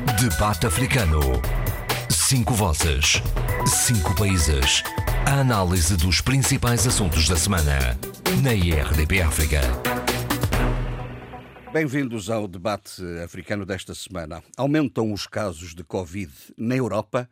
Debate 0.00 0.66
Africano. 0.66 1.20
Cinco 2.08 2.54
vozes. 2.54 3.20
Cinco 3.66 4.16
países. 4.16 4.82
A 5.26 5.40
análise 5.40 5.94
dos 5.94 6.22
principais 6.22 6.86
assuntos 6.86 7.28
da 7.28 7.36
semana. 7.36 7.98
Na 8.42 8.54
IRDP 8.54 9.20
África. 9.20 9.60
Bem-vindos 11.70 12.30
ao 12.30 12.48
debate 12.48 13.02
africano 13.22 13.66
desta 13.66 13.94
semana. 13.94 14.42
Aumentam 14.56 15.12
os 15.12 15.26
casos 15.26 15.74
de 15.74 15.84
Covid 15.84 16.32
na 16.56 16.76
Europa 16.76 17.28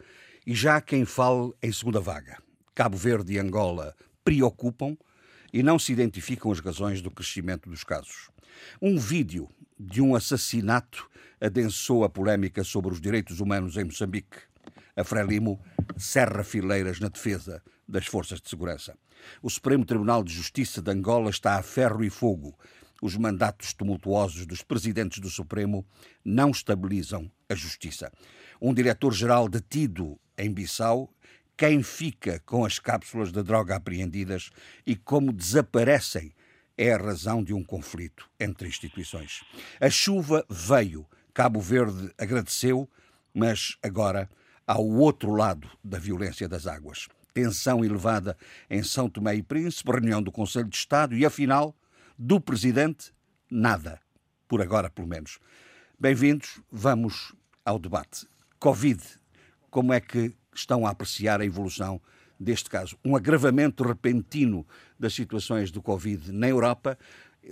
e 0.47 0.55
já 0.55 0.77
há 0.77 0.81
quem 0.83 1.07
fale 1.07 1.53
em 1.63 1.73
segunda 1.73 2.01
vaga. 2.01 2.37
Cabo 2.75 2.99
Verde 2.99 3.33
e 3.33 3.39
Angola 3.39 3.95
preocupam 4.23 4.95
e 5.53 5.63
não 5.63 5.79
se 5.79 5.91
identificam 5.91 6.53
as 6.53 6.61
razões 6.61 7.01
do 7.01 7.11
crescimento 7.11 7.71
dos 7.71 7.83
casos. 7.83 8.29
Um 8.81 8.99
vídeo 8.99 9.49
de 9.79 10.03
um 10.03 10.15
assassinato 10.15 11.09
adensou 11.41 12.05
a 12.05 12.09
polémica 12.09 12.65
sobre 12.65 12.93
os 12.93 13.01
direitos 13.01 13.41
humanos 13.41 13.77
em 13.77 13.85
Moçambique. 13.85 14.39
A 14.97 15.05
Frelimo 15.05 15.61
cerra 15.97 16.43
fileiras 16.43 17.01
na 17.01 17.09
defesa 17.09 17.63
das 17.87 18.07
forças 18.07 18.41
de 18.41 18.49
segurança. 18.49 18.97
O 19.43 19.49
Supremo 19.49 19.85
Tribunal 19.85 20.23
de 20.23 20.33
Justiça 20.33 20.83
de 20.83 20.91
Angola 20.91 21.31
está 21.31 21.57
a 21.57 21.63
ferro 21.63 22.05
e 22.05 22.11
fogo. 22.11 22.59
Os 23.01 23.17
mandatos 23.17 23.73
tumultuosos 23.73 24.45
dos 24.45 24.63
presidentes 24.63 25.21
do 25.21 25.31
Supremo 25.31 25.87
não 26.25 26.51
estabilizam 26.51 27.31
a 27.49 27.55
justiça. 27.55 28.13
Um 28.61 28.75
diretor-geral 28.75 29.49
detido 29.49 30.19
em 30.37 30.53
Bissau 30.53 31.13
quem 31.59 31.83
fica 31.83 32.41
com 32.47 32.65
as 32.65 32.79
cápsulas 32.79 33.33
de 33.33 33.43
droga 33.43 33.75
apreendidas 33.75 34.51
e 34.87 34.95
como 34.95 35.33
desaparecem 35.33 36.33
é 36.77 36.93
a 36.93 36.97
razão 36.97 37.43
de 37.43 37.53
um 37.53 37.65
conflito 37.65 38.31
entre 38.39 38.69
instituições. 38.69 39.43
A 39.81 39.91
chuva 39.91 40.47
veio, 40.49 41.05
Cabo 41.39 41.61
Verde 41.61 42.13
agradeceu, 42.19 42.91
mas 43.33 43.79
agora 43.81 44.29
há 44.67 44.77
o 44.77 44.97
outro 44.97 45.31
lado 45.31 45.71
da 45.85 45.97
violência 45.97 46.49
das 46.49 46.67
águas. 46.67 47.07
Tensão 47.33 47.85
elevada 47.85 48.37
em 48.69 48.83
São 48.83 49.09
Tomé 49.09 49.37
e 49.37 49.43
Príncipe, 49.45 49.89
reunião 49.89 50.21
do 50.21 50.33
Conselho 50.33 50.69
de 50.69 50.77
Estado 50.77 51.15
e, 51.15 51.25
afinal, 51.25 51.77
do 52.19 52.41
Presidente, 52.41 53.13
nada. 53.49 54.01
Por 54.49 54.61
agora, 54.61 54.91
pelo 54.91 55.07
menos. 55.07 55.39
Bem-vindos, 55.97 56.61
vamos 56.73 57.33
ao 57.65 57.79
debate. 57.79 58.27
Covid, 58.59 59.01
como 59.71 59.93
é 59.93 60.01
que 60.01 60.35
estão 60.53 60.85
a 60.85 60.91
apreciar 60.91 61.41
a 61.41 61.45
evolução 61.45 62.01
deste 62.39 62.71
caso. 62.71 62.97
Um 63.05 63.17
agravamento 63.17 63.83
repentino 63.83 64.67
das 64.99 65.15
situações 65.15 65.71
do 65.71 65.83
Covid 65.83 66.31
na 66.33 66.49
Europa, 66.49 66.99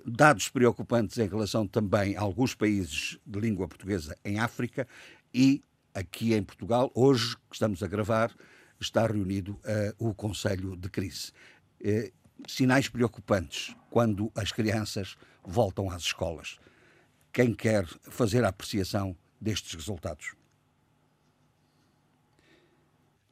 dados 0.04 0.48
preocupantes 0.48 1.18
em 1.18 1.28
relação 1.28 1.66
também 1.66 2.16
a 2.16 2.20
alguns 2.20 2.54
países 2.54 3.18
de 3.26 3.40
língua 3.40 3.68
portuguesa 3.68 4.16
em 4.24 4.38
África 4.38 4.86
e 5.32 5.62
aqui 5.94 6.34
em 6.34 6.42
Portugal, 6.42 6.90
hoje 6.94 7.36
que 7.48 7.54
estamos 7.54 7.82
a 7.82 7.86
gravar, 7.86 8.34
está 8.78 9.06
reunido 9.06 9.52
uh, 9.52 10.08
o 10.08 10.14
Conselho 10.14 10.76
de 10.76 10.90
Crise. 10.90 11.32
Uh, 11.80 12.12
sinais 12.46 12.88
preocupantes 12.88 13.74
quando 13.90 14.30
as 14.34 14.52
crianças 14.52 15.16
voltam 15.42 15.90
às 15.90 16.02
escolas. 16.02 16.58
Quem 17.32 17.54
quer 17.54 17.86
fazer 18.10 18.44
a 18.44 18.48
apreciação 18.48 19.16
destes 19.40 19.74
resultados? 19.74 20.34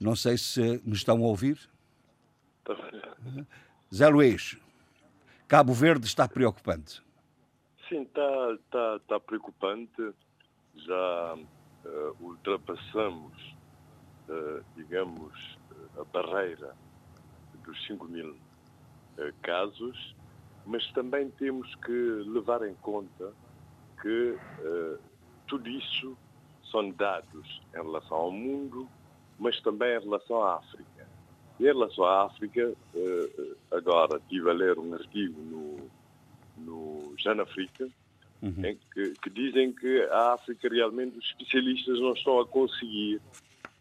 Não 0.01 0.17
sei 0.17 0.37
se 0.39 0.81
me 0.84 0.95
estão 0.95 1.19
a 1.19 1.27
ouvir. 1.27 1.59
Zé 3.95 4.09
Luís, 4.09 4.56
Cabo 5.55 5.72
Verde 5.72 6.05
está 6.05 6.27
preocupante. 6.27 7.00
Sim, 7.88 8.02
está, 8.02 8.52
está, 8.55 8.97
está 8.97 9.20
preocupante. 9.20 10.12
Já 10.74 11.34
uh, 11.36 12.16
ultrapassamos, 12.19 13.56
uh, 14.28 14.64
digamos, 14.75 15.32
a 15.97 16.02
barreira 16.06 16.75
dos 17.64 17.86
5 17.86 18.05
mil 18.06 18.30
uh, 18.30 19.32
casos, 19.43 20.16
mas 20.66 20.84
também 20.91 21.31
temos 21.31 21.72
que 21.76 21.93
levar 22.26 22.66
em 22.66 22.75
conta 22.75 23.32
que 24.03 24.37
tudo 25.47 25.69
isso 25.69 26.19
são 26.69 26.91
dados 26.91 27.62
em 27.72 27.81
relação 27.81 28.16
ao 28.16 28.32
mundo, 28.32 28.88
mas 29.38 29.60
também 29.60 29.97
em 29.97 30.00
relação 30.00 30.43
à 30.43 30.56
África. 30.56 30.94
Em 31.60 31.65
relação 31.65 32.04
à 32.04 32.25
África, 32.25 32.75
eh, 32.94 33.54
agora 33.70 34.19
estive 34.19 34.50
a 34.50 34.53
ler 34.53 34.78
um 34.78 34.92
artigo 34.92 35.41
no, 35.41 35.91
no 36.59 37.15
Janafrica, 37.16 37.88
uhum. 38.42 38.65
em 38.65 38.78
que, 38.92 39.15
que, 39.22 39.31
dizem 39.31 39.72
que 39.72 40.03
a 40.10 40.34
África 40.34 40.69
realmente 40.69 41.16
os 41.16 41.25
especialistas 41.26 42.00
não 42.00 42.12
estão 42.12 42.41
a 42.41 42.47
conseguir 42.47 43.20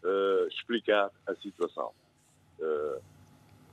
uh, 0.03 0.47
explicar 0.49 1.09
a 1.27 1.35
situação. 1.35 1.91
Uh, 2.59 3.01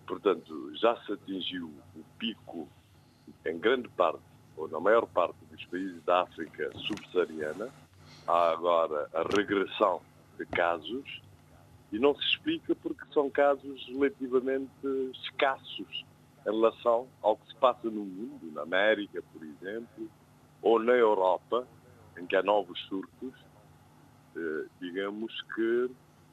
portanto, 0.07 0.75
já 0.77 0.97
se 1.05 1.13
atingiu 1.13 1.67
o 1.95 2.03
pico 2.19 2.67
em 3.47 3.59
grande 3.59 3.89
parte, 3.91 4.23
ou 4.57 4.67
na 4.69 4.81
maior 4.81 5.07
parte 5.07 5.37
dos 5.51 5.65
países 5.67 6.03
da 6.05 6.23
África 6.23 6.71
subsaariana. 6.79 7.69
Há 8.27 8.51
agora 8.53 9.09
a 9.15 9.23
regressão 9.23 10.01
de 10.39 10.47
casos 10.47 11.21
e 11.93 11.99
não 11.99 12.15
se 12.15 12.23
explica 12.23 12.75
porque 12.75 13.05
são 13.13 13.29
casos 13.31 13.85
relativamente 13.89 14.71
escassos 15.25 16.05
em 16.47 16.51
relação 16.51 17.09
ao 17.21 17.37
que 17.37 17.49
se 17.49 17.55
passa 17.57 17.91
no 17.91 18.05
mundo, 18.05 18.53
na 18.53 18.63
América, 18.63 19.23
por 19.33 19.43
exemplo, 19.43 20.11
ou 20.63 20.79
na 20.79 20.93
Europa, 20.93 21.67
em 22.19 22.27
que 22.27 22.37
há 22.37 22.43
novos 22.43 22.79
surtos, 22.87 23.35
eh, 24.37 24.67
digamos 24.81 25.33
que 25.55 25.91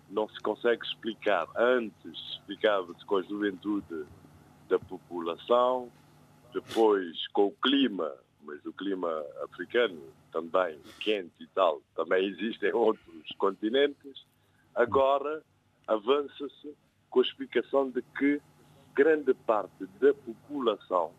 não 0.10 0.30
se 0.30 0.40
consegue 0.40 0.86
explicar. 0.86 1.48
Antes 1.56 2.18
explicava-se 2.34 3.06
com 3.06 3.18
a 3.18 3.22
juventude 3.24 4.06
da 4.70 4.80
população, 4.80 5.92
depois 6.54 7.28
com 7.30 7.48
o 7.48 7.52
clima, 7.52 8.14
mas 8.44 8.66
o 8.66 8.74
clima 8.74 9.26
africano 9.44 10.02
também 10.32 10.80
quente 11.00 11.44
e 11.44 11.48
tal, 11.48 11.82
também 11.96 12.26
existem 12.28 12.72
outros 12.74 13.32
continentes, 13.38 14.26
Agora 14.78 15.42
avança-se 15.88 16.76
com 17.10 17.20
a 17.20 17.24
explicação 17.24 17.90
de 17.90 18.04
que 18.16 18.40
grande 18.94 19.34
parte 19.34 19.88
da 20.00 20.14
população 20.14 21.12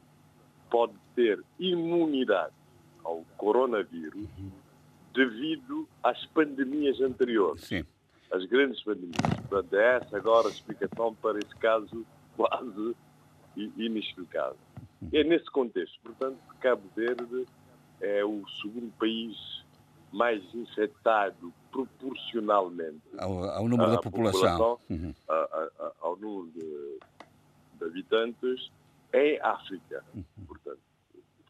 pode 0.70 0.94
ter 1.16 1.42
imunidade 1.58 2.54
ao 3.02 3.24
coronavírus 3.36 4.28
devido 5.12 5.88
às 6.04 6.24
pandemias 6.26 7.00
anteriores. 7.00 7.64
Sim. 7.64 7.84
As 8.30 8.44
grandes 8.44 8.80
pandemias. 8.84 9.16
Portanto, 9.48 9.74
é 9.74 9.96
essa 9.96 10.16
agora 10.16 10.46
a 10.46 10.50
explicação 10.52 11.12
para 11.16 11.38
esse 11.38 11.56
caso 11.56 12.06
quase 12.36 12.94
inexplicável. 13.56 14.58
E 15.12 15.18
é 15.18 15.24
nesse 15.24 15.50
contexto, 15.50 15.98
portanto, 16.04 16.38
que 16.48 16.58
Cabo 16.58 16.88
Verde 16.94 17.44
é 18.00 18.24
o 18.24 18.46
segundo 18.62 18.92
país 18.98 19.36
mais 20.12 20.42
infectado 20.54 21.52
proporcionalmente 21.70 23.02
ao, 23.18 23.44
ao 23.44 23.68
número 23.68 23.90
da 23.90 23.98
população, 23.98 24.56
população 24.56 24.80
uhum. 24.90 25.14
a, 25.28 25.34
a, 25.34 25.92
ao 26.00 26.16
número 26.16 26.50
de, 26.52 26.98
de, 27.78 27.84
habitantes 27.84 28.70
em 29.12 29.38
África. 29.40 30.04
Uhum. 30.14 30.24
Portanto, 30.46 30.80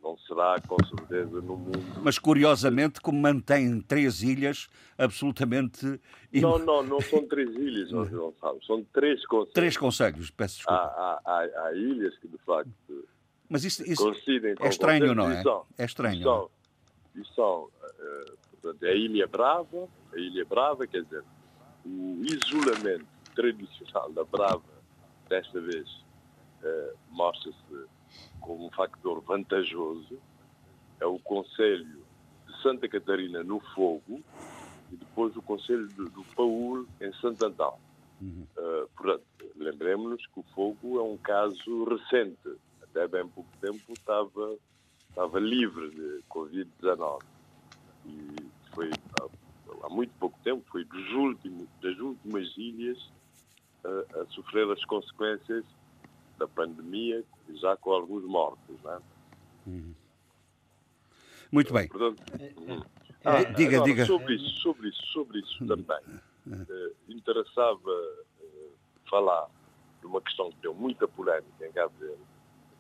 não 0.03 0.17
será 0.19 0.57
com 0.67 0.77
certeza 0.85 1.41
no 1.41 1.57
mundo. 1.57 2.01
Mas 2.03 2.19
curiosamente, 2.19 3.01
como 3.01 3.21
mantém 3.21 3.81
três 3.81 4.23
ilhas 4.23 4.69
absolutamente. 4.97 6.01
Não, 6.33 6.59
não, 6.59 6.83
não 6.83 7.01
são 7.01 7.27
três 7.27 7.51
ilhas, 7.51 7.91
não 7.91 8.05
sabemos. 8.41 8.67
São 8.67 8.85
três 8.93 9.25
conselhos. 9.27 9.55
Três 9.55 9.77
conselhos, 9.77 10.31
peço 10.31 10.57
desculpa. 10.57 10.83
Há, 10.83 11.21
há, 11.25 11.65
há 11.65 11.73
ilhas 11.75 12.17
que 12.19 12.29
de 12.29 12.39
facto. 12.39 12.73
Mas 13.49 13.65
isso, 13.65 13.83
isso 13.91 14.13
é 14.61 14.69
estranho, 14.69 15.15
não 15.15 15.31
é? 15.31 15.43
É 15.79 15.85
estranho. 15.85 16.21
E 16.21 16.23
são, 16.23 16.51
e 17.17 17.25
são 17.35 17.65
uh, 17.65 18.38
portanto, 18.61 18.83
é 18.85 18.91
a 18.91 18.95
Ilha 18.95 19.27
Brava, 19.27 19.89
a 20.13 20.19
Ilha 20.19 20.45
Brava, 20.45 20.87
quer 20.87 21.03
dizer, 21.03 21.25
o 21.85 22.23
isolamento 22.25 23.07
tradicional 23.35 24.13
da 24.13 24.25
Brava, 24.25 24.63
desta 25.29 25.61
vez, 25.61 25.89
eh, 26.63 26.95
mostra-se 27.11 27.87
como 28.41 28.67
um 28.67 28.71
factor 28.71 29.21
vantajoso. 29.21 30.19
É 31.01 31.07
o 31.07 31.19
Conselho 31.21 32.03
de 32.47 32.63
Santa 32.63 32.89
Catarina 32.89 33.45
no 33.45 33.61
Fogo 33.75 34.23
e 34.91 34.97
depois 34.97 35.37
o 35.37 35.43
Conselho 35.43 35.87
do, 35.89 36.09
do 36.09 36.25
Paúl 36.35 36.87
em 37.01 37.13
Santo 37.15 37.45
Antão. 37.45 37.79
Uhum. 38.21 38.47
Uh, 38.57 38.89
portanto, 38.97 39.25
lembremos-nos 39.57 40.27
que 40.27 40.41
o 40.41 40.45
fogo 40.55 40.99
é 40.99 41.03
um 41.03 41.17
caso 41.17 41.85
recente. 41.85 42.57
Até 42.83 43.07
bem 43.07 43.29
pouco 43.29 43.51
tempo 43.61 43.93
estava, 43.93 44.57
estava 45.09 45.39
livre 45.39 45.91
de 45.91 46.25
Covid-19. 46.29 47.23
E 48.09 48.51
foi 48.75 48.91
há 49.83 49.89
muito 49.89 50.13
pouco 50.19 50.39
tempo, 50.43 50.65
foi 50.71 50.85
dos 50.85 51.13
últimos, 51.13 51.69
das 51.83 51.99
últimas 51.99 52.47
ilhas 52.57 52.99
a, 53.85 54.21
a 54.21 54.27
sofrer 54.27 54.71
as 54.71 54.85
consequências 54.85 55.65
da 56.39 56.47
pandemia, 56.47 57.25
já 57.55 57.77
com 57.77 57.93
alguns 57.93 58.25
mortos. 58.25 58.77
Não 58.83 58.93
é? 58.95 59.01
Muito 61.51 61.73
bem. 61.73 61.89
Portanto, 61.89 62.23
hum. 62.59 62.81
Ah, 63.25 63.43
diga, 63.43 63.77
agora, 63.77 63.91
diga. 63.91 64.07
Sobre 64.07 64.35
isso, 64.37 64.61
sobre 64.61 64.89
isso, 64.89 65.07
sobre 65.09 65.39
isso 65.41 65.67
também. 65.67 66.21
Uh, 66.47 66.95
interessava 67.09 67.91
uh, 67.91 68.73
falar 69.11 69.49
de 70.01 70.07
uma 70.07 70.21
questão 70.21 70.51
que 70.51 70.57
deu 70.63 70.75
muita 70.75 71.07
polémica 71.09 71.67
em 71.67 71.73
Cabo 71.73 71.93
Verde, 71.99 72.23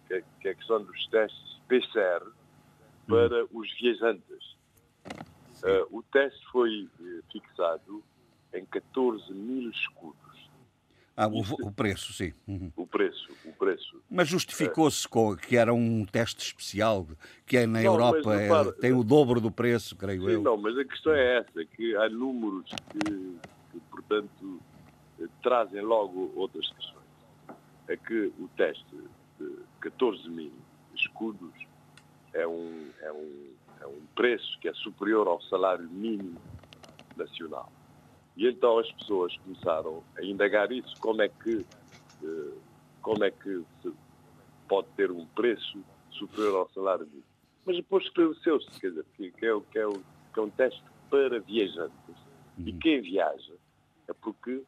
que 0.06 0.14
é, 0.14 0.24
que 0.40 0.48
é 0.48 0.50
a 0.52 0.54
questão 0.54 0.82
dos 0.82 1.06
testes 1.08 1.60
PCR 1.68 2.24
para 3.06 3.44
hum. 3.44 3.48
os 3.52 3.78
viajantes. 3.78 4.57
Uh, 5.62 5.98
o 5.98 6.02
teste 6.02 6.44
foi 6.50 6.88
fixado 7.32 8.02
em 8.54 8.64
14 8.66 9.32
mil 9.32 9.70
escudos. 9.70 10.28
Ah, 11.16 11.26
o, 11.26 11.40
o, 11.40 11.72
preço, 11.72 12.12
sim. 12.12 12.32
Uhum. 12.46 12.70
O 12.76 12.86
preço, 12.86 13.28
o 13.44 13.52
preço. 13.52 14.00
Mas 14.08 14.28
justificou-se 14.28 15.04
que 15.42 15.56
era 15.56 15.74
um 15.74 16.04
teste 16.04 16.44
especial, 16.44 17.08
que 17.44 17.56
é 17.56 17.66
na 17.66 17.82
não, 17.82 17.92
Europa 17.92 18.40
é, 18.40 18.72
tem 18.80 18.92
o 18.92 19.02
dobro 19.02 19.40
do 19.40 19.50
preço, 19.50 19.96
creio 19.96 20.22
sim, 20.22 20.30
eu. 20.30 20.42
Não, 20.42 20.56
mas 20.56 20.78
a 20.78 20.84
questão 20.84 21.12
é 21.12 21.38
essa, 21.38 21.64
que 21.64 21.96
há 21.96 22.08
números 22.08 22.70
que, 22.90 23.38
que, 23.72 23.80
portanto, 23.90 24.62
trazem 25.42 25.82
logo 25.82 26.32
outras 26.36 26.70
questões. 26.70 27.04
É 27.88 27.96
que 27.96 28.32
o 28.38 28.48
teste 28.56 28.96
de 29.40 29.56
14 29.80 30.28
mil 30.30 30.52
escudos 30.94 31.52
é 32.32 32.46
um, 32.46 32.90
é 33.00 33.12
um, 33.12 33.50
é 33.80 33.86
um 33.86 34.00
preço 34.14 34.58
que 34.60 34.68
é 34.68 34.74
superior 34.74 35.26
ao 35.26 35.40
salário 35.42 35.88
mínimo 35.88 36.40
nacional. 37.16 37.70
E 38.36 38.46
então 38.46 38.78
as 38.78 38.90
pessoas 38.92 39.36
começaram 39.38 40.02
a 40.16 40.22
indagar 40.22 40.70
isso, 40.70 40.94
como 41.00 41.22
é 41.22 41.28
que, 41.28 41.66
eh, 42.22 42.54
como 43.02 43.24
é 43.24 43.30
que 43.30 43.64
se 43.82 43.92
pode 44.68 44.88
ter 44.96 45.10
um 45.10 45.26
preço 45.26 45.82
superior 46.10 46.60
ao 46.60 46.70
salário 46.70 47.06
mínimo. 47.06 47.24
Mas 47.64 47.76
depois 47.76 48.04
esclareceu-se, 48.04 48.80
quer 48.80 48.90
dizer, 48.90 49.04
que, 49.16 49.30
que, 49.32 49.46
é, 49.46 49.60
que, 49.70 49.78
é, 49.78 49.88
que 50.32 50.40
é 50.40 50.42
um 50.42 50.50
teste 50.50 50.82
para 51.10 51.40
viajantes. 51.40 52.16
E 52.58 52.70
uhum. 52.70 52.78
quem 52.78 53.00
viaja 53.00 53.54
é 54.08 54.12
porque 54.12 54.62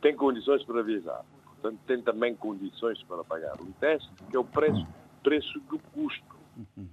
tem 0.00 0.16
condições 0.16 0.62
para 0.64 0.82
viajar. 0.82 1.24
Portanto, 1.44 1.80
tem 1.86 2.02
também 2.02 2.34
condições 2.36 3.02
para 3.04 3.24
pagar 3.24 3.60
um 3.60 3.72
teste, 3.72 4.08
que 4.30 4.36
é 4.36 4.38
o 4.38 4.44
preço, 4.44 4.86
preço 5.22 5.60
do 5.60 5.78
custo. 5.92 6.37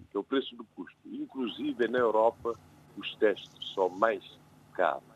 Que 0.10 0.18
é 0.18 0.20
o 0.20 0.24
preço 0.24 0.56
do 0.56 0.64
custo. 0.76 0.98
Inclusive, 1.06 1.88
na 1.88 2.00
Europa, 2.00 2.54
os 2.98 3.16
testes 3.16 3.74
são 3.74 3.90
mais 3.90 4.24
caros 4.74 5.16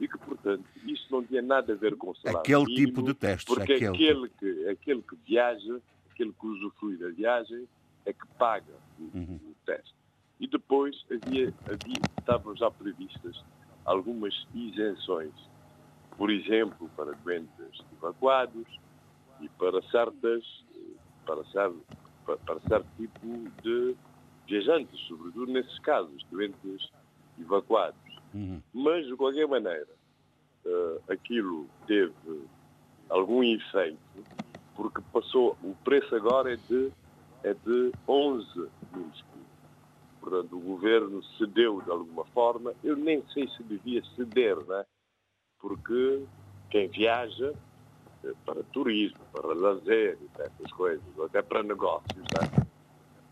e 0.00 0.06
que, 0.06 0.18
portanto, 0.18 0.64
isso 0.84 1.06
não 1.10 1.24
tinha 1.24 1.42
nada 1.42 1.72
a 1.72 1.76
ver 1.76 1.96
com 1.96 2.10
o 2.10 2.16
salário 2.16 2.40
Aquele 2.40 2.64
mínimo, 2.64 2.86
tipo 2.86 3.02
de 3.02 3.14
testes. 3.14 3.44
Porque 3.44 3.72
aquele, 3.72 3.88
aquele, 3.88 4.28
que, 4.28 4.68
aquele 4.68 5.02
que 5.02 5.16
viaja, 5.26 5.80
aquele 6.10 6.32
que 6.32 6.46
usufrui 6.46 6.96
da 6.96 7.08
viagem, 7.08 7.68
é 8.06 8.12
que 8.12 8.26
paga 8.38 8.72
o, 8.98 9.02
uhum. 9.02 9.40
o 9.42 9.54
teste. 9.66 9.94
E 10.40 10.46
depois 10.46 11.04
havia, 11.10 11.52
havia, 11.66 12.00
estavam 12.18 12.56
já 12.56 12.70
previstas 12.70 13.44
algumas 13.84 14.34
isenções, 14.54 15.34
por 16.16 16.30
exemplo, 16.30 16.88
para 16.96 17.12
doentes 17.12 17.84
evacuados 17.92 18.66
e 19.40 19.48
para 19.50 19.82
certas, 19.90 20.44
para 21.26 21.44
certo, 21.46 21.82
para 22.36 22.60
certo 22.60 22.86
tipo 22.96 23.50
de 23.62 23.96
viajantes, 24.46 24.98
sobretudo 25.06 25.52
nesses 25.52 25.78
casos, 25.80 26.24
doentes 26.30 26.90
evacuados. 27.38 27.98
Uhum. 28.34 28.60
Mas, 28.72 29.06
de 29.06 29.16
qualquer 29.16 29.46
maneira, 29.46 29.88
uh, 30.64 31.12
aquilo 31.12 31.68
teve 31.86 32.12
algum 33.08 33.42
efeito, 33.42 33.98
porque 34.74 35.00
passou, 35.12 35.56
o 35.62 35.74
preço 35.84 36.14
agora 36.14 36.52
é 36.52 36.56
de, 36.56 36.92
é 37.42 37.54
de 37.54 37.92
11 38.06 38.46
mil 38.94 39.08
escudos. 39.14 39.38
Portanto, 40.20 40.56
o 40.56 40.60
governo 40.60 41.22
cedeu 41.38 41.80
de 41.80 41.90
alguma 41.90 42.24
forma. 42.26 42.74
Eu 42.84 42.96
nem 42.96 43.22
sei 43.32 43.48
se 43.48 43.62
devia 43.62 44.02
ceder, 44.14 44.56
né? 44.66 44.84
porque 45.60 46.24
quem 46.70 46.88
viaja 46.88 47.54
para 48.44 48.62
turismo, 48.64 49.18
para 49.32 49.54
lazer, 49.54 50.18
essas 50.38 50.72
coisas, 50.72 51.04
até 51.24 51.42
para 51.42 51.62
negócios, 51.62 52.16
né? 52.16 52.66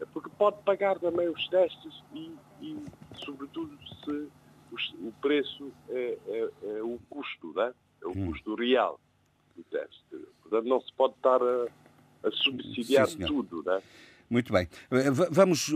é 0.00 0.05
porque 0.06 0.29
pode 0.38 0.62
pagar 0.62 0.99
também 0.99 1.29
os 1.29 1.49
testes 1.49 2.03
e, 2.15 2.35
e 2.61 2.85
sobretudo, 3.25 3.77
se 4.05 4.29
o 5.00 5.12
preço 5.23 5.73
é, 5.88 6.19
é, 6.29 6.50
é 6.79 6.83
o 6.83 6.99
custo, 7.09 7.53
né? 7.55 7.73
é 8.03 8.06
o 8.06 8.11
hum. 8.11 8.31
custo 8.31 8.55
real 8.55 9.00
do 9.56 9.62
teste. 9.65 10.05
Portanto, 10.43 10.69
não 10.69 10.81
se 10.81 10.93
pode 10.93 11.15
estar 11.15 11.41
a, 11.43 11.67
a 12.25 12.31
subsidiar 12.31 13.09
Sim, 13.09 13.25
tudo. 13.25 13.62
Né? 13.65 13.81
Muito 14.29 14.53
bem. 14.53 14.69
Eh, 14.91 15.11
vamos, 15.31 15.73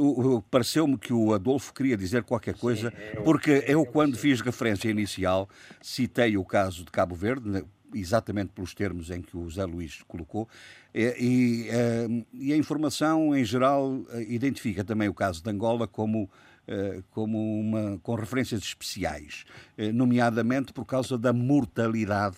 pareceu-me 0.51 0.99
que 0.99 1.13
o 1.13 1.33
Adolfo 1.33 1.73
queria 1.73 1.97
dizer 1.97 2.25
qualquer 2.25 2.57
coisa, 2.59 2.91
Sim, 2.91 3.23
porque 3.25 3.65
eu, 3.67 3.87
quando 3.87 4.19
fiz 4.19 4.41
referência 4.41 4.91
inicial, 4.91 5.49
citei 5.81 6.37
o 6.37 6.45
caso 6.45 6.85
de 6.85 6.91
Cabo 6.91 7.15
Verde, 7.15 7.49
né, 7.49 7.65
exatamente 7.95 8.53
pelos 8.53 8.75
termos 8.75 9.11
em 9.11 9.23
que 9.23 9.37
o 9.37 9.49
Zé 9.51 9.65
Luís 9.65 10.03
colocou, 10.07 10.49
e, 10.95 11.03
e, 11.19 11.69
eh, 11.69 12.25
e 12.33 12.53
a 12.53 12.57
informação, 12.57 13.37
em 13.37 13.45
geral, 13.45 14.03
eh, 14.11 14.23
identifica 14.29 14.85
também 14.85 15.09
o 15.09 15.15
caso 15.15 15.43
de 15.43 15.51
Angola 15.51 15.87
como 15.87 16.29
eh, 16.71 17.03
como 17.11 17.61
uma, 17.61 17.99
com 17.99 18.15
referências 18.15 18.63
especiais, 18.63 19.45
eh, 19.77 19.91
nomeadamente 19.91 20.73
por 20.73 20.85
causa 20.85 21.19
da 21.19 21.33
mortalidade 21.33 22.37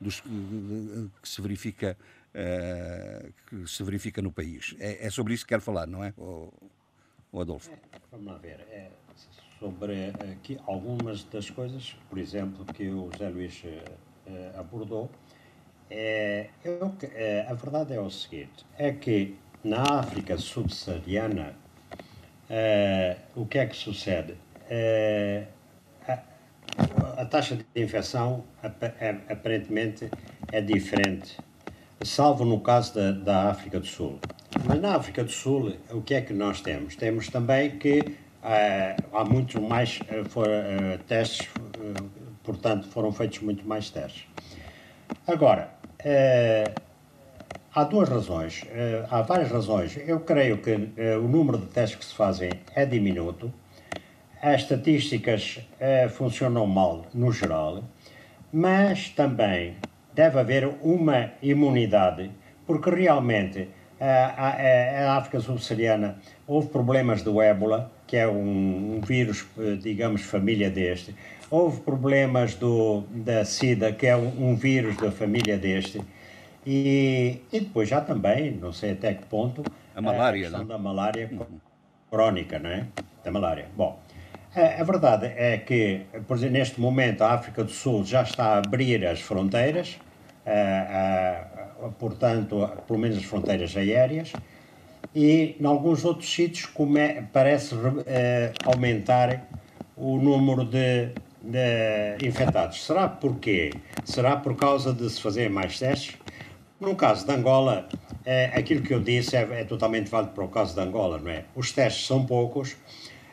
dos, 0.00 0.20
que 0.20 1.28
se 1.28 1.42
verifica 1.42 1.96
eh, 2.32 3.30
que 3.48 3.66
se 3.66 3.82
verifica 3.82 4.22
no 4.22 4.30
país. 4.30 4.76
É, 4.78 5.06
é 5.06 5.10
sobre 5.10 5.34
isso 5.34 5.44
que 5.44 5.48
quero 5.48 5.62
falar, 5.62 5.88
não 5.88 6.04
é, 6.04 6.14
o 6.16 7.40
Adolfo? 7.40 7.72
É, 7.72 7.98
vamos 8.12 8.26
lá 8.26 8.38
ver. 8.38 8.60
É 8.70 8.88
sobre 9.58 10.10
aqui 10.30 10.60
algumas 10.64 11.24
das 11.24 11.50
coisas, 11.50 11.96
por 12.08 12.18
exemplo, 12.18 12.64
que 12.66 12.88
o 12.88 13.10
José 13.12 13.30
Luís 13.30 13.64
abordou. 14.56 15.10
É, 15.90 16.48
eu, 16.64 16.92
a 17.48 17.54
verdade 17.54 17.94
é 17.94 18.00
o 18.00 18.10
seguinte: 18.10 18.64
é 18.78 18.92
que 18.92 19.36
na 19.62 19.82
África 19.82 20.38
subsaariana 20.38 21.54
Uh, 22.52 23.16
o 23.34 23.46
que 23.46 23.58
é 23.58 23.64
que 23.64 23.74
sucede? 23.74 24.34
A, 26.06 26.18
a, 27.22 27.24
taxa 27.24 27.56
de 27.56 27.82
infecção 27.82 28.44
é, 29.00 29.16
aparentemente 29.30 30.10
é 30.50 30.60
diferente, 30.60 31.38
salvo 32.02 32.44
no 32.44 32.60
caso 32.60 32.94
da, 32.94 33.12
da 33.12 33.50
África 33.50 33.80
do 33.80 33.86
Sul. 33.86 34.18
Mas 34.66 34.78
na 34.82 34.96
África 34.96 35.24
do 35.24 35.30
Sul, 35.30 35.74
o 35.90 36.02
que 36.02 36.12
é 36.12 36.20
que 36.20 36.34
nós 36.34 36.60
temos? 36.60 36.94
Temos 36.94 37.28
também 37.28 37.78
que 37.78 38.18
há 38.42 39.24
muitos 39.24 39.54
mais 39.54 40.00
for, 40.28 40.46
testes, 41.08 41.48
portanto, 42.42 42.88
foram 42.88 43.12
feitos 43.12 43.40
muito 43.40 43.66
mais 43.66 43.90
testes. 43.90 44.26
Agora, 45.26 45.70
Há 47.74 47.84
duas 47.84 48.06
razões, 48.06 48.64
uh, 48.64 49.06
há 49.10 49.22
várias 49.22 49.50
razões. 49.50 49.98
Eu 50.06 50.20
creio 50.20 50.58
que 50.58 50.72
uh, 50.74 51.24
o 51.24 51.26
número 51.26 51.56
de 51.56 51.68
testes 51.68 51.98
que 51.98 52.04
se 52.04 52.12
fazem 52.12 52.50
é 52.74 52.84
diminuto, 52.84 53.50
as 54.42 54.60
estatísticas 54.60 55.60
funcionam 56.10 56.66
mal 56.66 57.06
no 57.14 57.30
geral, 57.30 57.84
mas 58.52 59.08
também 59.10 59.76
deve 60.12 60.38
haver 60.40 60.66
uma 60.82 61.30
imunidade, 61.40 62.28
porque 62.66 62.90
realmente 62.90 63.68
a 64.00 65.16
África 65.16 65.38
subsaariana 65.38 66.18
houve 66.44 66.70
problemas 66.70 67.22
do 67.22 67.40
ébola, 67.40 67.92
que 68.04 68.16
é 68.16 68.26
um, 68.26 68.96
um 68.96 69.00
vírus, 69.00 69.46
digamos, 69.80 70.22
família 70.22 70.68
deste, 70.68 71.14
houve 71.52 71.82
problemas 71.82 72.54
do, 72.54 73.02
da 73.10 73.44
SIDA, 73.44 73.92
que 73.92 74.06
é 74.06 74.16
um, 74.16 74.52
um 74.52 74.56
vírus 74.56 74.96
da 74.96 75.12
família 75.12 75.58
deste, 75.58 76.00
e, 76.66 77.42
e 77.52 77.60
depois 77.60 77.90
já 77.90 78.00
também, 78.00 78.52
não 78.52 78.72
sei 78.72 78.92
até 78.92 79.12
que 79.12 79.26
ponto, 79.26 79.62
a 79.94 80.00
malária, 80.00 80.40
a 80.40 80.42
questão 80.44 80.60
não? 80.60 80.66
da 80.66 80.78
malária 80.78 81.28
uhum. 81.30 81.60
crónica, 82.10 82.58
não 82.58 82.70
é? 82.70 82.86
Da 83.22 83.30
malária. 83.30 83.66
Bom, 83.76 84.00
a, 84.56 84.80
a, 84.80 84.84
verdade 84.84 85.26
é 85.26 85.58
que, 85.58 86.00
por 86.26 86.38
exemplo, 86.38 86.54
neste 86.54 86.80
momento 86.80 87.20
a 87.20 87.34
África 87.34 87.62
do 87.62 87.70
Sul 87.70 88.02
já 88.02 88.22
está 88.22 88.54
a 88.54 88.58
abrir 88.58 89.06
as 89.06 89.20
fronteiras, 89.20 89.98
a, 90.46 91.84
a, 91.84 91.88
portanto, 91.90 92.66
pelo 92.86 92.98
menos 92.98 93.18
as 93.18 93.24
fronteiras 93.24 93.76
aéreas, 93.76 94.32
e 95.14 95.56
em 95.60 95.66
alguns 95.66 96.02
outros 96.02 96.32
sítios 96.32 96.64
come, 96.64 97.24
parece 97.30 97.74
eh, 98.06 98.52
aumentar 98.64 99.46
o 99.94 100.16
número 100.16 100.64
de, 100.64 101.10
de 101.42 102.26
infectados. 102.26 102.84
Será 102.84 103.08
porquê? 103.08 103.72
Será 104.04 104.36
por 104.36 104.56
causa 104.56 104.92
de 104.92 105.08
se 105.10 105.20
fazer 105.20 105.50
mais 105.50 105.78
testes? 105.78 106.16
No 106.80 106.96
caso 106.96 107.26
de 107.26 107.32
Angola, 107.32 107.88
é, 108.24 108.46
aquilo 108.54 108.82
que 108.82 108.92
eu 108.92 109.00
disse 109.00 109.36
é, 109.36 109.60
é, 109.60 109.64
totalmente 109.64 110.10
válido 110.10 110.32
para 110.32 110.44
o 110.44 110.48
caso 110.48 110.74
de 110.74 110.80
Angola, 110.80 111.18
não 111.18 111.30
é? 111.30 111.44
Os 111.54 111.72
testes 111.72 112.06
são 112.06 112.26
poucos, 112.26 112.76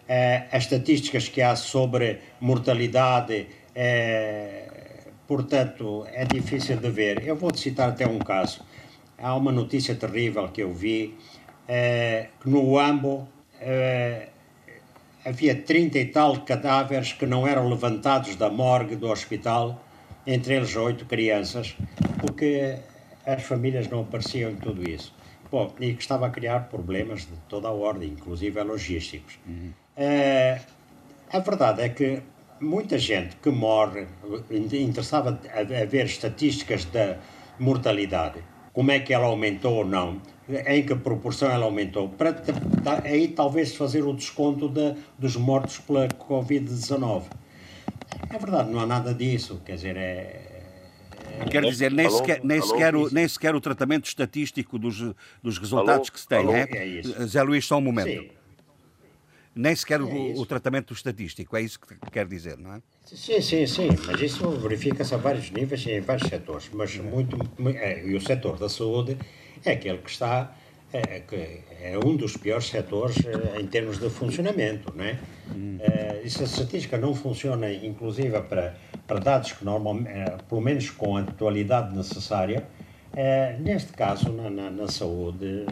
é, 0.07 0.45
as 0.51 0.63
estatísticas 0.63 1.27
que 1.27 1.41
há 1.41 1.55
sobre 1.55 2.19
mortalidade, 2.39 3.47
é, 3.73 5.07
portanto, 5.27 6.05
é 6.11 6.25
difícil 6.25 6.77
de 6.77 6.89
ver. 6.89 7.25
Eu 7.25 7.35
vou-te 7.35 7.59
citar 7.59 7.89
até 7.89 8.07
um 8.07 8.19
caso. 8.19 8.61
Há 9.17 9.35
uma 9.35 9.51
notícia 9.51 9.95
terrível 9.95 10.47
que 10.49 10.61
eu 10.61 10.73
vi, 10.73 11.17
é, 11.67 12.27
que 12.39 12.49
no 12.49 12.77
Ambo, 12.79 13.27
havia 15.25 15.55
30 15.55 15.99
e 15.99 16.05
tal 16.05 16.41
cadáveres 16.41 17.13
que 17.13 17.25
não 17.25 17.47
eram 17.47 17.67
levantados 17.67 18.35
da 18.35 18.49
morgue 18.49 18.95
do 18.95 19.09
hospital, 19.09 19.83
entre 20.25 20.55
eles 20.55 20.75
oito 20.75 21.05
crianças, 21.05 21.75
porque 22.21 22.77
as 23.25 23.43
famílias 23.43 23.87
não 23.87 24.01
apareciam 24.01 24.51
em 24.51 24.55
tudo 24.55 24.87
isso. 24.89 25.13
Bom, 25.51 25.73
e 25.79 25.93
que 25.93 26.01
estava 26.01 26.27
a 26.27 26.29
criar 26.29 26.69
problemas 26.69 27.21
de 27.21 27.35
toda 27.47 27.67
a 27.67 27.71
ordem, 27.71 28.09
inclusive 28.09 28.61
logísticos. 28.61 29.39
Uhum. 29.47 29.73
Uh, 29.97 30.59
a 31.31 31.39
verdade 31.39 31.81
é 31.81 31.89
que 31.89 32.21
muita 32.61 32.97
gente 32.97 33.35
que 33.37 33.49
morre 33.49 34.07
interessava 34.51 35.39
a 35.53 35.85
ver 35.85 36.05
estatísticas 36.05 36.85
da 36.85 37.17
mortalidade, 37.57 38.43
como 38.73 38.91
é 38.91 38.99
que 38.99 39.13
ela 39.13 39.25
aumentou 39.25 39.77
ou 39.77 39.85
não, 39.85 40.21
em 40.67 40.83
que 40.83 40.95
proporção 40.95 41.49
ela 41.49 41.65
aumentou, 41.65 42.09
para 42.09 42.35
aí 43.03 43.27
talvez 43.27 43.75
fazer 43.75 44.03
o 44.03 44.13
desconto 44.13 44.67
de, 44.67 44.95
dos 45.17 45.35
mortos 45.35 45.77
pela 45.79 46.07
Covid-19. 46.07 47.23
É 48.29 48.37
verdade, 48.37 48.71
não 48.71 48.79
há 48.79 48.85
nada 48.85 49.13
disso, 49.13 49.61
quer 49.63 49.75
dizer, 49.75 49.95
é, 49.95 50.49
Quer 51.49 51.63
dizer, 51.63 51.91
nem, 51.91 52.07
alô, 52.07 52.17
sequer, 52.17 52.41
nem, 52.43 52.57
alô, 52.57 52.67
sequer 52.67 52.95
o, 52.95 53.13
nem 53.13 53.27
sequer 53.27 53.55
o 53.55 53.61
tratamento 53.61 54.05
estatístico 54.05 54.77
dos, 54.77 55.13
dos 55.41 55.57
resultados 55.57 56.09
alô, 56.09 56.11
que 56.11 56.19
se 56.19 56.27
tem, 56.27 56.53
é? 56.53 56.97
é 56.97 57.25
Zé 57.25 57.41
Luís, 57.43 57.65
só 57.65 57.77
um 57.77 57.81
momento. 57.81 58.09
Sim. 58.09 58.29
Nem 59.55 59.75
sequer 59.75 59.99
é 59.99 60.03
o, 60.03 60.39
o, 60.39 60.45
tratamento 60.45 60.93
estatístico, 60.93 61.55
é 61.55 61.61
isso 61.61 61.79
que 61.79 61.95
quer 62.11 62.25
dizer, 62.27 62.57
não 62.57 62.73
é? 62.73 62.81
Sim, 63.05 63.41
sim, 63.41 63.65
sim, 63.65 63.89
mas 64.05 64.21
isso 64.21 64.49
verifica-se 64.51 65.13
a 65.13 65.17
vários 65.17 65.49
níveis 65.51 65.85
e 65.85 65.91
em 65.91 66.01
vários 66.01 66.29
setores. 66.29 66.69
Mas 66.71 66.95
muito, 66.97 67.37
é, 67.75 68.05
e 68.05 68.15
o 68.15 68.21
setor 68.21 68.57
da 68.57 68.69
saúde 68.69 69.17
é 69.65 69.71
aquele 69.71 69.97
que 69.99 70.09
está 70.09 70.53
é, 70.91 71.19
que 71.19 71.61
é 71.81 71.99
um 72.03 72.15
dos 72.15 72.35
piores 72.35 72.65
setores 72.67 73.17
é, 73.25 73.61
em 73.61 73.67
termos 73.67 73.99
de 73.99 74.09
funcionamento, 74.09 74.91
não 74.95 75.05
é? 75.05 75.19
Hum. 75.55 75.77
É, 75.79 76.21
e 76.23 76.29
se 76.29 76.41
a 76.41 76.45
estatística 76.45 76.97
não 76.97 77.13
funciona, 77.13 77.71
inclusive 77.71 78.39
para, 78.41 78.75
para 79.05 79.19
dados 79.19 79.51
que 79.51 79.63
normalmente, 79.63 80.09
é, 80.09 80.37
pelo 80.47 80.61
menos 80.61 80.89
com 80.89 81.17
a 81.17 81.21
atualidade 81.21 81.95
necessária, 81.95 82.65
é, 83.15 83.55
neste 83.59 83.93
caso 83.93 84.31
na, 84.31 84.49
na, 84.49 84.69
na, 84.69 84.87
saúde 84.87 85.65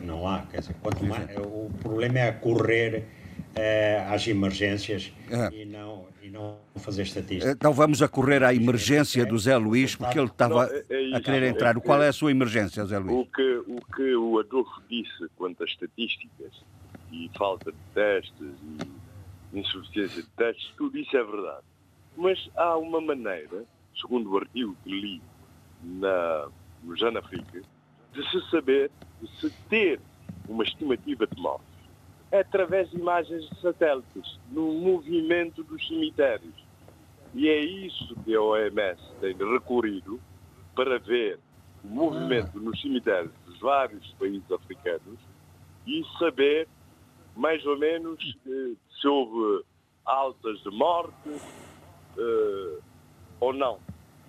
não 0.00 0.26
há, 0.26 0.42
quer 0.50 0.60
dizer, 0.60 0.74
quanto 0.82 1.04
mais, 1.04 1.24
o 1.38 1.70
problema 1.80 2.20
é 2.20 2.32
correr 2.32 3.04
é, 3.54 4.04
às 4.08 4.26
emergências 4.26 5.12
e 5.52 5.64
não 5.64 6.06
não 6.34 6.58
fazer 6.76 7.02
estatística. 7.02 7.52
Então 7.52 7.72
vamos 7.72 8.02
a 8.02 8.08
correr 8.08 8.42
à 8.42 8.52
emergência 8.52 9.24
do 9.24 9.38
Zé 9.38 9.56
Luís, 9.56 9.94
porque 9.94 10.18
ele 10.18 10.26
estava 10.26 10.68
é, 10.90 11.12
é 11.12 11.16
a 11.16 11.20
querer 11.20 11.44
entrar. 11.44 11.80
Qual 11.80 12.02
é 12.02 12.08
a 12.08 12.12
sua 12.12 12.32
emergência, 12.32 12.84
Zé 12.84 12.98
Luís? 12.98 13.12
O 13.12 13.26
que 13.26 13.56
o, 13.68 13.80
que 13.94 14.14
o 14.16 14.38
Adolfo 14.40 14.82
disse 14.90 15.28
quanto 15.36 15.62
às 15.62 15.70
estatísticas 15.70 16.52
e 17.12 17.30
falta 17.38 17.70
de 17.70 17.78
testes 17.94 18.52
e 19.52 19.58
insuficiência 19.58 20.22
de 20.22 20.28
testes, 20.30 20.74
tudo 20.76 20.98
isso 20.98 21.16
é 21.16 21.22
verdade. 21.22 21.64
Mas 22.16 22.50
há 22.56 22.76
uma 22.76 23.00
maneira, 23.00 23.64
segundo 24.00 24.32
o 24.32 24.36
artigo 24.36 24.76
que 24.82 24.90
li 24.90 25.22
na, 25.82 26.48
no 26.82 26.96
Janafrica, 26.96 27.62
de 28.12 28.30
se 28.30 28.50
saber, 28.50 28.90
de 29.22 29.40
se 29.40 29.50
ter 29.68 30.00
uma 30.48 30.64
estimativa 30.64 31.26
de 31.26 31.40
morte 31.40 31.73
através 32.40 32.90
de 32.90 32.96
imagens 32.96 33.48
de 33.48 33.60
satélites, 33.60 34.40
no 34.50 34.72
movimento 34.74 35.62
dos 35.62 35.86
cemitérios. 35.86 36.54
E 37.34 37.48
é 37.48 37.60
isso 37.60 38.14
que 38.24 38.34
a 38.34 38.40
OMS 38.40 39.00
tem 39.20 39.34
recorrido 39.34 40.20
para 40.74 40.98
ver 40.98 41.38
o 41.84 41.88
movimento 41.88 42.58
nos 42.58 42.80
cemitérios 42.80 43.32
dos 43.46 43.58
vários 43.60 44.12
países 44.14 44.50
africanos 44.50 45.18
e 45.86 46.02
saber 46.18 46.68
mais 47.36 47.64
ou 47.66 47.78
menos 47.78 48.18
se 49.00 49.08
houve 49.08 49.64
altas 50.04 50.60
de 50.62 50.70
morte 50.70 51.30
eh, 52.18 52.78
ou 53.40 53.52
não. 53.52 53.78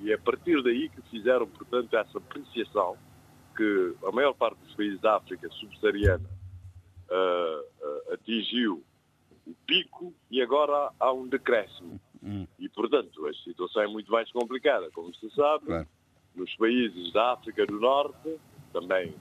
E 0.01 0.11
é 0.11 0.15
a 0.15 0.19
partir 0.19 0.61
daí 0.63 0.89
que 0.89 1.01
fizeram, 1.09 1.47
portanto, 1.47 1.95
essa 1.95 2.17
apreciação 2.17 2.97
que 3.55 3.95
a 4.05 4.11
maior 4.11 4.33
parte 4.33 4.57
dos 4.63 4.75
países 4.75 4.99
da 4.99 5.15
África 5.15 5.47
subsaariana 5.49 6.34
uh, 7.09 8.13
atingiu 8.13 8.83
o 9.45 9.53
pico 9.65 10.13
e 10.31 10.41
agora 10.41 10.91
há 10.99 11.13
um 11.13 11.27
decréscimo. 11.27 11.99
Hum. 12.23 12.47
E, 12.57 12.67
portanto, 12.69 13.27
a 13.27 13.33
situação 13.33 13.83
é 13.83 13.87
muito 13.87 14.11
mais 14.11 14.31
complicada, 14.31 14.89
como 14.91 15.13
se 15.15 15.29
sabe. 15.31 15.65
Claro. 15.65 15.87
Nos 16.35 16.53
países 16.55 17.13
da 17.13 17.33
África 17.33 17.65
do 17.65 17.79
Norte, 17.79 18.37
também 18.73 19.13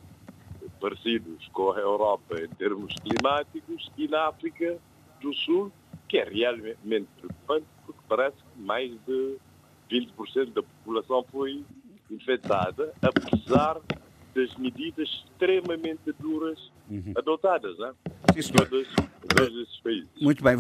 parecidos 0.81 1.47
com 1.49 1.73
a 1.73 1.79
Europa 1.79 2.41
em 2.41 2.49
termos 2.57 2.95
climáticos, 2.95 3.91
e 3.97 4.09
na 4.09 4.29
África 4.29 4.79
do 5.21 5.33
Sul, 5.35 5.73
que 6.09 6.19
é 6.19 6.25
realmente 6.25 7.09
preocupante, 7.17 7.67
porque 7.87 8.01
parece 8.09 8.37
que 8.37 8.61
mais 8.61 8.91
de 9.07 9.37
20% 9.91 10.53
da 10.53 10.63
população 10.63 11.25
foi 11.31 11.65
infectada, 12.11 12.93
apesar 13.03 13.81
das 14.35 14.55
medidas 14.57 15.09
extremamente 15.09 16.13
duras 16.19 16.71
uhum. 16.89 17.13
adotadas, 17.17 17.77
não 17.79 17.89
é? 17.89 17.93
Sim, 18.33 18.39
esses 18.39 19.81
países. 19.81 20.09
Muito 20.21 20.43
bem. 20.43 20.57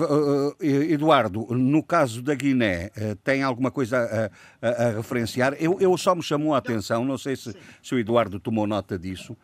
Eduardo, 0.90 1.46
no 1.50 1.82
caso 1.82 2.22
da 2.22 2.34
Guiné, 2.34 2.90
eh, 2.96 3.16
tem 3.22 3.42
alguma 3.42 3.70
coisa 3.70 4.30
a, 4.62 4.66
a, 4.66 4.88
a 4.88 4.90
referenciar? 4.92 5.54
Eu, 5.54 5.78
eu, 5.80 5.96
só 5.96 6.14
me 6.14 6.22
chamou 6.22 6.54
a 6.54 6.58
atenção, 6.58 7.04
não 7.04 7.18
sei 7.18 7.36
se, 7.36 7.54
se, 7.82 7.94
o 7.94 7.98
Eduardo 7.98 8.40
tomou 8.40 8.66
nota 8.66 8.98
disso, 8.98 9.36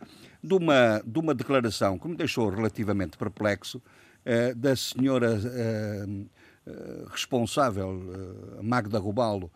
de 0.43 0.55
uma, 0.55 1.03
de 1.05 1.19
uma 1.19 1.35
declaração 1.35 1.99
que 1.99 2.09
me 2.09 2.17
deixou 2.17 2.49
relativamente 2.49 3.17
perplexo 3.17 3.83
eh, 4.25 4.55
da 4.55 4.75
senhora 4.75 5.39
eh, 5.45 6.07
responsável, 7.11 8.01
Magda 8.63 8.99
Rubalo, 8.99 9.51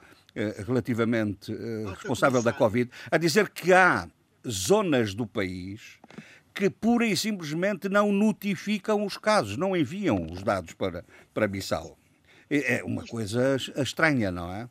relativamente 0.67 1.55
responsável 1.91 2.43
da 2.43 2.53
Covid, 2.53 2.91
a 3.09 3.17
dizer 3.17 3.51
que 3.51 3.73
há 3.73 4.09
zonas 4.49 5.15
do 5.15 5.27
país 5.27 6.01
que 6.55 6.71
pura 6.71 7.05
e 7.05 7.17
simplesmente 7.17 7.89
não 7.89 8.13
notificam 8.13 9.05
os 9.05 9.19
casos, 9.19 9.57
não 9.57 9.77
enviam 9.77 10.25
os 10.31 10.43
dados 10.43 10.73
para, 10.75 11.05
para 11.35 11.49
Bissau. 11.49 11.99
É, 12.49 12.77
é 12.77 12.85
uma 12.85 13.05
coisa 13.05 13.57
estranha, 13.77 14.31
não 14.31 14.55
é? 14.55 14.69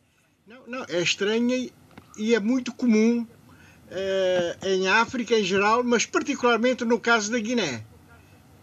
Não, 0.48 0.68
não 0.68 0.86
é 0.88 1.02
estranha 1.02 1.70
e 2.18 2.34
é 2.34 2.40
muito 2.40 2.74
comum 2.74 3.28
eh, 3.92 4.58
em 4.64 4.88
África 4.88 5.38
em 5.38 5.44
geral, 5.44 5.84
mas 5.84 6.06
particularmente 6.06 6.86
no 6.86 7.00
caso 7.00 7.32
da 7.32 7.40
Guiné. 7.40 7.84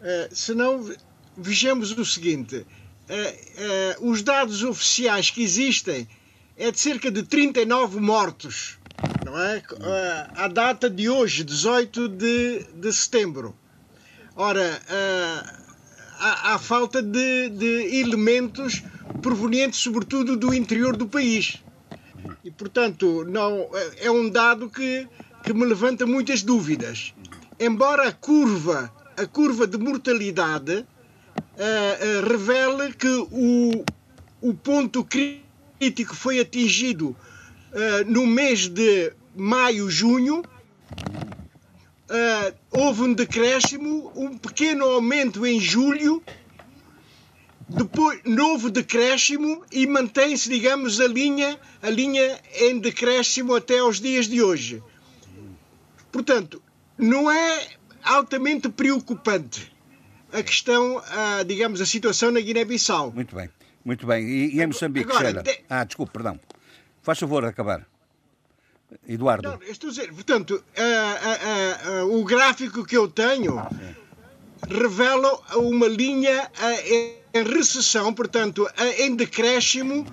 Eh, 0.02 0.28
se 0.32 0.54
não, 0.54 0.92
vejamos 1.36 1.92
o 1.92 2.04
seguinte: 2.04 2.66
eh, 3.08 3.96
os 4.00 4.22
dados 4.22 4.64
oficiais 4.64 5.30
que 5.30 5.42
existem 5.42 6.08
é 6.56 6.70
de 6.70 6.80
cerca 6.80 7.10
de 7.10 7.22
39 7.22 8.00
mortos 8.00 8.79
não 9.24 9.38
é? 9.38 9.62
A 10.36 10.48
data 10.48 10.88
de 10.90 11.08
hoje, 11.08 11.44
18 11.44 12.08
de, 12.08 12.66
de 12.74 12.92
setembro. 12.92 13.56
Ora, 14.36 14.80
há, 16.18 16.54
há 16.54 16.58
falta 16.58 17.02
de, 17.02 17.48
de 17.50 18.00
elementos 18.00 18.82
provenientes, 19.22 19.80
sobretudo, 19.80 20.36
do 20.36 20.54
interior 20.54 20.96
do 20.96 21.06
país. 21.06 21.62
E, 22.44 22.50
portanto, 22.50 23.24
não, 23.24 23.68
é 23.98 24.10
um 24.10 24.28
dado 24.28 24.68
que, 24.68 25.06
que 25.42 25.52
me 25.52 25.64
levanta 25.64 26.06
muitas 26.06 26.42
dúvidas. 26.42 27.14
Embora 27.58 28.08
a 28.08 28.12
curva, 28.12 28.92
a 29.16 29.26
curva 29.26 29.66
de 29.66 29.76
mortalidade 29.76 30.76
uh, 30.76 30.84
uh, 30.84 32.28
revele 32.28 32.92
que 32.94 33.08
o, 33.30 33.84
o 34.40 34.54
ponto 34.54 35.04
crítico 35.04 36.14
foi 36.14 36.40
atingido 36.40 37.16
uh, 37.72 38.10
no 38.10 38.26
mês 38.26 38.68
de 38.68 39.12
maio, 39.34 39.90
junho, 39.90 40.42
uh, 42.10 42.54
houve 42.70 43.02
um 43.02 43.12
decréscimo, 43.12 44.12
um 44.14 44.36
pequeno 44.36 44.84
aumento 44.84 45.46
em 45.46 45.60
julho, 45.60 46.22
depois 47.68 48.20
novo 48.24 48.68
decréscimo 48.68 49.64
e 49.70 49.86
mantém-se, 49.86 50.48
digamos, 50.48 51.00
a 51.00 51.06
linha, 51.06 51.58
a 51.80 51.88
linha 51.88 52.40
em 52.54 52.78
decréscimo 52.78 53.54
até 53.54 53.78
aos 53.78 54.00
dias 54.00 54.26
de 54.26 54.42
hoje. 54.42 54.82
Portanto, 56.10 56.60
não 56.98 57.30
é 57.30 57.68
altamente 58.02 58.68
preocupante 58.68 59.72
a 60.32 60.42
questão, 60.42 61.02
a, 61.06 61.42
digamos, 61.44 61.80
a 61.80 61.86
situação 61.86 62.30
na 62.30 62.40
Guiné-Bissau. 62.40 63.12
Muito 63.12 63.34
bem, 63.36 63.48
muito 63.84 64.06
bem. 64.06 64.24
E, 64.24 64.56
e 64.56 64.60
em 64.60 64.66
Moçambique, 64.66 65.10
Agora, 65.10 65.42
de... 65.42 65.60
Ah, 65.68 65.84
desculpe, 65.84 66.12
perdão. 66.12 66.40
Faz 67.02 67.18
favor, 67.18 67.44
acabar. 67.44 67.86
Eduardo. 69.06 69.48
Não, 69.48 69.62
estou 69.62 69.88
a 69.88 69.92
dizer, 69.92 70.12
portanto, 70.12 70.62
o 72.10 72.24
gráfico 72.24 72.84
que 72.84 72.96
eu 72.96 73.08
tenho 73.08 73.60
revela 74.68 75.40
uma 75.56 75.86
linha 75.86 76.50
em 77.32 77.44
recessão, 77.44 78.12
portanto, 78.12 78.68
em 78.98 79.14
decréscimo 79.14 80.06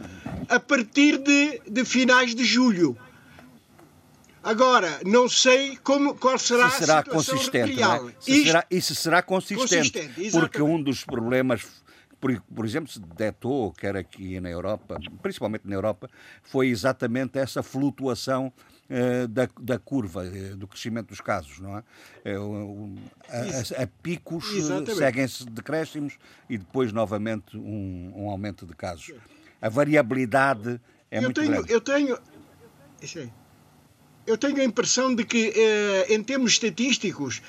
a 0.47 0.59
partir 0.59 1.17
de, 1.17 1.59
de 1.67 1.83
finais 1.83 2.33
de 2.35 2.45
julho. 2.45 2.95
Agora, 4.43 5.01
não 5.03 5.27
sei 5.27 5.75
como, 5.83 6.15
qual 6.15 6.37
será, 6.39 6.69
se 6.69 6.85
será 6.85 6.99
a 6.99 7.03
situação 7.03 7.35
consistente, 7.35 7.73
real. 7.73 8.07
É? 8.07 8.13
Se 8.19 8.31
Isto... 8.31 8.45
será, 8.45 8.65
isso 8.71 8.95
será 8.95 9.21
consistente, 9.21 9.91
consistente 9.91 10.31
porque 10.31 10.61
um 10.61 10.81
dos 10.81 11.03
problemas 11.03 11.65
por, 12.19 12.41
por 12.41 12.65
exemplo, 12.65 12.91
se 12.91 12.99
detou, 12.99 13.71
quer 13.71 13.95
aqui 13.95 14.39
na 14.39 14.49
Europa, 14.49 14.99
principalmente 15.21 15.67
na 15.67 15.75
Europa, 15.75 16.09
foi 16.43 16.67
exatamente 16.67 17.37
essa 17.37 17.61
flutuação 17.61 18.51
uh, 18.89 19.27
da, 19.27 19.47
da 19.59 19.77
curva, 19.77 20.23
uh, 20.23 20.55
do 20.55 20.67
crescimento 20.67 21.09
dos 21.09 21.21
casos, 21.21 21.59
não 21.59 21.77
é? 21.77 21.83
Uh, 22.37 22.95
a, 23.29 23.83
a, 23.83 23.87
picos 24.01 24.45
seguem-se 24.97 25.45
decréscimos 25.45 26.17
e 26.49 26.57
depois 26.57 26.91
novamente 26.91 27.55
um, 27.55 28.13
um, 28.15 28.29
aumento 28.29 28.65
de 28.65 28.75
casos. 28.75 29.13
A 29.61 29.69
variabilidade 29.69 30.81
é 31.11 31.17
eu 31.17 31.23
muito 31.23 31.39
tenho, 31.39 31.51
grande. 31.51 31.71
Eu 31.71 31.81
tenho, 31.81 32.19
eu 34.25 34.37
tenho 34.37 34.57
a 34.57 34.63
impressão 34.63 35.13
de 35.13 35.23
que, 35.23 35.53
em 36.09 36.21
termos 36.21 36.53
estatísticos, 36.53 37.41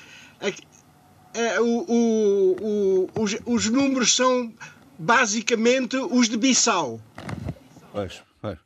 é, 1.33 1.59
o, 1.59 1.85
o, 1.87 2.55
o, 2.61 3.21
os, 3.21 3.37
os, 3.45 3.69
números 3.69 4.15
são 4.15 4.53
basicamente 4.97 5.95
os 5.97 6.27
de 6.27 6.37
Bissau. 6.37 6.99
Pois, 7.91 8.21
pois. 8.41 8.57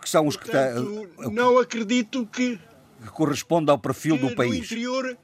Que 0.00 0.08
são 0.08 0.26
os 0.26 0.36
Portanto, 0.36 1.08
que. 1.16 1.30
Não 1.30 1.58
acredito 1.58 2.26
que. 2.26 2.58
Que 3.02 3.10
corresponde 3.10 3.70
ao 3.70 3.78
perfil 3.78 4.16
do 4.16 4.34
país. 4.34 4.64
interior. 4.64 5.16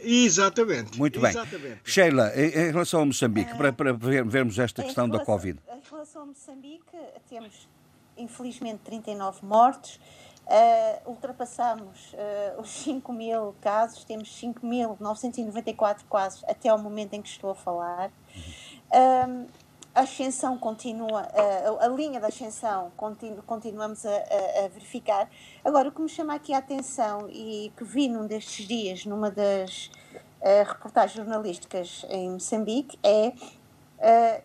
Exatamente. 0.00 0.96
Muito 0.96 1.20
bem. 1.20 1.30
Exatamente. 1.30 1.80
Sheila, 1.84 2.32
em, 2.36 2.70
relação 2.70 3.02
a 3.02 3.06
Moçambique, 3.06 3.54
para, 3.56 3.72
para 3.72 3.92
vermos 3.92 4.58
esta 4.58 4.82
questão 4.82 5.06
relação, 5.06 5.08
da 5.08 5.24
Covid. 5.24 5.58
Em 5.68 5.80
relação 5.90 6.22
a 6.22 6.26
Moçambique, 6.26 6.96
temos 7.28 7.68
infelizmente 8.16 8.80
39 8.84 9.44
mortos. 9.44 9.98
Uh, 10.48 11.10
ultrapassamos 11.10 12.14
uh, 12.14 12.60
os 12.62 12.70
5 12.70 13.12
mil 13.12 13.54
casos, 13.60 14.02
temos 14.04 14.30
5.994 14.42 16.04
casos 16.10 16.42
até 16.48 16.72
o 16.72 16.78
momento 16.78 17.12
em 17.12 17.20
que 17.20 17.28
estou 17.28 17.50
a 17.50 17.54
falar. 17.54 18.08
Uh, 18.88 19.46
a 19.94 20.00
ascensão 20.00 20.56
continua, 20.56 21.22
uh, 21.22 21.84
a 21.84 21.88
linha 21.88 22.18
da 22.18 22.28
ascensão 22.28 22.90
continu, 22.96 23.42
continuamos 23.42 24.06
a, 24.06 24.10
a, 24.10 24.64
a, 24.64 24.68
verificar. 24.68 25.28
Agora, 25.62 25.90
o 25.90 25.92
que 25.92 26.00
me 26.00 26.08
chama 26.08 26.34
aqui 26.34 26.54
a 26.54 26.58
atenção 26.58 27.28
e 27.28 27.70
que 27.76 27.84
vi 27.84 28.08
num 28.08 28.26
destes 28.26 28.66
dias, 28.66 29.04
numa 29.04 29.30
das 29.30 29.90
reportagens 30.66 31.16
jornalísticas 31.16 32.06
em 32.08 32.30
Moçambique, 32.30 32.96
é, 33.02 33.32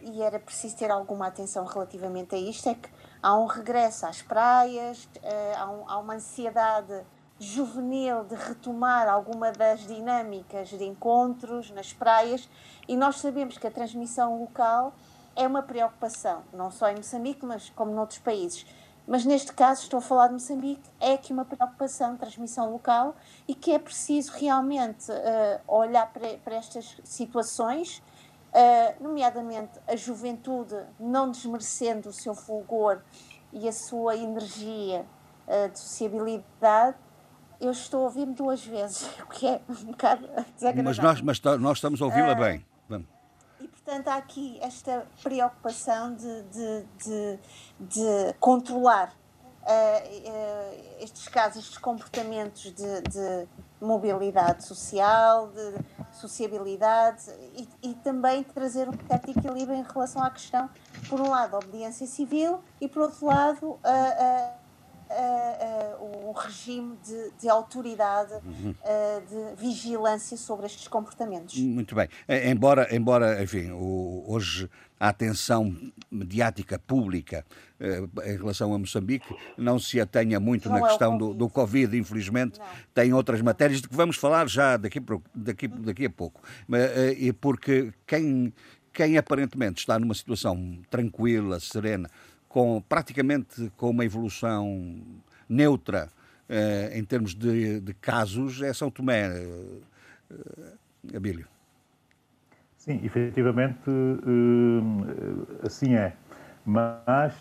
e 0.02 0.22
era 0.22 0.40
preciso 0.40 0.76
ter 0.76 0.90
alguma 0.90 1.28
atenção 1.28 1.66
relativamente 1.66 2.34
a 2.34 2.38
isto, 2.38 2.68
é 2.68 2.74
que 2.74 2.90
há 3.24 3.38
um 3.38 3.46
regresso 3.46 4.06
às 4.06 4.22
praias, 4.22 5.08
eh, 5.24 5.56
há, 5.58 5.72
um, 5.72 6.01
uma 6.01 6.15
ansiedade 6.15 7.01
juvenil 7.39 8.25
de 8.25 8.36
retomar 8.36 9.08
alguma 9.08 9.51
das 9.51 9.88
dinâmicas 9.88 10.70
de 10.70 10.84
encontros 10.84 11.72
nas 11.72 11.94
praias 11.94 12.50
e 12.88 12.98
nós 12.98 13.18
sabemos 13.18 13.58
que 13.58 13.65
a 13.65 13.72
transmissão 13.72 14.39
local 14.39 14.94
é 15.36 15.48
uma 15.48 15.63
preocupação, 15.63 16.44
não 16.53 16.70
só 16.70 16.89
em 16.89 16.98
Moçambique, 16.98 17.46
mas 17.46 17.70
como 17.70 17.92
noutros 17.92 18.20
países. 18.20 18.65
Mas 19.08 19.25
neste 19.25 19.51
caso, 19.51 19.82
estou 19.82 19.98
a 19.98 20.01
falar 20.01 20.27
de 20.27 20.34
Moçambique, 20.34 20.89
é 21.00 21.13
aqui 21.13 21.34
uma 21.34 21.44
preocupação, 21.44 22.15
transmissão 22.15 22.72
local 22.72 23.15
e 23.48 23.56
que 23.56 23.72
é 23.72 23.80
preciso 23.80 24.32
realmente 24.34 25.12
uh, 25.12 25.60
olhar 25.68 26.12
para, 26.13 26.38
para 26.38 26.56
estas 26.56 26.98
situações 27.03 28.01
uh, 28.54 29.04
nomeadamente 29.04 29.80
a 29.88 29.96
juventude, 29.96 30.76
não 31.00 31.32
desmerecendo 31.32 32.10
o 32.10 32.14
seu 32.14 32.36
fulgor 32.36 33.02
e 33.52 33.68
a 33.68 33.72
sua 33.72 34.16
energia 34.16 35.06
uh, 35.48 35.70
de 35.70 35.80
sociabilidade, 35.80 36.98
eu 37.60 37.72
estou 37.72 38.02
a 38.02 38.04
ouvir-me 38.04 38.34
duas 38.34 38.64
vezes, 38.66 39.08
o 39.24 39.28
que 39.28 39.48
é 39.48 39.62
um 39.68 39.92
bocado 39.92 40.28
desagradável. 40.56 40.84
Mas 40.84 41.00
nós, 41.00 41.22
mas 41.22 41.42
nós 41.60 41.78
estamos 41.78 42.02
a 42.02 42.06
ouvi-la 42.06 42.34
uh, 42.34 42.36
bem. 42.36 42.66
Vamos. 42.88 43.08
E, 43.60 43.68
portanto, 43.68 44.08
há 44.10 44.16
aqui 44.16 44.60
esta 44.62 45.08
preocupação 45.22 46.14
de, 46.16 46.44
de, 46.44 46.86
de, 46.98 47.40
de 47.80 48.34
controlar 48.40 49.14
uh, 49.64 49.70
uh, 49.70 51.04
estes 51.04 51.28
casos, 51.28 51.64
estes 51.64 51.78
comportamentos 51.78 52.63
de, 52.63 53.02
de 53.02 53.48
mobilidade 53.80 54.66
social, 54.66 55.50
de 55.50 55.76
sociabilidade 56.28 57.24
e, 57.56 57.68
e, 57.90 57.94
também 57.96 58.44
trazer 58.44 58.88
um 58.88 58.94
certo 59.08 59.30
equilíbrio 59.30 59.76
em 59.76 59.84
relação 59.84 60.24
à 60.24 60.30
questão, 60.30 60.70
por 61.10 61.20
um 61.20 61.30
lado, 61.30 61.56
a 61.56 61.60
obediência 61.60 62.08
civil 62.08 62.60
e, 62.80 62.88
por 62.88 63.04
outro 63.04 63.26
lado, 63.26 63.78
a, 63.84 63.90
a 63.90 64.64
uh, 65.10 66.30
uh, 66.30 66.32
regime 66.32 66.98
de, 67.04 67.32
de 67.40 67.50
autoridade, 67.50 68.34
uhum. 68.34 68.72
uh, 68.82 69.22
de 69.28 69.62
vigilância 69.62 70.38
sobre 70.38 70.66
estes 70.66 70.88
comportamentos. 70.88 71.58
Muito 71.60 71.94
bem. 71.96 72.08
Embora, 72.28 72.94
embora 72.96 73.44
enfim, 73.44 73.72
o, 73.72 74.24
hoje 74.28 74.70
a 75.04 75.10
atenção 75.10 75.76
mediática 76.10 76.80
pública 76.80 77.46
em 78.26 78.38
relação 78.38 78.74
a 78.74 78.80
Moçambique 78.80 79.36
não 79.58 79.78
se 79.78 80.00
atenha 80.00 80.39
muito 80.39 80.70
não 80.70 80.80
na 80.80 80.86
é 80.86 80.88
questão 80.88 81.18
do, 81.18 81.34
do 81.34 81.50
Covid, 81.50 81.98
infelizmente, 81.98 82.58
não. 82.58 82.66
tem 82.94 83.12
outras 83.12 83.42
matérias 83.42 83.82
de 83.82 83.89
que 83.89 83.96
vamos 83.96 84.16
falar 84.16 84.48
já 84.48 84.78
daqui, 84.78 85.02
daqui, 85.36 85.68
daqui 85.68 86.06
a 86.06 86.10
pouco. 86.10 86.42
E 87.18 87.34
porque 87.34 87.92
quem, 88.08 88.54
quem 88.94 89.18
aparentemente 89.18 89.80
está 89.80 90.00
numa 90.00 90.13
situação 90.13 90.80
tranquila, 90.89 91.60
serena, 91.60 92.10
com 92.48 92.82
praticamente 92.88 93.70
com 93.76 93.89
uma 93.89 94.06
evolução 94.06 95.02
neutra 95.50 96.10
eh, 96.48 96.92
em 96.94 97.04
termos 97.04 97.36
de, 97.36 97.82
de, 97.82 97.94
casos 97.96 98.62
é 98.62 98.72
São 98.74 98.89
Tomé, 98.89 99.28
eh, 99.28 101.18
Abílio. 101.18 101.53
Sim, 102.84 103.00
efetivamente 103.02 103.89
eh, 103.89 105.65
assim 105.65 105.96
é. 105.96 106.13
Mas, 106.65 107.34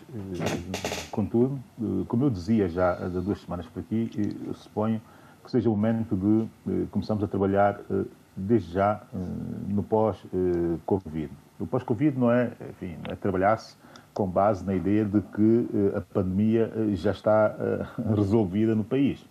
contudo, 1.11 1.59
como 2.07 2.25
eu 2.25 2.29
dizia 2.29 2.69
já 2.69 2.93
há 2.93 3.07
duas 3.09 3.41
semanas 3.41 3.65
por 3.67 3.81
aqui, 3.81 4.09
eu 4.47 4.53
suponho 4.53 5.01
que 5.43 5.51
seja 5.51 5.69
o 5.69 5.73
momento 5.73 6.15
de 6.15 6.87
começarmos 6.87 7.23
a 7.25 7.27
trabalhar 7.27 7.81
desde 8.37 8.71
já 8.71 9.01
no 9.67 9.83
pós-Covid. 9.83 11.29
O 11.59 11.67
pós-Covid 11.67 12.17
não 12.17 12.31
é, 12.31 12.51
enfim, 12.69 12.97
é 13.09 13.15
trabalhar-se 13.15 13.75
com 14.13 14.27
base 14.27 14.65
na 14.65 14.75
ideia 14.75 15.03
de 15.03 15.21
que 15.21 15.67
eh, 15.73 15.97
a 15.97 16.01
pandemia 16.01 16.71
eh, 16.75 16.95
já 16.95 17.11
está 17.11 17.55
eh, 17.59 17.85
resolvida 18.15 18.75
no 18.75 18.83
país. 18.83 19.25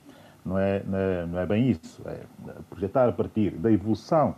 É, 0.44 0.82
não 0.84 0.98
é, 0.98 1.26
não 1.26 1.38
é 1.38 1.46
bem 1.46 1.70
isso. 1.70 2.02
É 2.04 2.20
projetar 2.68 3.08
a 3.08 3.12
partir 3.12 3.52
da 3.52 3.70
evolução 3.70 4.34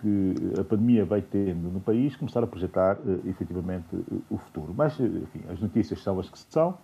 que 0.00 0.34
a 0.58 0.64
pandemia 0.64 1.04
vai 1.04 1.20
tendo 1.20 1.70
no 1.70 1.80
país, 1.80 2.16
começar 2.16 2.42
a 2.42 2.46
projetar 2.46 2.98
efetivamente 3.26 3.86
o 4.30 4.38
futuro. 4.38 4.74
Mas, 4.76 4.98
enfim, 4.98 5.42
as 5.50 5.60
notícias 5.60 6.02
são 6.02 6.18
as 6.18 6.28
que 6.28 6.38
são, 6.38 6.78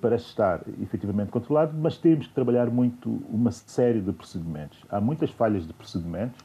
parece 0.00 0.26
estar 0.26 0.60
efetivamente 0.80 1.30
controlado, 1.30 1.76
mas 1.76 1.96
temos 1.96 2.26
que 2.26 2.34
trabalhar 2.34 2.70
muito 2.70 3.22
uma 3.30 3.50
série 3.50 4.00
de 4.00 4.12
procedimentos. 4.12 4.78
Há 4.90 5.00
muitas 5.00 5.30
falhas 5.30 5.66
de 5.66 5.72
procedimentos 5.72 6.38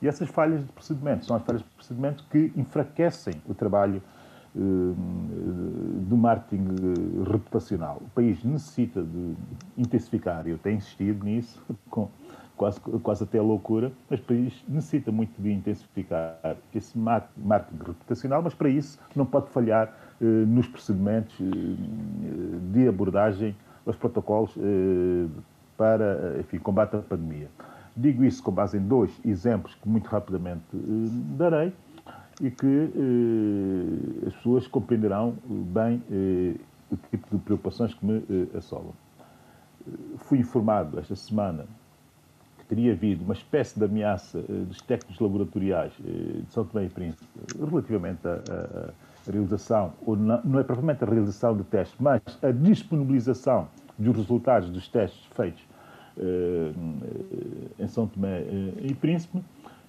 e 0.00 0.08
essas 0.08 0.28
falhas 0.28 0.64
de 0.64 0.72
procedimentos 0.72 1.26
são 1.26 1.36
as 1.36 1.42
falhas 1.42 1.62
de 1.62 1.68
procedimentos 1.70 2.24
que 2.30 2.52
enfraquecem 2.56 3.34
o 3.48 3.54
trabalho 3.54 4.02
eh, 4.54 4.58
do 6.08 6.16
marketing 6.16 6.66
eh, 6.66 7.30
reputacional. 7.30 8.00
O 8.00 8.10
país 8.10 8.42
necessita 8.44 9.02
de 9.02 9.34
intensificar, 9.76 10.46
eu 10.46 10.58
tenho 10.58 10.76
insistido 10.76 11.24
nisso, 11.24 11.62
com 11.90 12.08
quase, 12.56 12.80
quase 12.80 13.24
até 13.24 13.40
loucura, 13.40 13.92
mas 14.08 14.20
o 14.20 14.22
país 14.22 14.64
necessita 14.68 15.12
muito 15.12 15.40
de 15.40 15.52
intensificar 15.52 16.56
esse 16.74 16.98
marketing 16.98 17.84
reputacional, 17.84 18.42
mas 18.42 18.54
para 18.54 18.68
isso 18.68 18.98
não 19.14 19.26
pode 19.26 19.48
falhar 19.50 19.92
eh, 20.20 20.24
nos 20.24 20.66
procedimentos 20.66 21.36
de 22.72 22.88
abordagem, 22.88 23.54
os 23.84 23.94
protocolos 23.94 24.52
para 25.76 26.40
enfim, 26.40 26.58
combate 26.58 26.96
à 26.96 26.98
pandemia. 26.98 27.48
Digo 27.96 28.24
isso 28.24 28.42
com 28.42 28.52
base 28.52 28.76
em 28.76 28.80
dois 28.80 29.10
exemplos 29.24 29.74
que 29.74 29.88
muito 29.88 30.06
rapidamente 30.08 30.64
darei 31.38 31.72
e 32.42 32.50
que 32.50 32.66
eh, 32.66 34.26
as 34.26 34.34
pessoas 34.34 34.66
compreenderão 34.66 35.36
bem 35.46 36.02
eh, 36.10 36.60
o 36.90 36.96
tipo 37.10 37.36
de 37.36 37.42
preocupações 37.42 37.94
que 37.94 38.04
me 38.04 38.18
eh, 38.18 38.58
assolam. 38.58 38.92
Fui 40.18 40.38
informado 40.38 40.98
esta 40.98 41.16
semana 41.16 41.64
teria 42.68 42.92
havido 42.92 43.24
uma 43.24 43.34
espécie 43.34 43.78
de 43.78 43.84
ameaça 43.84 44.38
eh, 44.38 44.52
dos 44.64 44.80
técnicos 44.82 45.18
laboratoriais 45.20 45.92
eh, 46.04 46.42
de 46.42 46.52
São 46.52 46.64
Tomé 46.64 46.86
e 46.86 46.88
Príncipe 46.88 47.24
relativamente 47.58 48.26
à, 48.26 48.90
realização, 49.30 49.92
ou 50.04 50.16
não, 50.16 50.40
não 50.44 50.60
é 50.60 50.62
propriamente 50.62 51.02
a 51.02 51.06
realização 51.06 51.56
de 51.56 51.64
testes, 51.64 51.96
mas 51.98 52.20
a 52.42 52.50
disponibilização 52.52 53.68
dos 53.98 54.16
resultados 54.16 54.70
dos 54.70 54.86
testes 54.88 55.24
feitos 55.34 55.62
eh, 56.18 56.72
em 57.78 57.88
São 57.88 58.06
Tomé 58.06 58.44
e 58.82 58.94
Príncipe, 58.94 59.42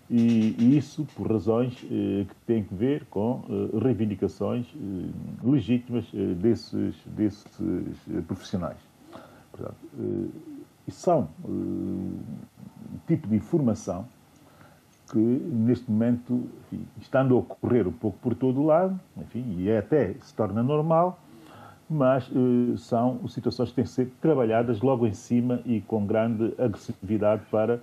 e, 0.10 0.56
e 0.58 0.78
isso 0.78 1.06
por 1.16 1.30
razões 1.30 1.76
que 1.76 2.28
têm 2.46 2.64
que 2.64 2.74
ver 2.74 3.06
com 3.10 3.44
reivindicações 3.84 4.66
legítimas 5.44 6.06
desses, 6.40 6.96
desses 7.06 7.46
profissionais. 8.26 8.78
Portanto, 9.58 9.78
eh, 10.00 10.92
são 10.92 11.30
tipo 13.08 13.28
de 13.28 13.36
informação 13.36 14.06
que 15.12 15.18
neste 15.18 15.90
momento, 15.90 16.50
enfim, 16.66 16.86
estando 17.00 17.36
a 17.36 17.40
ocorrer 17.40 17.88
um 17.88 17.92
pouco 17.92 18.18
por 18.20 18.36
todo 18.36 18.62
o 18.62 18.66
lado, 18.66 19.00
enfim, 19.18 19.56
e 19.58 19.70
é 19.70 19.80
até 19.80 20.14
se 20.22 20.34
torna 20.34 20.62
normal, 20.62 21.20
mas 21.90 22.30
eh, 22.30 22.78
são 22.78 23.26
situações 23.30 23.70
que 23.70 23.76
têm 23.76 23.86
que 23.86 23.92
ser 23.92 24.12
trabalhadas 24.22 24.82
logo 24.82 25.08
em 25.08 25.14
cima 25.14 25.62
e 25.66 25.80
com 25.82 26.06
grande 26.06 26.54
agressividade 26.58 27.44
para 27.50 27.80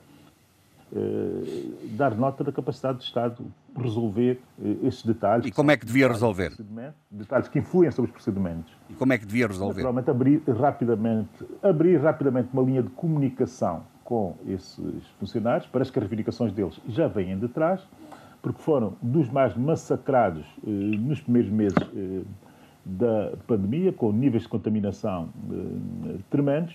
eh, 0.95 1.71
dar 1.97 2.15
nota 2.15 2.45
da 2.45 2.53
capacidade 2.53 2.99
do 2.99 3.03
Estado 3.03 3.45
resolver 3.75 4.39
eh, 4.63 4.77
esses 4.83 5.03
detalhes. 5.03 5.47
E 5.47 5.51
como 5.51 5.71
é 5.71 5.79
que 5.79 5.87
devia 5.87 6.07
resolver? 6.07 6.53
Detalhes 7.11 7.49
que 7.49 7.59
influem 7.59 7.91
sobre 7.91 8.11
os 8.11 8.13
procedimentos. 8.13 8.71
E 8.91 8.95
como 8.95 9.15
é 9.15 9.19
que 9.19 9.25
devia 9.25 9.47
resolver? 9.47 9.83
Naturalmente, 9.83 10.11
abrir 10.11 10.43
rapidamente, 10.61 11.47
abrir 11.63 11.97
rapidamente 11.97 12.51
uma 12.53 12.63
linha 12.63 12.83
de 12.83 12.91
comunicação 12.91 13.94
com 14.05 14.37
esses 14.47 15.05
funcionários, 15.19 15.67
parece 15.67 15.91
que 15.91 15.99
as 15.99 16.03
reivindicações 16.05 16.53
deles 16.53 16.79
já 16.89 17.09
vêm 17.09 17.39
de 17.39 17.49
trás, 17.49 17.81
porque 18.43 18.61
foram 18.61 18.95
dos 19.01 19.31
mais 19.31 19.57
massacrados 19.57 20.45
eh, 20.67 20.71
nos 20.71 21.21
primeiros 21.21 21.51
meses 21.51 21.79
eh, 21.97 22.23
da 22.85 23.33
pandemia, 23.47 23.93
com 23.93 24.13
níveis 24.13 24.43
de 24.43 24.49
contaminação 24.49 25.31
eh, 25.51 26.19
tremendos, 26.31 26.75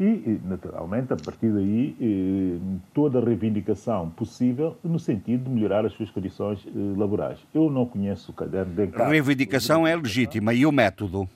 e, 0.00 0.40
naturalmente, 0.44 1.12
a 1.12 1.16
partir 1.16 1.52
daí, 1.52 1.94
eh, 2.00 2.78
toda 2.94 3.18
a 3.18 3.22
reivindicação 3.22 4.08
possível 4.08 4.78
no 4.82 4.98
sentido 4.98 5.44
de 5.44 5.50
melhorar 5.50 5.84
as 5.84 5.92
suas 5.92 6.10
condições 6.10 6.66
eh, 6.66 6.70
laborais. 6.96 7.38
Eu 7.52 7.70
não 7.70 7.84
conheço 7.84 8.30
o 8.30 8.34
caderno 8.34 8.74
de 8.74 8.86
encargo. 8.86 9.10
Reivindicação 9.12 9.86
é 9.86 9.94
legítima. 9.94 10.54
E 10.54 10.64
o 10.64 10.72
método? 10.72 11.28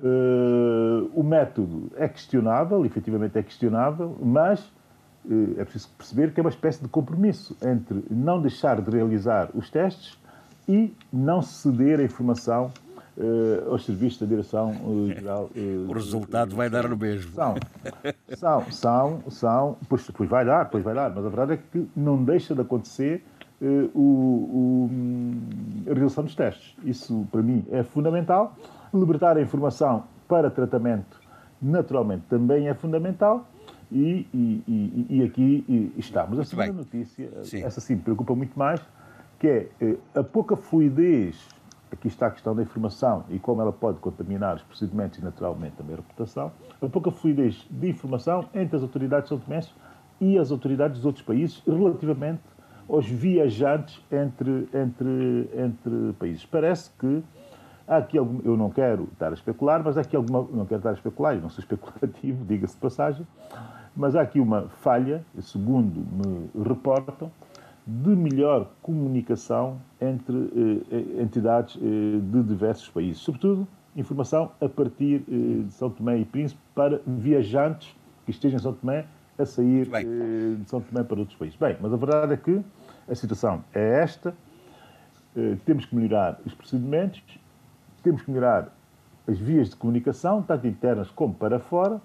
Uh, 0.00 1.10
o 1.12 1.24
método 1.24 1.90
é 1.96 2.06
questionável, 2.06 2.86
efetivamente 2.86 3.36
é 3.36 3.42
questionável, 3.42 4.16
mas 4.22 4.60
uh, 5.24 5.54
é 5.58 5.64
preciso 5.64 5.88
perceber 5.98 6.32
que 6.32 6.38
é 6.38 6.42
uma 6.42 6.50
espécie 6.50 6.80
de 6.80 6.88
compromisso 6.88 7.56
entre 7.60 8.04
não 8.08 8.40
deixar 8.40 8.80
de 8.80 8.88
realizar 8.88 9.50
os 9.54 9.68
testes 9.68 10.16
e 10.68 10.94
não 11.12 11.42
ceder 11.42 11.98
a 11.98 12.04
informação 12.04 12.70
uh, 13.16 13.72
aos 13.72 13.84
serviços 13.84 14.20
da 14.20 14.26
Direção-Geral. 14.26 15.50
o 15.88 15.92
resultado 15.92 16.54
vai 16.54 16.70
dar 16.70 16.88
no 16.88 16.96
mesmo. 16.96 17.32
São, 17.32 17.56
são, 18.36 18.70
são, 18.70 19.22
são 19.30 19.76
pois, 19.88 20.08
pois 20.12 20.30
vai 20.30 20.44
dar, 20.44 20.70
pois 20.70 20.84
vai 20.84 20.94
dar, 20.94 21.10
mas 21.12 21.26
a 21.26 21.28
verdade 21.28 21.54
é 21.54 21.56
que 21.56 21.90
não 21.96 22.22
deixa 22.22 22.54
de 22.54 22.60
acontecer 22.60 23.24
o, 23.92 23.98
o, 23.98 24.90
a 25.90 25.94
realização 25.94 26.22
dos 26.22 26.36
testes. 26.36 26.76
Isso, 26.84 27.26
para 27.32 27.42
mim, 27.42 27.66
é 27.72 27.82
fundamental 27.82 28.54
Libertar 28.92 29.36
a 29.36 29.42
informação 29.42 30.04
para 30.26 30.50
tratamento, 30.50 31.20
naturalmente, 31.60 32.24
também 32.28 32.68
é 32.68 32.74
fundamental. 32.74 33.46
E, 33.90 34.26
e, 34.34 34.62
e, 34.68 35.06
e 35.08 35.24
aqui 35.24 35.92
estamos. 35.96 36.38
A 36.38 36.44
segunda 36.44 36.72
notícia, 36.72 37.30
sim. 37.42 37.62
essa 37.62 37.80
sim 37.80 37.94
me 37.94 38.02
preocupa 38.02 38.34
muito 38.34 38.58
mais, 38.58 38.80
que 39.38 39.46
é 39.48 39.68
eh, 39.80 39.96
a 40.14 40.22
pouca 40.22 40.56
fluidez, 40.56 41.48
aqui 41.90 42.08
está 42.08 42.26
a 42.26 42.30
questão 42.30 42.54
da 42.54 42.62
informação 42.62 43.24
e 43.30 43.38
como 43.38 43.62
ela 43.62 43.72
pode 43.72 43.98
contaminar 43.98 44.56
os 44.56 44.62
procedimentos 44.62 45.18
e, 45.18 45.24
naturalmente, 45.24 45.76
também 45.76 45.94
a 45.94 45.96
reputação, 45.96 46.52
a 46.82 46.86
pouca 46.86 47.10
fluidez 47.10 47.66
de 47.70 47.88
informação 47.88 48.44
entre 48.54 48.76
as 48.76 48.82
autoridades 48.82 49.30
são 49.30 49.38
tomenses 49.38 49.72
e 50.20 50.36
as 50.38 50.50
autoridades 50.50 50.98
dos 50.98 51.06
outros 51.06 51.24
países 51.24 51.62
relativamente 51.66 52.42
aos 52.88 53.06
viajantes 53.06 54.02
entre, 54.10 54.68
entre, 54.74 55.50
entre 55.54 56.12
países. 56.18 56.44
Parece 56.44 56.90
que 56.98 57.22
aqui 57.96 58.18
algum, 58.18 58.40
eu 58.44 58.56
não 58.56 58.70
quero 58.70 59.08
estar 59.12 59.30
a 59.30 59.34
especular, 59.34 59.82
mas 59.82 59.96
há 59.96 60.02
aqui 60.02 60.14
alguma, 60.14 60.46
não 60.52 60.66
quero 60.66 60.80
estar 60.80 60.90
a 60.90 60.94
especular, 60.94 61.34
eu 61.34 61.40
não 61.40 61.48
sou 61.48 61.60
especulativo, 61.64 62.44
diga-se 62.44 62.74
de 62.74 62.80
passagem, 62.80 63.26
mas 63.96 64.14
há 64.14 64.20
aqui 64.20 64.38
uma 64.38 64.68
falha, 64.68 65.24
segundo 65.40 66.00
me 66.00 66.50
reportam, 66.62 67.30
de 67.86 68.10
melhor 68.10 68.70
comunicação 68.82 69.78
entre 69.98 70.36
eh, 70.90 71.22
entidades 71.22 71.76
eh, 71.76 72.20
de 72.20 72.42
diversos 72.42 72.88
países, 72.90 73.22
sobretudo 73.22 73.66
informação 73.96 74.52
a 74.60 74.68
partir 74.68 75.22
eh, 75.28 75.64
de 75.64 75.72
São 75.72 75.90
Tomé 75.90 76.18
e 76.18 76.24
Príncipe 76.24 76.60
para 76.74 77.00
viajantes 77.06 77.94
que 78.24 78.30
estejam 78.30 78.58
em 78.58 78.62
São 78.62 78.74
Tomé 78.74 79.06
a 79.38 79.44
sair 79.44 79.88
eh, 79.92 80.56
de 80.60 80.68
São 80.68 80.80
Tomé 80.80 81.02
para 81.02 81.18
outros 81.18 81.36
países. 81.38 81.58
Bem, 81.58 81.76
mas 81.80 81.92
a 81.92 81.96
verdade 81.96 82.34
é 82.34 82.36
que 82.36 82.60
a 83.08 83.14
situação 83.14 83.64
é 83.72 84.02
esta, 84.02 84.34
eh, 85.36 85.56
temos 85.64 85.86
que 85.86 85.94
melhorar 85.94 86.40
os 86.44 86.54
procedimentos 86.54 87.22
temos 88.08 88.22
que 88.22 88.30
melhorar 88.30 88.74
as 89.26 89.38
vias 89.38 89.68
de 89.68 89.76
comunicação, 89.76 90.42
tanto 90.42 90.66
internas 90.66 91.10
como 91.10 91.34
para 91.34 91.58
fora, 91.60 92.00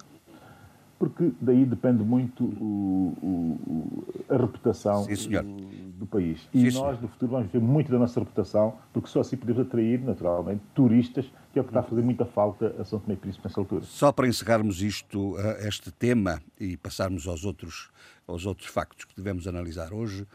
porque 1.00 1.32
daí 1.40 1.66
depende 1.66 2.04
muito 2.04 2.44
o, 2.44 3.14
o, 3.24 4.04
a 4.30 4.36
reputação 4.36 5.06
do, 5.06 6.00
do, 6.00 6.06
país. 6.06 6.46
E 6.54 6.70
Sim, 6.70 6.78
nós, 6.78 7.02
no 7.02 7.08
futuro, 7.08 7.32
vamos 7.32 7.52
ver 7.52 7.62
muito 7.62 7.90
da 7.90 7.98
nossa 7.98 8.20
reputação, 8.20 8.74
porque 8.92 9.08
só 9.08 9.22
assim 9.22 9.38
podemos 9.38 9.62
atrair, 9.62 10.02
naturalmente, 10.02 10.62
turistas, 10.76 11.26
que 11.54 11.60
é 11.60 11.62
o 11.62 11.66
que 11.66 11.70
está 11.70 11.80
a 11.80 11.84
fazer 11.84 12.02
muita 12.02 12.26
falta 12.26 12.76
a 12.78 12.84
São 12.84 13.00
Tomé 13.00 13.14
e 13.14 13.18
Príncipe 13.18 13.48
nessa 13.48 13.62
altura. 13.62 13.84
Só 13.86 14.12
para 14.12 14.28
encerrarmos 14.28 14.82
isto, 14.82 15.38
eh, 15.40 15.68
este 15.68 15.92
tema, 15.92 16.42
e 16.60 16.76
passarmos 16.76 17.28
aos 17.28 17.46
outros 17.46 17.90
aos 18.28 18.46
outros 18.46 18.68
factos 18.68 19.06
que 19.06 19.16
devemos 19.16 19.48
analisar 19.48 19.94
hoje, 19.94 20.26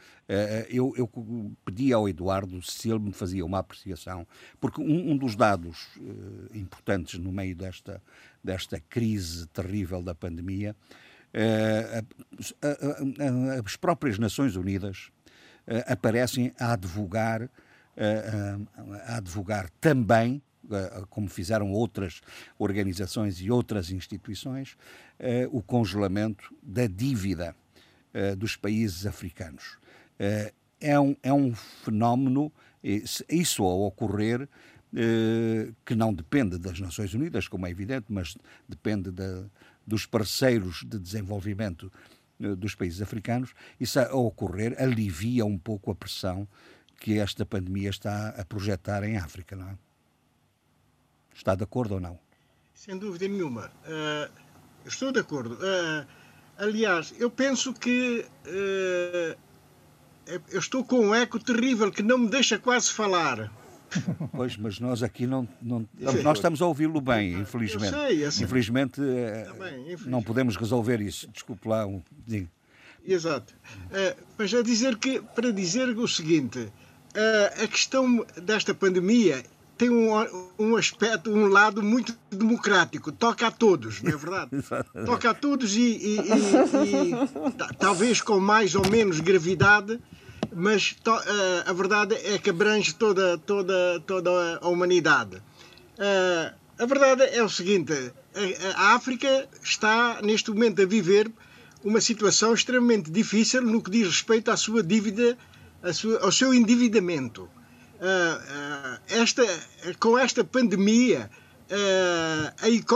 eu, 0.69 0.93
eu 0.97 1.11
pedi 1.65 1.93
ao 1.93 2.09
Eduardo 2.09 2.61
se 2.63 2.91
ele 2.91 2.99
me 2.99 3.13
fazia 3.13 3.45
uma 3.45 3.59
apreciação, 3.59 4.27
porque 4.61 4.81
um, 4.81 5.13
um 5.13 5.17
dos 5.17 5.35
dados 5.35 5.89
eh, 5.97 6.59
importantes 6.59 7.19
no 7.19 7.33
meio 7.33 7.57
desta, 7.57 8.03
desta 8.45 8.79
crise 8.79 9.47
terrível 9.49 10.03
da 10.03 10.15
pandemia, 10.15 10.77
eh, 11.33 12.05
as 13.65 13.77
próprias 13.77 14.19
Nações 14.19 14.55
Unidas 14.57 15.11
aparecem 15.87 16.53
a 16.59 16.73
advogar, 16.73 17.51
a 19.07 19.17
advogar 19.17 19.69
também 19.81 20.43
como 21.11 21.29
fizeram 21.29 21.71
outras 21.73 22.23
organizações 22.59 23.39
e 23.41 23.51
outras 23.51 23.91
instituições, 23.91 24.79
o 25.51 25.63
congelamento 25.63 26.55
da 26.63 26.87
dívida 26.87 27.55
uh, 28.15 28.37
dos 28.37 28.57
países 28.57 29.07
africanos. 29.07 29.79
Uh, 30.19 30.53
é, 30.81 30.99
um, 30.99 31.17
é 31.23 31.33
um 31.33 31.55
fenómeno, 31.55 32.53
isso 32.83 33.65
ao 33.65 33.83
ocorrer, 33.83 34.43
uh, 34.43 35.75
que 35.85 35.95
não 35.95 36.13
depende 36.13 36.59
das 36.59 36.81
Nações 36.81 37.15
Unidas, 37.15 37.49
como 37.49 37.67
é 37.67 37.71
evidente, 37.71 38.07
mas 38.09 38.37
depende 38.69 39.11
de, 39.11 39.45
dos 39.87 40.07
parceiros 40.07 40.85
de 40.87 40.99
desenvolvimento 40.99 41.91
dos 42.57 42.77
países 42.77 43.03
africanos, 43.03 43.53
isso 43.81 43.99
ao 43.99 44.27
ocorrer 44.27 44.81
alivia 44.81 45.45
um 45.45 45.59
pouco 45.59 45.91
a 45.91 45.95
pressão 45.95 46.47
que 47.01 47.19
esta 47.19 47.45
pandemia 47.45 47.91
está 47.91 48.29
a 48.29 48.45
projetar 48.45 49.03
em 49.03 49.17
África, 49.17 49.57
não 49.57 49.69
é? 49.69 49.77
Está 51.35 51.57
de 51.57 51.65
acordo 51.65 51.95
ou 51.95 52.01
não? 52.01 52.17
Sem 52.73 52.97
dúvida 52.97 53.27
nenhuma. 53.27 53.73
Uh, 53.85 54.33
estou 54.87 55.11
de 55.11 55.19
acordo. 55.19 55.55
Uh, 55.55 56.07
Aliás, 56.59 57.15
eu 57.21 57.31
penso 57.31 57.73
que 57.73 58.27
eu 60.51 60.59
estou 60.59 60.85
com 60.85 61.09
um 61.09 61.15
eco 61.15 61.39
terrível 61.39 61.91
que 61.91 62.03
não 62.03 62.19
me 62.19 62.29
deixa 62.29 62.59
quase 62.59 62.91
falar. 62.91 63.51
Pois, 64.33 64.55
mas 64.57 64.79
nós 64.79 65.03
aqui 65.03 65.27
não, 65.27 65.49
não 65.63 65.89
nós 66.23 66.37
estamos 66.37 66.61
a 66.61 66.67
ouvi-lo 66.67 67.01
bem, 67.01 67.41
infelizmente. 67.41 67.93
Eu 67.93 68.01
sei, 68.01 68.25
eu 68.27 68.33
sei. 68.33 68.45
Infelizmente, 68.45 69.01
uh, 69.01 69.55
bem, 69.59 69.97
não 70.05 70.23
podemos 70.23 70.57
resolver 70.57 71.01
isso. 71.01 71.27
Desculpe 71.33 71.67
lá 71.67 71.87
um 71.87 72.03
Exato. 73.03 73.55
Uh, 73.87 74.23
mas 74.37 74.53
a 74.53 74.63
dizer 74.63 74.99
que 74.99 75.23
para 75.35 75.51
dizer 75.51 75.89
o 75.89 76.07
seguinte, 76.07 76.71
a 77.63 77.67
questão 77.67 78.25
desta 78.37 78.75
pandemia 78.75 79.43
tem 79.79 79.91
um, 79.91 80.11
um 80.59 80.77
aspecto, 80.77 81.31
um 81.31 81.47
lado 81.47 81.83
muito 81.83 82.13
democrático. 82.31 83.13
Toca 83.13 83.47
a 83.47 83.51
todos, 83.51 84.03
não 84.03 84.13
é 84.13 84.17
verdade? 84.17 84.51
Toca 85.07 85.31
a 85.31 85.35
todos 85.35 85.77
e, 85.77 85.81
e, 85.81 86.19
e, 86.19 87.13
e 87.13 87.75
talvez 87.79 88.21
com 88.21 88.41
mais 88.41 88.75
ou 88.75 88.87
menos 88.91 89.21
gravidade, 89.21 90.01
mas 90.55 90.95
to, 91.03 91.11
uh, 91.11 91.21
a 91.67 91.73
verdade 91.73 92.15
é 92.15 92.39
que 92.39 92.51
abrange 92.51 92.95
toda, 92.95 93.39
toda, 93.39 94.01
toda 94.07 94.59
a 94.61 94.69
humanidade. 94.69 95.37
Uh, 95.37 96.55
a 96.79 96.87
verdade 96.87 97.25
é 97.25 97.43
o 97.43 97.49
seguinte: 97.49 97.93
a, 98.75 98.95
África 98.95 99.49
está 99.63 100.21
neste 100.23 100.51
momento 100.51 100.83
a 100.83 100.87
viver 100.87 101.31
uma 101.85 102.01
situação 102.01 102.55
extremamente 102.55 103.11
difícil 103.11 103.63
no 103.63 103.83
que 103.83 103.91
diz 103.91 104.07
respeito 104.07 104.51
à 104.51 104.57
sua 104.57 104.83
dívida, 104.83 105.37
sua, 105.93 106.21
ao 106.21 106.33
seu 106.33 106.53
endividamento. 106.55 107.43
Uh, 108.01 108.99
esta, 109.09 109.43
com 109.99 110.17
esta 110.17 110.45
pandemia, 110.45 111.31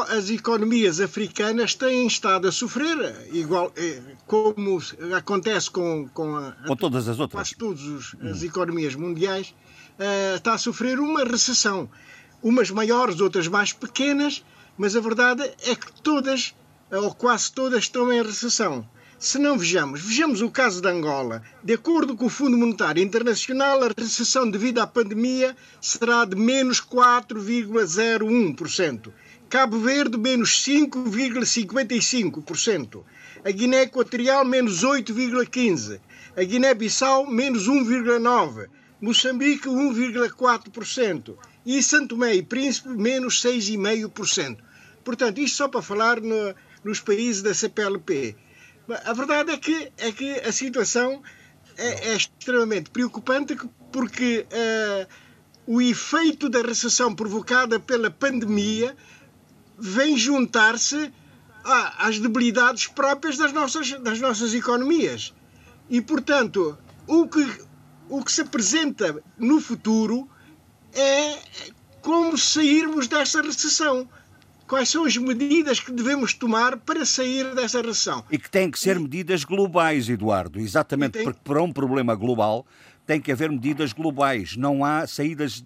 as 0.08 0.30
economias 0.30 1.00
africanas 1.00 1.74
têm 1.74 2.06
estado 2.06 2.48
a 2.48 2.52
sofrer, 2.52 3.28
igual 3.32 3.70
eh, 3.76 4.00
como 4.26 4.80
acontece 5.14 5.70
com, 5.70 6.08
com, 6.08 6.36
a, 6.36 6.52
com 6.66 6.76
todas 6.76 7.06
as 7.06 7.18
outras. 7.20 7.38
Quase 7.38 7.56
todas 7.56 8.14
as 8.22 8.42
hum. 8.42 8.46
economias 8.46 8.94
mundiais, 8.94 9.54
uh, 9.98 10.36
está 10.36 10.54
a 10.54 10.58
sofrer 10.58 10.98
uma 10.98 11.24
recessão. 11.24 11.88
Umas 12.42 12.70
maiores, 12.70 13.20
outras 13.20 13.46
mais 13.46 13.72
pequenas, 13.72 14.42
mas 14.76 14.96
a 14.96 15.00
verdade 15.00 15.42
é 15.66 15.74
que 15.76 15.92
todas, 16.00 16.54
ou 16.90 17.14
quase 17.14 17.52
todas, 17.52 17.84
estão 17.84 18.10
em 18.12 18.22
recessão. 18.22 18.88
Se 19.22 19.38
não 19.38 19.56
vejamos, 19.56 20.02
vejamos 20.02 20.42
o 20.42 20.50
caso 20.50 20.82
de 20.82 20.88
Angola. 20.88 21.44
De 21.62 21.74
acordo 21.74 22.16
com 22.16 22.26
o 22.26 22.28
Fundo 22.28 22.58
Monetário 22.58 23.00
Internacional, 23.00 23.84
a 23.84 23.90
recessão 23.96 24.50
devido 24.50 24.80
à 24.80 24.86
pandemia 24.86 25.56
será 25.80 26.24
de 26.24 26.34
menos 26.34 26.80
4,01%. 26.80 29.12
Cabo 29.48 29.78
Verde, 29.78 30.18
menos 30.18 30.60
5,55%. 30.64 33.04
A 33.44 33.50
Guiné 33.52 33.82
Equatorial, 33.82 34.44
menos 34.44 34.82
8,15%. 34.82 36.00
A 36.36 36.42
Guiné-Bissau, 36.42 37.30
menos 37.30 37.68
1,9%. 37.68 38.68
Moçambique, 39.00 39.68
1,4%. 39.68 41.36
E 41.64 41.80
Santo 41.80 42.16
Tomé 42.16 42.34
e 42.34 42.42
Príncipe, 42.42 42.88
menos 42.88 43.40
6,5%. 43.40 44.56
Portanto, 45.04 45.38
isto 45.38 45.58
só 45.58 45.68
para 45.68 45.80
falar 45.80 46.20
no, 46.20 46.52
nos 46.82 46.98
países 46.98 47.40
da 47.40 47.54
CPLP. 47.54 48.36
A 49.04 49.12
verdade 49.12 49.52
é 49.52 49.56
que, 49.56 49.92
é 49.96 50.12
que 50.12 50.32
a 50.40 50.52
situação 50.52 51.22
é, 51.76 52.10
é 52.10 52.16
extremamente 52.16 52.90
preocupante 52.90 53.56
porque 53.92 54.46
uh, 54.50 55.06
o 55.66 55.80
efeito 55.80 56.48
da 56.48 56.62
recessão 56.62 57.14
provocada 57.14 57.78
pela 57.78 58.10
pandemia 58.10 58.96
vem 59.78 60.16
juntar-se 60.16 61.12
às 61.64 62.18
debilidades 62.18 62.88
próprias 62.88 63.36
das 63.36 63.52
nossas, 63.52 63.92
das 64.00 64.20
nossas 64.20 64.52
economias. 64.52 65.32
E, 65.88 66.00
portanto, 66.00 66.76
o 67.06 67.28
que, 67.28 67.46
o 68.08 68.22
que 68.24 68.32
se 68.32 68.40
apresenta 68.40 69.22
no 69.38 69.60
futuro 69.60 70.28
é 70.92 71.38
como 72.00 72.36
sairmos 72.36 73.06
desta 73.06 73.40
recessão 73.40 74.08
quais 74.72 74.88
são 74.88 75.04
as 75.04 75.18
medidas 75.18 75.80
que 75.80 75.92
devemos 75.92 76.32
tomar 76.32 76.78
para 76.78 77.04
sair 77.04 77.54
dessa 77.54 77.82
recessão. 77.82 78.24
E 78.30 78.38
que 78.38 78.50
têm 78.50 78.70
que 78.70 78.80
ser 78.80 78.98
medidas 78.98 79.44
globais, 79.44 80.08
Eduardo, 80.08 80.58
exatamente 80.58 81.12
tem... 81.12 81.24
porque 81.24 81.40
para 81.44 81.62
um 81.62 81.70
problema 81.70 82.14
global 82.14 82.64
tem 83.06 83.20
que 83.20 83.30
haver 83.30 83.50
medidas 83.50 83.92
globais, 83.92 84.56
não 84.56 84.82
há 84.82 85.06
saídas, 85.06 85.62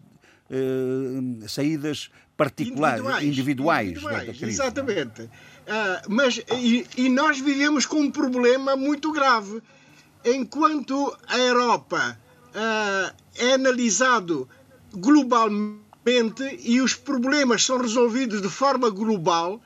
uh, 0.51 1.49
saídas 1.49 2.11
particulares, 2.37 2.99
individuais, 2.99 3.25
individuais, 3.25 3.89
individuais 3.91 4.27
da, 4.27 4.33
crise. 4.33 4.45
Exatamente. 4.47 5.23
Uh, 5.23 5.29
mas, 6.09 6.43
e, 6.59 6.85
e 6.97 7.09
nós 7.09 7.39
vivemos 7.39 7.87
com 7.87 8.01
um 8.01 8.11
problema 8.11 8.75
muito 8.75 9.13
grave. 9.13 9.63
Enquanto 10.25 11.17
a 11.29 11.39
Europa 11.39 12.19
uh, 12.49 13.15
é 13.39 13.53
analisado 13.53 14.49
globalmente, 14.93 15.86
e 16.63 16.81
os 16.81 16.95
problemas 16.95 17.65
são 17.65 17.79
resolvidos 17.79 18.41
de 18.41 18.49
forma 18.49 18.89
global, 18.91 19.61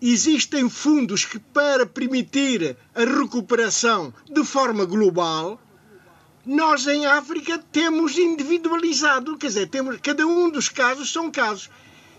existem 0.00 0.70
fundos 0.70 1.24
que, 1.24 1.40
para 1.40 1.84
permitir 1.84 2.76
a 2.94 3.00
recuperação 3.00 4.14
de 4.30 4.44
forma 4.44 4.84
global, 4.84 5.60
nós 6.46 6.86
em 6.86 7.04
África 7.04 7.58
temos 7.72 8.16
individualizado, 8.16 9.36
quer 9.36 9.48
dizer, 9.48 9.68
temos, 9.68 9.98
cada 10.00 10.24
um 10.24 10.48
dos 10.48 10.68
casos 10.68 11.12
são 11.12 11.32
casos. 11.32 11.68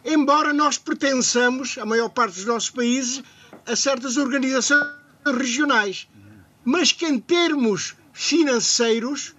Embora 0.03 0.51
nós 0.51 0.77
pertençamos, 0.77 1.77
a 1.77 1.85
maior 1.85 2.09
parte 2.09 2.35
dos 2.35 2.45
nossos 2.45 2.69
países, 2.69 3.23
a 3.65 3.77
certas 3.77 4.17
organizações 4.17 4.85
regionais, 5.25 6.05
mas 6.65 6.91
que 6.91 7.05
em 7.05 7.17
termos 7.17 7.95
financeiros 8.12 9.33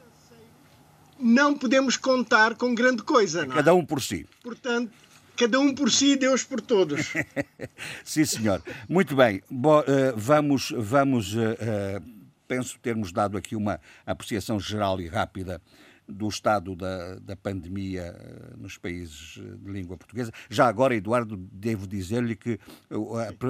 não 1.20 1.56
podemos 1.56 1.96
contar 1.96 2.54
com 2.54 2.74
grande 2.74 3.02
coisa. 3.02 3.44
Não 3.44 3.52
é? 3.52 3.56
Cada 3.56 3.74
um 3.74 3.84
por 3.84 4.00
si. 4.02 4.26
Portanto, 4.42 4.92
cada 5.36 5.58
um 5.58 5.74
por 5.74 5.90
si, 5.90 6.16
Deus 6.16 6.44
por 6.44 6.60
todos. 6.60 7.12
Sim, 8.04 8.24
senhor. 8.24 8.62
Muito 8.88 9.16
bem. 9.16 9.42
Bo, 9.50 9.80
uh, 9.80 9.84
vamos, 10.16 10.72
vamos 10.76 11.34
uh, 11.34 11.38
uh, 11.38 12.20
penso 12.46 12.78
termos 12.80 13.12
dado 13.12 13.38
aqui 13.38 13.54
uma 13.54 13.80
apreciação 14.04 14.58
geral 14.58 15.00
e 15.00 15.06
rápida 15.06 15.62
do 16.06 16.28
estado 16.28 16.74
da, 16.74 17.14
da 17.20 17.36
pandemia 17.36 18.12
nos 18.58 18.76
países 18.76 19.38
de 19.62 19.70
língua 19.70 19.96
portuguesa. 19.96 20.32
Já 20.48 20.66
agora, 20.66 20.94
Eduardo, 20.96 21.36
devo 21.36 21.86
dizer-lhe 21.86 22.34
que 22.34 22.58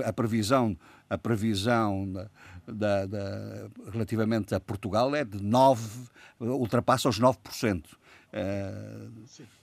a, 0.05 0.13
previsão, 0.13 0.77
a 1.09 1.17
previsão 1.17 2.13
da, 2.73 3.07
da, 3.07 3.69
relativamente 3.93 4.55
a 4.55 4.61
Portugal 4.61 5.15
é 5.15 5.25
de 5.25 5.43
9, 5.43 6.09
ultrapassa 6.41 7.09
os 7.09 7.21
9%. 7.21 7.85
Uh, 8.33 9.11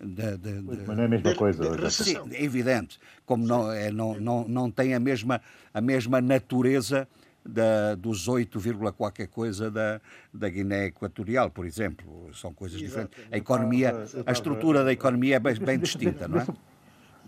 de, 0.05 0.37
de, 0.37 0.61
de, 0.61 0.83
Mas 0.85 0.97
não 0.97 1.03
é 1.03 1.05
a 1.05 1.09
mesma 1.09 1.35
coisa. 1.35 1.89
Sim, 1.89 2.17
é 2.33 2.43
evidente. 2.43 2.99
Como 3.25 3.45
não, 3.45 3.71
é, 3.71 3.89
não, 3.89 4.19
não, 4.19 4.45
não 4.45 4.69
tem 4.69 4.93
a 4.93 4.99
mesma, 4.99 5.41
a 5.73 5.79
mesma 5.79 6.19
natureza 6.19 7.07
da, 7.47 7.95
dos 7.95 8.27
8, 8.27 8.59
qualquer 8.97 9.27
coisa 9.27 9.71
da, 9.71 10.01
da 10.33 10.49
Guiné 10.49 10.87
Equatorial, 10.87 11.49
por 11.49 11.65
exemplo. 11.65 12.29
São 12.33 12.53
coisas 12.53 12.77
diferentes. 12.77 13.17
A 13.31 13.37
economia, 13.37 13.95
a 14.25 14.31
estrutura 14.31 14.83
da 14.83 14.91
economia 14.91 15.37
é 15.37 15.39
bem, 15.39 15.55
bem 15.55 15.79
distinta, 15.79 16.27
não 16.27 16.39
é? 16.39 16.45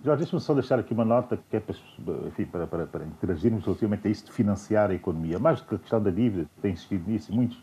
Jorge, 0.03 0.19
deixa-me 0.23 0.41
só 0.41 0.53
deixar 0.53 0.79
aqui 0.79 0.93
uma 0.93 1.03
nota 1.03 1.37
que 1.49 1.57
é 1.57 1.59
para, 1.59 1.75
enfim, 2.27 2.45
para, 2.45 2.65
para, 2.65 2.85
para, 2.85 3.03
interagirmos 3.03 3.65
relativamente 3.65 4.07
a 4.07 4.11
isso 4.11 4.25
de 4.25 4.31
financiar 4.31 4.89
a 4.91 4.93
economia. 4.93 5.37
Mais 5.39 5.59
do 5.59 5.67
que 5.67 5.75
a 5.75 5.77
questão 5.77 6.01
da 6.01 6.09
dívida, 6.09 6.47
tem 6.61 6.71
insistido 6.71 7.09
nisso, 7.09 7.31
e 7.31 7.35
muitos 7.35 7.61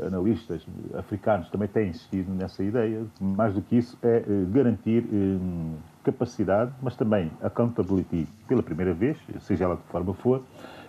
analistas 0.00 0.64
africanos 0.96 1.48
também 1.50 1.66
têm 1.66 1.88
insistido 1.88 2.32
nessa 2.32 2.62
ideia. 2.62 3.04
Mais 3.20 3.54
do 3.54 3.60
que 3.60 3.76
isso, 3.76 3.98
é 4.04 4.18
eh, 4.18 4.24
garantir 4.52 5.04
eh, 5.12 5.76
capacidade, 6.04 6.72
mas 6.80 6.94
também 6.94 7.32
accountability 7.42 8.28
pela 8.46 8.62
primeira 8.62 8.94
vez, 8.94 9.18
seja 9.40 9.64
ela 9.64 9.74
de 9.74 9.82
que 9.82 9.88
forma 9.88 10.14
for, 10.14 10.42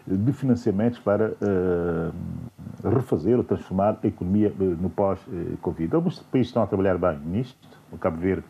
de 0.06 0.34
financiamentos 0.34 1.00
para 1.00 1.32
uh, 1.32 2.90
refazer 2.90 3.38
ou 3.38 3.44
transformar 3.44 3.98
a 4.04 4.08
economia 4.08 4.54
no 4.80 4.88
pós-Covid. 4.88 5.96
Alguns 5.96 6.20
países 6.20 6.50
estão 6.50 6.62
a 6.62 6.68
trabalhar 6.68 6.96
bem 7.00 7.18
nisto, 7.18 7.58
o 7.92 7.98
Cabo 7.98 8.18
Verde 8.18 8.46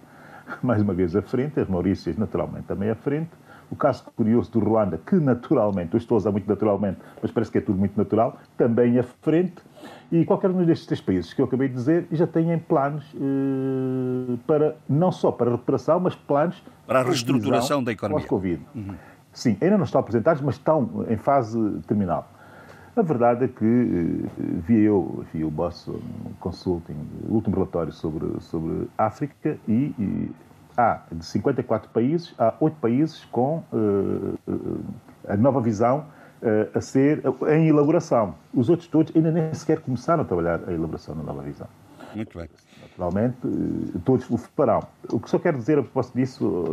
mais 0.62 0.82
uma 0.82 0.94
vez 0.94 1.16
à 1.16 1.22
frente, 1.22 1.60
as 1.60 1.68
Maurícias 1.68 2.18
naturalmente 2.18 2.66
também 2.66 2.90
à 2.90 2.96
frente. 2.96 3.30
O 3.72 3.76
caso 3.76 4.04
curioso 4.16 4.52
do 4.52 4.60
Ruanda, 4.60 5.00
que 5.04 5.16
naturalmente, 5.16 5.94
eu 5.94 5.98
estou 5.98 6.16
a 6.16 6.18
usar 6.18 6.32
muito 6.32 6.48
naturalmente, 6.48 7.00
mas 7.20 7.32
parece 7.32 7.52
que 7.52 7.58
é 7.58 7.62
tudo 7.62 7.80
muito 7.80 7.98
natural, 7.98 8.38
também 8.56 9.00
à 9.00 9.04
frente. 9.04 9.56
E 10.12 10.24
qualquer 10.24 10.52
um 10.52 10.64
destes 10.64 10.86
três 10.86 11.02
países 11.02 11.34
que 11.34 11.42
eu 11.42 11.46
acabei 11.46 11.68
de 11.68 11.74
dizer 11.74 12.08
já 12.12 12.28
têm 12.28 12.60
planos 12.60 13.04
eh, 13.16 14.38
para, 14.46 14.76
não 14.88 15.12
só 15.12 15.32
para 15.32 15.50
a 15.50 15.54
recuperação, 15.54 16.00
mas 16.00 16.14
planos 16.14 16.64
para 16.86 17.00
a 17.00 17.04
reestruturação 17.04 17.84
da 17.84 17.92
economia. 17.92 18.22
Pós-Covid. 18.22 18.62
Uhum. 18.76 18.96
Sim, 19.34 19.58
ainda 19.60 19.78
não 19.78 19.86
estão 19.86 20.00
apresentados, 20.00 20.42
mas 20.44 20.56
estão 20.56 21.06
em 21.10 21.18
fase 21.18 21.60
terminal. 21.88 22.30
A 22.96 23.02
verdade 23.02 23.44
é 23.44 23.48
que 23.50 23.66
eh, 23.66 24.30
vi 24.66 24.84
eu, 24.84 25.26
vi 25.34 25.44
o 25.44 25.52
Boston 25.52 26.00
Consulting, 26.40 26.96
o 27.28 27.34
último 27.34 27.56
relatório 27.56 27.92
sobre, 27.92 28.40
sobre 28.40 28.88
África, 28.98 29.58
e, 29.68 29.94
e 30.00 30.32
há 30.78 31.02
de 31.12 31.26
54 31.26 31.90
países, 31.90 32.34
há 32.40 32.54
8 32.58 32.78
países 32.78 33.26
com 33.26 33.64
uh, 33.74 34.40
a 35.28 35.36
nova 35.36 35.60
visão 35.60 36.06
uh, 36.42 36.78
a 36.78 36.80
ser 36.80 37.22
em 37.50 37.68
elaboração. 37.68 38.36
Os 38.54 38.70
outros 38.70 38.88
todos 38.88 39.14
ainda 39.14 39.30
nem 39.30 39.54
sequer 39.54 39.82
começaram 39.82 40.24
a 40.24 40.26
trabalhar 40.26 40.62
a 40.66 40.72
elaboração 40.72 41.18
da 41.18 41.24
nova 41.24 41.42
visão. 41.42 41.68
Muito 42.16 42.38
bem. 42.38 42.50
Naturalmente, 42.98 43.36
todos 44.06 44.30
o 44.30 44.38
farão. 44.38 44.82
O 45.12 45.20
que 45.20 45.30
só 45.30 45.38
quero 45.38 45.58
dizer 45.58 45.78
a 45.78 45.82
propósito 45.82 46.16
disso, 46.16 46.66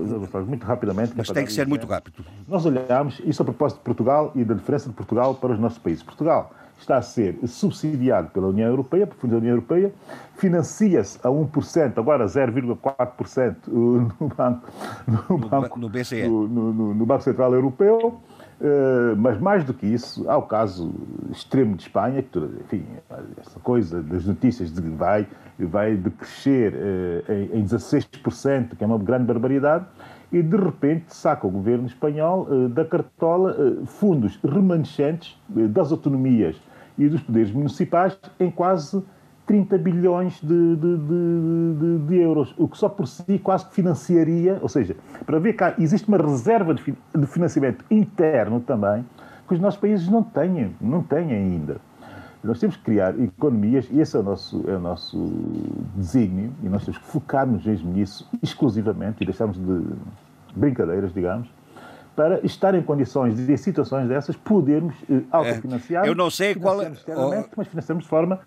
muito 0.47 0.65
rapidamente. 0.65 1.13
Mas 1.17 1.29
tem 1.29 1.45
que 1.45 1.53
ser 1.53 1.67
muito 1.67 1.85
rápido. 1.85 2.25
Nós 2.47 2.65
olhamos, 2.65 3.21
isso 3.25 3.43
a 3.43 3.45
propósito 3.45 3.79
de 3.79 3.85
Portugal 3.85 4.31
e 4.37 4.45
da 4.45 4.55
diferença 4.55 4.89
de 4.89 4.95
Portugal 4.95 5.35
para 5.35 5.53
os 5.53 5.59
nossos 5.59 5.79
países. 5.79 6.03
Portugal 6.05 6.53
está 6.79 6.97
a 6.97 7.03
ser 7.03 7.39
subsidiado 7.47 8.31
pela 8.31 8.49
União 8.49 8.69
Europeia, 8.69 9.07
por 9.07 9.17
fundos 9.17 9.33
da 9.33 9.39
União 9.39 9.53
Europeia, 9.53 9.93
financia-se 10.37 11.19
a 11.23 11.29
1%, 11.29 11.99
agora 11.99 12.25
0,4% 12.27 13.55
no 13.67 14.29
banco, 14.29 14.69
no, 15.29 15.39
banco, 15.39 15.79
no, 15.79 15.89
BCE. 15.89 16.29
No, 16.29 16.49
no, 16.49 16.95
no 16.95 17.07
Banco 17.07 17.23
Central 17.23 17.53
Europeu. 17.55 18.21
Uh, 18.63 19.17
mas 19.17 19.41
mais 19.41 19.65
do 19.65 19.75
que 19.75 19.85
isso, 19.85 20.31
há 20.31 20.37
o 20.37 20.43
caso 20.43 20.95
extremo 21.33 21.75
de 21.75 21.83
Espanha, 21.83 22.23
que, 22.23 22.39
enfim, 22.39 22.87
essa 23.37 23.59
coisa 23.59 24.01
das 24.01 24.25
notícias 24.25 24.73
de 24.73 24.81
que 24.81 24.89
vai, 24.89 25.27
vai 25.59 25.97
decrescer 25.97 26.73
uh, 26.73 27.33
em, 27.33 27.59
em 27.59 27.65
16%, 27.65 28.77
que 28.77 28.85
é 28.85 28.87
uma 28.87 28.99
grande 28.99 29.25
barbaridade, 29.25 29.85
e 30.31 30.41
de 30.41 30.57
repente 30.57 31.07
saca 31.09 31.45
o 31.45 31.51
governo 31.51 31.87
espanhol 31.87 32.47
uh, 32.49 32.69
da 32.69 32.85
cartola 32.85 33.83
fundos 33.85 34.39
remanescentes 34.45 35.37
das 35.49 35.91
autonomias 35.91 36.55
e 36.97 37.09
dos 37.09 37.21
poderes 37.21 37.51
municipais 37.51 38.17
em 38.39 38.49
quase 38.49 39.03
30 39.53 39.77
bilhões 39.77 40.41
de, 40.41 40.77
de, 40.77 40.97
de, 40.97 41.99
de, 42.07 42.17
euros, 42.17 42.55
o 42.57 42.67
que 42.67 42.79
só 42.79 42.89
por 42.89 43.07
si 43.07 43.39
quase 43.39 43.67
que 43.67 43.75
financiaria, 43.75 44.59
ou 44.63 44.69
seja, 44.69 44.97
para 45.27 45.39
ver 45.39 45.53
que 45.53 45.83
existe 45.83 46.09
uma 46.09 46.17
reserva 46.17 46.73
de, 46.73 46.83
financiamento 47.27 47.85
interno 47.91 48.61
também, 48.61 49.05
que 49.47 49.53
os 49.53 49.61
nossos 49.61 49.79
países 49.79 50.09
não 50.09 50.23
têm, 50.23 50.75
não 50.81 51.03
têm 51.03 51.35
ainda. 51.35 51.77
Nós 52.43 52.59
temos 52.59 52.77
que 52.77 52.83
criar 52.83 53.15
economias, 53.21 53.87
e 53.91 54.01
esse 54.01 54.17
é 54.17 54.21
o 54.21 54.23
nosso, 54.23 54.65
é 54.67 54.75
o 54.75 54.81
nosso 54.81 55.19
desígnio, 55.95 56.51
e 56.63 56.69
nós 56.71 56.87
temos 56.87 56.97
que 56.97 57.07
focar-nos 57.09 57.67
mesmo 57.67 57.93
nisso 57.93 58.27
exclusivamente 58.43 59.23
e 59.23 59.27
deixarmos 59.27 59.59
de 59.59 59.85
brincadeiras, 60.57 61.13
digamos, 61.13 61.47
para 62.17 62.41
estar 62.41 62.75
em 62.75 62.83
condições 62.83 63.37
de, 63.37 63.53
em 63.53 63.57
situações 63.59 64.09
dessas, 64.09 64.35
podermos 64.35 64.95
eh, 65.11 65.21
autofinanciar. 65.31 66.07
É, 66.07 66.09
eu 66.09 66.15
não 66.15 66.31
sei 66.31 66.55
qual 66.55 66.83
é. 66.83 67.45
Mas 67.55 67.69
financiamos 67.69 68.05
de 68.05 68.09
forma 68.09 68.41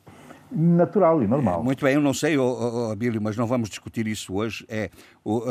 natural 0.56 1.22
e 1.22 1.28
normal. 1.28 1.64
Muito 1.64 1.84
bem, 1.84 1.96
eu 1.96 2.02
não 2.02 2.14
sei, 2.14 2.38
oh, 2.38 2.88
oh, 2.88 2.92
Abílio, 2.92 3.22
mas 3.22 3.36
não 3.36 3.46
vamos 3.46 3.70
discutir 3.70 4.08
isso 4.08 4.34
hoje. 4.34 4.66
É 4.70 4.90
uh, 5.26 5.42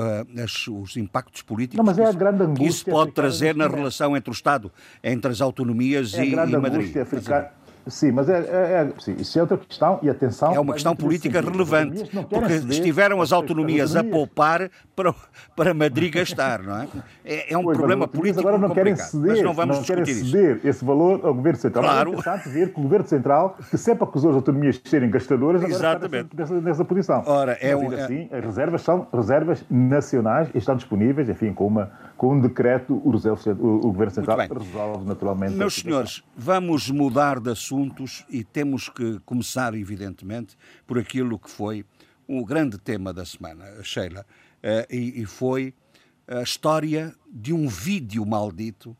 as, 0.42 0.66
os 0.66 0.96
impactos 0.96 1.42
políticos 1.42 1.78
não, 1.78 1.84
mas 1.84 1.98
é 1.98 2.06
a 2.06 2.12
grande 2.12 2.42
angústia 2.42 2.64
que 2.64 2.70
isso 2.70 2.84
pode 2.86 3.12
trazer 3.12 3.54
na 3.54 3.68
relação 3.68 4.16
entre 4.16 4.30
o 4.30 4.32
Estado, 4.32 4.72
entre 5.02 5.30
as 5.30 5.40
autonomias 5.40 6.14
é 6.14 6.24
e, 6.24 6.32
e 6.32 6.36
Madrid. 6.36 6.80
Angústia 6.80 7.02
africana 7.02 7.63
Sim, 7.86 8.12
mas 8.12 8.28
é, 8.28 8.38
é, 8.38 8.40
é 8.40 8.92
sim, 8.98 9.16
isso 9.18 9.38
é 9.38 9.42
outra 9.42 9.58
questão 9.58 9.98
e 10.02 10.08
atenção. 10.08 10.54
É 10.54 10.60
uma 10.60 10.72
questão 10.72 10.96
política 10.96 11.40
relevante, 11.40 12.10
porque 12.28 12.54
estiveram 12.54 13.20
as 13.20 13.32
autonomias 13.32 13.94
a 13.94 14.02
poupar 14.02 14.70
para, 14.96 15.14
para 15.54 15.74
Madrid 15.74 16.14
gastar, 16.14 16.62
não 16.62 16.80
é? 16.80 16.88
É, 17.24 17.52
é 17.52 17.58
um 17.58 17.64
pois, 17.64 17.76
problema 17.76 18.08
político 18.08 18.40
agora 18.40 18.58
não 18.58 18.70
querem 18.70 18.96
ceder, 18.96 19.32
mas 19.32 19.42
não 19.42 19.54
vamos 19.54 19.76
não 19.76 19.84
querem 19.84 20.04
ceder 20.06 20.56
isso. 20.56 20.66
esse 20.66 20.84
valor 20.84 21.20
ao 21.24 21.34
Governo 21.34 21.58
Central. 21.58 21.84
Claro. 21.84 22.10
É 22.10 22.12
interessante 22.12 22.48
ver 22.48 22.72
que 22.72 22.80
o 22.80 22.82
Governo 22.82 23.06
Central, 23.06 23.58
que 23.70 23.76
sempre 23.76 24.04
acusou 24.04 24.30
as 24.30 24.36
autonomias 24.36 24.78
de 24.78 24.88
serem 24.88 25.10
gastadoras, 25.10 25.62
agora 25.62 25.76
Exatamente. 25.76 26.28
está 26.40 26.54
nessa, 26.54 26.84
posição. 26.84 27.22
Ora, 27.26 27.58
é 27.60 27.76
um, 27.76 27.90
assim, 27.90 28.28
as 28.32 28.44
reservas 28.44 28.82
são 28.82 29.06
reservas 29.12 29.64
nacionais 29.70 30.48
e 30.54 30.58
estão 30.58 30.76
disponíveis, 30.76 31.28
enfim, 31.28 31.52
com, 31.52 31.66
uma, 31.66 31.90
com 32.16 32.34
um 32.34 32.40
decreto, 32.40 32.94
o, 32.94 33.08
o, 33.08 33.92
Governo 33.92 34.12
Central 34.12 34.38
resolve 34.38 35.04
naturalmente. 35.04 35.54
Meus 35.54 35.74
senhores, 35.74 36.22
vamos 36.36 36.90
mudar 36.90 37.40
de 37.40 37.50
assuntos 37.50 38.24
e 38.28 38.44
temos 38.44 38.88
que 38.88 39.18
começar, 39.20 39.74
evidentemente, 39.74 40.56
por 40.86 40.98
aquilo 40.98 41.38
que 41.38 41.50
foi 41.50 41.84
o 42.26 42.44
grande 42.44 42.78
tema 42.78 43.12
da 43.12 43.24
semana, 43.24 43.64
Sheila, 43.82 44.24
eh, 44.62 44.86
e 44.90 45.26
foi 45.26 45.74
a 46.26 46.42
história 46.42 47.14
de 47.30 47.52
um 47.52 47.68
vídeo 47.68 48.24
maldito 48.24 48.96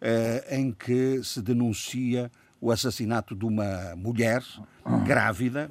eh, 0.00 0.58
em 0.58 0.70
que 0.70 1.22
se 1.24 1.42
denuncia 1.42 2.30
o 2.60 2.70
assassinato 2.70 3.34
de 3.34 3.44
uma 3.44 3.96
mulher 3.96 4.42
grávida, 5.04 5.70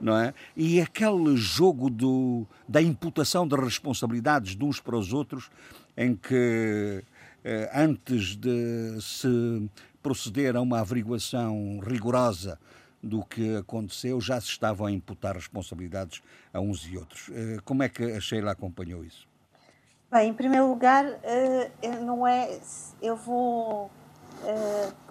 não 0.00 0.16
é? 0.16 0.32
E 0.56 0.80
aquele 0.80 1.36
jogo 1.36 1.90
do, 1.90 2.46
da 2.68 2.80
imputação 2.80 3.46
de 3.46 3.56
responsabilidades 3.56 4.56
de 4.56 4.64
uns 4.64 4.80
para 4.80 4.96
os 4.96 5.12
outros, 5.12 5.50
em 6.00 6.16
que 6.16 7.04
eh, 7.44 7.70
antes 7.74 8.34
de 8.34 8.98
se 9.02 9.70
proceder 10.02 10.56
a 10.56 10.60
uma 10.62 10.80
averiguação 10.80 11.78
rigorosa 11.78 12.58
do 13.02 13.22
que 13.22 13.56
aconteceu, 13.56 14.18
já 14.18 14.40
se 14.40 14.46
estavam 14.46 14.86
a 14.86 14.90
imputar 14.90 15.34
responsabilidades 15.34 16.22
a 16.54 16.60
uns 16.60 16.86
e 16.86 16.96
outros. 16.96 17.28
Eh, 17.30 17.58
como 17.66 17.82
é 17.82 17.88
que 17.90 18.02
a 18.02 18.18
Sheila 18.18 18.52
acompanhou 18.52 19.04
isso? 19.04 19.28
Bem, 20.10 20.30
em 20.30 20.34
primeiro 20.34 20.68
lugar, 20.68 21.04
eh, 21.22 21.70
não 22.00 22.26
é, 22.26 22.58
eu 23.02 23.14
vou 23.14 23.90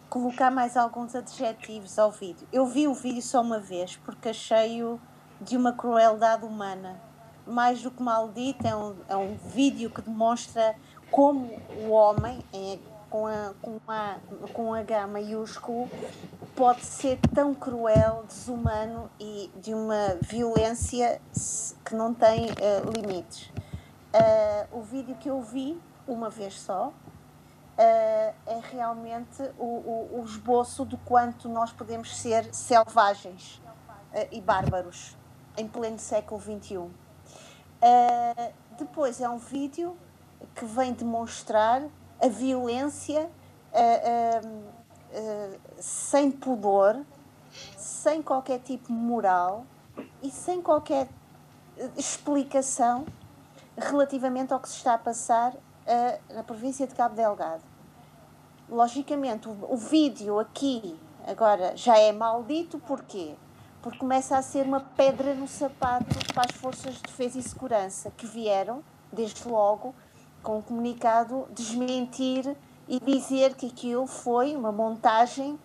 colocar 0.10 0.49
mais 0.49 0.75
alguns 0.75 1.13
adjetivos 1.13 1.99
ao 1.99 2.12
vídeo. 2.12 2.47
Eu 2.52 2.65
vi 2.65 2.88
o 2.88 2.95
vídeo 2.95 3.21
só 3.21 3.41
uma 3.41 3.60
vez 3.60 3.95
porque 3.97 4.30
achei-o 4.30 4.99
de 5.39 5.56
uma 5.56 5.71
crueldade 5.71 6.43
humana. 6.43 7.09
Mais 7.50 7.82
do 7.82 7.92
que 7.92 8.02
maldito, 8.02 8.66
é 8.66 8.76
um, 8.76 8.96
é 9.08 9.16
um 9.18 9.36
vídeo 9.54 9.90
que 9.90 10.02
demonstra 10.02 10.76
como 11.12 11.60
o 11.86 11.90
homem, 11.90 12.40
em 12.54 12.80
com, 13.10 13.26
a, 13.26 13.54
com, 13.62 13.80
a, 13.88 14.18
com 14.54 14.74
H 14.74 15.08
maiúsculo 15.08 15.90
pode 16.56 16.82
ser 16.82 17.20
tão 17.34 17.54
cruel, 17.54 18.24
desumano 18.28 19.10
e 19.20 19.50
de 19.56 19.74
uma 19.74 20.18
violência 20.22 21.22
que 21.86 21.96
não 21.96 22.14
tem 22.14 22.46
uh, 22.46 22.92
limites. 22.94 23.48
Uh, 24.14 24.80
o 24.80 24.82
vídeo 24.82 25.16
que 25.16 25.30
eu 25.30 25.42
vi, 25.42 25.80
uma 26.08 26.30
vez 26.30 26.60
só, 26.60 26.88
uh, 26.88 26.92
é 27.78 28.62
realmente 28.72 29.42
o, 29.58 29.64
o, 29.66 30.20
o, 30.20 30.24
esboço 30.26 30.86
de 30.86 30.98
quanto 30.98 31.48
nós 31.48 31.72
podemos 31.72 32.16
ser 32.18 32.54
selvagens 32.54 33.62
e 34.32 34.42
bárbaros 34.42 35.16
em 35.56 35.68
pleno 35.68 36.00
século 36.00 36.42
XXI. 36.42 36.90
Depois 38.78 39.22
é 39.22 39.30
um 39.30 39.38
vídeo 39.38 39.98
que 40.56 40.65
vem 40.65 40.94
demonstrar 40.94 41.84
a 42.22 42.28
violência 42.28 43.30
uh, 43.74 44.46
uh, 44.46 44.48
uh, 44.48 45.60
sem 45.78 46.32
pudor, 46.32 47.02
sem 47.78 48.22
qualquer 48.22 48.60
tipo 48.60 48.88
de 48.88 48.94
moral 48.94 49.65
e 50.22 50.30
sem 50.30 50.62
qualquer 50.62 51.08
explicação 51.98 53.06
relativamente 53.78 54.54
ao 54.54 54.60
que 54.60 54.68
se 54.68 54.76
está 54.76 54.96
a 54.96 54.98
passar 54.98 55.54
na 56.36 56.44
província 56.44 56.86
de 56.86 56.94
Cabo 56.94 57.15
Delgado. 57.15 57.63
Logicamente, 58.70 59.48
o, 59.48 59.74
o 59.74 59.76
vídeo 59.76 60.38
aqui 60.39 61.00
agora 61.26 61.76
já 61.76 61.98
é 61.98 62.12
maldito, 62.12 62.78
porquê? 62.80 63.36
Porque 63.82 63.98
começa 63.98 64.38
a 64.38 64.42
ser 64.42 64.65
uma 64.65 64.82
pedra 64.82 65.34
no 65.34 65.48
sapato 65.48 66.06
para 66.34 66.44
as 66.50 66.56
forças 66.56 66.96
de 66.96 67.04
defesa 67.04 67.39
e 67.39 67.44
segurança 67.44 68.12
que 68.18 68.26
vieram, 68.26 68.84
desde 69.12 69.48
logo, 69.48 69.96
com 70.44 70.58
um 70.58 70.62
comunicado, 70.62 71.48
desmentir 71.52 72.56
e 72.88 73.00
dizer 73.00 73.56
que 73.56 73.68
aquilo 73.68 74.08
foi 74.08 74.56
uma 74.56 74.72
montagem 74.72 75.60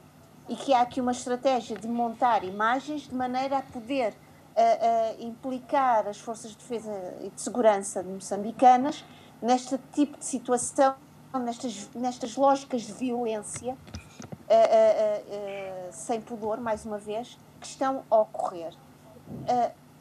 e 0.48 0.56
que 0.56 0.74
há 0.74 0.82
aqui 0.82 1.00
uma 1.00 1.12
estratégia 1.12 1.76
de 1.76 1.88
montar 1.88 2.44
imagens 2.44 3.02
de 3.02 3.14
maneira 3.14 3.58
a 3.58 3.62
poder 3.62 4.12
uh, 4.12 4.14
uh, 4.14 5.24
implicar 5.24 6.06
as 6.06 6.18
forças 6.18 6.50
de 6.50 6.58
defesa 6.58 6.92
e 7.20 7.30
de 7.30 7.40
segurança 7.40 8.02
moçambicanas 8.02 9.04
neste 9.40 9.78
tipo 9.92 10.18
de 10.18 10.24
situação, 10.24 10.94
nestas, 11.40 11.88
nestas 11.94 12.36
lógicas 12.36 12.82
de 12.82 12.92
violência, 12.92 13.74
uh, 13.74 15.90
sem 15.90 16.20
pudor, 16.20 16.60
mais 16.60 16.84
uma 16.84 16.98
vez, 16.98 17.38
que 17.64 17.70
estão 17.70 18.04
a 18.10 18.18
ocorrer 18.18 18.74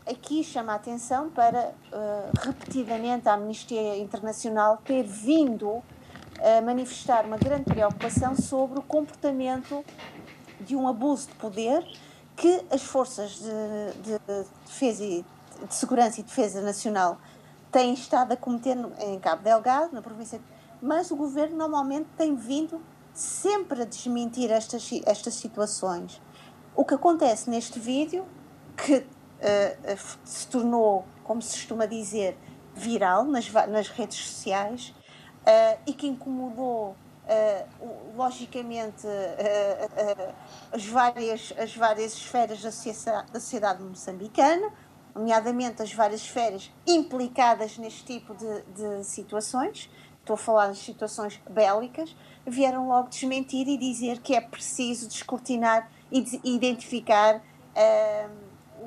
aqui 0.06 0.44
chama 0.44 0.74
a 0.74 0.76
atenção 0.76 1.30
para 1.30 1.74
uh, 1.92 2.40
repetidamente 2.46 3.28
a 3.28 3.34
Amnistia 3.34 3.98
Internacional 3.98 4.78
ter 4.84 5.04
vindo 5.04 5.82
a 6.40 6.62
manifestar 6.62 7.26
uma 7.26 7.38
grande 7.38 7.64
preocupação 7.66 8.36
sobre 8.36 8.80
o 8.80 8.82
comportamento 8.82 9.84
de 10.60 10.76
um 10.76 10.88
abuso 10.88 11.28
de 11.28 11.36
poder 11.36 11.86
que 12.36 12.66
as 12.70 12.84
forças 12.84 13.36
de, 13.36 14.02
de, 14.02 14.20
de 14.20 14.50
defesa 14.66 15.04
e 15.04 15.26
de 15.68 15.76
segurança 15.76 16.20
e 16.20 16.24
defesa 16.24 16.62
nacional 16.62 17.18
têm 17.72 17.94
estado 17.94 18.34
a 18.34 18.38
cometer 18.38 18.78
em 19.00 19.20
Cabo 19.20 19.44
Delgado, 19.44 19.94
na 19.94 20.02
província, 20.02 20.42
mas 20.82 21.12
o 21.12 21.16
governo 21.16 21.56
normalmente 21.56 22.08
tem 22.18 22.36
vindo 22.36 22.82
sempre 23.14 23.84
a 23.84 23.86
desmentir 23.86 24.52
estas, 24.52 24.90
estas 25.06 25.36
situações. 25.36 26.20
O 26.76 26.84
que 26.84 26.94
acontece 26.94 27.50
neste 27.50 27.80
vídeo, 27.80 28.26
que 28.76 28.96
uh, 28.96 29.98
se 30.24 30.48
tornou, 30.48 31.06
como 31.24 31.42
se 31.42 31.58
costuma 31.58 31.86
dizer, 31.86 32.38
viral 32.76 33.24
nas, 33.26 33.52
nas 33.52 33.90
redes 33.90 34.18
sociais 34.18 34.94
uh, 35.42 35.80
e 35.86 35.94
que 35.94 36.08
incomodou 36.08 36.96
Uh, 37.24 38.18
logicamente 38.18 39.08
uh, 39.08 39.10
uh, 39.10 40.36
as, 40.74 40.86
várias, 40.86 41.54
as 41.58 41.74
várias 41.74 42.12
esferas 42.16 42.62
da 42.62 42.70
sociedade, 42.70 43.32
da 43.32 43.40
sociedade 43.40 43.82
moçambicana, 43.82 44.70
nomeadamente 45.16 45.82
as 45.82 45.94
várias 45.94 46.20
esferas 46.20 46.70
implicadas 46.86 47.78
neste 47.78 48.04
tipo 48.04 48.36
de, 48.36 48.62
de, 48.74 49.06
situações, 49.06 49.90
estou 50.20 50.34
a 50.34 50.38
falar 50.38 50.68
das 50.68 50.80
situações 50.80 51.40
bélicas, 51.50 52.14
vieram 52.46 52.90
logo 52.90 53.08
desmentir 53.08 53.70
e 53.70 53.78
dizer 53.78 54.20
que 54.20 54.36
é 54.36 54.42
preciso 54.42 55.08
descortinar 55.08 55.90
e 56.14 56.22
de, 56.22 56.40
identificar 56.44 57.42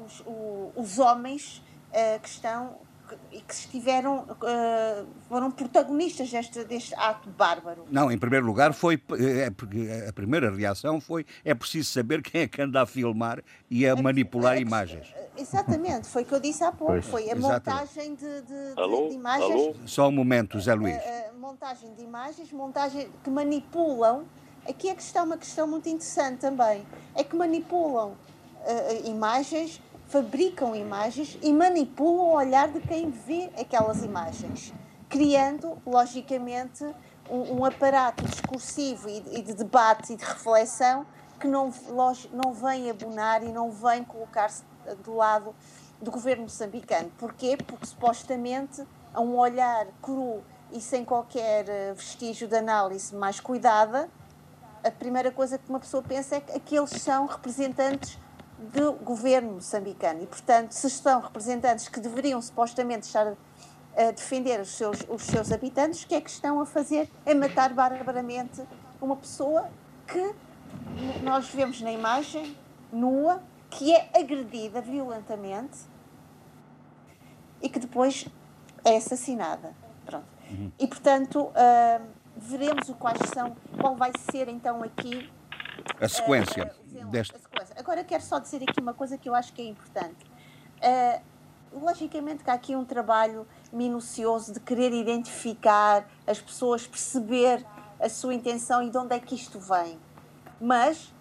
os, 0.05 0.21
o, 0.21 0.73
os 0.77 0.99
homens 0.99 1.63
uh, 1.91 2.21
que 2.21 2.29
estão 2.29 2.87
e 3.31 3.41
que 3.41 3.55
estiveram 3.55 4.25
uh, 4.25 5.07
foram 5.29 5.49
protagonistas 5.49 6.29
deste, 6.29 6.65
deste 6.65 6.93
ato 6.97 7.31
bárbaro. 7.31 7.87
Não, 7.89 8.11
em 8.11 8.19
primeiro 8.19 8.45
lugar 8.45 8.73
foi 8.73 9.01
é, 9.17 9.49
porque 9.49 9.89
a 10.09 10.13
primeira 10.13 10.51
reação 10.51 11.01
foi 11.01 11.25
é 11.45 11.55
preciso 11.55 11.93
saber 11.93 12.21
quem 12.21 12.41
é 12.41 12.49
que 12.49 12.61
anda 12.61 12.83
a 12.83 12.87
filmar 12.87 13.41
e 13.71 13.87
a 13.87 13.91
é, 13.91 14.03
manipular 14.03 14.57
é, 14.57 14.61
imagens. 14.61 15.07
Exatamente, 15.37 16.09
foi 16.09 16.23
o 16.23 16.27
que 16.27 16.35
eu 16.35 16.41
disse 16.41 16.65
há 16.65 16.73
pouco, 16.73 16.95
pois, 16.95 17.07
foi 17.07 17.31
a 17.31 17.37
exatamente. 17.37 17.69
montagem 17.69 18.15
de, 18.17 18.43
de, 18.43 18.81
alô, 18.81 19.09
de, 19.09 19.15
imagens. 19.15 19.53
Alô? 19.53 19.77
Só 19.87 20.09
um 20.09 20.13
momento, 20.13 20.59
Zé 20.59 20.75
Luís. 20.75 20.97
A, 20.97 21.29
a 21.29 21.33
montagem 21.39 21.95
de 21.95 22.03
imagens, 22.03 22.51
montagem 22.51 23.09
que 23.23 23.31
manipulam. 23.31 24.25
Aqui 24.69 24.89
é 24.89 24.95
que 24.95 25.03
está 25.03 25.23
uma 25.23 25.37
questão 25.37 25.67
muito 25.67 25.89
interessante 25.89 26.41
também, 26.41 26.87
é 27.15 27.23
que 27.23 27.37
manipulam 27.37 28.11
uh, 28.11 29.09
imagens 29.09 29.81
fabricam 30.07 30.75
imagens 30.75 31.39
e 31.43 31.53
manipulam 31.53 32.27
o 32.27 32.35
olhar 32.35 32.69
de 32.69 32.81
quem 32.81 33.11
vê 33.11 33.51
aquelas 33.59 34.03
imagens, 34.03 34.73
criando, 35.09 35.79
logicamente, 35.85 36.85
um, 37.29 37.59
um 37.59 37.65
aparato 37.65 38.25
discursivo 38.25 39.09
e, 39.09 39.23
e, 39.39 39.43
de 39.43 39.55
debate 39.55 40.13
e 40.13 40.17
de 40.17 40.25
reflexão 40.25 41.05
que 41.41 41.49
não, 41.49 41.73
não 42.33 42.53
vem 42.53 42.89
abonar 42.89 43.43
e 43.43 43.53
não 43.53 43.71
vem 43.71 44.05
colocar-se 44.05 44.63
do 45.05 45.15
lado 45.15 45.55
do 46.01 46.11
governo 46.11 46.45
moçambicano. 46.45 47.11
Porquê? 47.19 47.57
Porque 47.57 47.87
supostamente 47.87 48.85
a 49.13 49.21
um 49.21 49.37
olhar 49.37 49.87
cru 50.01 50.43
e 50.73 50.81
sem 50.81 51.05
qualquer 51.05 51.69
eh, 51.69 51.95
vestígio 51.95 52.49
de 52.49 52.57
análise 52.57 53.15
mais 53.15 53.41
cuidada, 53.41 54.09
a 54.85 54.91
primeira 54.91 55.31
coisa 55.31 55.59
que 55.59 55.69
uma 55.69 55.81
pessoa 55.81 56.03
pensa 56.03 56.37
é 56.37 56.41
que 56.41 56.53
aqueles 56.53 56.91
são 56.91 57.27
representantes 57.27 58.19
do 58.59 58.93
governo 58.93 59.53
moçambicano 59.55 60.23
e, 60.23 60.27
portanto, 60.27 60.73
se 60.73 60.89
são 60.89 61.21
representantes 61.21 61.89
que 61.89 62.01
deveriam 62.01 62.41
supostamente 62.41 63.07
estar 63.07 63.37
a 63.97 64.11
defender 64.11 64.61
os 64.61 64.71
seus, 64.77 64.99
os 65.09 65.23
seus 65.23 65.51
habitantes, 65.53 66.03
o 66.03 66.07
que 66.07 66.15
é 66.15 66.21
que 66.21 66.31
estão 66.31 66.61
a 66.61 66.67
fazer? 66.67 67.11
É 67.25 67.35
matar 67.35 67.73
barbaramente 67.73 68.63
uma 69.01 69.17
pessoa 69.17 69.69
que 70.07 70.35
nós 71.23 71.49
vemos 71.49 71.81
na 71.81 71.93
imagem, 71.93 72.57
nua, 72.93 73.43
que 73.71 73.93
é 73.93 74.11
agredida 74.15 74.81
violentamente 74.81 75.79
e 77.61 77.69
que 77.69 77.79
depois 77.79 78.27
é 78.85 78.97
assassinada. 78.97 79.75
Pronto. 80.05 80.27
Uhum. 80.51 80.71
E, 80.79 80.87
portanto, 80.87 81.41
uh, 81.41 82.07
veremos 82.47 82.89
quais 82.99 83.19
são, 83.35 83.57
qual 83.81 83.97
vai 83.97 84.13
ser 84.31 84.49
então 84.49 84.83
aqui 84.83 85.31
a 86.01 86.09
sequência, 86.09 86.73
uh, 86.93 87.07
deste... 87.07 87.35
a 87.35 87.39
sequência. 87.39 87.75
Agora 87.79 88.05
quero 88.05 88.23
só 88.23 88.39
dizer 88.39 88.63
aqui 88.63 88.81
uma 88.81 88.95
coisa 88.95 89.19
que 89.19 89.29
eu 89.29 89.35
acho 89.35 89.53
que 89.53 89.63
é 89.63 89.67
importante. 89.67 90.25
Uh, 90.79 91.21
logicamente 91.85 92.45
que 92.45 92.51
há 92.51 92.55
aqui 92.55 92.75
um 92.77 92.85
trabalho 92.85 93.47
minucioso 93.73 94.53
de 94.53 94.61
querer 94.61 94.93
identificar 94.93 96.07
as 96.27 96.41
pessoas, 96.41 96.87
perceber 96.87 97.65
a 98.01 98.09
sua 98.09 98.35
intenção 98.35 98.83
e 98.83 98.91
de 98.91 98.97
onde 98.97 99.15
é 99.15 99.19
que 99.21 99.35
isto 99.35 99.59
vem. 99.59 99.99
Mas 100.61 101.13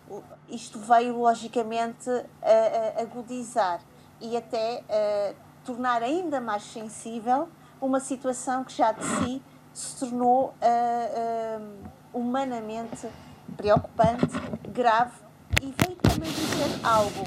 isto 0.47 0.79
veio 0.79 1.17
logicamente 1.17 2.09
a, 2.09 2.99
a 2.99 3.01
agudizar 3.01 3.81
e 4.21 4.37
até 4.37 4.83
tornar 5.63 6.03
ainda 6.03 6.39
mais 6.39 6.63
sensível 6.63 7.49
uma 7.81 7.99
situação 7.99 8.63
que 8.63 8.71
já 8.71 8.91
de 8.91 9.03
si 9.03 9.43
se 9.75 9.99
tornou 9.99 10.55
uh, 10.61 11.61
uh, 11.61 11.89
humanamente 12.13 13.09
preocupante, 13.57 14.25
grave 14.69 15.11
e 15.61 15.65
veio 15.65 15.97
também 15.97 16.31
dizer 16.31 16.79
algo. 16.81 17.25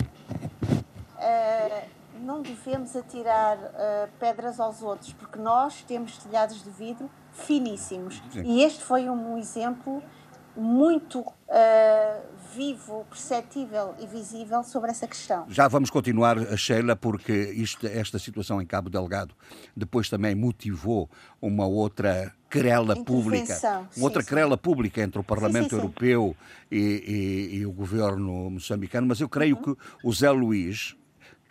Uh, 1.19 1.99
não 2.21 2.43
devemos 2.43 2.97
atirar 2.97 3.57
pedras 4.19 4.59
aos 4.59 4.83
outros, 4.83 5.13
porque 5.13 5.39
nós 5.39 5.83
temos 5.83 6.19
telhados 6.19 6.63
de 6.65 6.71
vidro 6.71 7.09
finíssimos. 7.33 8.21
Sim. 8.33 8.43
E 8.43 8.65
este 8.65 8.83
foi 8.83 9.09
um 9.09 9.39
exemplo 9.39 10.03
muito 10.57 11.25
vivo, 12.53 13.07
perceptível 13.09 13.95
e 14.01 14.07
visível 14.07 14.65
sobre 14.65 14.91
essa 14.91 15.07
questão. 15.07 15.47
Já 15.49 15.69
vamos 15.69 15.91
continuar, 15.91 16.37
Sheila, 16.59 16.97
porque 16.97 17.33
isto, 17.33 17.87
esta 17.87 18.19
situação 18.19 18.61
em 18.61 18.67
Cabo 18.67 18.91
Delgado 18.91 19.33
depois 19.77 20.11
também 20.11 20.35
motivou 20.35 21.09
uma 21.41 21.67
outra 21.67 22.35
querela 22.51 22.97
pública, 23.05 23.87
outra 24.01 24.23
sim, 24.23 24.29
querela 24.29 24.57
sim. 24.57 24.63
pública 24.63 25.03
entre 25.03 25.21
o 25.21 25.25
Parlamento 25.25 25.71
sim, 25.71 25.77
Europeu 25.77 26.37
e, 26.71 26.79
e, 27.53 27.57
e, 27.59 27.67
o 27.67 27.73
governo 27.73 28.51
moçambicano, 28.51 29.07
mas 29.07 29.21
eu 29.21 29.29
creio 29.29 29.57
uhum. 29.57 29.75
que 29.75 29.81
o 30.03 30.13
Zé 30.13 30.31
Luís, 30.31 30.97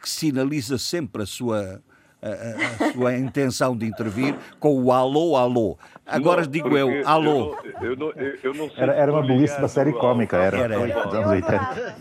que 0.02 0.10
sinaliza 0.10 0.78
sempre 0.78 1.24
a 1.24 1.26
sua 1.26 1.82
a, 2.22 2.86
a, 2.86 2.92
sua 2.94 3.16
intenção 3.16 3.76
de 3.76 3.86
intervir 3.86 4.36
com 4.60 4.84
o 4.84 4.92
alô, 4.92 5.36
alô. 5.36 5.78
Agora 6.06 6.44
não, 6.44 6.50
digo 6.50 6.78
eu, 6.78 7.06
alô. 7.06 7.58
Eu 7.82 7.96
não, 7.96 8.12
eu, 8.12 8.38
eu 8.44 8.54
não 8.54 8.72
era, 8.78 8.94
era 8.94 9.12
uma 9.12 9.22
belíssima 9.22 9.68
série 9.68 9.92
cómica, 9.92 10.38
era. 10.38 10.58
era, 10.58 10.76
era. 10.76 11.06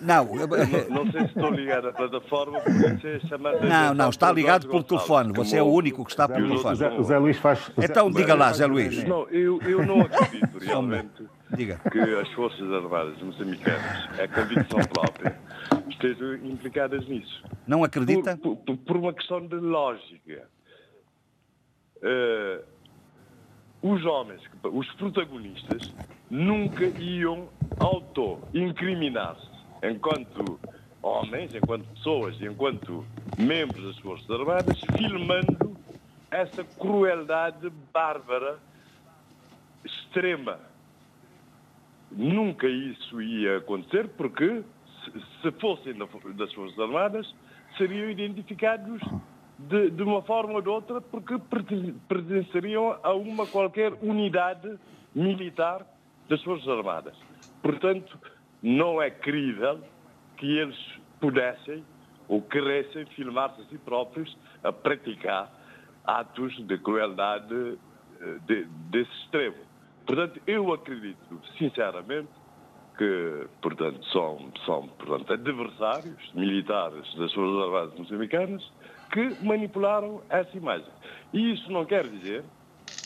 Não, 0.00 0.24
não, 0.24 1.04
não 1.04 1.12
sei 1.12 1.20
se 1.22 1.26
estou 1.26 1.50
ligado 1.50 1.88
à 1.88 1.92
plataforma, 1.92 2.60
porque 2.60 3.20
chamada. 3.26 3.60
Não, 3.60 3.94
não, 3.94 4.08
está 4.08 4.30
ligado 4.32 4.68
pelo 4.68 4.82
telefone. 4.84 5.32
Você 5.32 5.56
é 5.56 5.62
o 5.62 5.66
único 5.66 6.04
que 6.04 6.10
está 6.10 6.28
pelo 6.28 6.48
telefone. 6.48 6.98
O 6.98 7.04
Zé 7.04 7.18
Luís 7.18 7.36
faz. 7.36 7.70
Então 7.76 8.10
diga 8.10 8.34
lá, 8.34 8.52
Zé 8.52 8.66
Luís. 8.66 9.04
Não, 9.04 9.28
eu, 9.28 9.60
eu 9.62 9.84
não 9.84 10.00
acredito 10.06 10.58
realmente 10.60 11.26
Diga. 11.54 11.80
que 11.90 11.98
as 11.98 12.28
Forças 12.32 12.70
Armadas 12.72 13.20
moçambicanas, 13.22 14.18
é 14.18 14.26
convicção 14.26 14.80
própria, 14.92 15.38
estejam 15.88 16.34
implicadas 16.36 17.06
nisso. 17.08 17.44
Não 17.66 17.84
acredita? 17.84 18.36
Por, 18.36 18.56
por, 18.56 18.76
por 18.76 18.96
uma 18.96 19.12
questão 19.12 19.46
de 19.46 19.56
lógica. 19.56 20.48
Uh, 21.98 22.64
os 23.82 24.04
homens, 24.04 24.42
os 24.64 24.92
protagonistas, 24.94 25.92
nunca 26.30 26.84
iam 26.98 27.48
auto-incriminar-se 27.78 29.48
enquanto 29.82 30.58
homens, 31.02 31.54
enquanto 31.54 31.86
pessoas, 31.94 32.40
enquanto 32.42 33.04
membros 33.38 33.84
das 33.84 33.98
Forças 33.98 34.30
Armadas, 34.30 34.80
filmando 34.96 35.76
essa 36.30 36.64
crueldade 36.64 37.70
bárbara 37.92 38.58
extrema. 39.84 40.58
Nunca 42.10 42.68
isso 42.68 43.20
ia 43.20 43.58
acontecer 43.58 44.08
porque 44.16 44.62
se 45.42 45.50
fossem 45.60 45.94
das 46.34 46.52
Forças 46.52 46.78
Armadas, 46.78 47.34
seriam 47.76 48.10
identificados 48.10 49.00
de, 49.58 49.90
de, 49.90 50.02
uma 50.02 50.22
forma 50.22 50.54
ou 50.54 50.62
de 50.62 50.68
outra 50.68 51.00
porque 51.00 51.34
pertenceriam 52.08 52.98
a 53.02 53.12
uma 53.12 53.46
qualquer 53.46 53.92
unidade 54.02 54.78
militar 55.14 55.86
das 56.28 56.42
Forças 56.42 56.68
Armadas. 56.68 57.16
Portanto, 57.62 58.18
não 58.62 59.00
é 59.00 59.10
crível 59.10 59.80
que 60.36 60.58
eles 60.58 60.76
pudessem 61.20 61.84
ou 62.28 62.42
queressem 62.42 63.06
filmar-se 63.06 63.60
a 63.62 63.64
si 63.64 63.78
próprios 63.78 64.36
a 64.62 64.72
praticar 64.72 65.50
atos 66.04 66.54
de 66.66 66.78
crueldade 66.78 67.78
eh, 68.20 68.38
de, 68.46 68.64
desse 68.90 69.10
extremo. 69.22 69.65
Portanto, 70.06 70.40
eu 70.46 70.72
acredito, 70.72 71.40
sinceramente, 71.58 72.28
que, 72.96 73.46
portanto, 73.60 74.04
são, 74.06 74.50
são 74.64 74.88
portanto, 74.88 75.32
adversários 75.32 76.32
militares 76.34 77.14
das 77.16 77.32
Forças 77.32 77.62
Armadas 77.66 77.98
moçambicanas 77.98 78.72
que 79.12 79.44
manipularam 79.44 80.22
essa 80.30 80.56
imagem. 80.56 80.88
E 81.32 81.52
isso 81.52 81.70
não 81.70 81.84
quer 81.84 82.06
dizer 82.06 82.44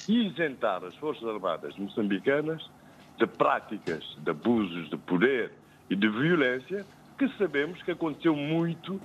isentar 0.08 0.84
as 0.84 0.94
Forças 0.96 1.26
Armadas 1.26 1.76
moçambicanas 1.76 2.70
de 3.18 3.26
práticas 3.26 4.04
de 4.18 4.30
abusos 4.30 4.88
de 4.88 4.96
poder 4.96 5.52
e 5.88 5.96
de 5.96 6.08
violência 6.08 6.84
que 7.18 7.28
sabemos 7.36 7.82
que 7.82 7.90
aconteceu 7.90 8.34
muito 8.34 9.00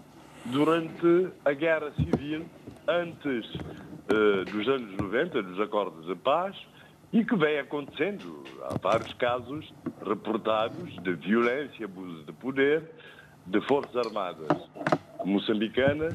durante 0.46 1.30
a 1.44 1.52
Guerra 1.52 1.92
Civil 1.92 2.46
antes 2.88 3.56
uh, 3.56 4.46
dos 4.46 4.68
anos 4.68 4.96
90, 4.98 5.42
dos 5.44 5.60
acordos 5.60 6.06
de 6.06 6.16
paz, 6.16 6.56
e 7.16 7.24
que 7.24 7.36
vem 7.38 7.60
acontecendo. 7.60 8.44
Há 8.64 8.78
vários 8.78 9.14
casos 9.14 9.74
reportados 10.06 10.94
de 11.02 11.14
violência, 11.14 11.86
abuso 11.86 12.26
de 12.26 12.34
poder, 12.34 12.84
de 13.48 13.62
forças 13.62 13.96
armadas 13.96 14.50
moçambicanas 15.24 16.14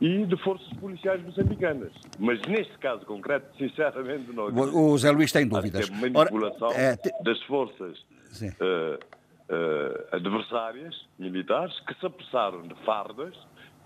e 0.00 0.24
de 0.24 0.36
forças 0.38 0.66
policiais 0.78 1.22
moçambicanas. 1.22 1.92
Mas 2.18 2.40
neste 2.48 2.76
caso 2.78 3.04
concreto, 3.04 3.46
sinceramente, 3.58 4.32
não 4.32 4.46
O 4.46 4.96
Zé 4.96 5.10
Luís 5.10 5.30
tem 5.30 5.46
dúvidas. 5.46 5.82
Acho 5.82 5.92
que 5.92 5.98
é 5.98 6.10
manipulação 6.10 6.68
Ora, 6.68 6.78
é, 6.78 6.96
te... 6.96 7.12
das 7.22 7.40
forças 7.42 7.98
uh, 7.98 8.94
uh, 8.94 10.16
adversárias 10.16 11.06
militares 11.18 11.78
que 11.80 11.94
se 12.00 12.06
apressaram 12.06 12.62
de 12.62 12.74
fardas 12.86 13.36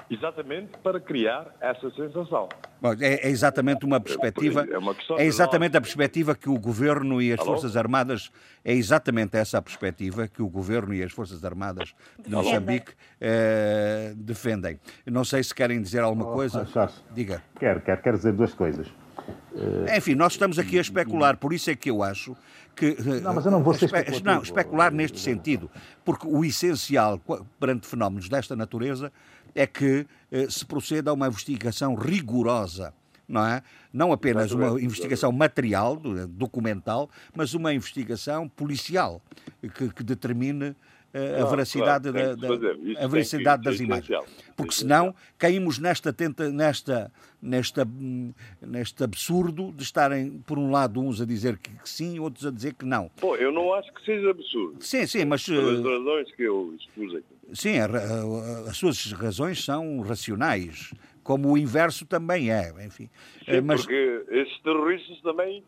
exatamente 0.08 0.78
para 0.78 1.00
criar 1.00 1.52
essa 1.60 1.90
sensação. 1.90 2.48
É, 2.94 3.26
é, 3.26 3.30
exatamente 3.30 3.84
uma 3.84 4.00
perspectiva. 4.00 4.66
É, 4.70 4.78
uma 4.78 4.94
é 5.18 5.24
exatamente 5.24 5.76
a 5.76 5.80
perspectiva 5.80 6.34
que 6.34 6.48
o 6.48 6.58
governo 6.58 7.20
e 7.20 7.32
as 7.32 7.40
Alô? 7.40 7.52
Forças 7.52 7.76
Armadas 7.76 8.30
é 8.64 8.72
exatamente 8.72 9.36
essa 9.36 9.58
a 9.58 9.62
perspectiva 9.62 10.28
que 10.28 10.42
o 10.42 10.48
governo 10.48 10.94
e 10.94 11.02
as 11.02 11.12
Forças 11.12 11.44
Armadas 11.44 11.94
de 12.18 12.30
Moçambique 12.30 12.92
eh, 13.20 14.12
defendem. 14.16 14.78
Não 15.06 15.24
sei 15.24 15.42
se 15.42 15.54
querem 15.54 15.80
dizer 15.80 16.00
alguma 16.00 16.30
oh, 16.30 16.34
coisa. 16.34 16.66
Diga. 17.14 17.42
Quero, 17.58 17.80
quero, 17.80 18.02
quero 18.02 18.16
dizer 18.16 18.32
duas 18.32 18.54
coisas. 18.54 18.88
Enfim, 19.96 20.14
nós 20.14 20.32
estamos 20.32 20.58
aqui 20.58 20.78
a 20.78 20.80
especular, 20.82 21.36
por 21.36 21.52
isso 21.52 21.70
é 21.70 21.74
que 21.74 21.90
eu 21.90 22.02
acho 22.02 22.36
que. 22.74 22.96
Não, 23.22 23.34
mas 23.34 23.46
eu 23.46 23.50
não 23.50 23.62
vou 23.62 23.72
ser 23.72 23.86
espe 23.86 24.22
Não, 24.22 24.42
especular 24.42 24.92
neste 24.92 25.18
sentido, 25.18 25.70
porque 26.04 26.26
o 26.26 26.44
essencial 26.44 27.18
perante 27.58 27.86
fenómenos 27.86 28.28
desta 28.28 28.54
natureza 28.54 29.10
é 29.56 29.66
que 29.66 30.06
eh, 30.30 30.46
se 30.50 30.64
proceda 30.64 31.10
a 31.10 31.14
uma 31.14 31.26
investigação 31.26 31.94
rigorosa. 31.94 32.94
Não, 33.28 33.44
é? 33.44 33.60
não 33.92 34.12
apenas 34.12 34.52
uma 34.52 34.80
investigação 34.80 35.32
material, 35.32 35.96
documental, 36.28 37.10
mas 37.34 37.54
uma 37.54 37.74
investigação 37.74 38.48
policial 38.48 39.20
que, 39.74 39.88
que 39.92 40.04
determine 40.04 40.76
eh, 41.12 41.40
a 41.40 41.46
veracidade, 41.46 42.12
claro, 42.12 42.36
da, 42.36 42.48
da 42.48 43.04
a 43.04 43.08
veracidade 43.08 43.62
das 43.62 43.80
imagens. 43.80 44.20
Porque 44.54 44.74
senão 44.74 45.14
caímos 45.38 45.78
nesta, 45.78 46.12
tenta, 46.12 46.50
nesta, 46.50 47.10
nesta, 47.40 47.88
neste 48.60 49.02
absurdo 49.02 49.72
de 49.72 49.82
estarem, 49.82 50.38
por 50.46 50.58
um 50.58 50.70
lado, 50.70 51.00
uns 51.00 51.20
a 51.20 51.24
dizer 51.24 51.56
que 51.56 51.70
sim, 51.84 52.18
outros 52.18 52.44
a 52.44 52.50
dizer 52.50 52.74
que 52.74 52.84
não. 52.84 53.10
Bom, 53.20 53.34
eu 53.34 53.50
não 53.50 53.72
acho 53.72 53.92
que 53.94 54.04
seja 54.04 54.30
absurdo. 54.30 54.76
Sim, 54.80 55.06
sim, 55.06 55.24
mas. 55.24 55.44
Pelas 55.44 55.78
eh, 55.78 55.82
razões 55.82 56.32
que 56.34 56.42
eu 56.42 56.74
expus 56.78 57.14
aqui. 57.14 57.35
Sim, 57.52 57.78
as 58.68 58.76
suas 58.76 59.12
razões 59.12 59.64
são 59.64 60.00
racionais, 60.00 60.92
como 61.22 61.52
o 61.52 61.58
inverso 61.58 62.04
também 62.06 62.50
é, 62.50 62.72
enfim. 62.84 63.08
Sim, 63.44 63.60
Mas... 63.62 63.82
porque 63.82 64.24
esses 64.30 64.60
terroristas 64.60 65.20
também, 65.22 65.62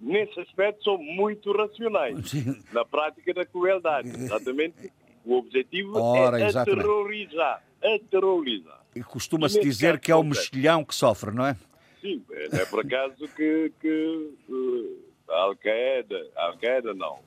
nesse 0.00 0.40
aspecto, 0.40 0.84
são 0.84 0.98
muito 0.98 1.52
racionais, 1.52 2.30
Sim. 2.30 2.56
na 2.72 2.84
prática 2.84 3.34
da 3.34 3.44
crueldade. 3.44 4.08
Exatamente, 4.08 4.90
o 5.24 5.34
objetivo 5.34 5.98
Ora, 5.98 6.40
é 6.40 6.46
aterrorizar, 6.46 7.62
aterrorizar. 7.82 8.80
E 8.96 9.02
costuma-se 9.02 9.60
dizer 9.60 10.00
que 10.00 10.10
é 10.10 10.16
o 10.16 10.22
mexilhão 10.22 10.84
que 10.84 10.94
sofre, 10.94 11.30
não 11.30 11.46
é? 11.46 11.56
Sim, 12.00 12.24
é, 12.30 12.62
é 12.62 12.66
por 12.66 12.80
acaso 12.80 13.28
que, 13.36 13.72
que 13.80 14.32
uh, 14.48 15.32
a 15.32 15.40
Al-Qaeda, 15.42 16.26
Al-Qaeda 16.36 16.94
não, 16.94 17.18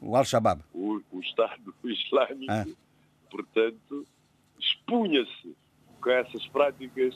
o, 0.00 0.16
Al-Shabaab, 0.16 0.62
o, 0.72 1.00
o, 1.10 1.20
Estado 1.20 1.74
Islâmico, 1.84 2.52
ah. 2.52 2.66
portanto, 3.30 4.06
expunha-se 4.58 5.56
com 6.00 6.10
essas 6.10 6.46
práticas 6.48 7.14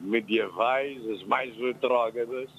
medievais, 0.00 1.04
as 1.08 1.22
mais 1.24 1.56
retrógradas, 1.56 2.50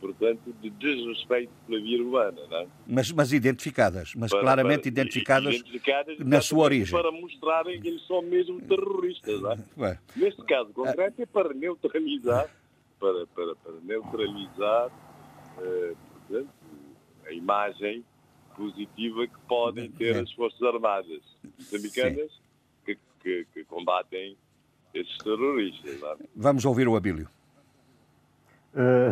portanto, 0.00 0.54
de 0.60 0.70
desrespeito 0.70 1.52
pela 1.66 1.80
vida 1.80 2.02
humana. 2.02 2.40
É? 2.50 2.66
mas, 2.86 3.10
mas 3.12 3.32
identificadas, 3.32 4.12
mas 4.14 4.30
para, 4.30 4.40
claramente 4.40 4.82
para, 4.82 4.88
identificadas, 4.88 5.54
identificadas 5.54 6.18
na 6.20 6.40
sua 6.40 6.64
origem. 6.64 6.96
Para 6.96 7.10
mostrarem 7.10 7.80
que 7.80 7.88
eles 7.88 8.06
são 8.06 8.22
mesmo 8.22 8.60
terroristas. 8.62 9.40
É? 9.78 9.98
Neste 10.16 10.42
caso 10.44 10.72
concreto 10.72 11.22
é 11.22 11.26
para 11.26 11.52
neutralizar, 11.52 12.48
para, 12.98 13.26
para, 13.28 13.54
para 13.56 13.74
neutralizar 13.82 14.90
eh, 15.58 15.94
portanto, 16.28 16.50
a 17.26 17.32
imagem 17.32 18.04
positiva 18.58 19.26
que 19.28 19.38
podem 19.46 19.90
ter 19.92 20.16
as 20.16 20.32
Forças 20.32 20.60
Armadas 20.62 21.22
moçambicanas 21.56 22.30
que, 22.84 22.98
que, 23.20 23.46
que, 23.54 23.64
combatem 23.64 24.36
esses 24.92 25.16
terroristas. 25.18 26.00
Não 26.00 26.12
é? 26.12 26.16
Vamos 26.34 26.64
ouvir 26.64 26.88
o 26.88 26.96
Abílio. 26.96 27.28
Uh, 28.74 29.10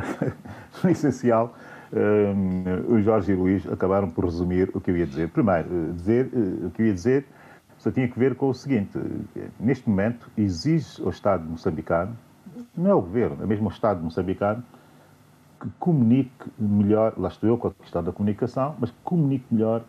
no 0.85 0.91
essencial, 0.91 1.57
uh, 1.91 2.93
o 2.93 3.01
Jorge 3.01 3.33
e 3.33 3.35
o 3.35 3.39
Luís 3.39 3.67
acabaram 3.67 4.09
por 4.09 4.27
resumir 4.27 4.71
o 4.75 4.81
que 4.81 4.91
eu 4.91 4.97
ia 4.99 5.07
dizer. 5.07 5.31
Primeiro, 5.31 5.69
uh, 5.69 5.93
dizer, 5.95 6.31
o 6.63 6.71
que 6.71 6.83
eu 6.83 6.87
ia 6.87 6.93
dizer 6.93 7.27
só 7.79 7.91
tinha 7.91 8.07
que 8.07 8.17
ver 8.19 8.37
com 8.37 8.51
o 8.51 8.55
seguinte: 8.55 8.97
neste 9.59 9.89
momento, 9.89 10.31
exige 10.37 11.03
ao 11.03 11.09
Estado 11.09 11.43
moçambicano, 11.49 12.17
não 12.77 12.91
é 12.91 12.95
o 12.95 13.01
governo, 13.01 13.43
é 13.43 13.47
mesmo 13.47 13.69
o 13.69 13.73
Estado 13.73 14.05
moçambicano, 14.05 14.63
que 15.67 15.71
comunique 15.79 16.47
melhor, 16.59 17.15
lá 17.17 17.29
estou 17.29 17.49
eu 17.49 17.59
com 17.59 17.69
a 17.69 17.75
questão 17.75 18.03
da 18.03 18.13
comunicação, 18.13 18.77
mas 18.79 18.91
que 18.91 18.97
comunique 19.03 19.45
melhor 19.51 19.83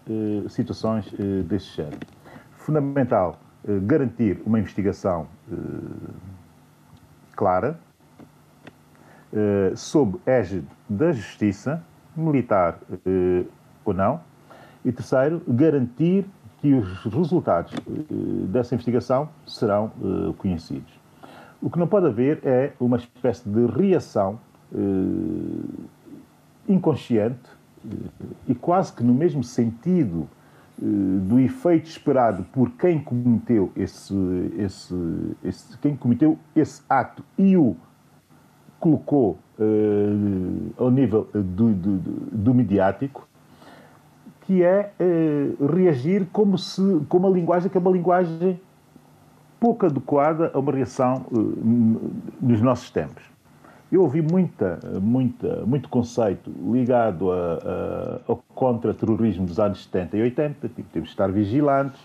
situações 0.49 1.13
deste 1.45 1.77
género. 1.77 1.99
Fundamental 2.51 3.39
garantir 3.83 4.41
uma 4.45 4.59
investigação 4.59 5.27
clara, 7.35 7.79
eh, 9.31 9.73
sob 9.75 10.19
égide 10.25 10.67
da 10.89 11.11
justiça, 11.11 11.83
militar 12.15 12.79
eh, 13.05 13.45
ou 13.85 13.93
não. 13.93 14.19
E 14.83 14.91
terceiro, 14.91 15.41
garantir 15.47 16.25
que 16.59 16.73
os 16.73 17.03
resultados 17.03 17.73
eh, 17.73 18.13
dessa 18.47 18.73
investigação 18.73 19.29
serão 19.45 19.91
conhecidos. 20.37 20.91
O 21.61 21.69
que 21.69 21.77
não 21.77 21.87
pode 21.87 22.07
haver 22.07 22.39
é 22.43 22.73
uma 22.79 22.97
espécie 22.97 23.47
de 23.47 23.65
reação 23.65 24.39
inconsciente 26.67 27.49
e 28.47 28.53
quase 28.53 28.93
que 28.93 29.03
no 29.03 29.13
mesmo 29.13 29.43
sentido 29.43 30.27
do 30.79 31.39
efeito 31.39 31.89
esperado 31.89 32.43
por 32.51 32.71
quem 32.71 32.99
cometeu 32.99 33.71
esse, 33.75 34.13
esse, 34.57 34.95
esse, 35.43 35.77
quem 35.79 35.95
cometeu 35.95 36.37
esse 36.55 36.83
ato 36.87 37.23
e 37.37 37.57
o 37.57 37.75
colocou 38.79 39.39
uh, 39.59 40.73
ao 40.77 40.91
nível 40.91 41.27
do, 41.33 41.73
do, 41.73 41.97
do, 42.31 42.53
mediático, 42.53 43.27
que 44.41 44.63
é 44.63 44.91
reagir 45.75 46.27
como 46.31 46.57
se 46.59 46.81
com 47.09 47.17
uma 47.17 47.29
linguagem 47.29 47.69
que 47.69 47.77
é 47.77 47.81
uma 47.81 47.91
linguagem 47.91 48.59
pouco 49.59 49.85
adequada 49.85 50.51
a 50.53 50.59
uma 50.59 50.71
reação 50.71 51.25
uh, 51.31 52.11
nos 52.39 52.61
nossos 52.61 52.91
tempos. 52.91 53.23
Eu 53.91 54.01
ouvi 54.01 54.21
muita, 54.21 54.79
muita, 55.01 55.65
muito 55.65 55.87
conceito 55.87 56.51
ligado 56.71 57.31
a, 57.31 57.35
a, 57.35 58.19
ao 58.27 58.43
contra-terrorismo 58.53 59.45
dos 59.45 59.59
anos 59.59 59.83
70 59.83 60.17
e 60.17 60.21
80, 60.23 60.69
tipo, 60.69 60.89
temos 60.91 61.09
que 61.09 61.13
estar 61.13 61.31
vigilantes, 61.31 61.99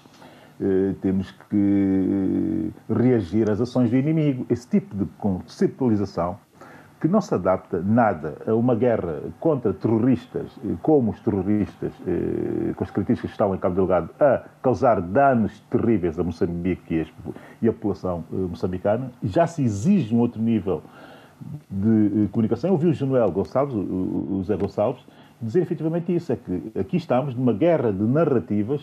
temos 1.00 1.32
que 1.50 2.70
reagir 2.88 3.50
às 3.50 3.60
ações 3.60 3.90
do 3.90 3.96
inimigo. 3.96 4.46
Esse 4.48 4.68
tipo 4.68 4.94
de 4.94 5.06
conceptualização 5.18 6.38
que 7.02 7.08
não 7.08 7.20
se 7.20 7.34
adapta 7.34 7.82
nada 7.82 8.36
a 8.46 8.54
uma 8.54 8.76
guerra 8.76 9.22
contra 9.40 9.72
terroristas, 9.72 10.56
eh, 10.64 10.76
como 10.80 11.10
os 11.10 11.18
terroristas, 11.18 11.92
eh, 12.06 12.72
com 12.76 12.84
as 12.84 12.92
características 12.92 13.30
que 13.30 13.34
estão 13.34 13.52
em 13.52 13.58
Cabo 13.58 13.74
Delgado, 13.74 14.08
a 14.20 14.44
causar 14.62 15.00
danos 15.00 15.58
terríveis 15.68 16.16
a 16.16 16.22
Moçambique 16.22 17.04
e 17.60 17.68
a 17.68 17.72
população 17.72 18.22
eh, 18.32 18.36
moçambicana, 18.36 19.10
já 19.20 19.48
se 19.48 19.64
exige 19.64 20.14
um 20.14 20.20
outro 20.20 20.40
nível 20.40 20.80
de 21.70 22.28
comunicação. 22.30 22.68
Eu 22.68 22.74
ouvi 22.74 22.86
o 22.86 22.94
Januel 22.94 23.30
Gonçalves, 23.30 23.74
o 23.74 24.42
Zé 24.44 24.56
Gonçalves, 24.56 25.02
dizer 25.40 25.62
efetivamente 25.62 26.14
isso, 26.14 26.32
é 26.32 26.36
que 26.36 26.78
aqui 26.78 26.96
estamos 26.96 27.34
numa 27.34 27.52
guerra 27.52 27.92
de 27.92 28.02
narrativas 28.02 28.82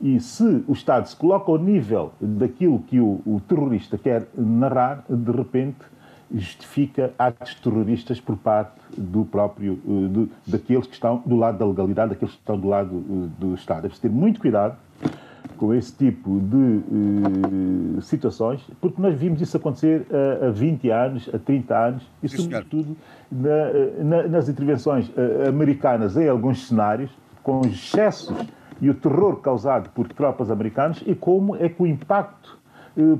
e 0.00 0.20
se 0.20 0.64
o 0.68 0.72
Estado 0.72 1.08
se 1.08 1.16
coloca 1.16 1.50
ao 1.50 1.58
nível 1.58 2.12
daquilo 2.20 2.78
que 2.80 3.00
o, 3.00 3.20
o 3.26 3.40
terrorista 3.48 3.98
quer 3.98 4.28
narrar, 4.36 5.04
de 5.08 5.32
repente 5.32 5.78
justifica 6.32 7.12
atos 7.18 7.54
terroristas 7.54 8.20
por 8.20 8.36
parte 8.36 8.78
do 8.96 9.24
próprio, 9.24 9.80
eh, 9.84 10.08
do, 10.08 10.30
daqueles 10.46 10.86
que 10.86 10.92
estão 10.92 11.22
do 11.24 11.36
lado 11.36 11.58
da 11.58 11.66
legalidade, 11.66 12.10
daqueles 12.10 12.34
que 12.34 12.40
estão 12.40 12.58
do 12.58 12.68
lado 12.68 13.02
eh, 13.08 13.28
do 13.40 13.54
Estado. 13.54 13.82
Deve-se 13.82 14.00
ter 14.00 14.10
muito 14.10 14.38
cuidado 14.38 14.76
com 15.58 15.74
esse 15.74 15.92
tipo 15.92 16.40
de 16.40 17.96
uh, 17.96 18.00
situações, 18.00 18.62
porque 18.80 19.02
nós 19.02 19.14
vimos 19.18 19.40
isso 19.42 19.56
acontecer 19.56 20.06
uh, 20.10 20.46
há 20.46 20.50
20 20.50 20.88
anos, 20.90 21.28
há 21.34 21.38
30 21.38 21.76
anos, 21.76 22.02
e 22.22 22.28
sobretudo 22.28 22.96
na, 23.30 24.04
na, 24.04 24.28
nas 24.28 24.48
intervenções 24.48 25.08
uh, 25.08 25.48
americanas 25.48 26.16
em 26.16 26.28
alguns 26.28 26.68
cenários, 26.68 27.10
com 27.42 27.60
os 27.60 27.66
excessos 27.68 28.34
e 28.80 28.88
o 28.88 28.94
terror 28.94 29.36
causado 29.40 29.90
por 29.90 30.06
tropas 30.08 30.50
americanas, 30.50 31.02
e 31.04 31.14
como 31.14 31.56
é 31.56 31.68
que 31.68 31.82
o 31.82 31.86
impacto 31.86 32.56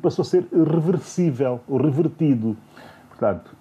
passou 0.02 0.22
a 0.22 0.26
ser 0.26 0.44
reversível, 0.52 1.60
ou 1.68 1.80
revertido. 1.80 2.56
Portanto, 3.08 3.54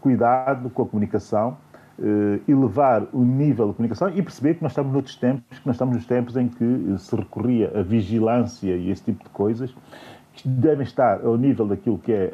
cuidado 0.00 0.70
com 0.70 0.82
a 0.82 0.86
comunicação, 0.86 1.56
uh, 1.98 2.40
elevar 2.50 3.06
o 3.12 3.24
nível 3.24 3.68
de 3.68 3.74
comunicação 3.74 4.08
e 4.08 4.22
perceber 4.22 4.54
que 4.54 4.62
nós 4.62 4.72
estamos 4.72 4.92
noutros 4.92 5.16
tempos, 5.16 5.58
que 5.58 5.66
nós 5.66 5.76
estamos 5.76 5.96
nos 5.96 6.06
tempos 6.06 6.36
em 6.36 6.48
que 6.48 6.98
se 6.98 7.14
recorria 7.16 7.72
à 7.74 7.82
vigilância 7.82 8.76
e 8.76 8.90
esse 8.90 9.04
tipo 9.04 9.24
de 9.24 9.30
coisas, 9.30 9.74
que 10.32 10.48
devem 10.48 10.84
estar 10.84 11.24
ao 11.24 11.36
nível 11.36 11.66
daquilo 11.66 11.98
que 11.98 12.12
é 12.12 12.32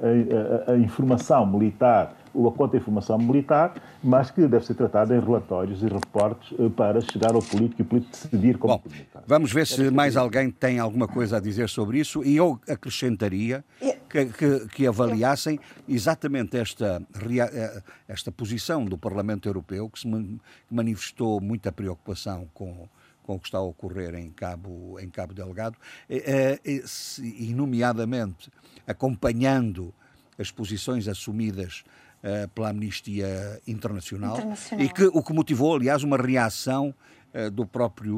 a, 0.66 0.70
a, 0.70 0.74
a 0.74 0.78
informação 0.78 1.46
militar 1.46 2.14
ou 2.32 2.48
a 2.48 2.52
contra-informação 2.52 3.18
militar, 3.18 3.74
mas 4.02 4.30
que 4.30 4.46
deve 4.46 4.64
ser 4.64 4.74
tratada 4.74 5.16
em 5.16 5.20
relatórios 5.20 5.82
e 5.82 5.86
reportes 5.86 6.52
eh, 6.58 6.68
para 6.68 7.00
chegar 7.00 7.34
ao 7.34 7.42
político 7.42 7.80
e 7.80 7.82
o 7.82 7.86
político 7.86 8.12
decidir 8.12 8.58
como 8.58 8.78
Bom. 8.78 8.82
Vamos 9.26 9.52
ver 9.52 9.66
se 9.66 9.90
mais 9.90 10.16
alguém 10.16 10.50
tem 10.50 10.78
alguma 10.78 11.08
coisa 11.08 11.36
a 11.36 11.40
dizer 11.40 11.68
sobre 11.68 11.98
isso 11.98 12.24
e 12.24 12.36
eu 12.36 12.60
acrescentaria 12.68 13.64
que, 14.08 14.26
que, 14.26 14.68
que 14.68 14.86
avaliassem 14.86 15.58
exatamente 15.88 16.56
esta, 16.56 17.02
eh, 17.28 17.82
esta 18.08 18.32
posição 18.32 18.84
do 18.84 18.96
Parlamento 18.96 19.48
Europeu, 19.48 19.88
que 19.88 20.00
se 20.00 20.40
manifestou 20.70 21.40
muita 21.40 21.70
preocupação 21.70 22.48
com, 22.54 22.88
com 23.22 23.36
o 23.36 23.38
que 23.38 23.46
está 23.46 23.58
a 23.58 23.62
ocorrer 23.62 24.14
em 24.14 24.30
Cabo, 24.30 24.98
em 25.00 25.08
Cabo 25.08 25.34
Delgado, 25.34 25.76
e, 26.08 26.82
e 27.22 27.54
nomeadamente 27.54 28.50
acompanhando 28.86 29.94
as 30.38 30.50
posições 30.50 31.06
assumidas 31.06 31.84
uh, 32.22 32.48
pela 32.48 32.70
Amnistia 32.70 33.60
Internacional, 33.66 34.36
Internacional, 34.36 34.84
e 34.84 34.88
que 34.88 35.04
o 35.04 35.22
que 35.22 35.32
motivou, 35.32 35.76
aliás, 35.76 36.02
uma 36.02 36.16
reação 36.16 36.94
uh, 37.34 37.50
do 37.50 37.66
próprio 37.66 38.16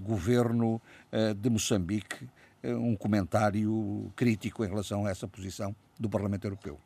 governo 0.00 0.80
uh, 1.12 1.34
de 1.34 1.50
Moçambique, 1.50 2.28
um 2.66 2.96
comentário 2.96 4.10
crítico 4.16 4.64
em 4.64 4.68
relação 4.68 5.04
a 5.04 5.10
essa 5.10 5.28
posição 5.28 5.76
do 6.00 6.08
Parlamento 6.08 6.46
Europeu. 6.46 6.78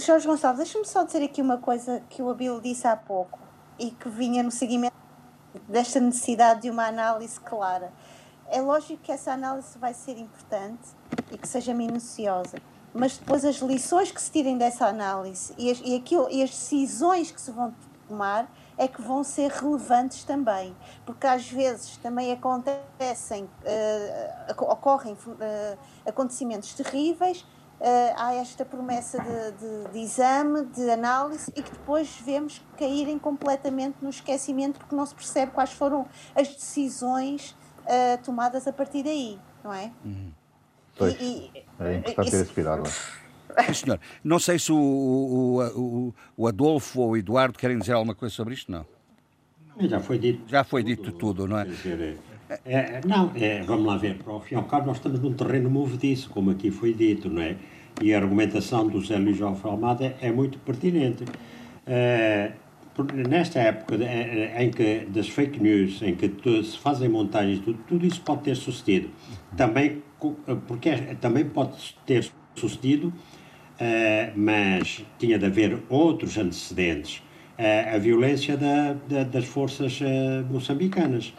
Jorge 0.00 0.28
Gonçalves, 0.28 0.58
deixa-me 0.58 0.84
só 0.84 1.02
dizer 1.02 1.24
aqui 1.24 1.42
uma 1.42 1.58
coisa 1.58 2.00
que 2.08 2.22
o 2.22 2.30
Abel 2.30 2.60
disse 2.60 2.86
há 2.86 2.94
pouco 2.94 3.40
e 3.76 3.90
que 3.90 4.08
vinha 4.08 4.44
no 4.44 4.52
seguimento 4.52 4.94
desta 5.68 5.98
necessidade 5.98 6.62
de 6.62 6.70
uma 6.70 6.86
análise 6.86 7.40
clara. 7.40 7.92
É 8.48 8.60
lógico 8.60 9.02
que 9.02 9.10
essa 9.10 9.32
análise 9.32 9.76
vai 9.76 9.92
ser 9.92 10.16
importante 10.18 10.90
e 11.32 11.36
que 11.36 11.48
seja 11.48 11.74
minuciosa, 11.74 12.58
mas 12.96 13.18
depois 13.18 13.44
as 13.44 13.56
lições 13.56 14.10
que 14.10 14.20
se 14.20 14.30
tirem 14.30 14.56
dessa 14.56 14.86
análise 14.86 15.52
e 15.58 15.70
as, 15.70 15.80
e, 15.84 15.96
aquilo, 15.96 16.28
e 16.30 16.42
as 16.42 16.50
decisões 16.50 17.30
que 17.30 17.40
se 17.40 17.50
vão 17.50 17.74
tomar 18.08 18.50
é 18.78 18.86
que 18.86 19.00
vão 19.00 19.24
ser 19.24 19.50
relevantes 19.50 20.24
também, 20.24 20.76
porque 21.04 21.26
às 21.26 21.48
vezes 21.48 21.96
também 21.96 22.30
acontecem, 22.32 23.44
uh, 23.44 24.62
ocorrem 24.64 25.14
uh, 25.14 25.78
acontecimentos 26.06 26.74
terríveis 26.74 27.44
há 28.16 28.34
esta 28.34 28.64
promessa 28.64 29.18
de, 29.18 29.52
de, 29.52 29.92
de, 29.92 29.98
exame, 29.98 30.64
de 30.64 30.90
análise 30.90 31.52
e 31.54 31.62
que 31.62 31.70
depois 31.70 32.08
vemos 32.24 32.64
caírem 32.78 33.18
completamente 33.18 33.96
no 34.00 34.08
esquecimento 34.08 34.78
porque 34.78 34.94
não 34.94 35.04
se 35.04 35.14
percebe 35.14 35.52
quais 35.52 35.72
foram 35.72 36.06
as 36.34 36.48
decisões 36.48 37.56
uh, 37.82 38.22
tomadas 38.24 38.66
a 38.66 38.72
partir 38.72 39.02
daí, 39.02 39.38
não 39.62 39.72
é? 39.72 39.92
Uhum. 40.04 40.32
Pois, 40.96 41.14
e, 41.20 41.50
e, 41.54 41.62
é 41.80 41.96
importante 41.96 42.30
ter 42.30 42.42
esse 42.42 42.52
cuidado. 42.52 42.88
Sim, 43.66 43.74
senhor. 43.74 44.00
Não 44.22 44.38
sei 44.38 44.58
se 44.58 44.70
o, 44.72 44.76
o, 44.76 45.62
o, 45.80 46.14
o, 46.36 46.46
Adolfo 46.46 47.00
ou 47.00 47.10
o 47.10 47.16
Eduardo 47.16 47.58
querem 47.58 47.78
dizer 47.78 47.92
alguma 47.92 48.14
coisa 48.14 48.34
sobre 48.34 48.54
isto, 48.54 48.70
não? 48.70 48.84
Já 49.80 50.00
foi 50.00 50.18
dito. 50.18 50.42
Já 50.48 50.64
foi 50.64 50.82
tudo, 50.82 50.94
dito 50.94 51.12
tudo, 51.12 51.46
não 51.46 51.58
é? 51.58 51.64
Dizer, 51.64 52.18
é, 52.48 52.60
é, 52.64 53.00
não, 53.04 53.32
é, 53.34 53.62
vamos 53.62 53.86
lá 53.86 53.96
ver, 53.96 54.18
para 54.18 54.32
o 54.32 54.40
fim 54.40 54.54
ao 54.54 54.64
cabo 54.64 54.86
nós 54.86 54.98
estamos 54.98 55.20
num 55.20 55.32
terreno 55.32 55.68
movediço, 55.68 56.30
como 56.30 56.50
aqui 56.50 56.70
foi 56.70 56.94
dito, 56.94 57.28
não 57.28 57.42
é? 57.42 57.56
E 58.00 58.14
a 58.14 58.18
argumentação 58.18 58.86
do 58.88 59.04
Zé 59.04 59.16
Luís 59.16 59.40
Alfa 59.40 59.68
Almada 59.68 60.16
é 60.20 60.30
muito 60.30 60.58
pertinente. 60.58 61.24
É, 61.86 62.52
nesta 63.28 63.58
época 63.58 63.96
é, 64.02 64.62
em 64.62 64.70
que 64.70 65.06
das 65.08 65.28
fake 65.28 65.60
news, 65.60 66.00
em 66.02 66.14
que 66.14 66.30
se 66.62 66.78
fazem 66.78 67.08
montagens, 67.08 67.60
tudo, 67.60 67.78
tudo 67.88 68.06
isso 68.06 68.20
pode 68.20 68.42
ter 68.42 68.54
sucedido. 68.54 69.08
Também, 69.56 70.02
porque 70.66 70.90
também 71.20 71.44
pode 71.44 71.96
ter 72.04 72.30
sucedido, 72.54 73.12
mas 74.34 75.04
tinha 75.18 75.38
de 75.38 75.46
haver 75.46 75.78
outros 75.88 76.38
antecedentes. 76.38 77.22
a 77.92 77.98
violência 77.98 78.56
da, 78.56 78.94
da, 79.08 79.24
das 79.24 79.44
forças 79.44 80.00
moçambicanas. 80.50 81.34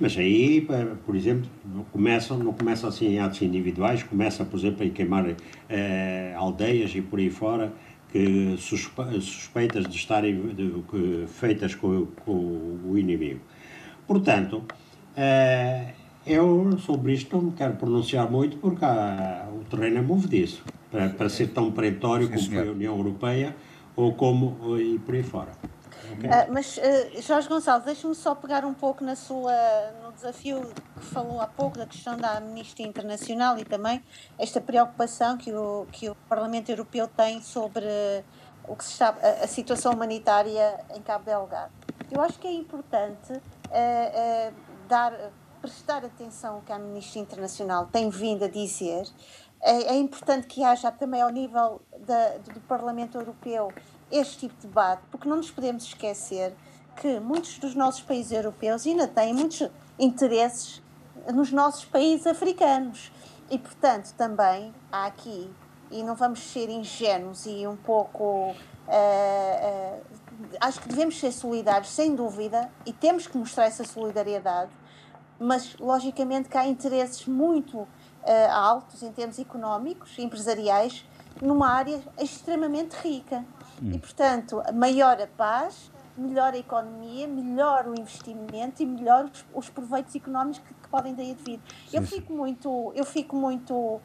Mas 0.00 0.16
aí, 0.16 0.66
por 1.04 1.16
exemplo, 1.16 1.50
começam, 1.90 2.38
não 2.38 2.52
começa 2.52 2.86
assim 2.86 3.06
em 3.14 3.18
atos 3.18 3.42
individuais, 3.42 4.02
começa, 4.04 4.44
por 4.44 4.56
exemplo, 4.56 4.84
em 4.84 4.90
queimar 4.90 5.34
eh, 5.68 6.32
aldeias 6.36 6.94
e 6.94 7.02
por 7.02 7.18
aí 7.18 7.30
fora, 7.30 7.72
que 8.12 8.54
suspe 8.58 9.02
suspeitas 9.20 9.84
de 9.88 9.96
estarem 9.96 10.54
de, 10.54 10.82
que, 10.88 11.24
feitas 11.26 11.74
com, 11.74 12.06
com, 12.24 12.78
o 12.84 12.96
inimigo. 12.96 13.40
Portanto, 14.06 14.62
eh, 15.16 15.94
eu 16.28 16.78
sobre 16.78 17.12
isto 17.12 17.36
não 17.36 17.44
me 17.44 17.52
quero 17.52 17.74
pronunciar 17.74 18.30
muito 18.30 18.56
porque 18.58 18.84
há, 18.84 19.48
o 19.52 19.64
terreno 19.64 19.98
é 19.98 20.02
movediço 20.02 20.62
para, 20.90 21.08
para 21.10 21.28
ser 21.28 21.48
tão 21.48 21.70
perentório 21.72 22.28
como 22.28 22.40
foi 22.40 22.68
a 22.68 22.72
União 22.72 22.96
Europeia 22.96 23.56
ou 23.96 24.14
como 24.14 24.78
e 24.78 24.98
por 24.98 25.14
aí 25.14 25.22
fora. 25.22 25.52
Uh, 26.08 26.52
mas, 26.52 26.78
uh, 26.78 27.22
Jorge 27.22 27.48
Gonçalves, 27.48 27.84
deixe-me 27.84 28.14
só 28.14 28.34
pegar 28.34 28.64
um 28.64 28.72
pouco 28.72 29.04
na 29.04 29.14
sua, 29.14 29.52
no 30.02 30.12
desafio 30.12 30.62
que 30.98 31.04
falou 31.06 31.40
há 31.40 31.46
pouco, 31.46 31.76
da 31.76 31.86
questão 31.86 32.16
da 32.16 32.38
Amnistia 32.38 32.86
Internacional 32.86 33.58
e 33.58 33.64
também 33.64 34.02
esta 34.38 34.60
preocupação 34.60 35.36
que 35.36 35.52
o, 35.52 35.86
que 35.92 36.08
o 36.08 36.14
Parlamento 36.28 36.70
Europeu 36.70 37.06
tem 37.08 37.42
sobre 37.42 37.86
o 38.66 38.74
que 38.74 38.84
se 38.84 38.92
está, 38.92 39.14
a, 39.22 39.44
a 39.44 39.46
situação 39.46 39.92
humanitária 39.92 40.80
em 40.94 41.02
Cabo 41.02 41.24
Delgado. 41.24 41.72
Eu 42.10 42.20
acho 42.22 42.38
que 42.38 42.46
é 42.46 42.52
importante 42.52 43.32
uh, 43.32 44.54
dar, 44.88 45.12
prestar 45.60 46.04
atenção 46.04 46.56
ao 46.56 46.60
que 46.62 46.72
a 46.72 46.76
Amnistia 46.76 47.22
Internacional 47.22 47.86
tem 47.86 48.10
vindo 48.10 48.44
a 48.44 48.48
dizer. 48.48 49.06
É, 49.60 49.94
é 49.94 49.96
importante 49.96 50.46
que 50.46 50.62
haja 50.62 50.90
também 50.90 51.20
ao 51.20 51.30
nível 51.30 51.80
da, 52.06 52.38
do 52.38 52.60
Parlamento 52.60 53.18
Europeu 53.18 53.72
este 54.10 54.38
tipo 54.38 54.54
de 54.60 54.66
debate, 54.66 55.02
porque 55.10 55.28
não 55.28 55.36
nos 55.36 55.50
podemos 55.50 55.84
esquecer 55.84 56.54
que 57.00 57.20
muitos 57.20 57.58
dos 57.58 57.74
nossos 57.74 58.02
países 58.02 58.32
europeus 58.32 58.86
ainda 58.86 59.06
têm 59.06 59.34
muitos 59.34 59.68
interesses 59.98 60.82
nos 61.32 61.52
nossos 61.52 61.84
países 61.84 62.26
africanos. 62.26 63.12
E, 63.50 63.58
portanto, 63.58 64.12
também 64.14 64.74
há 64.92 65.06
aqui, 65.06 65.50
e 65.90 66.02
não 66.02 66.14
vamos 66.14 66.40
ser 66.40 66.68
ingênuos 66.68 67.46
e 67.46 67.66
um 67.66 67.76
pouco. 67.76 68.54
Uh, 68.86 70.00
uh, 70.00 70.02
acho 70.60 70.80
que 70.80 70.88
devemos 70.88 71.18
ser 71.18 71.32
solidários, 71.32 71.90
sem 71.90 72.14
dúvida, 72.14 72.70
e 72.84 72.92
temos 72.92 73.26
que 73.26 73.36
mostrar 73.36 73.64
essa 73.64 73.84
solidariedade, 73.84 74.70
mas, 75.38 75.76
logicamente, 75.78 76.48
que 76.48 76.56
há 76.56 76.66
interesses 76.66 77.26
muito 77.26 77.78
uh, 77.78 77.88
altos 78.50 79.02
em 79.02 79.12
termos 79.12 79.38
económicos, 79.38 80.18
empresariais, 80.18 81.04
numa 81.40 81.68
área 81.68 82.00
extremamente 82.18 82.94
rica. 82.96 83.44
Hum. 83.82 83.92
E, 83.92 83.98
portanto, 83.98 84.62
maior 84.74 85.20
a 85.20 85.26
paz, 85.26 85.90
melhor 86.16 86.52
a 86.52 86.58
economia, 86.58 87.28
melhor 87.28 87.86
o 87.86 87.98
investimento 87.98 88.82
e 88.82 88.86
melhor 88.86 89.26
os, 89.26 89.44
os 89.54 89.70
proveitos 89.70 90.14
económicos 90.14 90.58
que, 90.58 90.74
que 90.74 90.88
podem 90.88 91.14
daí 91.14 91.34
vir. 91.34 91.60
Eu 91.92 92.02
fico 92.02 92.32
muito, 92.32 92.92
eu 92.94 93.04
fico 93.04 93.36
muito 93.36 93.74
uh, 93.74 94.00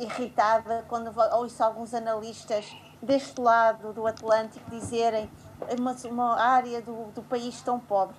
irritada 0.00 0.84
quando 0.88 1.12
ouço 1.34 1.62
alguns 1.62 1.92
analistas 1.92 2.74
deste 3.02 3.40
lado 3.40 3.92
do 3.92 4.06
Atlântico 4.06 4.68
dizerem 4.70 5.30
uma, 5.78 5.94
uma 6.10 6.40
área 6.40 6.80
do, 6.80 7.10
do 7.12 7.22
país 7.22 7.60
tão 7.62 7.78
pobre. 7.78 8.16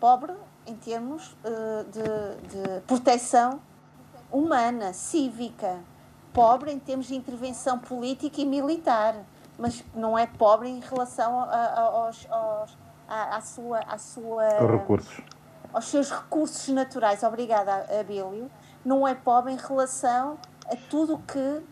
Pobre 0.00 0.34
em 0.66 0.74
termos 0.74 1.36
uh, 1.44 1.84
de, 1.90 2.48
de 2.48 2.80
proteção 2.82 3.60
humana, 4.30 4.92
cívica, 4.92 5.80
pobre 6.32 6.72
em 6.72 6.78
termos 6.78 7.06
de 7.06 7.14
intervenção 7.14 7.78
política 7.78 8.40
e 8.40 8.46
militar 8.46 9.16
mas 9.62 9.84
não 9.94 10.18
é 10.18 10.26
pobre 10.26 10.68
em 10.68 10.80
relação 10.80 11.38
a, 11.38 11.44
a, 11.44 11.80
aos, 11.80 12.26
aos, 12.28 12.78
à, 13.06 13.36
à, 13.36 13.40
sua, 13.40 13.78
à 13.80 13.96
sua, 13.96 14.48
recursos. 14.66 15.20
aos 15.72 15.84
seus 15.84 16.10
recursos 16.10 16.68
naturais. 16.68 17.22
Obrigada, 17.22 17.86
Abílio. 18.00 18.50
Não 18.84 19.06
é 19.06 19.14
pobre 19.14 19.52
em 19.52 19.56
relação 19.56 20.36
a 20.66 20.74
tudo 20.90 21.16
que 21.18 21.38
uh, 21.38 21.64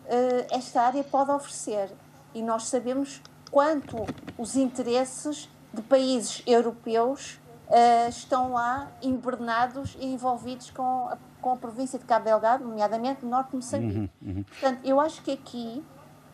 esta 0.51 0.83
área 0.83 1.03
pode 1.03 1.31
oferecer. 1.31 1.91
E 2.33 2.41
nós 2.41 2.67
sabemos 2.67 3.21
quanto 3.51 3.97
os 4.37 4.55
interesses 4.55 5.49
de 5.73 5.81
países 5.81 6.41
europeus 6.47 7.40
uh, 7.71 8.09
estão 8.09 8.53
lá 8.53 8.91
invernados 9.01 9.95
e 9.99 10.05
envolvidos 10.05 10.69
com 10.69 11.07
a, 11.07 11.17
com 11.41 11.53
a 11.53 11.55
província 11.55 11.97
de 11.97 12.05
Cabo 12.05 12.25
Delgado, 12.25 12.63
nomeadamente 12.63 13.23
no 13.23 13.31
norte 13.31 13.51
de 13.51 13.55
Moçambique. 13.55 13.97
Uhum, 13.99 14.09
uhum. 14.21 14.43
Portanto, 14.43 14.79
eu 14.83 14.99
acho 14.99 15.21
que 15.23 15.31
aqui 15.31 15.83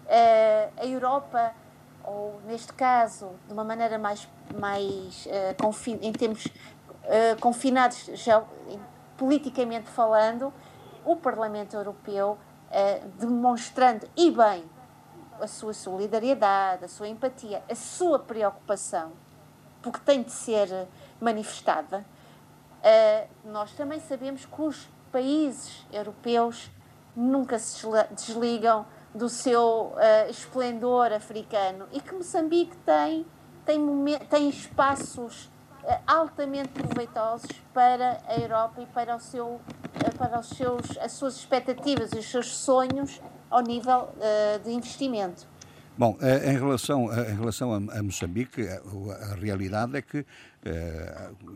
uh, 0.06 0.82
a 0.82 0.86
Europa, 0.86 1.54
ou 2.04 2.42
neste 2.46 2.74
caso, 2.74 3.30
de 3.48 3.54
uma 3.54 3.64
maneira 3.64 3.98
mais, 3.98 4.28
mais 4.60 5.28
uh, 5.28 6.00
em 6.02 6.12
termos 6.12 6.48
confinados, 7.40 8.10
já, 8.16 8.44
politicamente 9.16 9.90
falando, 9.90 10.54
o 11.06 11.16
Parlamento 11.16 11.74
Europeu, 11.74 12.38
demonstrando, 13.18 14.10
e 14.14 14.30
bem, 14.30 14.66
a 15.40 15.48
sua 15.48 15.74
solidariedade, 15.74 16.84
a 16.84 16.88
sua 16.90 17.08
empatia, 17.08 17.64
a 17.72 17.76
sua 17.76 18.20
preocupação, 18.20 19.14
porque 19.82 20.00
tem 20.00 20.22
de 20.22 20.32
ser 20.32 20.68
manifestada, 21.20 22.06
nós 23.44 23.72
também 23.74 24.00
sabemos 24.00 24.46
que 24.46 24.62
os 24.62 24.88
países 25.12 25.86
europeus 25.92 26.70
nunca 27.16 27.58
se 27.58 27.86
desligam 28.12 28.86
do 29.14 29.28
seu 29.28 29.94
uh, 29.96 30.30
esplendor 30.30 31.12
africano 31.12 31.88
e 31.92 32.00
que 32.00 32.14
Moçambique 32.14 32.78
tem, 32.86 33.26
tem, 33.66 33.82
tem 34.30 34.50
espaços 34.50 35.46
uh, 35.84 36.00
altamente 36.06 36.70
proveitosos 36.70 37.50
para 37.74 38.22
a 38.28 38.40
Europa 38.40 38.82
e 38.82 38.86
para, 38.86 39.16
o 39.16 39.20
seu, 39.20 39.48
uh, 39.48 40.18
para 40.18 40.40
os 40.40 40.50
seus, 40.50 40.98
as 41.00 41.14
suas 41.14 41.36
expectativas 41.36 42.12
e 42.12 42.20
os 42.20 42.30
seus 42.30 42.56
sonhos 42.56 43.20
ao 43.50 43.62
nível 43.62 44.10
de 44.66 44.72
investimento. 44.72 45.48
Bom, 45.98 46.18
em 46.22 46.58
relação, 46.58 47.06
em 47.06 47.34
relação 47.34 47.74
a, 47.74 48.04
Moçambique, 48.04 48.68
a, 48.68 49.32
a 49.32 49.36
realidade 49.36 49.96
é 49.96 50.02
que, 50.02 50.26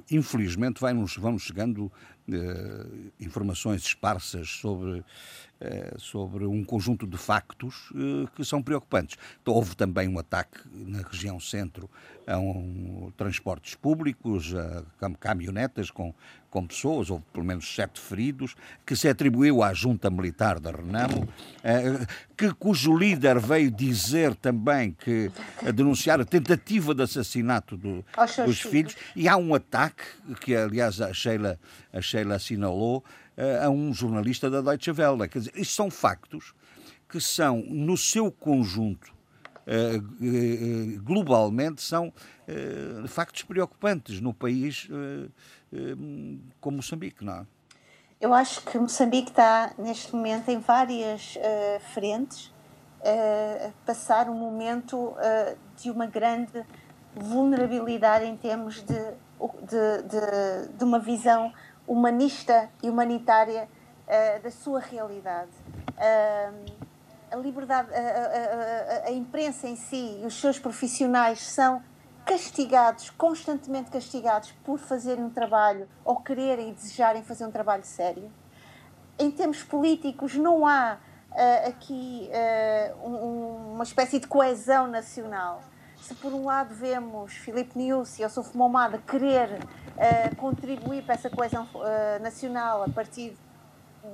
infelizmente, 0.10 0.80
vai-nos, 0.80 1.18
vão-nos 1.18 1.44
chegando 1.44 1.92
informações 3.20 3.82
esparsas 3.84 4.50
sobre 4.50 5.04
eh, 5.64 5.94
sobre 5.96 6.44
um 6.48 6.64
conjunto 6.64 7.06
de 7.06 7.18
factos 7.18 7.94
que 8.36 8.44
são 8.44 8.64
preocupantes. 8.64 9.16
Então, 9.40 9.54
houve 9.54 9.76
também 9.76 10.08
um 10.08 10.18
ataque 10.18 10.60
na 10.74 11.04
região 11.04 11.40
centro 11.40 11.88
a 12.26 12.36
um, 12.40 13.12
transportes 13.16 13.76
públicos, 13.76 14.56
a 14.56 15.10
caminhonetas 15.20 15.92
com, 15.92 16.16
com 16.50 16.66
pessoas, 16.66 17.12
houve 17.12 17.24
pelo 17.32 17.46
menos 17.46 17.76
sete 17.76 18.00
feridos, 18.00 18.56
que 18.86 18.96
se 18.96 19.08
atribuiu 19.08 19.62
à 19.62 19.72
junta 19.74 20.10
militar 20.10 20.60
da 20.60 20.72
Renamo, 20.72 21.28
que, 22.38 22.54
cujo 22.54 22.96
líder 22.96 23.40
veio 23.40 23.70
dizer 23.70 24.36
também 24.36 24.94
que 24.94 25.32
a 25.66 25.72
denunciar 25.72 26.20
a 26.22 26.26
tentativa 26.26 26.96
de 26.96 27.04
assassinato 27.04 27.76
do, 27.76 28.04
dos 28.46 28.62
filhos, 28.62 28.91
e 29.16 29.28
há 29.28 29.38
um 29.38 29.54
ataque 29.54 30.04
que, 30.42 30.56
aliás, 30.56 31.02
a 31.02 31.14
Sheila, 31.14 31.60
a 31.92 32.02
Sheila 32.02 32.36
assinalou, 32.36 33.04
a 33.64 33.70
um 33.70 33.94
jornalista 33.94 34.50
da 34.50 34.62
Deutsche 34.62 34.92
Welle. 34.92 35.28
Quer 35.28 35.40
dizer, 35.40 35.54
isto 35.56 35.74
são 35.74 35.90
factos 35.90 36.54
que 37.10 37.20
são, 37.20 37.64
no 37.68 37.98
seu 37.98 38.32
conjunto, 38.32 39.14
eh, 39.68 39.96
eh, 39.96 40.98
globalmente, 41.04 41.82
são 41.82 42.12
eh, 42.48 43.08
factos 43.08 43.44
preocupantes 43.44 44.20
no 44.20 44.34
país 44.34 44.88
como 46.60 46.78
Moçambique, 46.78 47.24
não 47.24 47.34
é? 47.34 47.46
Eu 48.20 48.34
acho 48.34 48.62
que 48.62 48.78
Moçambique 48.78 49.30
está, 49.30 49.74
neste 49.78 50.14
momento, 50.14 50.50
em 50.50 50.60
várias 50.60 51.38
frentes 51.94 52.54
uh, 53.00 53.74
passar 53.86 54.30
um 54.30 54.36
momento 54.36 55.16
de 55.82 55.90
uma 55.90 56.06
grande 56.06 56.64
vulnerabilidade 57.16 58.26
em 58.26 58.38
termos 58.38 58.82
de, 58.82 58.94
de, 58.94 60.02
de, 60.04 60.74
de 60.78 60.84
uma 60.84 61.00
visão 61.00 61.54
humanista 61.88 62.70
e 62.82 62.90
humanitária 62.90 63.68
uh, 64.08 64.44
da 64.44 64.52
sua 64.52 64.80
realidade. 64.80 65.52
a 67.32 67.36
liberdade, 67.36 67.90
a, 67.94 69.06
a, 69.06 69.08
a 69.08 69.12
imprensa 69.12 69.68
em 69.68 69.76
si 69.76 70.20
e 70.22 70.26
os 70.26 70.40
seus 70.40 70.60
profissionais 70.60 71.42
são 71.42 71.82
castigados, 72.26 73.10
constantemente 73.10 73.90
castigados 73.90 74.52
por 74.64 74.80
fazerem 74.80 75.24
um 75.24 75.30
trabalho 75.30 75.88
ou 76.06 76.18
quererem 76.18 76.70
e 76.70 76.74
desejarem 76.74 77.24
fazer 77.24 77.46
um 77.46 77.52
trabalho 77.52 77.84
sério. 77.84 78.32
Em 79.18 79.30
termos 79.30 79.64
políticos, 79.64 80.36
não 80.36 80.66
há 80.66 80.98
uh, 81.32 81.68
aqui 81.68 82.30
uh, 82.32 83.08
um, 83.08 83.74
uma 83.74 83.84
espécie 83.84 84.20
de 84.20 84.28
coesão 84.28 84.88
nacional. 84.88 85.62
Se 86.02 86.16
por 86.16 86.34
um 86.34 86.46
lado 86.46 86.74
vemos 86.74 87.34
Filipe 87.34 87.78
Niusi 87.78 88.24
ou 88.24 88.30
Sofo 88.30 88.58
Momada 88.58 88.98
querer 88.98 89.50
uh, 89.52 90.36
contribuir 90.36 91.04
para 91.04 91.16
essa 91.16 91.30
coesão 91.30 91.68
nacional 92.22 92.84
a 92.84 92.90
partir 92.90 93.38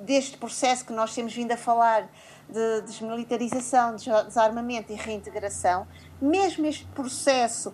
deste 0.03 0.37
processo 0.37 0.85
que 0.85 0.93
nós 0.93 1.15
temos 1.15 1.33
vindo 1.33 1.51
a 1.51 1.57
falar 1.57 2.07
de 2.49 2.81
desmilitarização, 2.81 3.95
desarmamento 3.95 4.91
e 4.91 4.95
reintegração, 4.95 5.87
mesmo 6.21 6.65
este 6.65 6.85
processo 6.87 7.73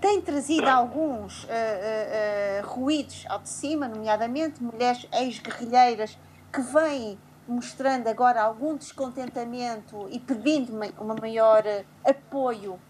tem 0.00 0.20
trazido 0.22 0.66
alguns 0.66 1.44
uh, 1.44 1.46
uh, 1.46 2.64
uh, 2.64 2.68
ruídos 2.68 3.24
ao 3.28 3.38
de 3.40 3.50
cima, 3.50 3.86
nomeadamente 3.86 4.62
mulheres 4.62 5.06
ex-guerrilheiras 5.12 6.18
que 6.50 6.62
vêm 6.62 7.18
mostrando 7.46 8.08
agora 8.08 8.42
algum 8.42 8.76
descontentamento 8.76 10.08
e 10.10 10.18
pedindo 10.18 10.72
uma 10.98 11.14
maior 11.14 11.62
apoio, 12.04 12.80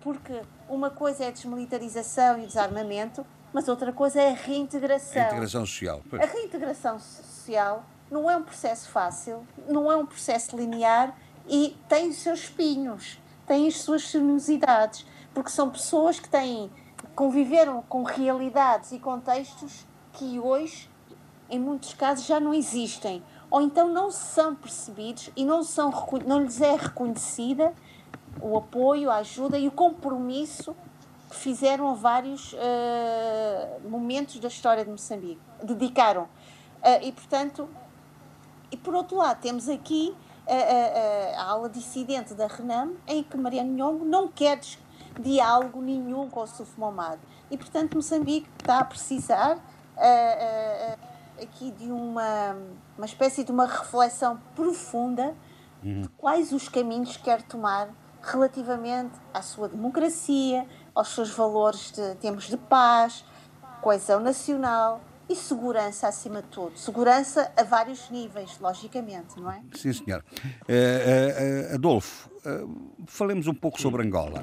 porque 0.00 0.42
uma 0.68 0.90
coisa 0.90 1.24
é 1.24 1.28
a 1.28 1.30
desmilitarização 1.30 2.38
e 2.38 2.46
desarmamento, 2.46 3.24
mas 3.52 3.68
outra 3.68 3.92
coisa 3.92 4.20
é 4.20 4.30
a 4.30 4.34
reintegração. 4.34 5.22
A 5.22 5.26
integração 5.26 5.66
social. 5.66 6.02
Pois. 6.10 6.22
A 6.22 6.26
reintegração 6.26 6.98
social 6.98 7.84
não 8.10 8.30
é 8.30 8.36
um 8.36 8.42
processo 8.42 8.88
fácil, 8.90 9.46
não 9.68 9.90
é 9.90 9.96
um 9.96 10.06
processo 10.06 10.56
linear 10.56 11.16
e 11.48 11.76
tem 11.88 12.08
os 12.08 12.16
seus 12.16 12.40
espinhos, 12.40 13.18
tem 13.46 13.66
as 13.66 13.80
suas 13.80 14.08
sinuosidades 14.08 15.06
porque 15.32 15.50
são 15.50 15.70
pessoas 15.70 16.18
que 16.18 16.28
têm 16.28 16.70
conviveram 17.16 17.82
com 17.88 18.02
realidades 18.02 18.92
e 18.92 18.98
contextos 18.98 19.86
que 20.12 20.38
hoje, 20.38 20.88
em 21.48 21.58
muitos 21.58 21.94
casos, 21.94 22.26
já 22.26 22.38
não 22.38 22.52
existem, 22.52 23.22
ou 23.50 23.62
então 23.62 23.88
não 23.88 24.10
são 24.10 24.54
percebidos 24.54 25.30
e 25.34 25.44
não, 25.44 25.62
são, 25.62 25.90
não 26.26 26.42
lhes 26.42 26.60
é 26.60 26.76
reconhecida 26.76 27.72
o 28.40 28.56
apoio, 28.56 29.10
a 29.10 29.16
ajuda 29.16 29.58
e 29.58 29.68
o 29.68 29.70
compromisso 29.70 30.74
que 31.28 31.36
fizeram 31.36 31.88
a 31.90 31.94
vários 31.94 32.52
uh, 32.52 33.88
momentos 33.88 34.38
da 34.38 34.48
história 34.48 34.84
de 34.84 34.90
Moçambique, 34.90 35.40
dedicaram. 35.62 36.22
Uh, 36.22 37.02
e, 37.02 37.12
portanto, 37.12 37.68
e 38.70 38.76
por 38.76 38.94
outro 38.94 39.16
lado, 39.16 39.40
temos 39.40 39.68
aqui 39.68 40.14
a, 40.46 40.54
a, 40.54 41.40
a, 41.40 41.42
a 41.42 41.50
ala 41.50 41.68
dissidente 41.68 42.34
da 42.34 42.46
RENAM, 42.46 42.92
em 43.06 43.22
que 43.22 43.36
Mariano 43.36 43.72
Nhongo 43.72 44.04
não 44.04 44.28
quer 44.28 44.60
diálogo 45.20 45.80
nenhum 45.80 46.28
com 46.28 46.40
o 46.40 46.46
Sufmomad. 46.46 47.18
E, 47.50 47.56
portanto, 47.56 47.96
Moçambique 47.96 48.48
está 48.60 48.80
a 48.80 48.84
precisar 48.84 49.56
uh, 49.56 51.42
aqui 51.42 51.70
de 51.72 51.90
uma, 51.90 52.56
uma 52.96 53.06
espécie 53.06 53.44
de 53.44 53.50
uma 53.50 53.66
reflexão 53.66 54.38
profunda 54.54 55.34
uhum. 55.82 56.02
de 56.02 56.08
quais 56.10 56.52
os 56.52 56.68
caminhos 56.68 57.16
quer 57.16 57.42
tomar 57.42 57.88
relativamente 58.26 59.14
à 59.32 59.40
sua 59.40 59.68
democracia, 59.68 60.66
aos 60.94 61.14
seus 61.14 61.30
valores 61.30 61.92
de 61.92 62.14
termos 62.16 62.44
de 62.44 62.56
paz, 62.56 63.24
coesão 63.80 64.20
nacional 64.20 65.00
e 65.28 65.34
segurança 65.34 66.06
acima 66.08 66.40
de 66.42 66.48
tudo. 66.48 66.76
Segurança 66.78 67.50
a 67.56 67.62
vários 67.62 68.08
níveis, 68.10 68.58
logicamente, 68.60 69.40
não 69.40 69.50
é? 69.50 69.60
Sim, 69.74 69.92
senhor. 69.92 70.24
Uh, 70.34 71.72
uh, 71.72 71.74
Adolfo, 71.74 72.30
uh, 72.44 73.04
falemos 73.06 73.46
um 73.46 73.54
pouco 73.54 73.80
sobre 73.80 74.06
Angola. 74.06 74.42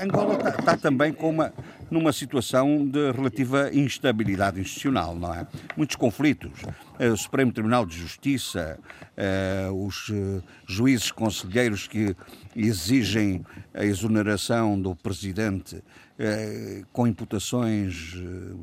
Angola 0.00 0.34
está 0.34 0.52
tá 0.52 0.76
também 0.76 1.12
com 1.12 1.28
uma, 1.28 1.52
numa 1.90 2.10
situação 2.12 2.86
de 2.86 3.12
relativa 3.12 3.70
instabilidade 3.74 4.58
institucional, 4.58 5.14
não 5.14 5.34
é? 5.34 5.46
Muitos 5.76 5.94
conflitos. 5.94 6.52
O 6.98 7.16
Supremo 7.16 7.52
Tribunal 7.52 7.84
de 7.84 7.96
Justiça, 7.96 8.78
os 9.74 10.10
juízes 10.66 11.10
conselheiros 11.10 11.86
que 11.86 12.16
exigem 12.56 13.44
a 13.74 13.84
exoneração 13.84 14.80
do 14.80 14.96
presidente 14.96 15.82
eh, 16.22 16.82
com 16.92 17.06
imputações 17.06 18.14
eh, 18.14 18.54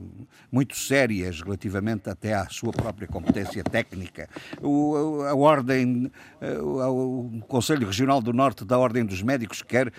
muito 0.51 0.77
sérias 0.77 1.41
relativamente 1.41 2.07
até 2.07 2.35
à 2.35 2.47
sua 2.49 2.71
própria 2.71 3.07
competência 3.07 3.63
técnica. 3.63 4.29
O, 4.61 5.23
a 5.23 5.33
Ordem, 5.33 6.11
eh, 6.39 6.59
o 6.59 7.41
Conselho 7.47 7.87
Regional 7.87 8.21
do 8.21 8.31
Norte 8.31 8.63
da 8.63 8.77
Ordem 8.77 9.03
dos 9.03 9.23
Médicos 9.23 9.63
quer 9.63 9.91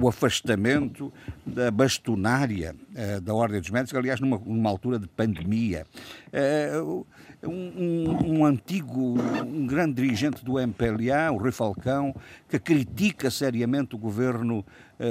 o 0.00 0.08
afastamento 0.08 1.12
da 1.44 1.72
bastonária 1.72 2.76
da 3.20 3.34
Ordem 3.34 3.60
dos 3.60 3.70
Médicos, 3.70 3.98
aliás, 3.98 4.20
numa, 4.20 4.38
numa 4.38 4.70
altura 4.70 4.98
de 4.98 5.08
pandemia. 5.08 5.86
Um, 6.32 7.04
um, 7.42 8.38
um, 8.38 8.44
antigo, 8.44 9.14
um 9.42 9.66
grande 9.66 10.02
dirigente 10.02 10.44
do 10.44 10.58
MPLA, 10.58 11.30
o 11.32 11.36
Rui 11.36 11.52
Falcão, 11.52 12.14
que 12.48 12.58
critica 12.58 13.30
seriamente 13.30 13.94
o 13.94 13.98
governo 13.98 14.64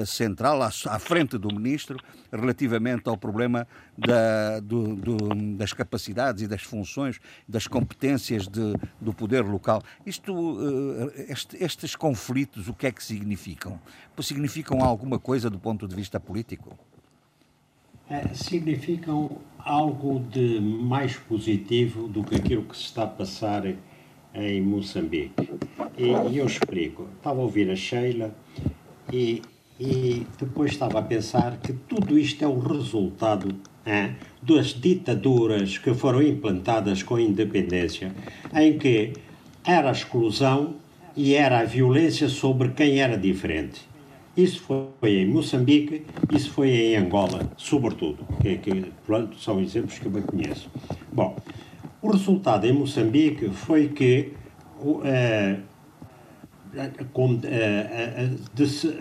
central, 0.05 0.61
à, 0.61 0.67
à, 0.67 0.99
frente 0.99 1.38
do 1.38 1.53
ministro, 1.53 1.97
relativamente 2.31 3.07
ao 3.07 3.17
problema 3.17 3.67
da, 3.97 4.59
do, 4.59 4.95
do, 4.95 5.17
das 5.55 5.73
capacidades 5.73 6.41
e 6.41 6.47
das 6.47 6.63
funções, 6.63 7.19
das 7.47 7.67
competências 7.67 8.47
de, 8.47 8.73
do 8.99 9.13
poder 9.13 9.43
local. 9.43 9.81
Isto, 10.05 11.11
eh, 11.15 11.25
este, 11.29 11.63
estes 11.63 11.95
conflitos, 11.95 12.67
o 12.67 12.73
que 12.73 12.88
é 12.88 12.91
que 12.91 13.03
significam? 13.03 13.79
Significam 14.21 14.81
alguma 14.81 15.19
coisa 15.19 15.49
do 15.49 15.59
ponto 15.59 15.88
de 15.88 15.95
vista 15.95 16.19
político? 16.19 16.77
É, 18.09 18.33
significam 18.33 19.39
algo 19.57 20.19
de 20.19 20.59
mais 20.59 21.15
positivo 21.15 22.07
do 22.07 22.23
que 22.23 22.36
aquilo 22.36 22.63
que 22.63 22.77
se 22.77 22.83
está 22.83 23.03
a 23.03 23.07
passar 23.07 23.65
em 24.33 24.61
Moçambique. 24.61 25.49
E, 25.97 26.07
e 26.31 26.38
eu 26.38 26.45
explico. 26.45 27.07
Estava 27.17 27.39
a 27.39 27.43
ouvir 27.43 27.69
a 27.71 27.75
Sheila 27.75 28.36
e 29.11 29.41
e 29.80 30.26
depois 30.39 30.71
estava 30.71 30.99
a 30.99 31.01
pensar 31.01 31.57
que 31.57 31.73
tudo 31.73 32.17
isto 32.17 32.43
é 32.43 32.47
o 32.47 32.59
resultado 32.59 33.53
hein, 33.86 34.15
das 34.41 34.67
ditaduras 34.67 35.78
que 35.78 35.93
foram 35.93 36.21
implantadas 36.21 37.03
com 37.03 37.15
a 37.15 37.21
independência, 37.21 38.13
em 38.53 38.78
que 38.78 39.13
era 39.65 39.89
a 39.89 39.91
exclusão 39.91 40.76
e 41.15 41.34
era 41.34 41.59
a 41.59 41.65
violência 41.65 42.30
sobre 42.30 42.69
quem 42.69 42.99
era 42.99 43.17
diferente. 43.17 43.82
Isso 44.36 44.61
foi 44.61 45.19
em 45.19 45.26
Moçambique, 45.26 46.03
isso 46.32 46.51
foi 46.51 46.69
em 46.69 46.97
Angola, 46.97 47.49
sobretudo, 47.55 48.26
que, 48.41 48.57
que 48.57 48.91
pronto, 49.05 49.39
são 49.39 49.61
exemplos 49.61 49.97
que 49.97 50.05
eu 50.05 50.11
bem 50.11 50.23
conheço. 50.23 50.69
Bom, 51.11 51.38
o 52.01 52.11
resultado 52.11 52.65
em 52.67 52.73
Moçambique 52.73 53.49
foi 53.49 53.88
que 53.88 54.34
uh, 54.82 55.61
a, 56.78 56.84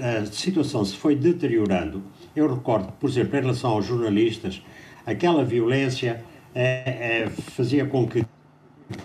a, 0.06 0.20
a, 0.20 0.26
situação 0.26 0.84
se 0.84 0.96
foi 0.96 1.16
deteriorando. 1.16 2.02
Eu 2.34 2.52
recordo, 2.52 2.92
por 2.92 3.08
exemplo, 3.08 3.38
em 3.38 3.42
relação 3.42 3.72
aos 3.72 3.86
jornalistas, 3.86 4.62
aquela 5.06 5.44
violência 5.44 6.24
é, 6.54 7.24
é, 7.24 7.30
fazia 7.30 7.86
com 7.86 8.06
que 8.06 8.24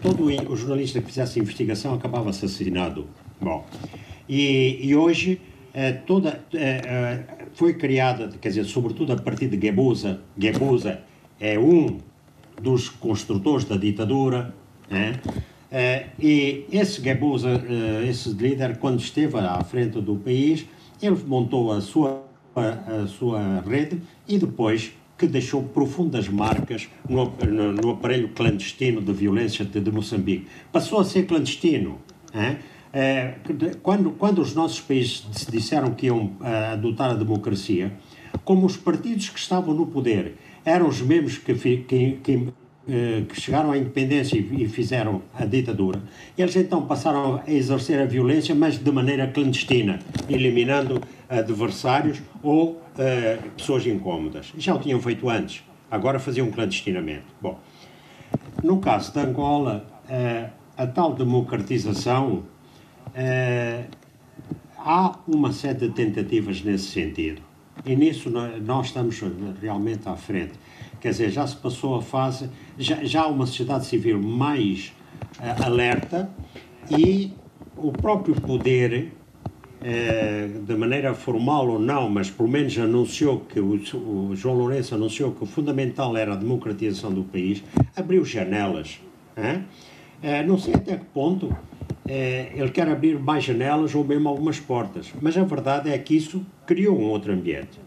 todo 0.01 0.25
o 0.25 0.55
jornalista 0.55 1.01
que 1.01 1.07
fizesse 1.07 1.39
investigação 1.39 1.93
acabava 1.93 2.29
assassinado. 2.29 3.07
Bom, 3.41 3.65
e, 4.27 4.79
e 4.81 4.95
hoje 4.95 5.41
é, 5.73 5.91
toda 5.91 6.43
foi 7.53 7.73
criada, 7.73 8.29
quer 8.39 8.49
dizer, 8.49 8.65
sobretudo 8.65 9.13
a 9.13 9.17
partir 9.17 9.47
de 9.47 9.59
Gebusa. 9.59 10.21
Gebusa 10.37 11.01
é 11.39 11.57
um 11.57 11.97
dos 12.61 12.89
construtores 12.89 13.65
da 13.65 13.77
ditadura. 13.77 14.53
Né? 14.89 15.13
Uh, 15.71 16.09
e 16.19 16.65
esse 16.71 16.99
Gabusa, 16.99 17.49
uh, 17.49 18.03
esse 18.03 18.29
líder, 18.29 18.77
quando 18.77 18.99
esteve 18.99 19.37
à 19.37 19.63
frente 19.63 20.01
do 20.01 20.15
país, 20.15 20.65
ele 21.01 21.17
montou 21.27 21.71
a 21.71 21.79
sua, 21.79 22.23
a, 22.55 23.03
a 23.03 23.07
sua 23.07 23.61
rede 23.61 24.01
e 24.27 24.37
depois 24.39 24.93
que 25.17 25.27
deixou 25.27 25.61
profundas 25.63 26.27
marcas 26.27 26.89
no, 27.07 27.31
no, 27.45 27.71
no 27.73 27.91
aparelho 27.91 28.29
clandestino 28.29 29.01
de 29.01 29.11
violência 29.13 29.63
de, 29.63 29.79
de 29.79 29.91
Moçambique. 29.91 30.47
Passou 30.71 30.99
a 30.99 31.03
ser 31.03 31.25
clandestino. 31.27 31.99
É, 32.91 33.35
quando, 33.83 34.11
quando 34.11 34.41
os 34.41 34.55
nossos 34.55 34.79
países 34.79 35.25
disseram 35.51 35.91
que 35.91 36.07
iam 36.07 36.31
adotar 36.71 37.11
a 37.11 37.13
democracia, 37.13 37.91
como 38.43 38.65
os 38.65 38.77
partidos 38.77 39.29
que 39.29 39.39
estavam 39.39 39.73
no 39.75 39.87
poder 39.87 40.35
eram 40.65 40.87
os 40.87 41.01
mesmos 41.01 41.37
que, 41.37 41.53
que, 41.53 42.19
que 42.23 42.31
eh, 42.31 42.51
que 43.27 43.39
chegaram 43.39 43.71
à 43.71 43.77
independência 43.77 44.37
e, 44.37 44.67
fizeram 44.67 45.21
a 45.33 45.45
ditadura, 45.45 46.01
eles 46.37 46.55
então 46.55 46.85
passaram 46.85 47.41
a 47.45 47.51
exercer 47.51 47.99
a 48.01 48.05
violência, 48.05 48.55
mas 48.55 48.77
de 48.77 48.91
maneira 48.91 49.27
clandestina, 49.27 49.99
eliminando 50.27 51.01
adversários 51.29 52.21
ou 52.41 52.71
uh, 52.71 53.49
pessoas 53.55 53.85
incómodas. 53.85 54.51
Já 54.57 54.73
o 54.73 54.79
tinham 54.79 54.99
feito 54.99 55.29
antes, 55.29 55.63
agora 55.91 56.19
faziam 56.19 56.49
clandestinamente. 56.49 57.25
Bom, 57.39 57.59
no 58.63 58.79
caso 58.79 59.13
de 59.13 59.19
Angola, 59.19 59.85
uh, 60.05 60.49
a 60.75 60.87
tal 60.87 61.13
democratização, 61.13 62.43
uh, 63.07 63.85
há 64.77 65.19
uma 65.27 65.51
série 65.53 65.79
de 65.79 65.89
tentativas 65.89 66.63
nesse 66.63 66.85
sentido. 66.85 67.41
E 67.85 67.95
nisso 67.95 68.29
nós 68.29 68.87
estamos 68.87 69.21
realmente 69.61 70.07
à 70.09 70.15
frente. 70.15 70.53
Quer 70.99 71.11
dizer, 71.11 71.29
já 71.29 71.47
se 71.47 71.55
passou 71.55 71.95
a 71.95 72.01
fase, 72.01 72.49
já, 72.77 73.03
já 73.03 73.21
há 73.21 73.27
uma 73.27 73.45
sociedade 73.45 73.85
civil 73.85 74.21
mais 74.21 74.93
uh, 75.39 75.65
alerta 75.65 76.29
e 76.91 77.31
o 77.77 77.91
próprio 77.91 78.35
poder, 78.35 79.13
uh, 79.81 80.59
de 80.61 80.75
maneira 80.75 81.13
formal 81.13 81.69
ou 81.69 81.79
não, 81.79 82.09
mas 82.09 82.29
pelo 82.29 82.49
menos 82.49 82.77
anunciou 82.77 83.39
que, 83.39 83.61
o, 83.61 83.75
o, 83.95 84.35
João 84.35 84.55
Lourenço 84.55 84.93
anunciou 84.93 85.31
que 85.31 85.43
o 85.43 85.45
fundamental 85.45 86.17
era 86.17 86.33
a 86.33 86.35
democratização 86.35 87.13
do 87.13 87.23
país, 87.23 87.63
abriu 87.95 88.25
janelas. 88.25 88.99
Uh, 89.37 89.63
não 90.45 90.57
sei 90.57 90.73
até 90.73 90.97
que 90.97 91.05
ponto 91.05 91.55
ele 92.05 92.71
quer 92.71 92.89
abrir 92.89 93.19
mais 93.19 93.43
janelas 93.43 93.93
ou 93.93 94.03
mesmo 94.03 94.27
algumas 94.27 94.59
portas, 94.59 95.13
mas 95.21 95.37
a 95.37 95.43
verdade 95.43 95.91
é 95.91 95.97
que 95.97 96.17
isso 96.17 96.43
criou 96.65 96.99
um 96.99 97.05
outro 97.05 97.31
ambiente. 97.31 97.79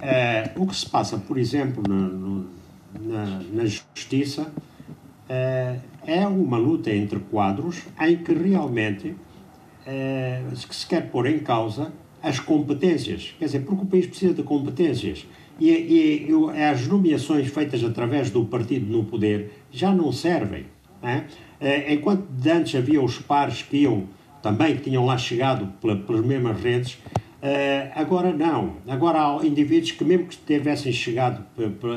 É, 0.00 0.50
o 0.56 0.66
que 0.66 0.74
se 0.74 0.88
passa, 0.88 1.18
por 1.18 1.38
exemplo, 1.38 1.82
na, 1.88 2.44
na, 3.00 3.42
na 3.52 3.64
justiça 3.66 4.50
é, 5.28 5.76
é, 6.06 6.26
uma 6.26 6.58
luta 6.58 6.90
entre 6.90 7.18
quadros 7.18 7.82
em 8.00 8.16
que 8.16 8.32
realmente 8.32 9.14
é, 9.86 10.42
se 10.54 10.86
quer 10.86 11.10
pôr 11.10 11.26
em 11.26 11.38
causa 11.38 11.92
as 12.22 12.40
competências. 12.40 13.34
Quer 13.38 13.46
dizer, 13.46 13.60
porque 13.60 13.84
o 13.84 13.86
país 13.86 14.06
precisa 14.06 14.34
de 14.34 14.42
competências. 14.42 15.26
E, 15.58 15.70
e, 15.70 16.30
e 16.30 16.62
as 16.62 16.86
nomeações 16.86 17.48
feitas 17.48 17.84
através 17.84 18.30
do 18.30 18.44
partido 18.44 18.90
no 18.90 19.04
poder 19.04 19.64
já 19.70 19.94
não 19.94 20.10
servem. 20.10 20.66
É? 21.02 21.24
É, 21.60 21.94
enquanto 21.94 22.26
antes 22.46 22.74
havia 22.74 23.02
os 23.02 23.18
pares 23.18 23.62
que 23.62 23.78
iam 23.78 24.04
também, 24.42 24.76
que 24.76 24.82
tinham 24.82 25.04
lá 25.04 25.16
chegado 25.16 25.66
pela, 25.80 25.96
pelas 25.96 26.24
mesmas 26.24 26.60
redes, 26.60 26.98
Uh, 27.42 27.90
agora 27.94 28.32
não. 28.34 28.76
Agora 28.86 29.18
há 29.18 29.46
indivíduos 29.46 29.92
que, 29.92 30.04
mesmo 30.04 30.26
que 30.26 30.36
tivessem 30.36 30.92
chegado 30.92 31.44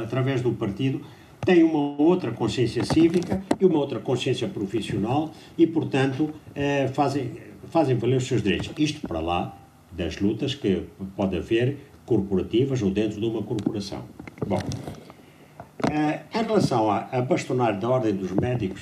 através 0.01 0.41
do 0.41 0.53
partido, 0.53 1.01
têm 1.45 1.63
uma 1.63 2.01
outra 2.01 2.31
consciência 2.31 2.85
cívica 2.85 3.43
e 3.59 3.65
uma 3.65 3.77
outra 3.77 3.99
consciência 3.99 4.47
profissional 4.47 5.31
e, 5.57 5.67
portanto, 5.67 6.29
uh, 6.29 6.93
fazem, 6.93 7.31
fazem 7.69 7.97
valer 7.97 8.17
os 8.17 8.23
seus 8.23 8.41
direitos. 8.41 8.71
Isto 8.77 9.05
para 9.05 9.19
lá 9.19 9.57
das 9.91 10.19
lutas 10.19 10.55
que 10.55 10.83
pode 11.15 11.35
haver 11.35 11.77
corporativas 12.05 12.81
ou 12.81 12.89
dentro 12.89 13.19
de 13.19 13.25
uma 13.25 13.43
corporação. 13.43 14.03
Bom, 14.47 14.59
uh, 14.59 16.39
em 16.39 16.43
relação 16.43 16.89
à, 16.89 17.09
à 17.11 17.21
bastonário 17.21 17.81
da 17.81 17.89
Ordem 17.89 18.15
dos 18.15 18.31
Médicos, 18.31 18.81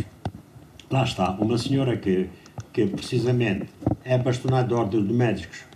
lá 0.91 1.03
está, 1.03 1.32
uma 1.32 1.57
senhora 1.57 1.97
que, 1.97 2.30
que 2.72 2.86
precisamente 2.86 3.66
é 4.05 4.16
bastonário 4.20 4.70
da 4.70 4.76
Ordem 4.76 5.01
dos 5.01 5.16
Médicos 5.16 5.70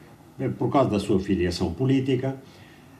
por 0.57 0.71
causa 0.71 0.89
da 0.89 0.99
sua 0.99 1.19
filiação 1.19 1.73
política. 1.73 2.35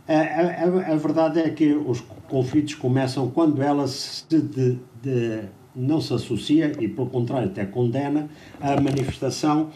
A, 0.07 0.13
a, 0.13 0.93
a, 0.93 0.95
verdade 0.95 1.39
é 1.39 1.49
que 1.49 1.73
os 1.73 2.01
conflitos 2.29 2.75
começam 2.75 3.29
quando 3.31 3.61
ela 3.61 3.87
se 3.87 4.23
de, 4.29 4.77
de, 5.01 5.41
não 5.75 5.99
se 5.99 6.13
associa 6.13 6.71
e, 6.79 6.87
pelo 6.87 7.07
contrário, 7.07 7.47
até 7.49 7.65
condena 7.65 8.29
a 8.61 8.79
manifestação 8.79 9.71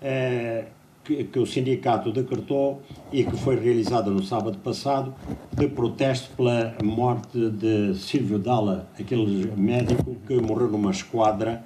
eh, 0.00 0.64
que, 1.04 1.24
que, 1.24 1.38
o 1.38 1.46
sindicato 1.46 2.10
decretou 2.10 2.82
e 3.12 3.22
que 3.22 3.36
foi 3.36 3.56
realizada 3.56 4.10
no 4.10 4.22
sábado 4.22 4.58
passado 4.58 5.14
de 5.52 5.68
protesto 5.68 6.34
pela 6.36 6.74
morte 6.82 7.50
de 7.50 7.94
Silvio 7.94 8.38
Dalla, 8.38 8.88
aquele 8.98 9.52
médico 9.56 10.16
que 10.26 10.40
morreu 10.40 10.68
numa 10.68 10.90
esquadra 10.90 11.64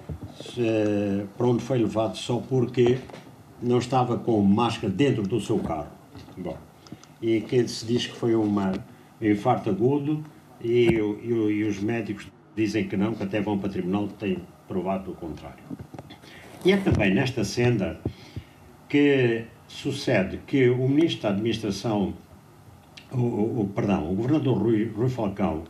eh, 0.58 1.24
para 1.38 1.46
onde 1.46 1.62
foi 1.62 1.78
levado 1.78 2.16
só 2.16 2.36
porque 2.36 2.98
não 3.62 3.78
estava 3.78 4.16
com 4.18 4.40
máscara 4.42 4.92
dentro 4.92 5.22
do 5.22 5.40
seu 5.40 5.58
carro. 5.58 5.88
Bom, 6.36 6.56
e 7.20 7.40
que 7.40 7.66
se 7.68 7.86
diz 7.86 8.06
que 8.06 8.16
foi 8.16 8.34
uma, 8.34 8.72
um 9.20 9.26
infarto 9.26 9.70
agudo 9.70 10.24
e, 10.60 10.88
e, 10.88 11.32
e, 11.32 11.64
os 11.64 11.80
médicos 11.80 12.26
dizem 12.56 12.86
que 12.88 12.96
não, 12.96 13.14
que 13.14 13.22
até 13.22 13.40
vão 13.40 13.58
para 13.58 13.68
o 13.68 13.72
tribunal 13.72 14.08
têm 14.08 14.38
provado 14.66 15.10
o 15.10 15.14
contrário. 15.14 15.62
E 16.64 16.72
é 16.72 16.76
também 16.76 17.14
nesta 17.14 17.44
senda 17.44 18.00
que 18.88 19.44
sucede 19.66 20.40
que 20.46 20.68
o 20.68 20.88
Ministro 20.88 21.22
da 21.22 21.28
Administração, 21.30 22.14
o, 23.12 23.18
o, 23.18 23.60
o 23.62 23.68
perdão, 23.68 24.10
o 24.10 24.14
Governador 24.14 24.58
Rui, 24.58 24.90
Rui 24.94 25.08
Falcão 25.08 25.64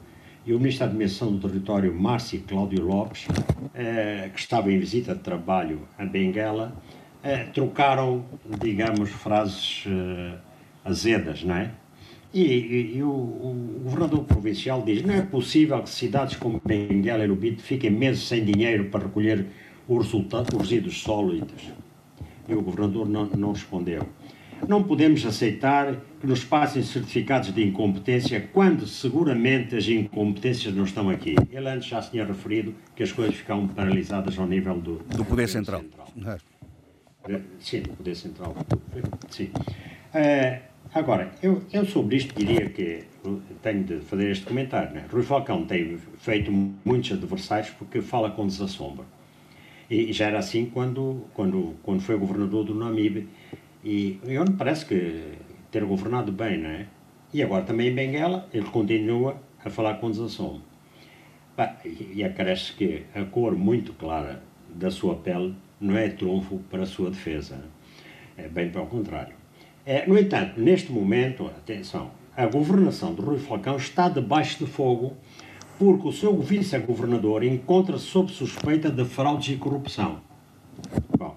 e 0.45 0.53
o 0.53 0.59
Ministro 0.59 0.86
da 0.86 0.93
Administração 0.93 1.36
do 1.36 1.49
Território, 1.49 1.95
Márcio 1.95 2.43
Cláudio 2.47 2.84
Lopes, 2.84 3.26
eh, 3.74 4.30
que 4.32 4.41
estava 4.41 4.72
em 4.72 4.78
visita 4.78 5.14
de 5.14 5.20
trabalho 5.20 5.82
a 5.99 6.05
Benguela, 6.05 6.74
eh, 7.23 7.45
trocaram, 7.53 8.25
digamos, 8.61 9.11
frases 9.11 9.85
eh, 9.87 10.35
azedas, 10.85 11.45
não 11.45 11.55
é? 11.55 11.71
E, 12.33 12.43
e, 12.43 12.97
e 12.97 13.03
o, 13.03 13.11
o, 13.11 13.81
governador 13.85 14.25
provincial 14.25 14.83
diz: 14.83 15.03
não 15.03 15.14
é 15.14 15.23
possível 15.23 15.83
que 15.83 15.91
cidades 15.91 16.37
como 16.37 16.61
Benguela 16.64 17.25
e 17.25 17.27
Lubito 17.27 17.62
fiquem 17.62 17.91
meses 17.91 18.27
sem 18.27 18.45
dinheiro 18.45 18.85
para 18.85 19.01
recolher 19.01 19.47
os, 19.89 20.05
resultados, 20.07 20.51
os 20.55 20.62
resíduos 20.62 21.03
sólidos. 21.03 21.62
E 22.49 22.55
o 22.55 22.62
governador 22.62 23.09
não, 23.09 23.27
não 23.27 23.53
respondeu. 23.53 24.07
Não 24.68 24.83
podemos 24.83 25.25
aceitar 25.25 25.97
que 26.21 26.27
nos 26.27 26.45
passem 26.45 26.83
certificados 26.83 27.53
de 27.53 27.64
incompetência 27.64 28.49
quando 28.53 28.87
seguramente 28.87 29.75
as 29.75 29.89
incompetências 29.89 30.75
não 30.75 30.85
estão 30.85 31.09
aqui. 31.09 31.35
Ele 31.51 31.68
antes 31.68 31.89
já 31.89 32.03
se 32.03 32.11
tinha 32.11 32.25
referido 32.25 32.75
que 32.95 33.03
as 33.03 33.11
coisas 33.11 33.35
ficam 33.35 33.66
paralisadas 33.66 34.39
ao 34.39 34.47
nível 34.47 34.79
do, 34.79 34.97
do 35.16 35.25
Poder 35.25 35.49
Central. 35.49 35.81
central. 35.81 36.39
Sim, 37.61 37.83
o 37.91 37.97
Poder 37.97 38.14
Central. 38.14 38.55
Sim. 39.28 39.51
Uh, 40.14 40.61
agora, 40.93 41.31
eu, 41.43 41.62
eu 41.72 41.85
sobre 41.85 42.16
isto 42.16 42.35
diria 42.35 42.68
que 42.70 43.05
tenho 43.62 43.85
de 43.85 44.01
fazer 44.01 44.31
este 44.31 44.47
comentário. 44.47 44.93
Né? 44.93 45.07
Rui 45.11 45.22
Falcão 45.22 45.64
tem 45.64 45.99
feito 46.18 46.51
muitos 46.85 47.12
adversários 47.12 47.70
porque 47.70 48.01
fala 48.01 48.31
com 48.31 48.47
desassombro. 48.47 49.05
E, 49.89 50.11
e 50.11 50.12
já 50.12 50.26
era 50.26 50.39
assim 50.39 50.66
quando, 50.66 51.24
quando, 51.35 51.74
quando 51.83 52.01
foi 52.01 52.16
governador 52.16 52.64
do 52.64 52.74
Namibe. 52.74 53.28
E 53.85 54.18
eu 54.24 54.45
me 54.45 54.53
parece 54.53 54.87
que 54.87 55.33
ter 55.70 55.85
governado 55.85 56.33
bem, 56.33 56.59
não 56.59 56.70
é? 56.70 56.87
E 57.33 57.43
agora 57.43 57.62
também 57.62 57.89
em 57.89 57.95
Benguela, 57.95 58.49
ele 58.53 58.66
continua 58.66 59.41
a 59.64 59.70
falar 59.70 59.95
com 59.95 60.11
desassombro. 60.11 60.62
e 62.14 62.24
acresce 62.24 62.72
que 62.72 63.05
a 63.14 63.24
cor 63.24 63.55
muito 63.55 63.93
clara 63.93 64.43
da 64.68 64.91
sua 64.91 65.16
pele 65.16 65.55
não 65.81 65.97
é 65.97 66.09
trunfo 66.09 66.59
para 66.70 66.83
a 66.83 66.87
sua 66.87 67.11
defesa. 67.11 67.64
É 68.37 68.49
bem 68.49 68.70
pelo 68.70 68.87
contrário. 68.87 69.35
É, 69.85 70.07
no 70.07 70.18
entanto, 70.18 70.61
neste 70.61 70.93
momento, 70.93 71.47
atenção, 71.47 72.11
a 72.37 72.47
governação 72.47 73.14
de 73.14 73.20
Rui 73.20 73.39
Falcão 73.39 73.76
está 73.76 74.09
debaixo 74.09 74.64
de 74.64 74.70
fogo 74.70 75.16
porque 75.78 76.09
o 76.09 76.12
seu 76.12 76.39
vice-governador 76.39 77.43
encontra-se 77.43 78.05
sob 78.05 78.31
suspeita 78.31 78.91
de 78.91 79.05
fraudes 79.05 79.55
e 79.55 79.57
corrupção. 79.57 80.20
Bom, 81.16 81.37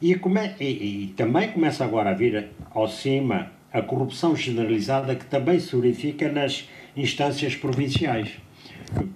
e, 0.00 0.14
come, 0.14 0.54
e, 0.60 0.64
e, 0.64 1.06
também 1.16 1.50
começa 1.50 1.84
agora 1.84 2.10
a 2.10 2.14
vir 2.14 2.50
ao 2.70 2.86
cima 2.86 3.50
a 3.72 3.82
corrupção 3.82 4.36
generalizada 4.36 5.16
que 5.16 5.24
também 5.24 5.58
se 5.58 5.74
verifica 5.74 6.30
nas 6.30 6.68
instâncias 6.96 7.56
provinciais. 7.56 8.30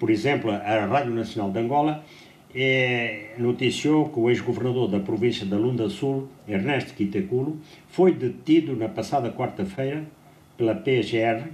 Por 0.00 0.10
exemplo, 0.10 0.50
a 0.50 0.86
Rádio 0.86 1.12
Nacional 1.12 1.52
de 1.52 1.60
Angola 1.60 2.04
é, 2.54 3.34
noticiou 3.38 4.08
que 4.08 4.18
o 4.18 4.30
ex-governador 4.30 4.88
da 4.88 5.00
província 5.00 5.44
da 5.44 5.56
Lunda 5.56 5.88
Sul, 5.88 6.28
Ernesto 6.46 6.94
Quitaculo, 6.94 7.58
foi 7.88 8.12
detido 8.12 8.74
na 8.74 8.88
passada 8.88 9.30
quarta-feira 9.30 10.04
pela 10.56 10.74
PGR 10.74 11.48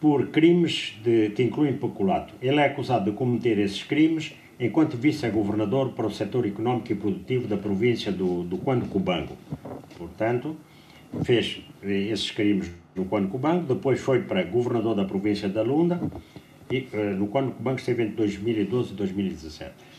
por 0.00 0.28
crimes 0.28 0.94
de, 1.04 1.30
que 1.30 1.42
incluem 1.42 1.74
peculato. 1.74 2.34
Ele 2.40 2.58
é 2.58 2.66
acusado 2.66 3.10
de 3.10 3.16
cometer 3.16 3.58
esses 3.58 3.82
crimes 3.82 4.32
enquanto 4.58 4.96
vice-governador 4.96 5.90
para 5.92 6.06
o 6.06 6.10
setor 6.10 6.46
económico 6.46 6.92
e 6.92 6.94
produtivo 6.94 7.46
da 7.46 7.56
província 7.56 8.10
do, 8.10 8.42
do 8.42 8.58
Quando 8.58 8.88
Cubango. 8.88 9.36
Portanto, 9.96 10.56
fez 11.22 11.62
esses 11.82 12.30
crimes 12.30 12.70
no 12.94 13.04
Quando 13.04 13.28
Cubango, 13.28 13.74
depois 13.74 14.00
foi 14.00 14.22
para 14.22 14.42
governador 14.42 14.94
da 14.94 15.04
província 15.04 15.48
da 15.48 15.62
Lunda, 15.62 16.00
e, 16.70 16.86
uh, 16.92 17.16
no 17.16 17.28
Quando 17.28 17.52
Cubango 17.52 17.78
esteve 17.78 18.02
entre 18.02 18.16
2012 18.16 18.92
e 18.92 18.94
2017. 18.94 19.89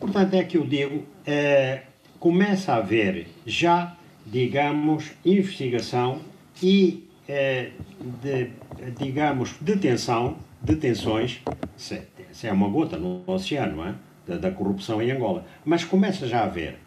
Portanto, 0.00 0.32
é 0.32 0.42
que 0.44 0.56
eu 0.56 0.66
digo, 0.66 1.04
eh, 1.26 1.82
começa 2.18 2.72
a 2.72 2.76
haver 2.76 3.28
já, 3.46 3.94
digamos, 4.26 5.12
investigação 5.22 6.20
e, 6.62 7.04
eh, 7.28 7.70
de, 8.22 8.50
digamos, 8.98 9.54
detenção, 9.60 10.38
detenções, 10.62 11.40
isso 11.76 12.46
é 12.46 12.52
uma 12.52 12.68
gota 12.68 12.96
no 12.96 13.22
oceano, 13.26 13.84
é? 13.84 13.94
Da, 14.26 14.38
da, 14.38 14.50
corrupção 14.50 15.02
em 15.02 15.10
Angola. 15.10 15.44
Mas 15.64 15.84
começa 15.84 16.26
já 16.26 16.40
a 16.40 16.44
haver. 16.44 16.78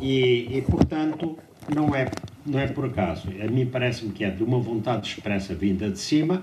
E, 0.00 0.56
e 0.56 0.62
portanto, 0.62 1.38
não 1.74 1.94
é, 1.94 2.10
não 2.44 2.58
é 2.58 2.66
por 2.66 2.86
acaso. 2.86 3.28
A 3.42 3.50
mim 3.50 3.66
parece-me 3.66 4.12
que 4.12 4.24
é 4.24 4.30
de 4.30 4.42
uma 4.42 4.58
vontade 4.58 5.08
expressa 5.08 5.54
vinda 5.54 5.90
de 5.90 5.98
cima 5.98 6.42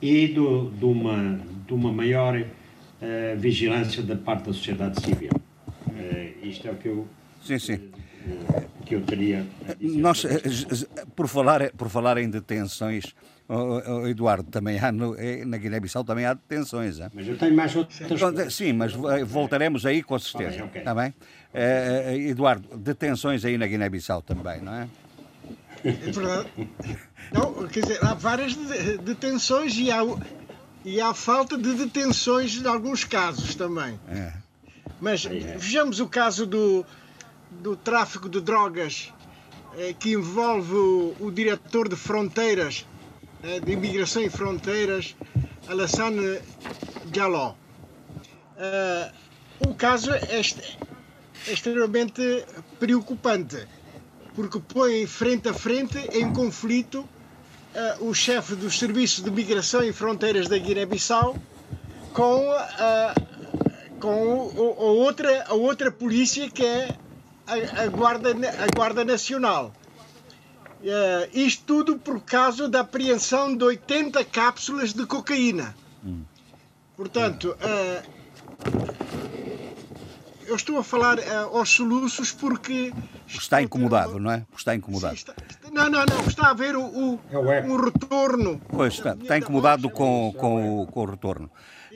e 0.00 0.28
do, 0.28 0.70
de, 0.70 0.84
uma, 0.84 1.40
de 1.66 1.74
uma 1.74 1.92
maior 1.92 2.38
uh, 2.38 3.38
vigilância 3.38 4.02
da 4.02 4.16
parte 4.16 4.46
da 4.46 4.52
sociedade 4.52 5.00
civil. 5.00 5.30
Uh, 6.42 6.46
isto 6.46 6.68
é 6.68 6.70
o 6.70 6.76
que 6.76 6.88
eu. 6.88 7.08
Sim, 7.44 7.58
sim. 7.58 7.74
Uh, 7.74 8.84
que 8.84 8.94
eu 8.94 9.02
teria. 9.02 9.46
Nós, 9.80 10.24
por 11.14 11.28
falar, 11.28 11.70
por 11.72 11.88
falar 11.88 12.18
em 12.18 12.28
detenções, 12.28 13.14
oh, 13.48 13.80
oh, 13.86 14.06
Eduardo, 14.06 14.50
também 14.50 14.78
há 14.78 14.90
no, 14.90 15.16
na 15.46 15.56
Guiné-Bissau 15.56 16.04
também 16.04 16.24
há 16.24 16.34
detenções. 16.34 16.98
Hein? 16.98 17.08
Mas 17.12 17.28
eu 17.28 17.36
tenho 17.36 17.54
mais 17.54 17.74
outras 17.76 17.98
coisas. 18.08 18.54
Sim, 18.54 18.72
mas 18.72 18.92
voltaremos 19.26 19.84
aí 19.84 20.02
com 20.02 20.18
certeza. 20.18 20.56
Okay, 20.56 20.64
okay. 20.64 20.80
Está 20.80 20.94
bem? 20.94 21.14
Eduardo, 22.28 22.76
detenções 22.78 23.44
aí 23.44 23.58
na 23.58 23.66
Guiné-Bissau 23.66 24.22
também, 24.22 24.60
não 24.62 24.74
é? 24.74 24.88
É 25.84 25.90
verdade. 25.92 26.48
Não, 27.32 27.68
quer 27.68 27.82
dizer, 27.82 28.04
há 28.04 28.14
várias 28.14 28.54
detenções 29.04 29.76
e 29.76 29.90
há, 29.90 30.00
e 30.84 31.00
há 31.00 31.12
falta 31.14 31.56
de 31.56 31.74
detenções 31.74 32.56
em 32.60 32.66
alguns 32.66 33.04
casos 33.04 33.54
também. 33.54 33.98
É. 34.08 34.32
Mas 35.00 35.24
vejamos 35.24 36.00
o 36.00 36.08
caso 36.08 36.46
do, 36.46 36.84
do 37.50 37.76
tráfico 37.76 38.28
de 38.28 38.40
drogas 38.40 39.12
eh, 39.76 39.94
que 39.98 40.12
envolve 40.12 40.74
o, 40.74 41.16
o, 41.20 41.30
diretor 41.30 41.88
de 41.88 41.96
fronteiras, 41.96 42.84
eh, 43.42 43.60
de 43.60 43.72
imigração 43.72 44.22
e 44.22 44.30
fronteiras, 44.30 45.14
Alassane 45.68 46.40
Diallo. 47.06 47.56
O 49.60 49.74
caso 49.74 50.10
é, 50.12 50.20
é 51.46 51.52
extremamente 51.52 52.44
preocupante 52.80 53.66
porque 54.34 54.58
põe 54.60 55.06
frente 55.06 55.48
a 55.48 55.54
frente 55.54 55.98
em 56.12 56.32
conflito 56.32 57.08
o 58.00 58.12
chefe 58.14 58.54
dos 58.54 58.78
serviços 58.78 59.22
de 59.22 59.30
migração 59.30 59.82
e 59.82 59.92
fronteiras 59.92 60.48
da 60.48 60.58
Guiné-Bissau 60.58 61.36
com, 62.12 62.48
uh, 62.48 63.37
com 64.00 64.50
a, 64.56 64.82
outra, 64.82 65.44
a 65.48 65.54
outra 65.54 65.90
polícia 65.90 66.48
que 66.50 66.64
é 66.64 66.96
a, 67.46 67.82
a 67.82 67.86
guarda, 67.88 68.30
a 68.30 68.76
guarda 68.76 69.04
Nacional. 69.04 69.72
Uh, 70.80 71.28
isto 71.32 71.64
tudo 71.64 71.98
por 71.98 72.20
causa 72.20 72.68
da 72.68 72.80
apreensão 72.80 73.56
de 73.56 73.64
80 73.64 74.24
cápsulas 74.24 74.92
de 74.92 75.04
cocaína. 75.06 75.74
Hum. 76.04 76.22
Portanto, 76.96 77.56
eu 80.48 80.56
estou 80.56 80.78
a 80.78 80.82
falar 80.82 81.18
uh, 81.18 81.56
aos 81.56 81.68
soluços 81.68 82.32
porque. 82.32 82.92
Está 83.26 83.62
incomodado, 83.62 84.18
não 84.18 84.30
é? 84.30 84.44
Está 84.56 84.74
incomodado. 84.74 85.14
Sim, 85.16 85.20
está, 85.20 85.34
não, 85.70 85.90
não, 85.90 86.04
não. 86.06 86.26
Está 86.26 86.50
a 86.50 86.54
ver 86.54 86.74
o, 86.74 86.82
o, 86.82 87.20
é 87.52 87.60
o 87.66 87.76
retorno. 87.76 88.60
Pois 88.68 88.94
está, 88.94 89.12
está 89.12 89.36
incomodado 89.36 89.90
com, 89.90 90.34
com, 90.36 90.82
o, 90.82 90.86
com 90.86 91.00
o 91.02 91.04
retorno. 91.04 91.50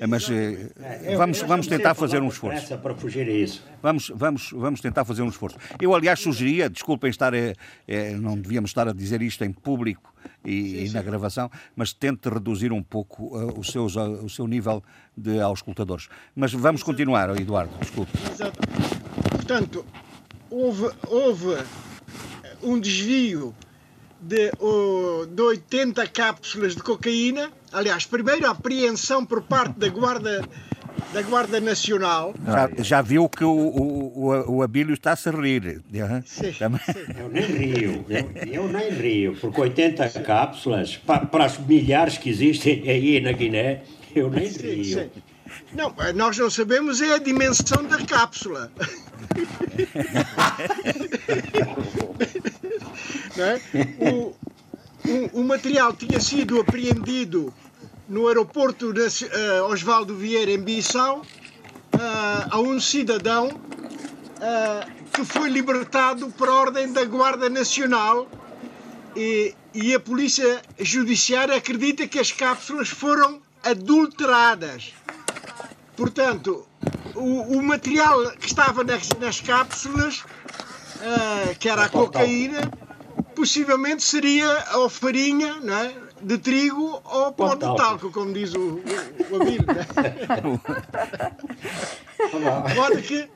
Mas 0.09 0.28
eh, 0.30 0.70
vamos, 1.16 1.40
vamos 1.42 1.66
tentar 1.66 1.94
fazer 1.94 2.20
um 2.20 2.28
esforço. 2.28 2.76
para 2.78 2.94
fugir 2.94 3.28
a 3.28 3.32
isso. 3.32 3.62
Vamos, 3.82 4.11
vamos, 4.14 4.50
vamos 4.53 4.80
tentar 4.80 5.05
fazer 5.05 5.22
um 5.22 5.28
esforço. 5.28 5.57
Eu, 5.80 5.94
aliás, 5.94 6.20
sugeria, 6.20 6.68
desculpem 6.68 7.11
estar, 7.11 7.32
é, 7.34 7.55
não 8.16 8.36
devíamos 8.36 8.70
estar 8.70 8.88
a 8.88 8.92
dizer 8.92 9.22
isto 9.22 9.44
em 9.44 9.53
público 9.53 10.12
e, 10.44 10.80
sim, 10.80 10.86
sim. 10.88 10.94
na 10.94 11.03
gravação, 11.03 11.50
mas 11.76 11.92
tente 11.92 12.28
reduzir 12.28 12.72
um 12.72 12.82
pouco 12.82 13.36
uh, 13.36 13.59
o, 13.59 13.64
seu, 13.64 13.86
uh, 13.86 14.24
o 14.24 14.30
seu 14.30 14.46
nível 14.46 14.82
de 15.16 15.40
auscultadores. 15.40 16.09
Mas 16.34 16.53
vamos 16.53 16.80
Exato. 16.80 16.84
continuar, 16.84 17.40
Eduardo, 17.40 17.72
desculpe. 17.80 18.12
Exato. 18.30 18.59
Portanto, 19.30 19.84
houve, 20.50 20.90
houve 21.09 21.64
um 22.62 22.78
desvio 22.78 23.55
de, 24.22 24.52
de 25.34 25.42
80 25.42 26.06
cápsulas 26.08 26.74
de 26.74 26.82
cocaína. 26.82 27.50
Aliás, 27.72 28.06
primeiro 28.06 28.46
a 28.46 28.50
apreensão 28.50 29.24
por 29.24 29.42
parte 29.42 29.78
da 29.78 29.88
Guarda, 29.88 30.46
da 31.12 31.22
Guarda 31.22 31.60
Nacional. 31.60 32.34
Já, 32.46 32.70
já 32.82 33.02
viu 33.02 33.28
que 33.28 33.44
o, 33.44 33.50
o, 33.50 34.56
o 34.56 34.62
Abílio 34.62 34.94
está 34.94 35.12
a 35.12 35.16
se 35.16 35.30
rir. 35.30 35.82
Sim, 36.24 36.52
sim. 36.52 36.58
Eu 37.18 37.28
nem 37.28 37.44
rio, 37.44 38.04
eu, 38.08 38.52
eu, 38.52 38.68
nem 38.68 38.90
rio, 38.90 39.36
porque 39.40 39.60
80 39.60 40.08
cápsulas 40.20 40.96
para, 40.96 41.26
para 41.26 41.44
as 41.46 41.58
milhares 41.58 42.18
que 42.18 42.30
existem 42.30 42.88
aí 42.88 43.20
na 43.20 43.32
Guiné, 43.32 43.82
eu 44.14 44.30
nem 44.30 44.48
sim, 44.48 44.82
rio. 44.82 45.10
Não, 45.72 45.94
nós 46.14 46.38
não 46.38 46.50
sabemos 46.50 47.00
é 47.00 47.14
a 47.14 47.18
dimensão 47.18 47.84
da 47.84 48.05
cápsula. 48.05 48.70
É? 53.34 53.59
O, 53.98 54.34
o, 55.09 55.40
o, 55.40 55.44
material 55.44 55.94
tinha 55.94 56.20
sido 56.20 56.61
apreendido 56.61 57.53
no 58.09 58.28
aeroporto 58.28 58.92
uh, 58.92 59.64
Osvaldo 59.70 60.14
Vieira, 60.14 60.50
em 60.50 60.61
Bissau, 60.61 61.20
uh, 61.20 62.48
a 62.50 62.61
um 62.61 62.78
cidadão 62.78 63.48
uh, 63.48 65.11
que 65.12 65.24
foi 65.24 65.48
libertado 65.48 66.28
por 66.30 66.48
ordem 66.48 66.92
da 66.92 67.05
Guarda 67.05 67.48
Nacional 67.48 68.28
e, 69.16 69.55
e 69.74 69.94
a 69.94 70.00
Polícia 70.00 70.62
Judiciária 70.78 71.57
acredita 71.57 72.07
que 72.07 72.18
as 72.18 72.32
cápsulas 72.32 72.88
foram 72.88 73.40
adulteradas. 73.62 74.92
Portanto, 75.97 76.66
o, 77.14 77.59
o 77.59 77.62
material 77.62 78.32
que 78.32 78.47
estava 78.47 78.82
nas, 78.82 79.09
nas 79.20 79.40
cápsulas, 79.40 80.20
uh, 80.20 81.55
que 81.59 81.68
era 81.68 81.84
a 81.84 81.88
cocaína, 81.88 82.70
possivelmente 83.34 84.03
seria 84.03 84.64
ou 84.74 84.88
farinha 84.88 85.55
não 85.61 85.76
é? 85.76 85.95
de 86.22 86.38
trigo 86.38 87.03
ou 87.05 87.32
pó 87.32 87.55
de 87.55 87.61
talco, 87.61 88.11
como 88.11 88.32
diz 88.32 88.55
o, 88.55 88.61
o, 88.61 88.82
o 89.30 89.43
Abílio. 89.43 89.66
Agora 92.70 93.03
que 93.03 93.20
uh, 93.22 93.28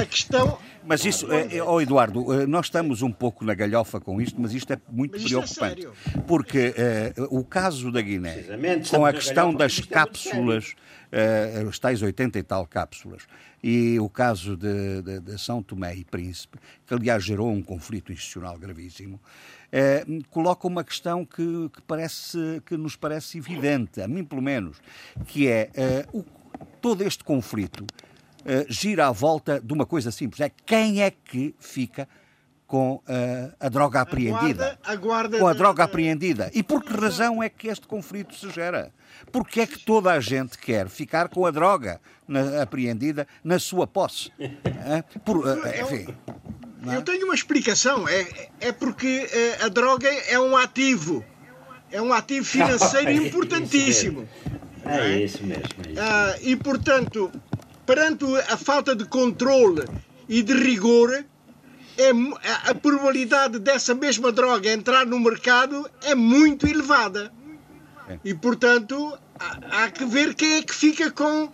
a 0.00 0.04
questão 0.06 0.58
mas 0.86 1.04
isso, 1.04 1.26
é, 1.32 1.62
oh 1.62 1.80
Eduardo, 1.80 2.30
eh, 2.32 2.46
nós 2.46 2.66
estamos 2.66 3.00
um 3.00 3.10
pouco 3.10 3.42
na 3.42 3.54
galhofa 3.54 3.98
com 3.98 4.20
isto, 4.20 4.38
mas 4.38 4.52
isto 4.52 4.70
é 4.70 4.78
muito 4.90 5.16
é 5.16 5.20
preocupante. 5.22 5.86
É 5.86 6.20
porque 6.26 6.74
uh, 7.16 7.38
o 7.38 7.42
caso 7.42 7.90
da 7.90 8.02
Guiné, 8.02 8.44
com 8.90 9.06
a 9.06 9.12
questão 9.12 9.54
das 9.54 9.80
cápsulas, 9.80 10.74
uh, 11.14 11.68
os 11.68 11.78
tais 11.78 12.02
80 12.02 12.38
e 12.38 12.42
tal 12.42 12.66
cápsulas, 12.66 13.22
e 13.62 13.98
o 14.00 14.08
caso 14.08 14.56
de, 14.56 15.00
de, 15.02 15.20
de, 15.20 15.38
São 15.40 15.62
Tomé 15.62 15.94
e 15.94 16.04
Príncipe, 16.04 16.58
que 16.86 16.92
aliás 16.92 17.24
gerou 17.24 17.50
um 17.50 17.62
conflito 17.62 18.12
institucional 18.12 18.58
gravíssimo, 18.58 19.18
eh, 19.72 20.04
coloca 20.28 20.66
uma 20.66 20.84
questão 20.84 21.24
que, 21.24 21.70
que, 21.70 21.80
parece, 21.82 22.62
que 22.66 22.76
nos 22.76 22.94
parece 22.94 23.38
evidente, 23.38 24.02
a 24.02 24.06
mim 24.06 24.22
pelo 24.22 24.42
menos, 24.42 24.76
que 25.26 25.48
é 25.48 25.70
eh, 25.74 26.06
o, 26.12 26.22
todo 26.82 27.02
este 27.02 27.24
conflito 27.24 27.86
gira 28.68 29.06
à 29.06 29.10
volta 29.10 29.58
de 29.58 29.72
uma 29.72 29.86
coisa 29.86 30.10
simples, 30.10 30.42
é 30.42 30.50
quem 30.66 31.02
é 31.02 31.10
que 31.10 31.54
fica 31.58 32.06
com 32.74 32.94
uh, 32.94 33.02
a 33.60 33.68
droga 33.68 34.00
apreendida. 34.00 34.76
A 34.82 34.96
guarda, 34.96 34.96
a 34.96 34.96
guarda 34.96 35.38
com 35.38 35.46
a 35.46 35.52
droga 35.52 35.84
apreendida. 35.84 36.50
E 36.52 36.60
por 36.60 36.82
que 36.82 36.92
razão 36.92 37.40
é 37.40 37.48
que 37.48 37.68
este 37.68 37.86
conflito 37.86 38.34
se 38.34 38.50
gera? 38.50 38.92
Porque 39.30 39.60
é 39.60 39.66
que 39.68 39.78
toda 39.78 40.10
a 40.10 40.18
gente 40.18 40.58
quer 40.58 40.88
ficar 40.88 41.28
com 41.28 41.46
a 41.46 41.52
droga 41.52 42.00
na, 42.26 42.62
apreendida 42.62 43.28
na 43.44 43.60
sua 43.60 43.86
posse? 43.86 44.32
Por, 45.24 45.46
uh, 45.46 45.56
enfim. 45.82 46.12
Eu 46.92 47.00
tenho 47.02 47.26
uma 47.26 47.34
explicação. 47.36 48.08
É, 48.08 48.48
é 48.58 48.72
porque 48.72 49.20
uh, 49.22 49.66
a 49.66 49.68
droga 49.68 50.08
é 50.08 50.40
um 50.40 50.56
ativo. 50.56 51.24
É 51.92 52.02
um 52.02 52.12
ativo 52.12 52.44
financeiro 52.44 53.06
é 53.08 53.14
importantíssimo. 53.14 54.28
É 54.84 55.16
isso 55.20 55.44
mesmo. 55.44 55.62
É 55.62 55.62
isso 55.62 55.78
mesmo. 55.78 56.40
e, 56.42 56.56
portanto, 56.56 57.30
perante 57.86 58.24
a 58.48 58.56
falta 58.56 58.96
de 58.96 59.04
controle 59.04 59.84
e 60.28 60.42
de 60.42 60.54
rigor, 60.54 61.24
é, 61.96 62.10
a 62.70 62.74
probabilidade 62.74 63.58
dessa 63.58 63.94
mesma 63.94 64.32
droga 64.32 64.72
entrar 64.72 65.06
no 65.06 65.18
mercado 65.18 65.88
é 66.02 66.14
muito 66.14 66.66
elevada. 66.66 67.32
É. 68.08 68.18
E, 68.24 68.34
portanto, 68.34 69.16
há, 69.38 69.84
há, 69.84 69.90
que 69.90 70.04
ver 70.04 70.34
quem 70.34 70.54
é 70.54 70.62
que 70.62 70.74
fica 70.74 71.10
com, 71.10 71.50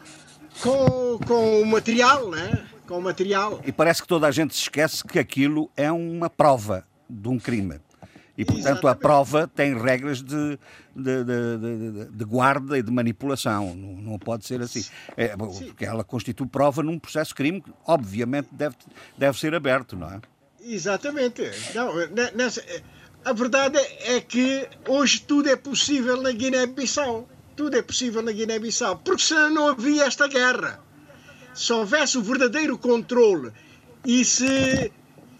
com, 0.60 1.18
com 1.26 1.62
o 1.62 1.66
material, 1.66 2.30
né? 2.30 2.66
Com 2.86 2.98
o 2.98 3.02
material. 3.02 3.60
E 3.64 3.70
parece 3.70 4.02
que 4.02 4.08
toda 4.08 4.26
a 4.26 4.30
gente 4.30 4.54
se 4.54 4.62
esquece 4.62 5.04
que 5.04 5.18
aquilo 5.18 5.70
é 5.76 5.92
uma 5.92 6.28
prova 6.28 6.84
de 7.08 7.28
um 7.28 7.38
crime. 7.38 7.80
E, 8.36 8.44
portanto, 8.44 8.66
Exatamente. 8.66 8.86
a 8.86 8.94
prova 8.94 9.46
tem 9.46 9.78
regras 9.78 10.22
de, 10.22 10.58
de, 11.02 11.24
de, 11.24 12.10
de, 12.10 12.24
guarda 12.24 12.78
e 12.78 12.82
de 12.82 12.90
manipulação. 12.90 13.74
Não, 13.74 14.12
não 14.12 14.18
pode 14.18 14.46
ser 14.46 14.60
assim. 14.60 14.84
É, 15.16 15.36
porque 15.36 15.84
ela 15.84 16.04
constitui 16.04 16.46
prova 16.46 16.82
num 16.82 16.98
processo 16.98 17.30
de 17.30 17.34
crime 17.34 17.60
que, 17.60 17.72
obviamente, 17.86 18.48
deve, 18.52 18.76
deve 19.16 19.38
ser 19.38 19.54
aberto, 19.54 19.96
não 19.96 20.08
é? 20.08 20.20
Exatamente. 20.62 21.42
Não, 21.74 21.94
nessa, 22.34 22.62
a 23.24 23.32
verdade 23.32 23.78
é 23.78 24.20
que 24.20 24.66
hoje 24.88 25.20
tudo 25.22 25.48
é 25.48 25.56
possível 25.56 26.20
na 26.22 26.32
Guiné-Bissau. 26.32 27.28
tudo 27.54 27.76
é 27.76 27.82
possível 27.82 28.22
na 28.22 28.32
Guiné-Bissau, 28.32 28.98
porque 28.98 29.22
senão 29.22 29.50
não 29.50 29.68
havia 29.68 30.04
esta 30.04 30.26
guerra. 30.26 30.80
Se 31.54 31.72
houvesse 31.72 32.16
o 32.16 32.22
verdadeiro 32.22 32.78
controle 32.78 33.52
e 34.06 34.24
se 34.24 34.90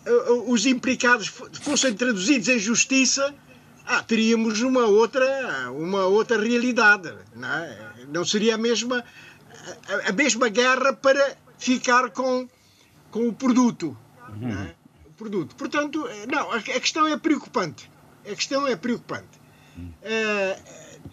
uh, 0.07 0.53
os 0.53 0.67
implicados 0.67 1.29
fossem 1.29 1.95
traduzidos 1.95 2.49
em 2.49 2.59
justiça, 2.59 3.35
ah, 3.91 4.05
teríamos 4.05 4.61
uma 4.61 4.85
outra, 4.87 5.73
uma 5.73 6.05
outra 6.07 6.41
realidade. 6.41 7.13
Não, 7.35 7.49
é? 7.49 7.93
não 8.09 8.25
seria 8.25 8.55
a 8.55 8.59
mesma, 8.59 9.05
a, 9.89 10.11
a, 10.11 10.13
mesma 10.13 10.49
guerra 10.49 10.93
para 10.93 11.37
ficar 11.59 12.11
com, 12.11 12.49
com 13.11 13.27
o 13.27 13.33
produto. 13.33 13.97
É? 14.43 14.75
O 15.09 15.13
produto. 15.15 15.57
Portanto, 15.57 16.09
não, 16.31 16.53
a, 16.53 16.57
a, 16.59 16.63
questão 16.63 17.05
é 17.09 17.17
preocupante. 17.17 17.91
A 18.25 18.35
questão 18.35 18.65
é 18.65 18.77
preocupante. 18.77 19.41
Uh, 19.77 20.63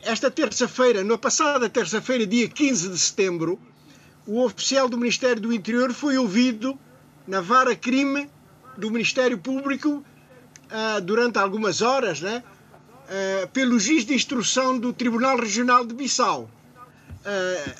esta 0.03 0.30
terça-feira, 0.30 1.03
na 1.03 1.17
passada 1.17 1.67
terça-feira, 1.67 2.28
dia 2.28 2.47
15 2.47 2.89
de 2.89 2.99
setembro, 2.99 3.59
o 4.28 4.43
oficial 4.43 4.88
do 4.88 4.99
Ministério 4.99 5.41
do 5.41 5.51
Interior 5.51 5.91
foi 5.93 6.19
ouvido 6.19 6.78
na 7.25 7.41
vara 7.41 7.75
crime 7.75 8.30
do 8.78 8.91
Ministério 8.91 9.39
Público 9.39 10.05
uh, 10.67 11.01
durante 11.01 11.39
algumas 11.39 11.82
horas, 11.82 12.21
né, 12.21 12.43
uh, 13.08 13.47
pelo 13.49 13.80
juiz 13.80 14.05
de 14.05 14.14
instrução 14.14 14.78
do 14.78 14.93
Tribunal 14.93 15.38
Regional 15.38 15.86
de 15.86 15.93
Bissau. 15.93 16.49
Uh, 17.26 17.74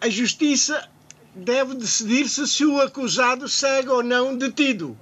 a 0.00 0.08
Justiça 0.08 0.88
deve 1.34 1.74
decidir 1.74 2.28
se, 2.28 2.46
se 2.46 2.64
o 2.64 2.80
acusado 2.80 3.48
segue 3.48 3.88
ou 3.88 4.02
não 4.02 4.36
detido. 4.36 4.98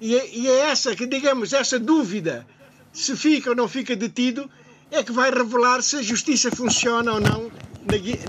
E 0.00 0.16
é, 0.16 0.28
e 0.34 0.48
é 0.48 0.70
essa 0.70 0.94
que, 0.94 1.06
digamos, 1.06 1.52
essa 1.52 1.78
dúvida, 1.78 2.46
se 2.92 3.16
fica 3.16 3.50
ou 3.50 3.56
não 3.56 3.68
fica 3.68 3.96
detido, 3.96 4.50
é 4.90 5.02
que 5.02 5.12
vai 5.12 5.30
revelar 5.30 5.82
se 5.82 5.96
a 5.96 6.02
justiça 6.02 6.50
funciona 6.50 7.12
ou 7.12 7.20
não 7.20 7.50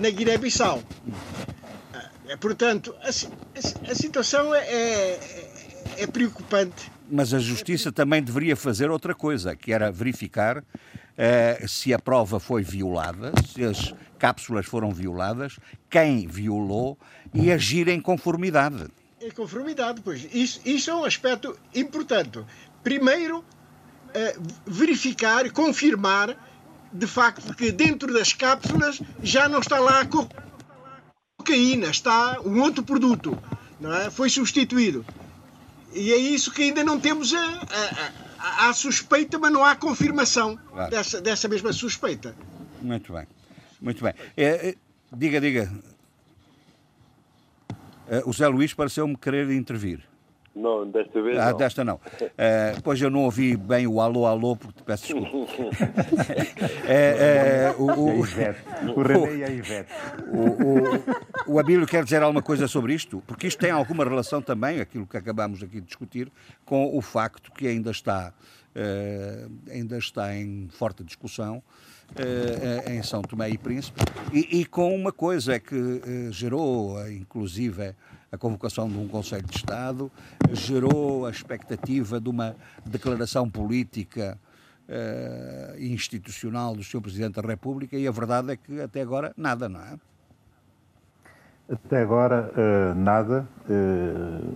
na, 0.02 0.10
Guiné-Bissau. 0.10 0.84
É, 2.28 2.36
portanto, 2.38 2.96
a, 3.02 3.08
a, 3.08 3.92
a 3.92 3.96
situação 3.96 4.54
é, 4.54 4.60
é, 4.62 5.54
é, 5.98 6.08
preocupante. 6.08 6.92
Mas 7.10 7.34
a 7.34 7.40
justiça 7.40 7.92
também 7.92 8.22
deveria 8.22 8.56
fazer 8.56 8.90
outra 8.90 9.14
coisa, 9.14 9.56
que 9.56 9.72
era 9.72 9.92
verificar 9.92 10.60
uh, 10.60 11.68
se 11.68 11.94
a 11.94 12.00
prova 12.00 12.40
foi 12.40 12.64
violada, 12.64 13.32
se 13.54 13.64
as 13.64 13.94
cápsulas 14.18 14.66
foram 14.66 14.92
violadas, 14.92 15.60
quem 15.90 16.28
violou 16.28 16.98
e 17.34 17.52
agir 17.52 17.88
em 17.88 18.02
conformidade. 18.02 18.88
Em 19.22 19.32
conformidade, 19.32 20.02
pois. 20.02 20.28
Isso, 20.34 20.60
isso 20.66 20.90
é 20.90 20.96
um 20.96 21.04
aspecto 21.04 21.58
importante. 21.74 22.40
Primeiro, 22.84 23.40
uh, 23.40 23.44
verificar, 24.66 25.50
confirmar 25.52 26.36
de 26.92 27.08
facto 27.08 27.54
que 27.54 27.72
dentro 27.72 28.14
das 28.14 28.34
cápsulas 28.34 29.02
já 29.22 29.50
não 29.50 29.60
está 29.60 29.80
lá 29.80 30.02
a 30.02 30.08
cocaína, 31.38 31.88
está 31.88 32.40
um 32.42 32.62
outro 32.62 32.84
produto, 32.84 33.38
não 33.80 33.94
é? 33.94 34.10
Foi 34.10 34.30
substituído. 34.30 35.06
E 35.96 36.12
é 36.12 36.18
isso 36.18 36.52
que 36.52 36.64
ainda 36.64 36.84
não 36.84 37.00
temos 37.00 37.34
a, 37.34 37.40
a, 37.40 38.12
a, 38.38 38.70
a 38.70 38.74
suspeita, 38.74 39.40
mas 39.40 39.52
não 39.52 39.64
há 39.64 39.76
confirmação 39.78 40.58
claro. 40.58 40.92
dessa, 40.92 41.22
dessa 41.22 41.48
mesma 41.48 41.72
suspeita. 41.72 42.36
Muito 42.82 43.14
bem, 43.14 43.26
muito 43.82 44.04
bem. 44.04 44.14
É, 44.36 44.44
é, 44.70 44.76
diga, 45.16 45.40
diga. 45.40 45.72
É, 48.10 48.22
o 48.26 48.34
Zé 48.34 48.46
Luís 48.48 48.74
pareceu-me 48.74 49.16
querer 49.16 49.50
intervir. 49.52 50.04
Não, 50.56 50.90
desta 50.90 51.22
vez 51.22 51.38
ah, 51.38 51.52
não. 51.52 51.58
desta 51.58 51.84
não. 51.84 51.96
Uh, 51.96 52.82
pois 52.82 53.02
eu 53.02 53.10
não 53.10 53.26
ouvi 53.26 53.58
bem 53.58 53.86
o 53.86 54.00
alô, 54.00 54.26
alô, 54.26 54.56
porque 54.56 54.80
te 54.80 54.84
peço 54.84 55.14
desculpa. 55.14 55.52
é, 56.88 57.68
é, 57.68 57.76
o, 57.78 57.84
o, 57.84 58.20
o 58.20 58.22
René 58.22 59.36
e 59.36 59.44
a 59.44 59.50
Ivete. 59.50 59.92
O, 60.32 61.52
o, 61.52 61.56
o 61.56 61.60
Abílio 61.60 61.86
quer 61.86 62.06
dizer 62.06 62.24
alguma 62.24 62.42
coisa 62.42 62.70
sobre 62.70 62.94
isto? 62.94 63.22
Porque 63.28 63.48
isto 63.48 63.60
tem 63.60 63.70
alguma 63.70 64.06
relação 64.06 64.42
também, 64.42 64.80
aquilo 64.80 65.06
que 65.06 65.18
acabamos 65.18 65.62
aqui 65.62 65.82
de 65.82 65.88
discutir, 65.88 66.32
com 66.64 66.98
o 66.98 67.02
facto 67.02 67.52
que 67.52 67.68
ainda 67.68 67.92
está, 67.92 68.34
uh, 68.76 69.52
ainda 69.70 69.98
está 69.98 70.34
em 70.34 70.70
forte 70.70 71.04
discussão 71.04 71.62
uh, 72.12 72.90
em 72.90 73.04
São 73.04 73.22
Tomé 73.22 73.50
e 73.50 73.58
Príncipe, 73.58 74.00
e, 74.32 74.62
e, 74.62 74.66
com 74.66 74.96
uma 74.96 75.12
coisa 75.12 75.60
que 75.60 76.02
gerou, 76.32 77.06
inclusive, 77.10 77.94
a 78.36 78.38
convocação 78.38 78.88
de 78.88 78.98
um 78.98 79.08
Conselho 79.08 79.46
de 79.48 79.58
Estado, 79.58 80.12
gerou 80.52 81.26
a 81.26 81.30
expectativa 81.32 82.20
de 82.20 82.30
uma 82.30 82.56
declaração 82.86 83.50
política 83.50 84.38
uh, 84.90 85.80
institucional 85.80 86.76
do 86.76 86.84
Sr. 86.84 87.02
Presidente 87.02 87.42
da 87.42 87.48
República 87.48 87.98
e 87.98 88.08
a 88.08 88.12
verdade 88.12 88.52
é 88.52 88.58
que 88.58 88.82
até 88.82 89.02
agora 89.02 89.34
nada, 89.38 89.68
não 89.70 89.80
é? 89.80 89.98
Até 91.72 92.02
agora 92.02 92.52
uh, 92.52 92.96
nada. 92.96 93.48
Uh, 93.68 94.56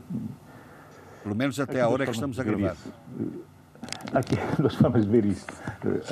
Pelo 1.24 1.36
menos 1.36 1.60
até 1.60 1.82
a 1.82 1.90
hora 1.90 2.06
que 2.06 2.12
estamos 2.12 2.40
a 2.40 2.44
gravar. 2.44 2.74
Isso. 2.74 2.94
Aqui 4.14 4.36
formas 4.78 5.06
de 5.06 5.12
ver 5.12 5.26
isso. 5.26 5.48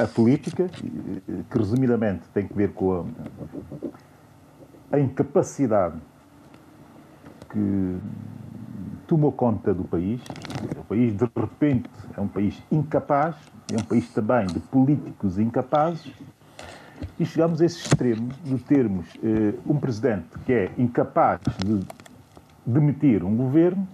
A 0.02 0.08
política, 0.08 0.70
que 0.70 1.58
resumidamente 1.58 2.28
tem 2.34 2.48
que 2.48 2.54
ver 2.54 2.72
com 2.72 3.06
a, 4.92 4.96
a 4.96 5.00
incapacidade 5.00 5.98
que 7.58 7.98
tomou 9.08 9.32
conta 9.32 9.74
do 9.74 9.84
país. 9.84 10.22
O 10.78 10.84
país, 10.84 11.14
de 11.16 11.26
repente, 11.36 11.90
é 12.16 12.22
um 12.22 12.28
país 12.28 12.62
incapaz, 12.72 13.36
é 13.74 13.78
um 13.78 13.84
país 13.84 14.08
também 14.10 14.46
de 14.46 14.60
políticos 14.60 15.40
incapazes, 15.40 16.14
e 17.20 17.26
chegamos 17.26 17.62
a 17.62 17.66
esse 17.66 17.78
extremo 17.78 18.30
de 18.44 18.58
termos 18.60 19.08
eh, 19.24 19.54
um 19.66 19.78
presidente 19.80 20.28
que 20.46 20.54
é 20.54 20.72
incapaz 20.78 21.40
de 21.64 21.80
demitir 22.66 23.24
um 23.24 23.36
governo, 23.36 23.88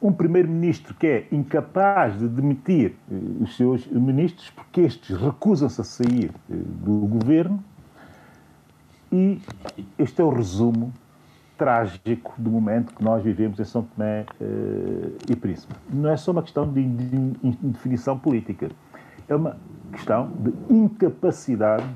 um 0.00 0.12
primeiro-ministro 0.12 0.94
que 0.94 1.06
é 1.06 1.26
incapaz 1.30 2.18
de 2.18 2.28
demitir 2.28 2.94
eh, 3.10 3.14
os 3.40 3.56
seus 3.56 3.86
ministros 3.86 4.50
porque 4.50 4.80
estes 4.80 5.16
recusam-se 5.16 5.80
a 5.80 5.84
sair 5.84 6.30
eh, 6.50 6.54
do 6.54 7.06
governo, 7.06 7.62
e 9.12 9.40
este 9.98 10.20
é 10.20 10.24
o 10.24 10.30
resumo 10.30 10.92
trágico 11.62 12.34
do 12.36 12.50
momento 12.50 12.92
que 12.92 13.04
nós 13.04 13.22
vivemos 13.22 13.60
em 13.60 13.64
São 13.64 13.84
Tomé 13.84 14.26
uh, 14.40 15.16
e 15.30 15.36
Príncipe. 15.36 15.72
Não 15.88 16.10
é 16.10 16.16
só 16.16 16.32
uma 16.32 16.42
questão 16.42 16.68
de 16.68 16.80
indefinição 16.80 18.18
política, 18.18 18.68
é 19.28 19.36
uma 19.36 19.56
questão 19.92 20.28
de 20.40 20.52
incapacidade 20.68 21.86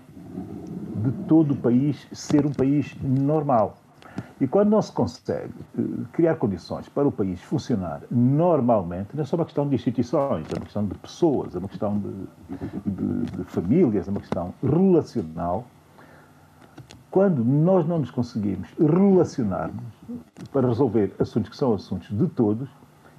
de 1.02 1.10
todo 1.26 1.54
o 1.54 1.56
país 1.56 2.06
ser 2.12 2.46
um 2.46 2.52
país 2.52 2.96
normal. 3.02 3.76
E 4.40 4.46
quando 4.46 4.70
não 4.70 4.80
se 4.80 4.92
consegue 4.92 5.52
uh, 5.76 6.06
criar 6.12 6.36
condições 6.36 6.88
para 6.88 7.08
o 7.08 7.10
país 7.10 7.42
funcionar 7.42 8.02
normalmente, 8.08 9.08
não 9.14 9.22
é 9.24 9.26
só 9.26 9.34
uma 9.34 9.44
questão 9.44 9.68
de 9.68 9.74
instituições, 9.74 10.46
é 10.48 10.54
uma 10.54 10.64
questão 10.64 10.86
de 10.86 10.94
pessoas, 10.94 11.56
é 11.56 11.58
uma 11.58 11.68
questão 11.68 11.98
de, 11.98 12.88
de, 12.88 13.36
de 13.36 13.44
famílias, 13.46 14.06
é 14.06 14.12
uma 14.12 14.20
questão 14.20 14.54
relacional 14.62 15.64
quando 17.16 17.42
nós 17.42 17.88
não 17.88 18.00
nos 18.00 18.10
conseguimos 18.10 18.68
relacionarmos 18.78 19.82
para 20.52 20.68
resolver 20.68 21.14
assuntos 21.18 21.48
que 21.48 21.56
são 21.56 21.72
assuntos 21.72 22.10
de 22.10 22.26
todos, 22.26 22.68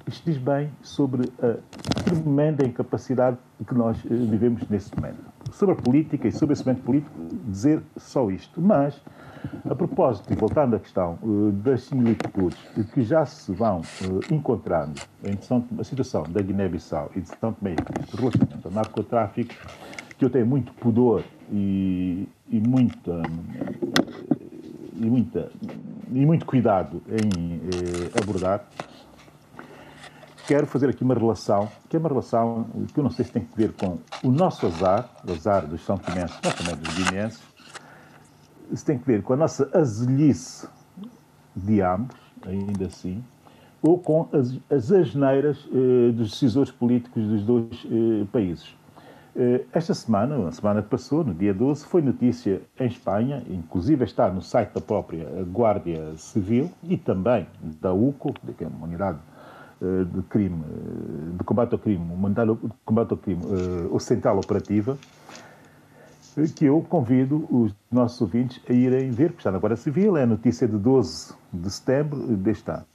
isto 0.05 0.23
diz 0.23 0.37
bem 0.37 0.69
sobre 0.83 1.27
a 1.41 1.57
tremenda 2.03 2.63
incapacidade 2.63 3.37
que 3.67 3.73
nós 3.73 3.97
eh, 4.05 4.13
vivemos 4.13 4.69
nesse 4.69 4.95
momento. 4.95 5.17
Sobre 5.51 5.73
a 5.73 5.77
política 5.81 6.27
e 6.27 6.31
sobre 6.31 6.53
esse 6.53 6.63
momento 6.63 6.83
político, 6.83 7.11
dizer 7.47 7.81
só 7.95 8.29
isto. 8.29 8.61
Mas, 8.61 9.01
a 9.67 9.73
propósito, 9.73 10.31
e 10.31 10.35
voltando 10.35 10.75
à 10.75 10.79
questão 10.79 11.17
uh, 11.23 11.51
das 11.53 11.81
similitudes 11.85 12.59
que 12.93 13.01
já 13.01 13.25
se 13.25 13.51
vão 13.51 13.79
uh, 13.79 14.31
encontrando 14.31 15.01
em 15.23 15.39
a 15.79 15.83
situação 15.83 16.21
da 16.29 16.39
Guiné-Bissau 16.39 17.09
e 17.15 17.21
de 17.21 17.29
São 17.29 17.51
Tomé 17.51 17.75
relativamente 18.15 18.63
ao 18.63 18.71
narcotráfico, 18.71 19.55
que 20.17 20.25
eu 20.25 20.29
tenho 20.29 20.45
muito 20.45 20.73
pudor 20.73 21.23
e, 21.51 22.27
e 22.49 22.59
muita 22.59 23.21
e 24.95 25.05
muita 25.05 25.51
e 26.11 26.25
muito 26.25 26.45
cuidado 26.45 27.01
em 27.07 27.61
eh, 27.61 28.19
abordar 28.21 28.65
quero 30.47 30.65
fazer 30.65 30.89
aqui 30.89 31.03
uma 31.03 31.13
relação 31.13 31.69
que 31.87 31.95
é 31.95 31.99
uma 31.99 32.09
relação 32.09 32.65
que 32.93 32.99
eu 32.99 33.03
não 33.03 33.11
sei 33.11 33.25
se 33.25 33.31
tem 33.31 33.43
que 33.43 33.55
ver 33.55 33.73
com 33.73 33.99
o 34.23 34.31
nosso 34.31 34.65
azar 34.65 35.07
o 35.27 35.31
azar 35.31 35.67
dos 35.67 35.85
são 35.85 35.97
tomenses 35.97 36.37
mas 36.43 36.55
também 36.55 36.75
dos 36.77 36.93
guineenses 36.95 37.41
se 38.73 38.83
tem 38.83 38.97
que 38.97 39.05
ver 39.05 39.21
com 39.21 39.33
a 39.33 39.37
nossa 39.37 39.69
azelhice 39.77 40.67
de 41.55 41.81
ambos 41.81 42.17
ainda 42.45 42.87
assim 42.87 43.23
ou 43.83 43.99
com 43.99 44.27
as, 44.33 44.57
as 44.71 44.91
asneiras 44.91 45.67
eh, 45.71 46.11
dos 46.11 46.31
decisores 46.31 46.71
políticos 46.71 47.23
dos 47.23 47.43
dois 47.43 47.85
eh, 47.85 48.25
países 48.31 48.75
esta 49.71 49.93
semana, 49.93 50.47
a 50.47 50.51
semana 50.51 50.81
que 50.81 50.89
passou, 50.89 51.23
no 51.23 51.33
dia 51.33 51.53
12, 51.53 51.85
foi 51.85 52.01
notícia 52.01 52.61
em 52.79 52.87
Espanha, 52.87 53.43
inclusive 53.47 54.03
está 54.03 54.31
no 54.31 54.41
site 54.41 54.73
da 54.73 54.81
própria 54.81 55.27
Guardia 55.43 56.15
Civil 56.17 56.71
e 56.83 56.97
também 56.97 57.45
da 57.79 57.93
UCO, 57.93 58.33
que 58.57 58.63
é 58.63 58.67
uma 58.67 58.87
unidade 58.87 59.19
eh, 59.79 60.05
de 60.05 60.23
crime, 60.23 60.63
de 61.37 61.43
combate 61.43 61.73
ao 61.73 61.79
crime, 61.79 62.03
uma 62.03 62.25
unidade 62.25 62.55
de 62.55 62.69
combate 62.83 63.11
ao 63.11 63.17
crime 63.17 63.43
ocidental 63.91 64.39
operativa, 64.39 64.97
que 66.55 66.65
eu 66.65 66.81
convido 66.87 67.47
os 67.49 67.73
nossos 67.91 68.19
ouvintes 68.21 68.59
a 68.67 68.73
irem 68.73 69.11
ver, 69.11 69.29
porque 69.29 69.41
está 69.41 69.51
na 69.51 69.59
Guarda 69.59 69.75
Civil, 69.75 70.17
é 70.17 70.23
a 70.23 70.27
notícia 70.27 70.67
de 70.67 70.77
12 70.77 71.33
de 71.53 71.69
setembro 71.69 72.19
deste 72.37 72.69
ano. 72.69 72.85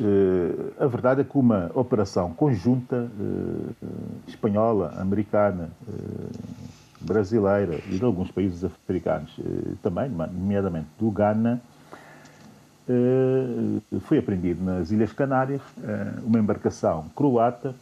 Uh, 0.00 0.72
a 0.78 0.86
verdade 0.86 1.22
é 1.22 1.24
que 1.24 1.36
uma 1.36 1.72
operação 1.74 2.32
conjunta 2.32 3.10
uh, 3.18 3.74
espanhola, 4.28 4.94
americana, 4.96 5.70
uh, 5.88 6.30
brasileira 7.00 7.80
e 7.88 7.98
de 7.98 8.04
alguns 8.04 8.30
países 8.30 8.64
africanos 8.64 9.34
também, 9.82 10.08
nomeadamente 10.08 10.88
do 10.98 11.12
Ghana, 11.12 11.60
foi 14.00 14.18
apreendido 14.18 14.64
nas 14.64 14.90
Ilhas 14.90 15.12
Canárias 15.12 15.60
uma 16.24 16.40
embarcação 16.40 17.04
croata 17.14 17.72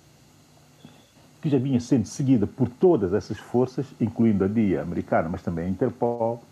que 1.41 1.49
já 1.49 1.59
vinha 1.59 1.81
sendo 1.81 2.05
seguida 2.05 2.47
por 2.47 2.69
todas 2.69 3.15
essas 3.15 3.39
forças, 3.39 3.87
incluindo 3.99 4.45
a 4.45 4.49
DIA 4.49 4.83
americana, 4.83 5.31
mas 5.31 5.41
também 5.41 5.65
a 5.65 5.69
Interpol, 5.71 6.43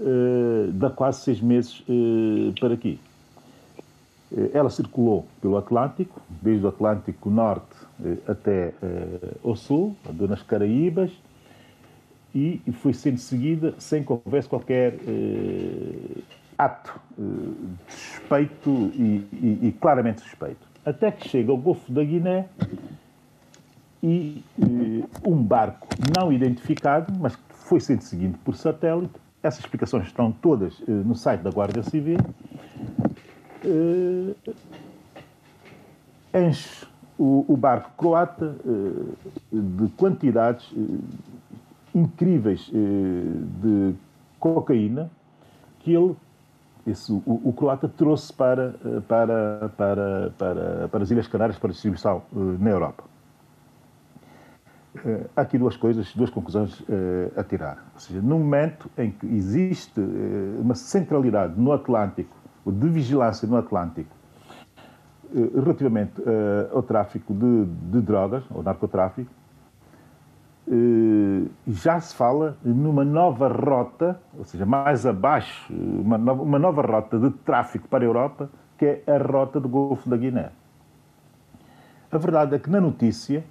de 0.00 0.90
quase 0.96 1.20
seis 1.20 1.42
meses 1.42 1.84
para 2.58 2.72
aqui. 2.72 2.98
Eh, 4.36 4.50
ela 4.52 4.70
circulou 4.70 5.26
pelo 5.40 5.56
Atlântico, 5.56 6.20
desde 6.42 6.64
o 6.64 6.68
Atlântico 6.68 7.30
Norte 7.30 7.76
eh, 8.04 8.16
até 8.26 8.74
uh, 8.82 9.50
o 9.50 9.56
Sul, 9.56 9.96
nas 10.28 10.42
Caraíbas, 10.42 11.10
e 12.34 12.60
foi 12.72 12.92
sendo 12.92 13.18
seguida 13.18 13.74
sem 13.78 14.04
que 14.04 14.12
houvesse 14.12 14.48
qualquer 14.48 14.94
uh, 14.94 16.22
ato 16.58 17.00
uh, 17.18 17.56
suspeito 17.88 18.70
e, 18.94 19.26
e, 19.32 19.58
e, 19.62 19.76
claramente 19.80 20.20
suspeito. 20.20 20.68
Até 20.84 21.10
que 21.10 21.26
chega 21.26 21.50
ao 21.50 21.56
Golfo 21.56 21.90
da 21.90 22.04
Guiné 22.04 22.46
e 24.02 24.44
um 25.26 25.42
barco 25.42 25.88
não 26.16 26.32
identificado, 26.32 27.12
mas 27.18 27.34
que 27.34 27.42
foi 27.50 27.80
sendo 27.80 28.02
seguido 28.02 28.38
por 28.44 28.54
satélite, 28.54 29.14
essas 29.42 29.60
explicações 29.60 30.06
estão 30.06 30.30
todas 30.30 30.78
no 30.86 31.14
site 31.14 31.40
da 31.40 31.50
Guarda 31.50 31.82
Civil, 31.82 32.18
uh, 33.68 34.34
enche 36.34 36.86
o, 37.18 37.44
o, 37.48 37.56
barco 37.56 37.90
croata 37.96 38.56
uh, 38.64 39.16
de 39.52 39.88
quantidades 39.92 40.70
uh, 40.72 41.00
incríveis 41.94 42.70
de 42.70 43.94
cocaína 44.38 45.10
que 45.80 45.92
ele, 45.92 46.14
esse, 46.86 47.10
o, 47.12 47.22
o, 47.26 47.52
croata, 47.52 47.88
trouxe 47.88 48.32
para, 48.32 48.74
para, 49.08 49.70
para, 49.76 50.32
para, 50.38 50.88
para 50.88 51.02
as 51.02 51.10
Ilhas 51.10 51.26
Canárias 51.26 51.58
para 51.58 51.70
distribuição 51.70 52.22
na 52.32 52.70
Europa. 52.70 53.04
há 55.34 55.40
aqui 55.40 55.58
duas 55.58 55.76
coisas, 55.76 56.14
duas 56.14 56.30
conclusões 56.30 56.84
a 57.36 57.42
tirar. 57.42 57.84
Ou 57.94 58.00
seja, 58.00 58.20
no 58.20 58.38
momento 58.38 58.88
em 58.96 59.10
que 59.10 59.26
existe 59.26 60.00
uma 60.58 60.74
centralidade 60.74 61.58
no 61.58 61.72
Atlântico 61.72 62.37
de 62.72 62.88
vigilância 62.88 63.46
no 63.46 63.56
Atlântico 63.56 64.18
eh, 65.34 65.60
relativamente 65.60 66.20
uh, 66.22 66.74
ao 66.74 66.82
tráfico 66.82 67.34
de, 67.34 67.66
de, 67.66 68.00
drogas, 68.00 68.42
ou 68.50 68.62
narcotráfico, 68.62 69.30
uh, 70.66 71.50
já 71.66 72.00
se 72.00 72.14
fala 72.14 72.56
numa 72.64 73.04
nova 73.04 73.46
rota, 73.48 74.18
ou 74.38 74.44
seja, 74.46 74.64
mais 74.64 75.04
abaixo, 75.04 75.70
uma 75.70 76.16
nova, 76.16 76.42
uma 76.42 76.58
nova 76.58 76.80
rota 76.80 77.18
de 77.18 77.30
tráfico 77.30 77.86
para 77.88 78.04
a 78.04 78.06
Europa, 78.06 78.48
que 78.78 78.86
é 78.86 79.02
a 79.06 79.18
rota 79.18 79.60
do 79.60 79.68
Golfo 79.68 80.08
da 80.08 80.16
Guiné. 80.16 80.50
A 82.10 82.16
verdade 82.16 82.54
é 82.54 82.58
que 82.58 82.70
na 82.70 82.80
notícia, 82.80 83.44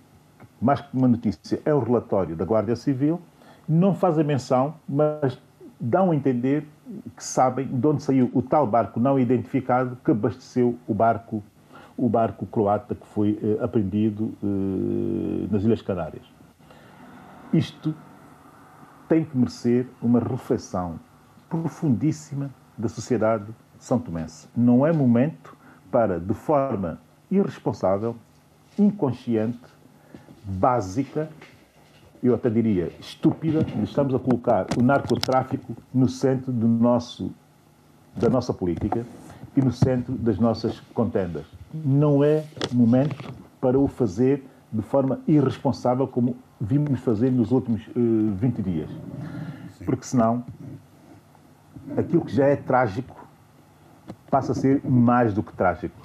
mais 0.60 0.82
que 0.82 0.98
uma 0.98 1.08
notícia, 1.08 1.62
é 1.64 1.76
um 1.76 1.80
relatório 1.80 2.36
da 2.36 2.44
Guarda 2.44 2.76
Civil, 2.76 3.22
não 3.70 3.94
faz 3.94 4.18
a 4.18 4.24
menção, 4.24 4.74
mas 4.90 5.40
dão 5.80 6.10
a 6.10 6.16
entender 6.16 6.68
que 7.16 7.24
sabem 7.24 7.68
de 7.68 7.88
onde 7.88 8.04
saiu 8.04 8.30
o 8.34 8.42
tal 8.42 8.66
barco 8.66 9.00
não 9.00 9.20
identificado 9.20 9.98
que 10.04 10.12
abasteceu 10.12 10.78
o 10.88 10.94
barco, 10.94 11.44
o 11.98 12.08
barco 12.08 12.46
croata 12.46 12.96
que 12.96 13.06
foi 13.08 13.40
eh, 13.42 13.64
apreendido 13.64 14.34
eh, 14.44 15.48
nas 15.52 15.64
Ilhas 15.64 15.82
Canárias. 15.82 16.26
Isto 17.54 17.96
tem 19.08 19.24
que 19.24 19.38
merecer 19.38 19.88
uma 20.02 20.20
reflexão 20.20 21.00
profundíssima 21.50 22.50
da 22.78 22.90
sociedade 22.90 23.46
são 23.80 24.00
tomense. 24.00 24.48
Não 24.56 24.86
é 24.86 24.92
momento 24.92 25.56
para, 25.92 26.20
de 26.20 26.34
forma 26.34 27.00
irresponsável, 27.32 28.16
inconsciente, 28.78 29.60
básica, 30.44 31.30
eu 32.22 32.34
até 32.34 32.50
diria 32.50 32.92
estúpida, 33.00 33.66
estamos 33.84 34.14
a 34.14 34.20
colocar 34.20 34.68
o 34.78 34.82
narcotráfico 34.82 35.76
no 35.94 36.08
centro 36.10 36.52
do 36.52 36.68
nosso, 36.68 37.32
da 38.16 38.30
nossa 38.30 38.54
política 38.54 39.06
e 39.56 39.62
no 39.62 39.72
centro 39.72 40.14
das 40.14 40.38
nossas 40.38 40.80
contendas. 40.94 41.46
Não 41.74 42.24
é 42.24 42.44
momento 42.72 43.34
para 43.60 43.78
o 43.78 43.88
fazer 43.88 44.44
de 44.72 44.82
forma 44.82 45.20
irresponsável 45.28 46.08
como 46.08 46.36
vimos 46.60 47.00
fazer 47.00 47.32
nos 47.32 47.52
últimos 47.52 47.88
uh, 47.88 47.92
eh, 47.96 48.36
20 48.40 48.62
dias. 48.62 48.90
Porque 49.86 50.06
senão 50.06 50.44
aquilo 51.96 52.26
que 52.26 52.34
já 52.34 52.46
é 52.46 52.56
trágico 52.56 53.28
passa 54.30 54.52
a 54.52 54.56
ser 54.56 54.82
mais 54.84 55.34
do 55.34 55.42
que 55.42 55.54
trágico. 55.54 55.96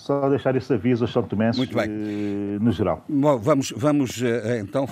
Só 0.00 0.30
deixar 0.30 0.56
esse 0.56 0.72
aviso 0.72 1.04
aos 1.04 1.12
São 1.12 1.22
Tomenses 1.22 1.58
Muito 1.58 1.76
bem. 1.76 1.86
Eh, 1.88 2.58
no 2.58 2.72
geral. 2.72 3.04
Bom, 3.06 3.38
vamos, 3.38 3.70
vamos 3.76 4.22
eh, 4.22 4.58
então, 4.60 4.88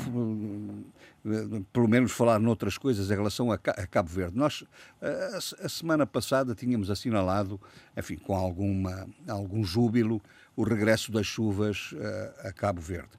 eh, 1.24 1.62
pelo 1.72 1.88
menos 1.88 2.12
falar 2.12 2.38
noutras 2.38 2.76
coisas 2.76 3.10
em 3.10 3.14
relação 3.14 3.50
a 3.50 3.56
Cabo 3.58 4.10
Verde. 4.10 4.36
Nós, 4.36 4.64
a 5.62 5.68
semana 5.68 6.06
passada, 6.06 6.54
tínhamos 6.54 6.90
assinalado, 6.90 7.58
enfim, 7.96 8.16
com 8.16 8.36
alguma, 8.36 9.06
algum 9.26 9.64
júbilo, 9.64 10.20
o 10.54 10.62
regresso 10.62 11.10
das 11.10 11.26
chuvas 11.26 11.94
a 12.44 12.52
Cabo 12.52 12.80
Verde. 12.80 13.10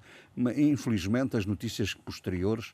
Infelizmente, 0.58 1.38
as 1.38 1.46
notícias 1.46 1.94
posteriores 1.94 2.72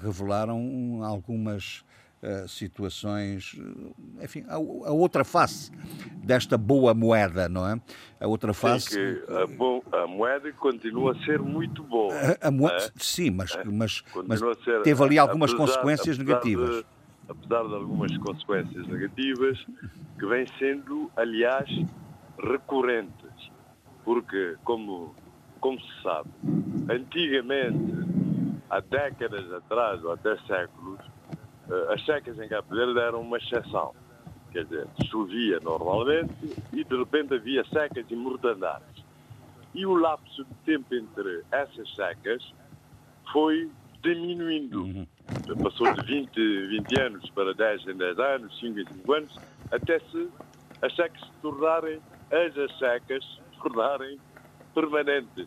revelaram 0.00 1.02
algumas 1.04 1.84
uh, 2.26 2.48
situações, 2.48 3.56
enfim, 4.20 4.44
a, 4.48 4.54
a, 4.54 4.58
outra 4.58 5.24
face 5.24 5.70
desta 6.24 6.58
boa 6.58 6.92
moeda, 6.92 7.48
não 7.48 7.66
é? 7.68 7.80
A 8.20 8.26
outra 8.26 8.52
face. 8.52 8.90
Sim, 8.90 8.94
que 8.94 9.32
a, 9.32 9.46
bo, 9.46 9.84
a 9.92 10.06
moeda 10.06 10.50
continua 10.52 11.12
a 11.12 11.24
ser 11.24 11.38
muito 11.38 11.82
boa. 11.84 12.12
A, 12.40 12.50
moeda, 12.50 12.76
é? 12.76 12.90
Sim, 12.96 13.30
mas, 13.30 13.54
é? 13.54 13.64
mas, 13.64 14.02
mas 14.26 14.40
ser, 14.64 14.82
teve 14.82 15.02
ali 15.02 15.18
algumas 15.18 15.52
apesar, 15.52 15.66
consequências 15.66 16.16
apesar 16.16 16.24
negativas. 16.24 16.70
De, 16.70 16.86
apesar 17.28 17.68
de 17.68 17.74
algumas 17.74 18.18
consequências 18.18 18.86
negativas, 18.88 19.66
que 20.18 20.26
vêm 20.26 20.46
sendo, 20.58 21.10
aliás, 21.16 21.68
recorrentes. 22.38 23.14
Porque, 24.04 24.56
como, 24.62 25.14
como 25.60 25.80
se 25.80 26.02
sabe, 26.02 26.30
antigamente, 26.88 28.06
há 28.70 28.80
décadas 28.80 29.52
atrás, 29.52 30.02
ou 30.04 30.12
até 30.12 30.36
séculos, 30.46 31.00
as 31.92 32.04
secas 32.04 32.38
em 32.38 32.48
Cabo 32.48 32.74
Verde 32.74 32.98
eram 32.98 33.20
uma 33.20 33.38
exceção. 33.38 33.94
Quer 34.52 34.64
dizer, 34.64 34.86
chovia 35.10 35.60
normalmente 35.60 36.32
e 36.72 36.84
de 36.84 36.96
repente 36.96 37.34
havia 37.34 37.64
secas 37.66 38.06
e 38.08 38.16
mortandades. 38.16 39.04
E 39.74 39.84
o 39.84 39.94
lapso 39.94 40.44
de 40.44 40.54
tempo 40.64 40.94
entre 40.94 41.42
essas 41.50 41.94
secas 41.94 42.54
foi 43.32 43.70
diminuindo. 44.02 44.82
Uhum. 44.82 45.06
Passou 45.62 45.92
de 45.92 46.06
20, 46.06 46.66
20 46.68 47.00
anos 47.00 47.30
para 47.30 47.52
10 47.52 47.88
em 47.88 47.96
10 47.96 48.18
anos, 48.18 48.58
5 48.60 48.78
em 48.78 48.86
5 48.86 49.12
anos, 49.12 49.38
até 49.70 49.98
se 49.98 50.28
as 50.80 50.94
secas 50.94 51.20
se 51.20 51.32
tornarem, 51.42 52.00
as 52.30 52.78
secas 52.78 53.24
se 53.24 53.60
tornarem 53.60 54.18
permanentes 54.74 55.46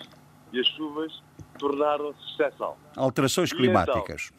e 0.52 0.60
as 0.60 0.68
chuvas 0.68 1.24
tornaram-se 1.58 2.20
exceção. 2.34 2.76
Alterações 2.96 3.54
climáticas. 3.54 4.32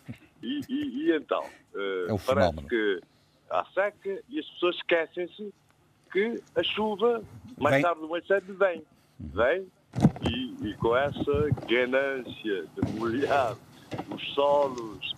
E 0.43 0.59
então, 0.59 0.69
e, 0.69 0.75
e, 0.75 1.11
e 1.11 1.17
então, 1.17 1.45
uh, 1.75 2.15
é 2.15 2.19
parece 2.19 2.27
fenómeno. 2.27 2.69
que 2.69 3.01
há 3.51 3.65
seca 3.75 4.23
e 4.29 4.39
as 4.39 4.47
pessoas 4.47 4.77
esquecem-se 4.77 5.53
que 6.13 6.43
a 6.57 6.63
chuva, 6.63 7.23
mais 7.59 7.77
vem. 7.77 7.83
tarde 7.83 8.01
ou 8.03 8.09
mais 8.09 8.27
cedo, 8.27 8.55
vem. 8.57 8.83
Vem 9.19 9.67
e, 10.29 10.69
e, 10.69 10.75
com 10.75 10.97
essa 10.97 11.49
ganância 11.69 12.67
de 12.67 12.99
molhar 12.99 13.57
os 14.15 14.35
solos 14.35 15.15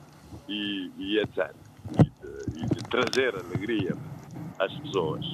e, 0.49 0.91
e 0.99 1.19
etc. 1.19 1.55
E 1.99 2.03
de, 2.03 2.61
e 2.61 2.67
de, 2.67 2.83
trazer 2.85 3.35
alegria 3.35 3.97
às 4.59 4.73
pessoas. 4.81 5.25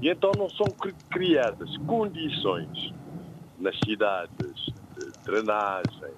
E 0.00 0.08
então 0.08 0.30
não 0.36 0.48
são 0.50 0.66
criadas 1.10 1.76
condições 1.86 2.92
nas 3.58 3.76
cidades 3.84 4.66
de 4.96 5.10
drenagem 5.24 6.12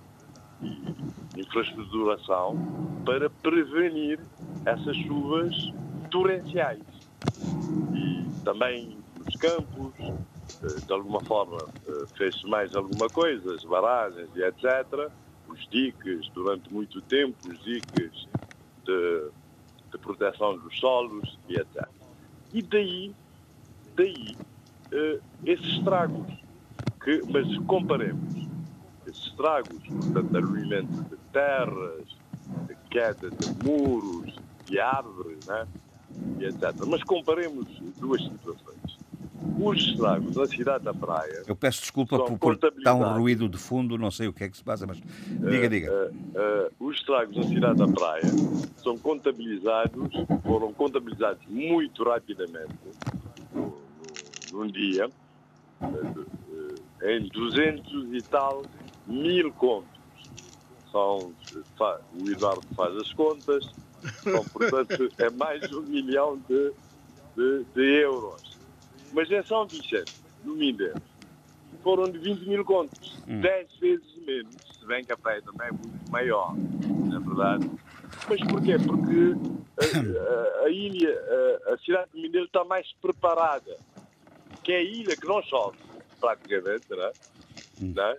e 0.63 0.98
infraestruturação 1.41 2.57
para 3.05 3.31
prevenir 3.31 4.21
essas 4.65 4.97
chuvas 4.97 5.55
torrenciais. 6.11 6.83
E 7.95 8.45
também 8.45 8.99
nos 9.25 9.37
campos, 9.37 9.93
eh, 9.99 10.81
de 10.87 10.93
alguma 10.93 11.21
forma, 11.23 11.59
eh, 11.87 12.05
fez-se 12.17 12.47
mais 12.47 12.75
alguma 12.75 13.09
coisa, 13.09 13.55
as 13.55 13.65
barragens 13.65 14.29
e 14.35 14.43
etc., 14.43 15.11
os 15.49 15.69
diques 15.71 16.29
durante 16.35 16.73
muito 16.73 17.01
tempo, 17.03 17.37
os 17.49 17.63
diques 17.65 18.29
de, 18.85 19.31
de 19.91 19.99
proteção 19.99 20.59
dos 20.59 20.79
solos 20.79 21.39
e 21.49 21.57
etc. 21.57 21.89
E 22.53 22.63
daí, 22.63 23.15
daí 23.97 24.37
uh, 24.93 25.21
esses 25.45 25.67
estragos. 25.79 26.27
Que, 27.03 27.23
mas 27.31 27.57
comparemos 27.67 28.35
esses 29.07 29.27
estragos, 29.27 29.79
portanto, 29.87 30.37
arruinamento 30.37 31.05
de 31.05 31.17
terras, 31.39 32.05
queda 32.91 33.31
de 33.31 33.65
muros, 33.65 34.35
de 34.67 34.81
árvores, 34.81 35.47
né? 35.47 35.67
e 36.41 36.45
etc. 36.47 36.75
Mas 36.87 37.03
comparemos 37.05 37.67
duas 37.99 38.21
situações. 38.23 38.99
Os 39.61 39.79
estragos 39.79 40.37
na 40.37 40.47
cidade 40.47 40.85
da 40.85 40.93
Praia. 40.93 41.45
Eu 41.47 41.55
peço 41.55 41.81
desculpa 41.81 42.19
por, 42.19 42.39
por 42.39 42.55
estar 42.55 42.95
um 42.95 43.19
ruído 43.19 43.49
de 43.49 43.57
fundo, 43.57 43.97
não 43.97 44.11
sei 44.11 44.27
o 44.27 44.33
que 44.33 44.45
é 44.45 44.49
que 44.49 44.57
se 44.57 44.65
passa, 44.65 44.85
mas 44.85 44.99
diga, 44.99 45.67
uh, 45.67 45.71
diga. 45.71 45.93
Uh, 45.93 46.85
uh, 46.85 46.89
os 46.89 46.97
estragos 46.97 47.37
na 47.37 47.43
cidade 47.45 47.79
da 47.79 47.87
Praia 47.87 48.25
são 48.83 48.99
contabilizados, 48.99 50.13
foram 50.45 50.73
contabilizados 50.73 51.43
muito 51.49 52.03
rapidamente, 52.03 52.75
num 54.53 54.67
dia, 54.67 55.09
em 57.03 57.29
200 57.29 58.15
e 58.15 58.23
tal 58.23 58.63
mil 59.07 59.53
contos. 59.53 59.98
São, 60.99 61.33
o 62.21 62.31
Eduardo 62.31 62.67
faz 62.75 62.97
as 62.97 63.13
contas, 63.13 63.65
são, 64.23 64.45
portanto, 64.45 65.09
é 65.19 65.31
mais 65.31 65.61
de 65.61 65.77
um 65.77 65.83
milhão 65.83 66.41
de, 66.49 66.73
de, 67.37 67.65
de 67.75 68.01
euros. 68.03 68.59
Mas 69.13 69.31
em 69.31 69.43
São 69.45 69.67
Vicente, 69.67 70.15
no 70.45 70.55
Mindelo, 70.55 71.01
foram 71.83 72.05
de 72.05 72.19
20 72.19 72.47
mil 72.47 72.65
contos, 72.65 73.17
hum. 73.29 73.41
10 73.41 73.77
vezes 73.79 74.17
menos, 74.27 74.55
se 74.79 74.87
bem 74.87 75.05
que 75.05 75.13
a 75.13 75.17
praia 75.17 75.41
também 75.43 75.69
é 75.69 75.73
muito 75.73 76.11
maior, 76.11 76.55
na 76.57 77.17
é 77.17 77.21
verdade. 77.21 77.71
Mas 78.29 78.41
porquê? 78.41 78.77
Porque 78.79 79.35
a, 79.81 80.63
a, 80.63 80.65
a 80.65 80.71
ilha, 80.71 81.19
a, 81.67 81.75
a, 81.75 81.79
cidade 81.79 82.11
de 82.13 82.21
Mindelo 82.21 82.47
está 82.47 82.65
mais 82.65 82.93
preparada, 83.01 83.77
que 84.63 84.73
é 84.73 84.77
a 84.79 84.83
ilha 84.83 85.17
que 85.17 85.27
não 85.27 85.43
chove, 85.43 85.79
praticamente, 86.21 86.85
não 86.91 87.03
é? 87.03 87.13
Hum. 87.81 87.93
Não 87.95 88.05
é? 88.05 88.19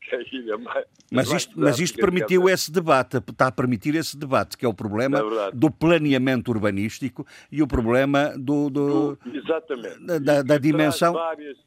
Que 0.00 0.14
a 0.14 0.20
ilha 0.20 0.58
mais. 0.58 0.86
Mas 1.10 1.32
isto, 1.32 1.58
mas 1.58 1.78
isto 1.78 1.96
permitiu 1.96 2.48
esse 2.48 2.70
debate, 2.70 3.18
está 3.18 3.48
a 3.48 3.52
permitir 3.52 3.94
esse 3.94 4.16
debate, 4.16 4.56
que 4.56 4.64
é 4.64 4.68
o 4.68 4.74
problema 4.74 5.18
é 5.18 5.50
do 5.52 5.70
planeamento 5.70 6.50
urbanístico 6.50 7.26
e 7.50 7.62
o 7.62 7.66
problema 7.66 8.34
do. 8.36 8.70
do, 8.70 9.16
do 9.16 9.36
exatamente. 9.36 9.98
Da, 10.20 10.42
da 10.42 10.58
dimensão. 10.58 11.12
Traz 11.12 11.26
várias, 11.26 11.58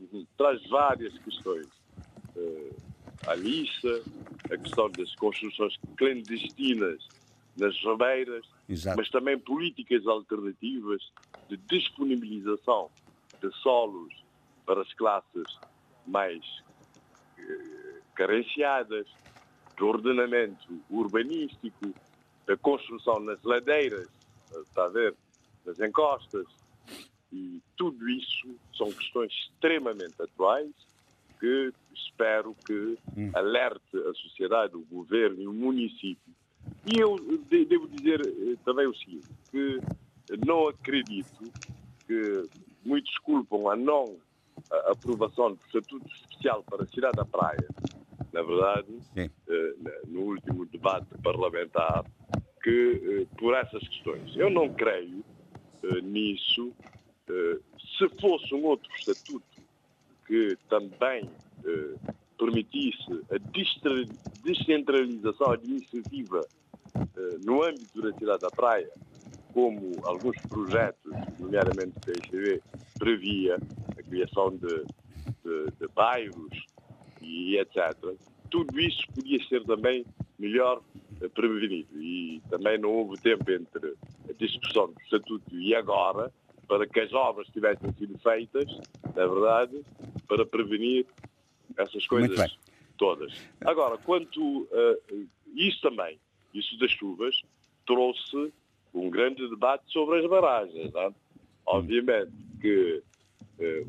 uhum, 0.00 0.26
traz 0.36 0.68
várias 0.68 1.18
questões. 1.18 1.66
Uh, 2.36 2.90
a 3.26 3.34
lista, 3.34 4.02
a 4.50 4.56
questão 4.56 4.90
das 4.90 5.14
construções 5.16 5.78
clandestinas 5.96 7.06
nas 7.56 7.76
rabeiras, 7.84 8.46
Exato. 8.68 8.96
mas 8.96 9.10
também 9.10 9.38
políticas 9.38 10.06
alternativas 10.06 11.02
de 11.48 11.56
disponibilização 11.68 12.90
de 13.42 13.52
solos 13.62 14.12
para 14.64 14.82
as 14.82 14.92
classes 14.94 15.58
mais 16.06 16.40
carenciadas, 18.14 19.06
do 19.76 19.86
ordenamento 19.86 20.80
urbanístico, 20.90 21.94
da 22.46 22.56
construção 22.56 23.18
nas 23.20 23.42
ladeiras, 23.42 24.08
está 24.62 24.84
a 24.84 24.88
ver, 24.88 25.14
nas 25.64 25.80
encostas, 25.80 26.46
e 27.32 27.62
tudo 27.76 28.08
isso 28.08 28.54
são 28.76 28.90
questões 28.92 29.32
extremamente 29.32 30.20
atuais 30.20 30.70
que 31.38 31.72
espero 31.94 32.54
que 32.66 32.98
hum. 33.16 33.30
alerte 33.34 33.96
a 33.96 34.12
sociedade, 34.14 34.76
o 34.76 34.84
governo 34.90 35.40
e 35.40 35.46
o 35.46 35.52
município. 35.52 36.34
E 36.86 37.00
eu 37.00 37.16
devo 37.48 37.88
dizer 37.88 38.20
eh, 38.20 38.56
também 38.64 38.86
o 38.86 38.94
seguinte, 38.94 39.26
que 39.50 39.80
não 40.46 40.68
acredito 40.68 41.50
que 42.06 42.48
muitos 42.84 43.16
culpam 43.18 43.72
a 43.72 43.76
não 43.76 44.16
a 44.70 44.92
aprovação 44.92 45.52
do 45.52 45.60
Estatuto 45.66 46.06
Especial 46.12 46.62
para 46.64 46.84
a 46.84 46.86
Cidade 46.86 47.16
da 47.16 47.24
Praia, 47.24 47.66
na 48.32 48.42
verdade, 48.42 48.98
eh, 49.16 49.74
no 50.06 50.20
último 50.20 50.66
debate 50.66 51.06
parlamentar, 51.22 52.04
que 52.62 53.26
eh, 53.30 53.36
por 53.36 53.54
essas 53.54 53.86
questões. 53.88 54.36
Eu 54.36 54.50
não 54.50 54.72
creio 54.72 55.24
eh, 55.82 56.00
nisso. 56.00 56.72
Se 57.98 58.08
fosse 58.20 58.52
um 58.54 58.64
outro 58.64 58.90
estatuto 58.98 59.62
que 60.26 60.58
também 60.68 61.30
permitisse 62.36 63.24
a 63.30 63.38
descentralização 64.42 65.52
administrativa 65.52 66.44
no 67.44 67.62
âmbito 67.62 68.02
da 68.02 68.12
cidade 68.18 68.40
da 68.40 68.50
Praia, 68.50 68.90
como 69.52 69.92
alguns 70.02 70.36
projetos, 70.48 71.12
nomeadamente 71.38 71.92
o 71.96 72.00
PSV, 72.00 72.62
previa, 72.98 73.58
criação 74.10 74.50
de, 74.50 74.84
de, 75.44 75.70
de 75.78 75.88
bairros 75.94 76.66
e 77.22 77.56
etc. 77.58 77.94
Tudo 78.50 78.78
isso 78.80 79.02
podia 79.14 79.42
ser 79.46 79.64
também 79.64 80.04
melhor 80.38 80.82
eh, 81.20 81.28
prevenido. 81.28 82.02
E 82.02 82.42
também 82.50 82.78
não 82.78 82.90
houve 82.90 83.20
tempo 83.20 83.50
entre 83.50 83.94
a 84.28 84.32
discussão 84.32 84.92
do 84.92 85.00
Estatuto 85.02 85.56
e 85.56 85.74
agora 85.74 86.32
para 86.66 86.86
que 86.86 87.00
as 87.00 87.12
obras 87.12 87.48
tivessem 87.48 87.92
sido 87.94 88.16
feitas, 88.18 88.70
na 89.14 89.26
verdade, 89.26 89.82
para 90.28 90.46
prevenir 90.46 91.04
essas 91.76 92.06
coisas 92.06 92.56
todas. 92.96 93.32
Agora, 93.62 93.98
quanto 93.98 94.62
uh, 94.62 95.28
isso 95.54 95.80
também, 95.80 96.18
isso 96.54 96.78
das 96.78 96.92
chuvas, 96.92 97.42
trouxe 97.84 98.52
um 98.94 99.10
grande 99.10 99.48
debate 99.48 99.82
sobre 99.90 100.20
as 100.20 100.30
barragens. 100.30 100.92
Não? 100.92 101.00
É? 101.00 101.14
Obviamente 101.66 102.32
que 102.60 103.02
eh, 103.02 103.02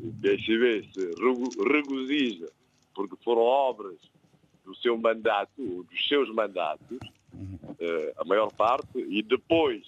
o 0.02 0.12
PSB 0.20 0.88
se 0.92 1.10
regozija 1.72 2.48
porque 2.94 3.16
foram 3.24 3.42
obras 3.42 3.98
do 4.64 4.74
seu 4.76 4.96
mandato, 4.96 5.50
dos 5.58 6.08
seus 6.08 6.32
mandatos, 6.32 6.98
eh, 7.80 8.14
a 8.16 8.24
maior 8.24 8.52
parte, 8.52 8.98
e 8.98 9.22
depois, 9.22 9.82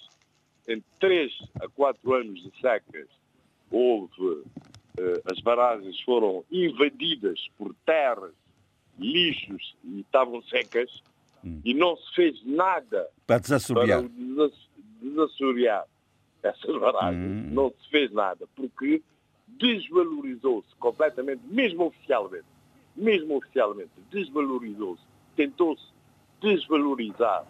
em 0.67 0.83
três 0.99 1.31
a 1.61 1.67
quatro 1.69 2.13
anos 2.13 2.41
de 2.43 2.51
secas, 2.59 3.07
houve, 3.71 4.43
eh, 4.97 5.21
as 5.31 5.39
barragens 5.39 5.99
foram 6.01 6.43
invadidas 6.51 7.47
por 7.57 7.73
terras, 7.85 8.33
lixos 8.99 9.75
e 9.83 10.01
estavam 10.01 10.41
secas, 10.43 11.01
hum. 11.43 11.61
e 11.63 11.73
não 11.73 11.95
se 11.95 12.15
fez 12.15 12.45
nada 12.45 13.07
para 13.25 13.39
desassorear, 13.39 14.03
para 14.03 14.51
desassorear 15.01 15.85
essas 16.43 16.79
barragens. 16.79 17.47
Hum. 17.47 17.53
Não 17.53 17.69
se 17.69 17.89
fez 17.89 18.11
nada, 18.11 18.45
porque 18.55 19.01
desvalorizou-se 19.47 20.75
completamente, 20.77 21.41
mesmo 21.45 21.85
oficialmente, 21.85 22.45
mesmo 22.95 23.37
oficialmente, 23.37 23.91
desvalorizou-se, 24.11 25.03
tentou-se 25.35 25.85
desvalorizar 26.41 27.45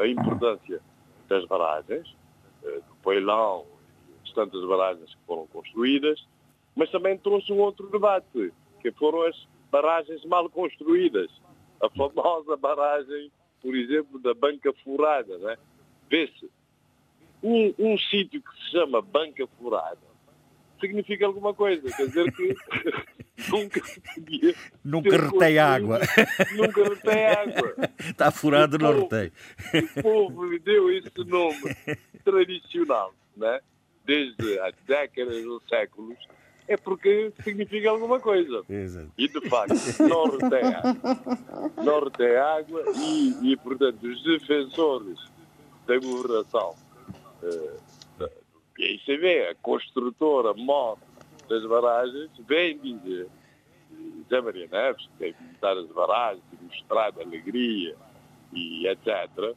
a 0.00 0.06
importância 0.06 0.80
das 1.28 1.44
barragens, 1.46 2.14
eh, 2.64 2.80
do 2.88 2.94
Poilão 3.02 3.64
e 4.24 4.34
tantas 4.34 4.64
barragens 4.66 5.14
que 5.14 5.20
foram 5.26 5.46
construídas, 5.46 6.26
mas 6.74 6.90
também 6.90 7.16
trouxe 7.18 7.52
um 7.52 7.58
outro 7.58 7.88
debate, 7.88 8.52
que 8.80 8.92
foram 8.92 9.22
as 9.22 9.48
barragens 9.70 10.24
mal 10.24 10.48
construídas. 10.48 11.30
A 11.80 11.88
famosa 11.90 12.56
barragem, 12.56 13.30
por 13.62 13.74
exemplo, 13.74 14.18
da 14.18 14.34
Banca 14.34 14.72
Furada. 14.84 15.38
Né? 15.38 15.56
Vê-se, 16.08 16.50
um, 17.42 17.74
um 17.78 17.98
sítio 17.98 18.42
que 18.42 18.52
se 18.56 18.70
chama 18.72 19.00
Banca 19.00 19.46
Furada 19.58 20.07
significa 20.80 21.26
alguma 21.26 21.54
coisa. 21.54 21.88
Quer 21.90 22.06
dizer 22.06 22.32
que 22.32 22.54
nunca 23.50 23.80
podia. 24.14 24.54
Nunca 24.84 25.16
retei 25.16 25.58
água. 25.58 26.00
Nunca 26.56 26.84
retei 26.88 27.26
água. 27.26 27.74
Está 27.98 28.30
furado, 28.32 28.78
não 28.78 29.00
retei. 29.00 29.32
O 29.96 30.02
povo 30.02 30.46
lhe 30.46 30.58
deu 30.58 30.90
esse 30.90 31.24
nome 31.24 31.76
tradicional, 32.24 33.14
né? 33.36 33.60
desde 34.08 34.58
há 34.60 34.72
décadas 34.86 35.44
ou 35.44 35.60
séculos, 35.68 36.16
é 36.66 36.78
porque 36.78 37.30
significa 37.44 37.90
alguma 37.90 38.18
coisa. 38.18 38.62
Exato. 38.68 39.10
E 39.18 39.28
de 39.28 39.48
facto, 39.48 39.74
não 40.00 40.30
retém 40.30 40.74
água. 40.74 41.74
Não 41.84 42.04
retém 42.04 42.36
água 42.36 42.84
e, 42.96 43.52
e 43.52 43.56
portanto, 43.58 44.02
os 44.02 44.22
defensores 44.24 45.18
da 45.86 45.98
governação. 45.98 46.74
Uh, 47.42 47.87
e 48.78 48.84
aí 48.84 49.00
você 49.04 49.16
vê, 49.16 49.48
a 49.48 49.54
construtora 49.56 50.54
moto 50.54 51.00
das 51.48 51.66
barragens 51.66 52.30
vem 52.46 52.78
dizer, 52.78 53.28
Zé 54.28 54.40
Maria 54.40 54.68
Neves, 54.70 55.08
tem 55.18 55.32
que 55.32 55.42
visitar 55.42 55.76
as 55.76 55.86
barragens, 55.88 56.44
mostrar 56.60 57.12
alegria 57.18 57.96
e 58.52 58.86
etc. 58.86 59.56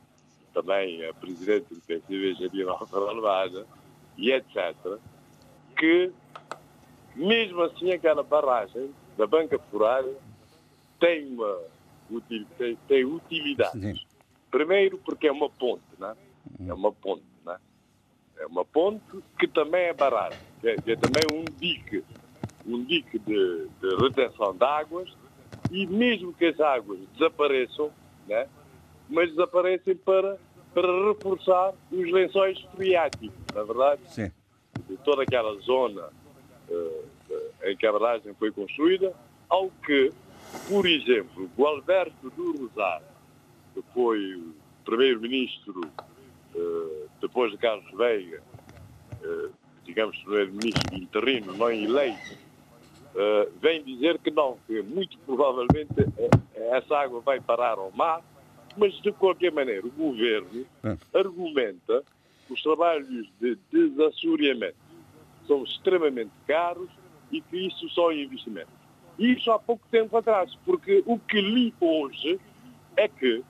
Também 0.53 1.05
a 1.07 1.13
presidente 1.13 1.73
do 1.73 1.81
PSV, 1.81 2.33
Janina 2.39 2.71
Alvarado 2.71 3.67
e 4.17 4.31
etc. 4.31 4.75
Que, 5.77 6.11
mesmo 7.15 7.61
assim, 7.61 7.91
aquela 7.91 8.23
barragem 8.23 8.91
da 9.17 9.27
Banca 9.27 9.59
Furada 9.69 10.13
tem 10.99 11.27
uma, 11.27 11.59
tem, 12.57 12.77
tem 12.87 13.05
utilidade. 13.05 14.05
Primeiro 14.49 14.97
porque 14.97 15.27
é 15.27 15.31
uma 15.31 15.49
ponte, 15.49 15.83
não 15.99 16.09
é? 16.09 16.15
É 16.67 16.73
uma 16.73 16.91
ponte, 16.91 17.23
é? 18.41 18.45
Uma 18.47 18.65
ponte 18.65 19.03
que 19.39 19.47
também 19.47 19.85
é 19.85 19.93
barata, 19.93 20.37
que 20.59 20.69
é, 20.69 20.75
que 20.75 20.91
é 20.91 20.95
também 20.95 21.23
um 21.33 21.45
dique, 21.57 22.03
um 22.65 22.83
dique 22.83 23.19
de, 23.19 23.67
de 23.81 23.95
retenção 23.97 24.55
de 24.55 24.63
águas 24.63 25.09
e 25.71 25.85
mesmo 25.87 26.33
que 26.33 26.45
as 26.45 26.59
águas 26.59 26.99
desapareçam, 27.13 27.91
né? 28.27 28.47
mas 29.09 29.29
desaparecem 29.29 29.95
para, 29.95 30.37
para 30.73 31.07
reforçar 31.09 31.73
os 31.91 32.11
lençóis 32.11 32.59
freáticos, 32.75 33.31
na 33.53 33.61
é 33.61 33.65
verdade? 33.65 34.01
Sim. 34.07 34.31
De 34.87 34.97
toda 34.97 35.23
aquela 35.23 35.53
zona 35.61 36.09
uh, 36.69 37.05
em 37.63 37.75
que 37.75 37.85
a 37.85 37.91
barragem 37.91 38.33
foi 38.35 38.51
construída, 38.51 39.13
ao 39.49 39.69
que, 39.85 40.11
por 40.67 40.85
exemplo, 40.85 41.49
o 41.57 41.65
Alberto 41.65 42.29
do 42.31 42.57
Rosário, 42.57 43.05
que 43.73 43.83
foi 43.93 44.35
o 44.35 44.55
primeiro-ministro 44.85 45.81
depois 47.21 47.51
de 47.51 47.57
Carlos 47.57 47.89
Veiga, 47.97 48.41
uh, 49.23 49.51
digamos, 49.85 50.17
primeiro-ministro 50.23 50.95
interino, 50.95 51.53
não 51.53 51.71
eleito, 51.71 52.33
uh, 53.15 53.51
vem 53.61 53.83
dizer 53.83 54.17
que 54.19 54.31
não, 54.31 54.57
que 54.67 54.81
muito 54.81 55.17
provavelmente 55.19 55.93
essa 56.71 56.97
água 56.97 57.21
vai 57.21 57.39
parar 57.39 57.77
ao 57.77 57.91
mar, 57.91 58.21
mas 58.77 58.93
de 59.01 59.11
qualquer 59.11 59.51
maneira 59.51 59.85
o 59.85 59.91
governo 59.91 60.65
é. 60.83 60.97
argumenta 61.17 62.03
que 62.47 62.53
os 62.53 62.61
trabalhos 62.61 63.29
de 63.39 63.57
desassoreamento 63.71 64.77
são 65.47 65.63
extremamente 65.63 66.31
caros 66.47 66.89
e 67.31 67.41
que 67.41 67.67
isso 67.67 67.89
só 67.89 68.11
é 68.11 68.23
investimento. 68.23 68.69
Isso 69.19 69.51
há 69.51 69.59
pouco 69.59 69.85
tempo 69.91 70.15
atrás, 70.17 70.55
porque 70.65 71.03
o 71.05 71.19
que 71.19 71.41
li 71.41 71.73
hoje 71.79 72.39
é 72.95 73.07
que 73.07 73.43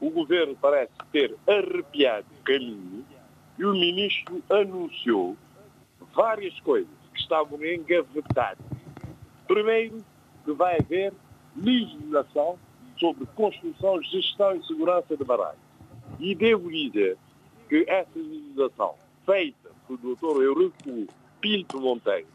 o 0.00 0.10
governo 0.10 0.56
parece 0.60 0.92
ter 1.12 1.36
arrepiado 1.46 2.26
o 2.40 2.42
caminho 2.42 3.04
e 3.58 3.64
o 3.64 3.72
ministro 3.72 4.42
anunciou 4.48 5.36
várias 6.14 6.58
coisas 6.60 6.90
que 7.12 7.20
estavam 7.20 7.62
engavetadas. 7.64 8.64
Primeiro, 9.46 10.02
que 10.44 10.52
vai 10.52 10.78
haver 10.78 11.12
legislação 11.56 12.58
sobre 12.98 13.26
construção, 13.34 14.02
gestão 14.02 14.56
e 14.56 14.66
segurança 14.66 15.16
de 15.16 15.24
barragens. 15.24 15.60
E 16.18 16.34
devo 16.34 16.70
dizer 16.70 17.16
que 17.68 17.84
essa 17.86 18.18
legislação 18.18 18.94
feita 19.26 19.70
pelo 19.86 20.16
Dr. 20.16 20.42
Eurico 20.42 21.06
Pinto 21.40 21.80
Monteiro, 21.80 22.26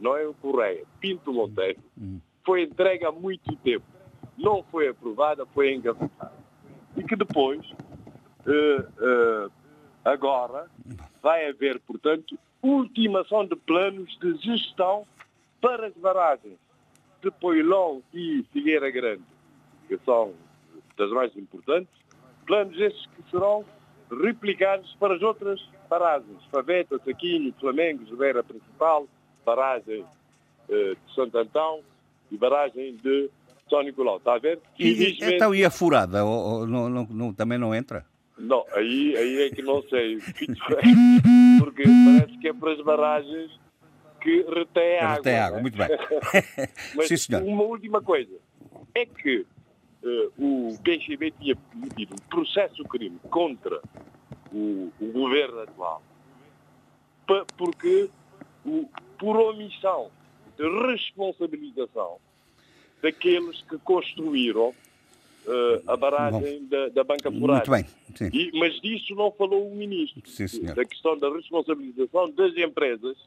não 0.00 0.16
é 0.16 0.26
o 0.26 0.34
Correia, 0.34 0.84
Pinto 1.00 1.32
Monteiro, 1.32 1.78
foi 2.44 2.62
entregue 2.62 3.04
há 3.04 3.12
muito 3.12 3.54
tempo. 3.56 3.84
Não 4.36 4.62
foi 4.64 4.88
aprovada, 4.88 5.46
foi 5.46 5.72
engavetada. 5.74 6.43
E 6.96 7.02
que 7.02 7.16
depois, 7.16 7.60
uh, 8.46 9.46
uh, 9.46 9.52
agora, 10.04 10.68
vai 11.22 11.48
haver, 11.48 11.80
portanto, 11.80 12.38
ultimação 12.62 13.46
de 13.46 13.56
planos 13.56 14.16
de 14.18 14.36
gestão 14.36 15.06
para 15.60 15.86
as 15.86 15.94
barragens 15.94 16.58
de 17.22 17.30
Poilão 17.30 18.02
e 18.12 18.44
Figueira 18.52 18.90
Grande, 18.90 19.24
que 19.88 19.98
são 20.04 20.34
das 20.96 21.10
mais 21.10 21.36
importantes, 21.36 21.92
planos 22.46 22.78
esses 22.78 23.06
que 23.06 23.30
serão 23.30 23.64
replicados 24.10 24.94
para 25.00 25.14
as 25.14 25.22
outras 25.22 25.60
paragens, 25.88 26.44
Faveta, 26.50 26.98
Saquinho, 27.04 27.54
Flamengo, 27.58 28.04
Ribeira 28.04 28.42
Principal, 28.42 29.06
barragem 29.44 30.04
eh, 30.68 30.94
de 30.94 31.14
Santo 31.14 31.36
Antão 31.38 31.80
e 32.30 32.36
barragem 32.36 32.96
de 32.96 33.30
São 33.74 33.82
Nicolau. 33.82 34.16
Está 34.18 34.34
a 34.34 34.38
ver? 34.38 34.60
E, 34.78 35.18
então 35.20 35.54
e 35.54 35.64
a 35.64 35.70
furada? 35.70 36.24
Ou, 36.24 36.60
ou, 36.60 36.66
não, 36.66 36.88
não, 36.88 37.06
não, 37.10 37.34
também 37.34 37.58
não 37.58 37.74
entra? 37.74 38.04
Não, 38.38 38.64
aí, 38.72 39.16
aí 39.16 39.42
é 39.42 39.50
que 39.50 39.62
não 39.62 39.82
sei. 39.82 40.18
Porque 41.58 41.82
parece 41.82 42.38
que 42.38 42.48
é 42.48 42.52
para 42.52 42.72
as 42.72 42.80
barragens 42.80 43.50
que 44.20 44.42
retém 44.42 44.98
água. 44.98 45.14
Retém 45.16 45.38
água, 45.38 45.56
né? 45.56 45.62
muito 45.62 45.78
bem. 45.78 45.88
Mas 46.96 47.08
Sim, 47.08 47.16
senhor. 47.16 47.42
uma 47.42 47.62
última 47.62 48.00
coisa. 48.00 48.34
É 48.94 49.06
que 49.06 49.46
uh, 50.02 50.32
o 50.38 50.78
PCB 50.82 51.32
tinha 51.40 51.56
cometido 51.56 52.14
um 52.14 52.28
processo 52.28 52.82
crime 52.84 53.18
contra 53.30 53.80
o, 54.52 54.92
o 55.00 55.12
governo 55.12 55.60
atual 55.60 56.02
porque 57.56 58.10
o, 58.64 58.88
por 59.18 59.36
omissão 59.36 60.10
de 60.56 60.68
responsabilização 60.86 62.18
daqueles 63.04 63.60
que 63.68 63.76
construíram 63.78 64.68
uh, 64.70 65.82
a 65.86 65.94
barragem 65.94 66.64
da, 66.64 66.88
da, 66.88 67.04
Banca 67.04 67.30
Furada. 67.30 67.70
Muito 67.70 67.70
bem. 67.70 67.84
Sim. 68.16 68.30
E, 68.32 68.50
mas 68.58 68.80
disso 68.80 69.14
não 69.14 69.30
falou 69.30 69.70
o 69.70 69.76
ministro. 69.76 70.22
Sim, 70.24 70.62
da 70.62 70.86
questão 70.86 71.18
da 71.18 71.30
responsabilização 71.30 72.30
das 72.30 72.56
empresas 72.56 73.18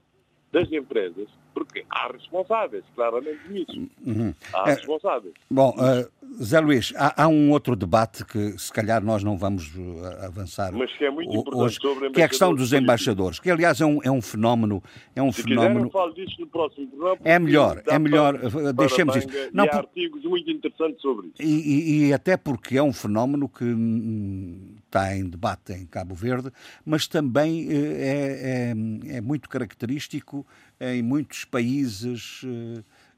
das 0.57 0.71
empresas, 0.71 1.27
porque 1.53 1.85
há 1.89 2.11
responsáveis, 2.11 2.83
claramente 2.95 3.39
nisso. 3.49 3.87
Uhum. 4.05 4.33
Há 4.53 4.71
é, 4.71 4.73
responsáveis. 4.73 5.33
Bom, 5.49 5.75
uh, 5.77 6.43
Zé 6.43 6.59
Luís, 6.59 6.93
há, 6.95 7.23
há, 7.23 7.27
um 7.27 7.51
outro 7.51 7.75
debate 7.75 8.25
que 8.25 8.57
se 8.57 8.73
calhar 8.73 9.03
nós 9.03 9.23
não 9.23 9.37
vamos 9.37 9.67
uh, 9.75 10.25
avançar. 10.25 10.71
Mas 10.73 10.91
que 10.93 11.05
é 11.05 11.11
muito 11.11 11.31
importante 11.31 11.63
hoje, 11.63 11.79
sobre 11.79 12.09
Que 12.09 12.21
é 12.21 12.25
a 12.25 12.29
questão 12.29 12.53
dos 12.55 12.73
embaixadores, 12.73 13.39
que 13.39 13.51
aliás 13.51 13.79
é 13.79 13.85
um, 13.85 13.99
é 14.03 14.09
um 14.09 14.21
fenómeno. 14.21 14.81
É 15.15 15.21
um 15.21 15.31
se 15.31 15.43
fenómeno. 15.43 15.85
Quiser, 15.85 15.91
falo 15.91 16.13
disso 16.13 16.41
no 16.41 16.47
próximo 16.47 16.87
programa. 16.87 17.17
É 17.23 17.39
melhor, 17.39 17.83
é 17.87 17.99
melhor. 17.99 18.39
Para, 18.39 18.73
deixemos 18.73 19.15
para 19.15 19.25
isso. 19.25 19.49
Não, 19.53 19.65
há 19.65 19.77
artigos 19.77 20.23
muito 20.23 20.49
interessantes 20.49 21.01
sobre 21.01 21.27
isso. 21.27 21.41
E, 21.41 21.45
e, 21.45 22.07
e 22.07 22.13
até 22.13 22.35
porque 22.35 22.77
é 22.77 22.83
um 22.83 22.93
fenómeno 22.93 23.47
que 23.47 23.63
hum, 23.63 24.76
está 24.87 25.15
em 25.15 25.29
debate 25.29 25.73
em 25.73 25.85
Cabo 25.85 26.15
Verde, 26.15 26.51
mas 26.85 27.07
também 27.07 27.67
é, 27.69 28.73
é, 28.73 29.17
é 29.17 29.21
muito 29.21 29.49
característico 29.49 30.45
em 30.79 31.03
muitos 31.03 31.45
países. 31.45 32.41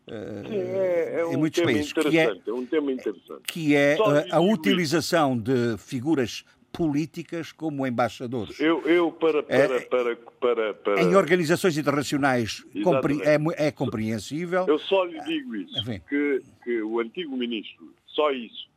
É, 0.07 1.19
é 1.19 1.25
um 1.25 1.33
em 1.33 1.37
muitos 1.37 1.61
países, 1.61 1.91
interessante, 1.91 2.11
que 2.11 2.17
é, 2.17 2.51
é 2.51 2.53
um 2.53 2.65
tema 2.65 2.91
interessante. 2.91 3.41
Que 3.47 3.75
é 3.75 3.97
a, 4.31 4.37
a 4.37 4.39
utilização 4.39 5.37
de 5.37 5.77
figuras 5.77 6.43
políticas 6.71 7.51
como 7.51 7.85
embaixadores. 7.85 8.59
Eu, 8.59 8.81
eu 8.87 9.11
para, 9.11 9.43
para, 9.43 9.81
para, 9.81 10.15
para, 10.15 10.73
para, 10.73 11.01
Em 11.01 11.15
organizações 11.15 11.77
internacionais 11.77 12.63
compre, 12.83 13.21
é, 13.23 13.37
é, 13.67 13.71
compreensível. 13.71 14.65
Eu 14.67 14.79
só 14.79 15.03
lhe 15.03 15.19
digo 15.23 15.55
isso, 15.55 15.83
que, 16.07 16.41
que 16.63 16.81
o 16.81 16.99
antigo 16.99 17.35
ministro, 17.35 17.93
só 18.07 18.31
isso, 18.31 18.68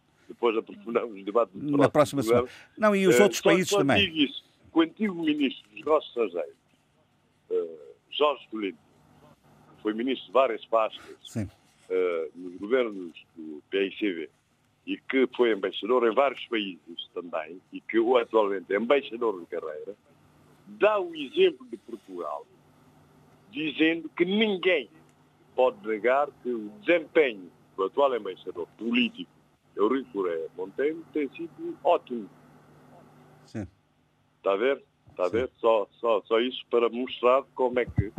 depois 0.43 0.57
aprofundamos 0.57 1.21
o 1.21 1.25
debate 1.25 1.51
do 1.55 1.77
na 1.77 1.89
próxima 1.89 2.23
semana. 2.23 2.49
Não, 2.77 2.97
e 2.97 3.07
os 3.07 3.19
uh, 3.19 3.23
outros 3.23 3.41
só, 3.41 3.51
países 3.51 3.69
só 3.69 3.79
também. 3.79 4.05
digo 4.05 4.17
isso, 4.17 4.45
que 4.73 4.79
o 4.79 4.83
antigo 4.83 5.15
ministro 5.23 5.69
dos 5.69 5.79
negócios 5.79 6.09
estrangeiros, 6.09 6.57
uh, 7.51 7.79
Jorge 8.11 8.49
Tolino, 8.51 8.79
foi 9.81 9.95
ministro 9.95 10.27
de 10.27 10.33
várias 10.33 10.65
pastas 10.67 11.35
uh, 11.37 11.51
nos 12.35 12.57
governos 12.57 13.13
do 13.37 13.63
PICV 13.71 14.29
e 14.85 14.97
que 14.97 15.29
foi 15.37 15.53
embaixador 15.53 16.11
em 16.11 16.15
vários 16.15 16.45
países 16.47 17.09
também 17.15 17.61
e 17.73 17.81
que 17.81 17.99
atualmente 18.21 18.75
é 18.75 18.77
embaixador 18.77 19.39
de 19.41 19.47
carreira, 19.47 19.95
dá 20.67 20.99
o 20.99 21.15
exemplo 21.15 21.65
de 21.69 21.77
Portugal, 21.77 22.45
dizendo 23.51 24.09
que 24.17 24.25
ninguém 24.25 24.89
pode 25.55 25.87
negar 25.87 26.29
que 26.43 26.49
o 26.49 26.69
desempenho 26.81 27.51
do 27.77 27.85
atual 27.85 28.17
embaixador 28.17 28.67
político, 28.77 29.31
Correia 30.13 30.49
Monteiro, 30.57 31.05
tem 31.13 31.29
sido 31.31 31.77
ótimo. 31.83 32.29
Sim. 33.47 33.67
Está 34.39 34.53
a 34.53 34.57
ver? 34.57 34.83
Está 35.11 35.27
a 35.27 35.29
ver? 35.29 35.51
Só, 35.61 35.89
só, 36.01 36.23
só 36.23 36.41
isso 36.41 36.65
para 36.71 36.89
mostrar 36.89 37.43
como 37.55 37.79
é 37.79 37.85
que 37.85 38.13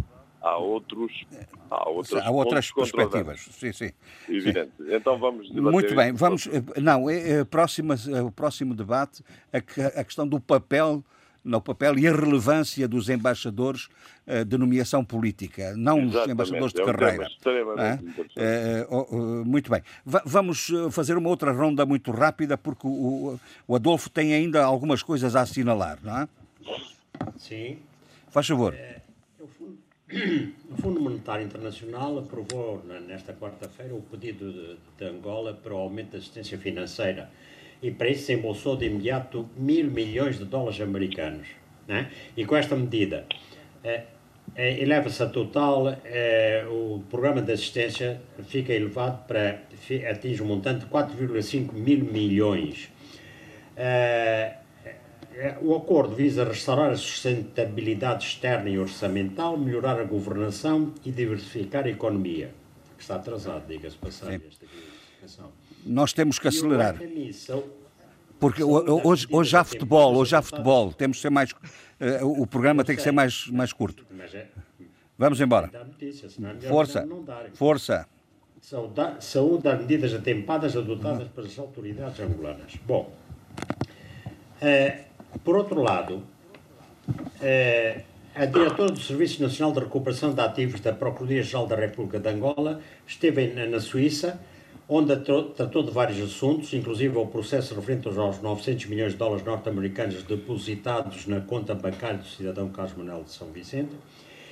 há 0.44 0.58
outros 0.58 1.26
há 1.72 1.90
outras, 1.90 2.26
há 2.26 2.30
outras 2.30 2.72
perspectivas 2.72 3.40
sim 3.40 3.72
sim 3.72 3.92
evidente 4.28 4.72
sim. 4.78 4.94
então 4.94 5.18
vamos 5.18 5.50
muito 5.50 5.96
bem 5.96 6.12
vamos 6.12 6.50
não 6.82 7.10
é, 7.10 7.40
é, 7.40 7.46
próxima, 7.46 7.96
é 8.14 8.22
o 8.22 8.30
próximo 8.30 8.76
debate 8.76 9.24
a, 9.54 9.58
a 9.58 10.04
questão 10.04 10.28
do 10.28 10.42
papel 10.42 11.02
no 11.44 11.62
papel 11.62 12.00
e 12.00 12.08
a 12.08 12.16
relevância 12.16 12.88
dos 12.88 13.10
embaixadores 13.10 13.90
uh, 14.28 14.46
de 14.46 14.58
nomeação 14.58 15.04
política, 15.04 15.74
não 15.76 16.00
Exatamente, 16.00 16.22
os 16.22 16.32
embaixadores 16.32 16.74
de 16.74 16.82
é 16.82 16.84
um 16.84 16.86
carreira. 16.86 17.28
É? 18.38 18.88
Uh, 18.90 19.16
uh, 19.16 19.46
muito 19.46 19.70
bem. 19.70 19.82
Va 20.06 20.22
vamos 20.26 20.72
fazer 20.92 21.18
uma 21.18 21.30
outra 21.30 21.52
ronda 21.52 21.86
muito 21.86 22.12
rápida, 22.12 22.58
porque 22.58 22.88
o, 22.88 23.40
o, 23.68 23.76
Adolfo 23.76 24.10
tem 24.10 24.34
ainda 24.34 24.64
algumas 24.64 25.04
coisas 25.04 25.36
a 25.36 25.42
assinalar, 25.42 26.00
não 26.02 26.20
é? 26.20 26.28
Sim. 27.38 27.78
Faz 28.30 28.48
favor. 28.48 28.74
É, 28.74 29.02
o 30.70 30.76
Fundo 30.82 31.02
Monetário 31.02 31.46
Internacional 31.46 32.20
aprovou 32.20 32.84
nesta 33.08 33.34
quarta-feira 33.34 33.94
o 33.94 34.02
pedido 34.02 34.52
de, 34.52 34.78
de, 34.98 35.06
Angola 35.06 35.54
para 35.54 35.74
o 35.74 35.78
aumento 35.78 36.12
da 36.12 36.18
assistência 36.20 36.58
financeira 36.58 37.30
e 37.84 37.92
para 37.92 38.10
isso 38.10 38.26
se 38.26 38.34
embolsou 38.34 38.76
de 38.76 38.86
imediato 38.86 39.48
mil 39.56 39.92
milhões 39.92 40.40
de 40.40 40.46
dólares 40.46 40.82
americanos. 40.82 41.48
Né? 41.88 42.10
E 42.36 42.46
com 42.46 42.56
esta 42.56 42.76
medida, 42.76 43.28
eh, 43.84 44.04
é, 44.56 44.82
eleva-se 44.82 45.22
a 45.24 45.28
total, 45.28 45.90
é, 46.06 46.66
o 46.70 47.02
programa 47.10 47.42
de 47.42 47.52
assistência 47.52 48.22
fica 48.48 48.72
elevado 48.72 49.26
para, 49.28 49.64
atinge 50.10 50.44
um 50.44 50.46
montante 50.46 50.86
de 50.86 50.92
4,5 50.92 51.74
mil 51.74 52.06
milhões. 52.06 52.90
É, 53.76 54.58
é, 55.36 55.58
o 55.62 55.76
acordo 55.76 56.16
visa 56.16 56.44
restaurar 56.44 56.92
a 56.92 56.96
sustentabilidade 56.96 58.26
externa 58.26 58.70
e 58.70 58.78
orçamental, 58.78 59.58
melhorar 59.58 60.00
a 60.00 60.04
governação 60.04 60.94
e 61.04 61.12
diversificar 61.12 61.86
a 61.86 61.90
economia, 61.90 62.52
que 62.96 63.02
está 63.02 63.16
atrasado, 63.16 63.68
diga-se 63.68 63.98
passagem, 63.98 64.40
esta 64.48 64.66
diversificação. 64.68 65.52
Nós 65.86 66.14
temos 66.14 66.40
que 66.40 66.48
acelerar. 66.48 66.98
Porque 68.40 68.64
hoje, 68.64 69.28
hoje 69.32 69.56
há 69.56 69.64
futebol, 69.64 70.16
hoje 70.16 70.36
há 70.36 70.42
futebol, 70.42 70.92
temos 70.92 71.18
que 71.18 71.22
ser 71.22 71.30
mais. 71.30 71.52
Uh, 71.52 72.42
o 72.42 72.46
programa 72.46 72.84
tem 72.84 72.96
que 72.96 73.02
ser 73.02 73.12
mais, 73.12 73.48
mais 73.48 73.72
curto. 73.72 74.06
É- 74.34 74.48
Vamos 75.18 75.40
embora. 75.40 75.72
Força. 76.68 77.08
Força. 77.54 78.08
Saúde 79.20 79.64
das 79.64 79.80
medidas 79.80 80.14
atempadas 80.14 80.76
adotadas 80.76 81.28
pelas 81.30 81.58
autoridades 81.60 82.20
angolanas. 82.20 82.74
Bom, 82.86 83.14
uh, 84.62 85.40
por 85.44 85.56
outro 85.56 85.82
lado, 85.82 86.24
uh, 87.08 88.02
a 88.36 88.46
diretora 88.46 88.92
do 88.92 89.00
Serviço 89.00 89.42
Nacional 89.42 89.74
de 89.74 89.80
Recuperação 89.80 90.34
de 90.34 90.42
Ativos 90.42 90.82
da 90.82 90.92
Procuradoria-Geral 90.92 91.68
da 91.68 91.76
República 91.76 92.20
de 92.20 92.30
Angola 92.30 92.82
esteve 93.08 93.48
na 93.48 93.80
Suíça 93.80 94.40
onde 94.88 95.16
tratou 95.16 95.84
de 95.84 95.92
vários 95.92 96.20
assuntos, 96.22 96.74
inclusive 96.74 97.18
o 97.18 97.26
processo 97.26 97.74
referente 97.76 98.08
aos 98.08 98.42
900 98.42 98.86
milhões 98.88 99.14
de 99.14 99.18
dólares 99.18 99.46
norte-americanos 99.46 100.24
depositados 100.24 101.26
na 101.26 101.42
conta 101.42 101.74
bancária 101.74 102.18
do 102.18 102.26
cidadão 102.26 102.70
Carlos 102.70 102.96
Manuel 102.98 103.24
de 103.24 103.32
São 103.32 103.48
Vicente, 103.48 103.92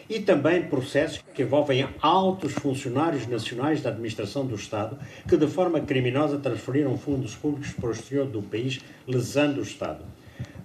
e 0.09 0.19
também 0.19 0.63
processos 0.63 1.23
que 1.33 1.43
envolvem 1.43 1.87
altos 2.01 2.53
funcionários 2.53 3.27
nacionais 3.27 3.81
da 3.81 3.89
administração 3.89 4.45
do 4.45 4.55
Estado 4.55 4.97
que, 5.27 5.37
de 5.37 5.47
forma 5.47 5.79
criminosa, 5.79 6.37
transferiram 6.37 6.97
fundos 6.97 7.35
públicos 7.35 7.71
para 7.71 7.89
o 7.89 7.91
exterior 7.91 8.25
do 8.25 8.41
país, 8.41 8.81
lesando 9.07 9.59
o 9.59 9.63
Estado. 9.63 10.03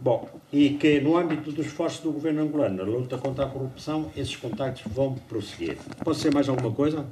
Bom, 0.01 0.29
e 0.53 0.71
que 0.71 1.01
no 1.01 1.17
âmbito 1.17 1.53
dos 1.53 1.67
esforços 1.67 2.01
do 2.01 2.13
governo 2.13 2.43
angolano 2.43 2.77
na 2.77 2.83
luta 2.83 3.19
contra 3.19 3.45
a 3.45 3.49
corrupção, 3.49 4.11
esses 4.17 4.37
contactos 4.37 4.83
vão 4.93 5.15
prosseguir. 5.15 5.79
Posso 6.05 6.21
ser 6.21 6.35
mais 6.35 6.49
alguma 6.49 6.73
coisa? 6.73 7.07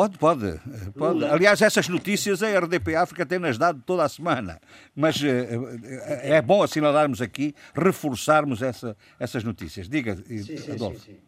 Pode, 0.00 0.16
pode, 0.16 0.60
pode. 0.96 1.26
Aliás, 1.26 1.60
essas 1.60 1.86
notícias 1.86 2.42
a 2.42 2.58
RDP 2.58 2.94
África 2.94 3.26
tem-nas 3.26 3.58
dado 3.58 3.82
toda 3.84 4.02
a 4.02 4.08
semana. 4.08 4.58
Mas 4.96 5.22
eh, 5.22 5.46
eh, 5.84 6.36
é 6.36 6.40
bom 6.40 6.62
assinalarmos 6.62 7.20
aqui, 7.20 7.54
reforçarmos 7.74 8.62
essa, 8.62 8.96
essas 9.18 9.44
notícias. 9.44 9.90
Diga, 9.90 10.16
sim, 10.16 10.72
Adolfo. 10.72 11.00
Sim, 11.00 11.12
sim. 11.12 11.18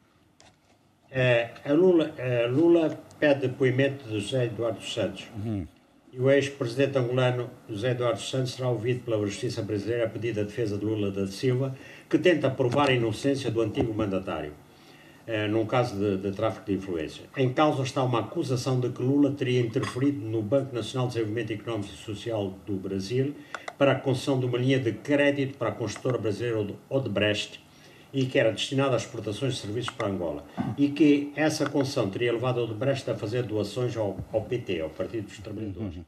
É, 1.11 1.51
a 1.67 1.73
Lula, 1.75 2.15
a 2.19 2.47
Lula 2.47 2.99
pede 3.21 3.43
depoimento 3.43 4.09
de 4.09 4.19
José 4.19 4.47
Eduardo 4.47 4.83
Santos. 4.83 5.27
Uhum. 5.37 5.67
E 6.11 6.19
o 6.19 6.31
ex-presidente 6.31 6.97
angolano 6.97 7.51
José 7.69 7.91
Eduardo 7.91 8.23
Santos 8.23 8.55
será 8.55 8.71
ouvido 8.71 9.05
pela 9.05 9.19
Justiça 9.19 9.61
Brasileira 9.61 10.07
a 10.07 10.09
pedido 10.09 10.37
da 10.37 10.45
defesa 10.45 10.79
de 10.79 10.85
Lula 10.87 11.11
da 11.11 11.27
Silva, 11.27 11.77
que 12.09 12.17
tenta 12.17 12.49
provar 12.49 12.89
a 12.89 12.93
inocência 12.95 13.51
do 13.51 13.61
antigo 13.61 13.93
mandatário. 13.93 14.55
Eh, 15.25 15.47
num 15.47 15.65
caso 15.65 15.95
de, 15.95 16.17
de, 16.17 16.33
tráfico 16.33 16.67
de 16.67 16.75
influência. 16.75 17.25
Em 17.37 17.53
causa 17.53 17.85
está 17.85 18.03
uma 18.03 18.21
acusação 18.21 18.81
de 18.81 18.89
que 18.89 19.01
Lula 19.01 19.31
teria 19.31 19.61
interferido 19.61 20.21
no 20.21 20.43
Banco 20.43 20.75
Nacional 20.75 21.07
de 21.07 21.15
Desenvolvimento 21.15 21.53
Económico 21.53 21.93
e 21.95 21.97
Social 21.97 22.53
do 22.67 22.75
Brasil 22.75 23.33
para 23.79 23.93
a 23.93 23.95
concessão 23.95 24.41
de 24.41 24.47
uma 24.47 24.59
linha 24.59 24.81
de 24.81 24.93
crédito 24.93 25.57
para 25.57 25.69
a 25.69 25.73
construtora 25.73 26.19
brasileira 26.19 26.75
Odebrecht 26.91 27.63
e 28.13 28.27
que 28.27 28.37
era 28.37 28.51
destinada 28.51 28.97
às 28.97 29.03
exportações 29.03 29.55
de 29.55 29.61
serviços 29.61 29.95
para 29.95 30.09
Angola 30.09 30.45
e 30.77 30.89
que 30.89 31.33
essa 31.37 31.71
concessão 31.71 32.11
teria 32.11 32.33
levado 32.33 32.61
Odebrecht 32.61 33.09
a 33.09 33.15
fazer 33.15 33.45
doações 33.45 33.97
ao, 33.97 34.19
ao 34.33 34.43
PT, 34.43 34.81
ao 34.81 34.91
Partido 34.91 35.27
dos 35.27 35.39
Trabalhadores. 35.39 36.01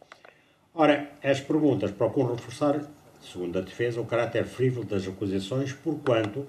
Ora, 0.75 1.13
as 1.23 1.39
perguntas 1.41 1.93
procuram 1.93 2.35
reforçar, 2.35 2.81
segundo 3.23 3.57
a 3.61 3.63
defesa, 3.63 4.01
o 4.01 4.07
caráter 4.07 4.45
frívolo 4.45 4.85
das 4.85 5.07
acusações, 5.07 5.73
porquanto 5.73 6.45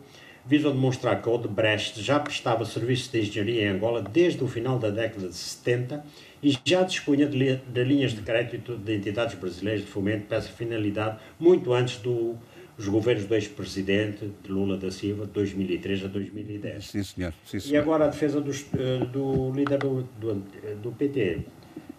visam 0.46 0.72
demonstrar 0.72 1.22
que 1.22 1.28
a 1.28 1.32
Odebrecht 1.32 2.02
já 2.02 2.20
prestava 2.20 2.66
serviços 2.66 3.10
de 3.12 3.20
engenharia 3.20 3.64
em 3.64 3.68
Angola 3.70 4.02
desde 4.02 4.44
o 4.44 4.48
final 4.48 4.78
da 4.78 4.90
década 4.90 5.28
de 5.28 5.36
70 5.36 6.06
e 6.44 6.58
já 6.64 6.84
dispunha 6.84 7.26
de, 7.26 7.56
de 7.56 7.84
linhas 7.84 8.12
de 8.12 8.22
crédito 8.22 8.78
de 8.78 8.96
entidades 8.96 9.36
brasileiras 9.36 9.82
de 9.82 9.88
fomento 9.88 10.28
para 10.28 10.38
essa 10.38 10.50
finalidade 10.50 11.18
muito 11.40 11.74
antes 11.74 11.98
dos 11.98 12.38
do, 12.78 12.92
governos 12.92 13.26
do 13.26 13.34
ex-presidente 13.34 14.32
de 14.44 14.52
Lula 14.52 14.78
da 14.78 14.92
Silva, 14.92 15.26
de 15.26 15.32
2003 15.32 16.06
a 16.06 16.08
2010. 16.08 16.86
Sim, 16.86 17.04
senhor. 17.04 17.34
Sim, 17.44 17.60
senhor. 17.60 17.76
E 17.76 17.78
agora 17.78 18.06
a 18.06 18.08
defesa 18.10 18.40
dos, 18.40 18.66
eh, 18.78 19.06
do 19.06 19.52
líder 19.52 19.80
do, 19.80 20.04
do, 20.20 20.44
do 20.84 20.92
PT 20.92 21.40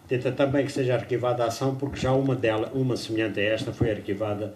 tenta 0.06 0.30
também 0.30 0.64
que 0.64 0.70
seja 0.70 0.94
arquivada 0.94 1.42
a 1.42 1.46
ação, 1.48 1.74
porque 1.74 1.98
já 1.98 2.12
uma 2.12 2.36
dela, 2.36 2.70
uma 2.74 2.96
semelhante 2.96 3.40
a 3.40 3.42
esta, 3.42 3.72
foi 3.72 3.90
arquivada 3.90 4.54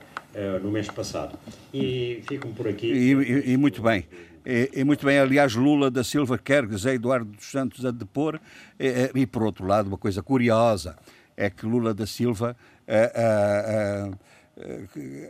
no 0.62 0.70
mês 0.70 0.88
passado. 0.88 1.38
E 1.72 2.22
ficam 2.28 2.52
por 2.52 2.68
aqui. 2.68 2.86
E, 2.86 3.12
e, 3.12 3.52
e 3.52 3.56
muito 3.56 3.82
bem. 3.82 4.06
E, 4.44 4.70
e, 4.74 4.84
muito 4.84 5.04
bem, 5.04 5.18
aliás, 5.18 5.54
Lula 5.54 5.90
da 5.90 6.02
Silva 6.02 6.38
quer 6.38 6.66
José 6.66 6.94
Eduardo 6.94 7.30
dos 7.30 7.50
Santos 7.50 7.84
a 7.84 7.90
depor, 7.90 8.40
e, 8.78 9.10
e, 9.14 9.26
por 9.26 9.42
outro 9.42 9.66
lado, 9.66 9.88
uma 9.88 9.98
coisa 9.98 10.22
curiosa 10.22 10.96
é 11.36 11.50
que 11.50 11.66
Lula 11.66 11.92
da 11.94 12.06
Silva 12.06 12.56
uh, 12.88 14.10
uh, 14.12 14.18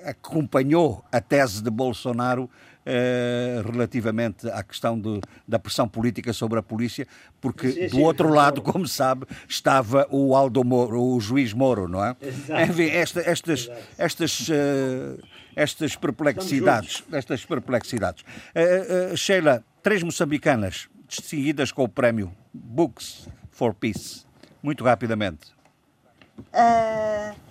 acompanhou 0.05 1.05
a 1.13 1.21
tese 1.21 1.63
de 1.63 1.71
Bolsonaro 1.71 2.51
eh, 2.87 3.63
relativamente 3.71 4.49
à 4.49 4.63
questão 4.63 4.99
do, 4.99 5.21
da 5.47 5.59
pressão 5.59 5.87
política 5.87 6.33
sobre 6.33 6.59
a 6.59 6.63
polícia, 6.63 7.07
porque 7.39 7.71
sim, 7.71 7.89
sim, 7.89 7.97
do 7.97 8.01
outro 8.01 8.29
sim, 8.29 8.35
lado, 8.35 8.63
como 8.63 8.89
sabe, 8.89 9.27
estava 9.47 10.07
o 10.11 10.35
Aldo 10.35 10.65
Moro, 10.65 11.03
o 11.03 11.21
juiz 11.21 11.53
Moro, 11.53 11.87
não 11.87 12.03
é? 12.03 12.17
Exato. 12.23 12.63
Enfim, 12.63 12.89
esta, 12.89 13.21
estas, 13.21 13.71
estas, 13.99 14.49
uh, 14.49 15.23
estas 15.55 15.95
perplexidades, 15.95 17.05
estas 17.13 17.45
perplexidades. 17.45 18.25
Uh, 18.55 19.15
Sheila, 19.15 19.63
três 19.83 20.03
moçambicanas 20.03 20.89
distinguidas 21.07 21.71
com 21.73 21.85
o 21.85 21.89
prémio 21.89 22.33
Books 22.53 23.29
for 23.51 23.75
Peace, 23.75 24.25
muito 24.63 24.85
rapidamente. 24.85 25.53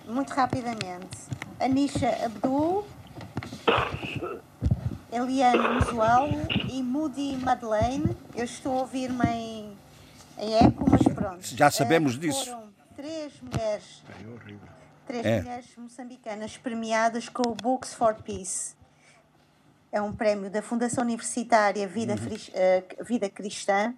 muito 0.08 0.30
rapidamente. 0.30 1.06
Anisha 1.60 2.08
Abdul, 2.24 2.84
Eliane 5.12 5.68
Musual 5.74 6.28
e 6.70 6.82
Moody 6.82 7.36
Madeleine. 7.36 8.16
Eu 8.34 8.44
estou 8.44 8.78
a 8.78 8.80
ouvir-me 8.80 9.26
em, 9.26 9.78
em 10.38 10.54
eco, 10.54 10.88
mas 10.88 11.02
pronto. 11.02 11.42
Já 11.42 11.70
sabemos 11.70 12.14
uh, 12.14 12.18
disso. 12.18 12.44
Foram 12.46 12.72
três 12.94 13.40
mulheres. 13.40 14.02
Três 15.06 15.26
é. 15.26 15.40
mulheres 15.40 15.66
moçambicanas 15.76 16.56
premiadas 16.56 17.28
com 17.28 17.42
o 17.48 17.54
Books 17.54 17.92
for 17.92 18.14
Peace. 18.14 18.76
É 19.90 20.00
um 20.00 20.12
prémio 20.12 20.48
da 20.48 20.62
Fundação 20.62 21.02
Universitária 21.02 21.86
Vida, 21.88 22.14
uhum. 22.14 23.00
uh, 23.00 23.04
Vida 23.04 23.28
Cristã, 23.28 23.92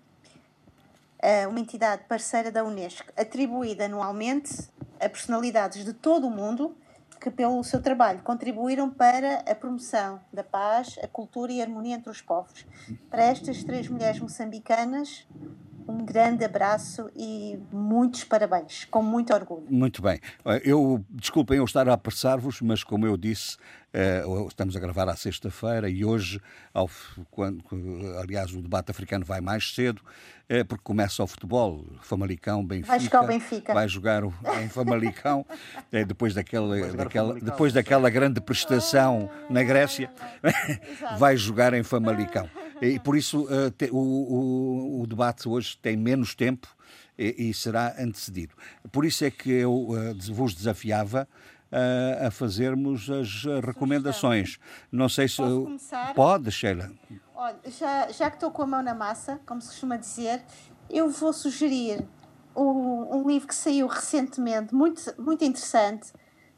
uh, 1.22 1.48
uma 1.50 1.60
entidade 1.60 2.04
parceira 2.08 2.50
da 2.50 2.64
Unesco, 2.64 3.12
atribuída 3.14 3.84
anualmente 3.84 4.70
a 4.98 5.08
personalidades 5.08 5.84
de 5.84 5.92
todo 5.92 6.26
o 6.26 6.30
mundo 6.30 6.74
que, 7.22 7.30
pelo 7.30 7.62
seu 7.62 7.80
trabalho, 7.80 8.20
contribuíram 8.22 8.90
para 8.90 9.44
a 9.48 9.54
promoção 9.54 10.20
da 10.32 10.42
paz, 10.42 10.98
a 11.00 11.06
cultura 11.06 11.52
e 11.52 11.60
a 11.60 11.64
harmonia 11.64 11.94
entre 11.94 12.10
os 12.10 12.20
povos. 12.20 12.66
Para 13.08 13.22
estas 13.22 13.62
três 13.62 13.88
mulheres 13.88 14.18
moçambicanas, 14.18 15.24
um 15.92 16.04
grande 16.04 16.44
abraço 16.44 17.10
e 17.14 17.58
muitos 17.70 18.24
parabéns, 18.24 18.86
com 18.86 19.02
muito 19.02 19.32
orgulho. 19.34 19.66
Muito 19.68 20.00
bem. 20.00 20.20
Eu, 20.64 21.04
desculpem 21.10 21.58
eu 21.58 21.64
estar 21.64 21.88
a 21.88 21.92
apressar-vos, 21.92 22.60
mas 22.62 22.82
como 22.82 23.06
eu 23.06 23.16
disse, 23.16 23.58
eh, 23.92 24.22
estamos 24.48 24.74
a 24.74 24.80
gravar 24.80 25.08
à 25.08 25.14
sexta-feira 25.14 25.88
e 25.90 26.02
hoje, 26.04 26.40
ao, 26.72 26.88
quando, 27.30 27.62
aliás, 28.18 28.52
o 28.52 28.62
debate 28.62 28.90
africano 28.90 29.24
vai 29.24 29.42
mais 29.42 29.74
cedo, 29.74 30.00
eh, 30.48 30.64
porque 30.64 30.82
começa 30.82 31.22
o 31.22 31.26
futebol, 31.26 31.84
Famalicão, 32.00 32.64
Benfica. 32.64 32.88
Vai 32.88 33.00
jogar 33.00 33.22
o 33.22 33.26
Benfica. 33.26 33.74
Vai 33.74 33.88
jogar 33.88 34.22
em 34.62 34.68
Famalicão, 34.68 35.44
eh, 35.92 36.04
depois, 36.04 36.32
daquela, 36.32 36.92
daquela, 36.92 37.34
depois 37.34 37.72
daquela 37.74 38.08
grande 38.08 38.40
prestação 38.40 39.30
na 39.50 39.62
Grécia, 39.62 40.10
vai 41.18 41.36
jogar 41.36 41.74
em 41.74 41.82
Famalicão. 41.82 42.48
E 42.82 42.98
por 42.98 43.16
isso 43.16 43.46
o, 43.92 43.96
o, 43.96 45.02
o 45.02 45.06
debate 45.06 45.48
hoje 45.48 45.78
tem 45.80 45.96
menos 45.96 46.34
tempo 46.34 46.68
e, 47.16 47.50
e 47.50 47.54
será 47.54 47.94
antecedido. 47.98 48.54
Por 48.90 49.04
isso 49.04 49.24
é 49.24 49.30
que 49.30 49.50
eu 49.50 49.88
vos 50.32 50.52
desafiava 50.54 51.28
a, 51.70 52.26
a 52.26 52.30
fazermos 52.30 53.08
as 53.08 53.44
recomendações. 53.64 54.58
Não 54.90 55.08
sei 55.08 55.28
se. 55.28 55.36
Posso 55.36 55.62
começar? 55.62 56.14
Pode, 56.14 56.50
Sheila. 56.50 56.90
Olha, 57.34 57.56
já, 57.66 58.10
já 58.10 58.30
que 58.30 58.36
estou 58.36 58.50
com 58.50 58.62
a 58.62 58.66
mão 58.66 58.82
na 58.82 58.94
massa, 58.94 59.40
como 59.46 59.60
se 59.60 59.68
costuma 59.68 59.96
dizer, 59.96 60.42
eu 60.90 61.08
vou 61.08 61.32
sugerir 61.32 62.04
um, 62.54 63.16
um 63.16 63.28
livro 63.28 63.48
que 63.48 63.54
saiu 63.54 63.86
recentemente, 63.86 64.74
muito, 64.74 65.00
muito 65.20 65.44
interessante, 65.44 66.12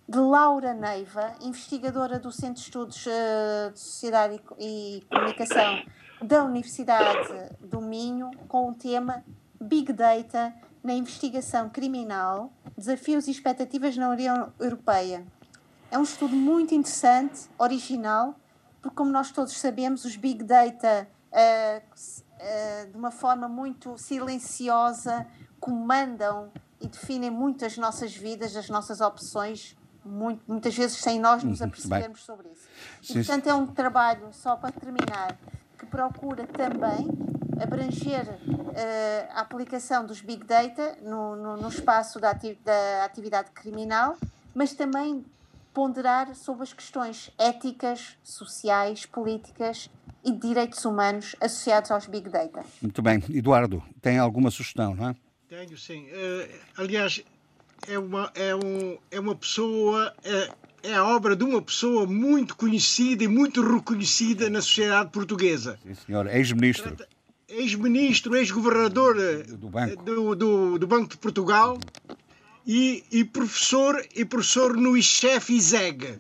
de 0.07 0.19
Laura 0.19 0.75
Neiva, 0.75 1.35
investigadora 1.41 2.19
do 2.19 2.31
Centro 2.31 2.57
de 2.57 2.61
Estudos 2.61 3.07
uh, 3.07 3.73
de 3.73 3.79
Sociedade 3.79 4.41
e, 4.59 4.99
e 4.99 5.01
Comunicação 5.03 5.83
da 6.25 6.45
Universidade 6.45 7.57
do 7.61 7.81
Minho 7.81 8.31
com 8.49 8.71
o 8.71 8.75
tema 8.75 9.23
Big 9.61 9.93
Data 9.93 10.55
na 10.83 10.93
investigação 10.93 11.69
criminal, 11.71 12.53
desafios 12.77 13.27
e 13.27 13.31
expectativas 13.31 13.97
na 13.97 14.09
União 14.11 14.53
Europeia. 14.59 15.25
É 15.91 15.99
um 15.99 16.03
estudo 16.03 16.35
muito 16.35 16.75
interessante, 16.75 17.49
original, 17.59 18.35
porque, 18.83 18.97
como 18.97 19.11
nós 19.11 19.31
todos 19.31 19.57
sabemos, 19.59 20.05
os 20.05 20.17
Big 20.17 20.45
Data, 20.45 21.09
uh, 21.33 21.79
uh, 21.79 22.91
de 22.91 22.97
uma 22.97 23.11
forma 23.11 23.49
muito 23.49 23.97
silenciosa, 23.97 25.27
comandam 25.59 26.51
e 26.81 26.89
definem 26.89 27.31
muito 27.31 27.65
as 27.65 27.79
nossas 27.79 28.15
vidas, 28.15 28.55
as 28.57 28.69
nossas 28.69 29.01
opções, 29.01 29.77
muito, 30.05 30.43
muitas 30.47 30.75
vezes 30.75 30.99
sem 30.99 31.19
nós 31.19 31.43
nos 31.43 31.61
uhum, 31.61 31.67
apercebermos 31.67 32.25
sobre 32.25 32.49
isso. 32.49 32.69
E, 33.11 33.15
portanto, 33.15 33.47
é 33.47 33.55
um 33.55 33.67
trabalho, 33.67 34.29
só 34.33 34.55
para 34.57 34.71
terminar, 34.71 35.39
que 35.85 35.90
procura 35.90 36.47
também 36.47 37.09
abranger 37.61 38.24
uh, 38.24 39.32
a 39.32 39.40
aplicação 39.40 40.05
dos 40.05 40.20
Big 40.20 40.44
Data 40.44 40.97
no, 41.02 41.36
no, 41.36 41.56
no 41.56 41.69
espaço 41.69 42.19
da, 42.19 42.31
ati 42.31 42.59
da 42.65 43.05
atividade 43.05 43.51
criminal, 43.52 44.16
mas 44.55 44.74
também 44.74 45.24
ponderar 45.73 46.35
sobre 46.35 46.62
as 46.62 46.73
questões 46.73 47.31
éticas, 47.39 48.16
sociais, 48.23 49.06
políticas 49.06 49.90
e 50.24 50.32
de 50.32 50.39
direitos 50.39 50.85
humanos 50.85 51.36
associados 51.40 51.90
aos 51.90 52.06
Big 52.06 52.28
Data. 52.28 52.65
Muito 52.81 53.02
bem. 53.02 53.23
Eduardo, 53.31 53.82
tem 54.01 54.19
alguma 54.19 54.51
sugestão, 54.51 54.94
não 54.94 55.11
é? 55.11 55.16
Tenho, 55.48 55.77
sim. 55.77 56.06
Uh, 56.06 56.55
aliás, 56.78 57.23
é 57.86 57.98
uma, 57.98 58.32
é, 58.35 58.55
um, 58.55 58.98
é 59.11 59.20
uma 59.20 59.35
pessoa, 59.35 60.15
é, 60.24 60.51
é, 60.85 60.94
a 60.94 61.05
obra 61.05 61.35
de 61.35 61.43
uma 61.43 61.62
pessoa 61.62 62.06
muito 62.06 62.55
conhecida 62.56 63.24
e 63.24 63.28
muito 63.28 63.62
reconhecida 63.62 64.51
na 64.51 64.61
sociedade 64.61 65.11
portuguesa. 65.11 65.78
Sim, 65.82 65.94
senhor. 65.94 66.27
Ex-ministro. 66.27 66.97
Ex-ministro, 67.48 68.36
ex-governador 68.36 69.16
do 69.44 69.69
banco. 69.70 70.02
Do, 70.02 70.35
do, 70.35 70.78
do, 70.78 70.86
Banco 70.86 71.09
de 71.09 71.16
Portugal 71.16 71.78
e, 72.66 73.02
e 73.11 73.24
professor 73.24 74.05
e 74.15 74.27
professor 74.27 74.77
no 74.77 74.94
ICHEF 74.97 75.55
ISEG. 75.55 76.19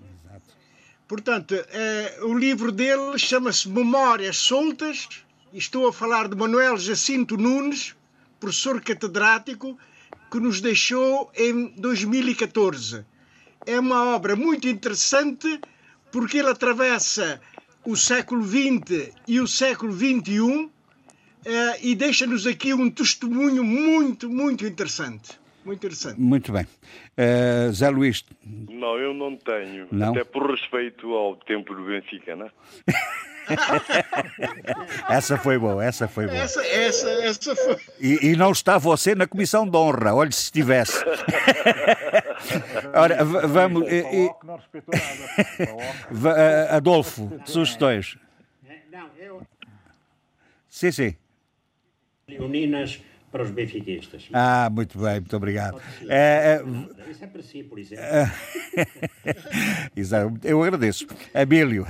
Portanto, 1.06 1.54
é, 1.54 2.20
o 2.22 2.32
livro 2.32 2.72
dele 2.72 3.18
chama-se 3.18 3.68
Memórias 3.68 4.38
Soltas. 4.38 5.08
Estou 5.52 5.86
a 5.88 5.92
falar 5.92 6.26
de 6.26 6.34
Manuel 6.34 6.78
Jacinto 6.78 7.36
Nunes, 7.36 7.94
professor 8.40 8.80
catedrático, 8.80 9.78
que 10.30 10.40
nos 10.40 10.62
deixou 10.62 11.30
em 11.36 11.68
2014. 11.76 13.04
É 13.66 13.78
uma 13.78 14.14
obra 14.14 14.36
muito 14.36 14.68
interessante 14.68 15.60
porque 16.12 16.38
ele 16.38 16.50
atravessa 16.50 17.40
o 17.84 17.96
século 17.96 18.42
XX 18.44 19.12
e 19.26 19.40
o 19.40 19.46
século 19.46 19.92
XXI 19.92 20.70
eh, 21.44 21.78
e 21.82 21.94
deixa-nos 21.94 22.46
aqui 22.46 22.72
um 22.72 22.90
testemunho 22.90 23.62
muito, 23.62 24.30
muito 24.30 24.66
interessante. 24.66 25.38
Muito 25.64 25.78
interessante. 25.78 26.20
Muito 26.20 26.52
bem. 26.52 26.64
Uh, 27.16 27.72
Zé 27.72 27.88
Luís. 27.88 28.24
Não, 28.44 28.98
eu 28.98 29.14
não 29.14 29.34
tenho. 29.36 29.88
Não? 29.90 30.10
Até 30.10 30.22
por 30.22 30.50
respeito 30.50 31.10
ao 31.14 31.36
tempo 31.36 31.74
do 31.74 31.84
Benfica, 31.84 32.36
não 32.36 32.46
é? 32.46 32.50
essa 35.08 35.38
foi 35.38 35.58
boa, 35.58 35.82
essa 35.82 36.06
foi 36.06 36.26
boa. 36.26 36.36
Essa, 36.38 36.62
essa, 36.66 37.10
essa 37.10 37.56
foi. 37.56 37.76
E, 37.98 38.28
e, 38.28 38.36
não 38.36 38.52
está 38.52 38.76
você 38.76 39.14
na 39.14 39.26
comissão 39.26 39.66
de 39.66 39.76
honra, 39.76 40.14
olhe 40.14 40.32
se 40.32 40.44
estivesse. 40.44 41.02
Ora, 42.94 43.24
vamos. 43.24 43.90
E, 43.90 44.28
eh, 45.60 46.68
Adolfo, 46.70 47.30
sugestões. 47.44 48.18
Não, 48.92 49.08
eu. 49.18 49.42
Sim, 50.68 50.92
sim. 50.92 51.16
Leoninas 52.28 53.02
para 53.30 53.42
os 53.42 53.50
benfiquistas. 53.50 54.28
Ah, 54.32 54.70
muito 54.70 54.96
bem, 54.96 55.14
muito 55.14 55.36
obrigado. 55.36 55.80
É, 56.08 56.62
é... 56.62 57.10
Isso 57.10 57.24
é 57.24 57.26
para 57.26 57.42
si, 57.42 57.64
por 57.64 57.78
exemplo. 57.80 58.04
Exato, 59.96 60.38
eu 60.44 60.62
agradeço. 60.62 61.06
Abílio. 61.34 61.84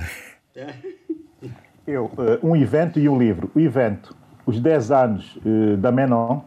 Eu, 1.85 2.05
uh, 2.05 2.39
um 2.41 2.55
evento 2.55 2.99
e 2.99 3.07
um 3.07 3.17
livro. 3.19 3.51
O 3.53 3.59
evento, 3.59 4.15
os 4.43 4.59
10 4.59 4.91
anos 4.91 5.35
uh, 5.37 5.77
da 5.77 5.91
Menon, 5.91 6.41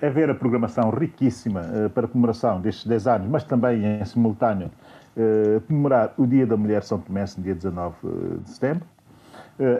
é 0.00 0.10
ver 0.10 0.30
a 0.30 0.34
programação 0.34 0.90
riquíssima 0.90 1.62
para 1.94 2.06
a 2.06 2.08
comemoração 2.08 2.60
destes 2.60 2.86
10 2.86 3.06
anos, 3.06 3.28
mas 3.28 3.44
também 3.44 3.84
em 3.84 4.04
simultâneo 4.04 4.70
comemorar 5.66 6.14
o 6.16 6.26
Dia 6.26 6.46
da 6.46 6.56
Mulher 6.56 6.82
São 6.82 6.98
Tomé, 6.98 7.24
no 7.36 7.42
dia 7.42 7.54
19 7.54 7.94
de 8.44 8.50
setembro. 8.50 8.86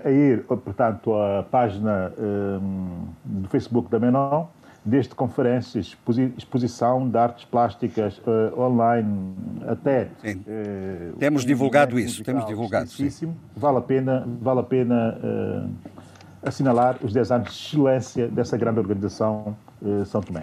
a 0.05 0.11
ir, 0.11 0.45
portanto, 0.45 1.15
à 1.15 1.43
página 1.43 2.13
do 3.25 3.49
Facebook 3.49 3.91
da 3.91 3.99
Menon, 3.99 4.47
desde 4.85 5.15
conferências, 5.15 5.97
exposição 6.37 7.09
de 7.09 7.17
artes 7.17 7.45
plásticas 7.45 8.19
uh, 8.19 8.61
online 8.61 9.35
até. 9.69 10.09
Uh, 10.25 11.17
temos 11.19 11.45
divulgado 11.45 11.99
isso, 11.99 12.25
temos 12.25 12.45
divulgado. 12.47 12.89
Sim. 12.89 13.35
Vale 13.57 13.79
a 13.79 13.81
pena, 13.81 14.27
vale 14.41 14.61
a 14.61 14.65
pena 14.65 15.19
uh, 15.23 15.71
assinalar 16.43 16.99
os 17.03 17.13
10 17.13 17.31
anos 17.31 17.49
de 17.49 17.55
excelência 17.55 18.29
dessa 18.29 18.57
grande 18.57 18.81
organização 18.81 19.57
São 20.07 20.21
Tomé. 20.21 20.43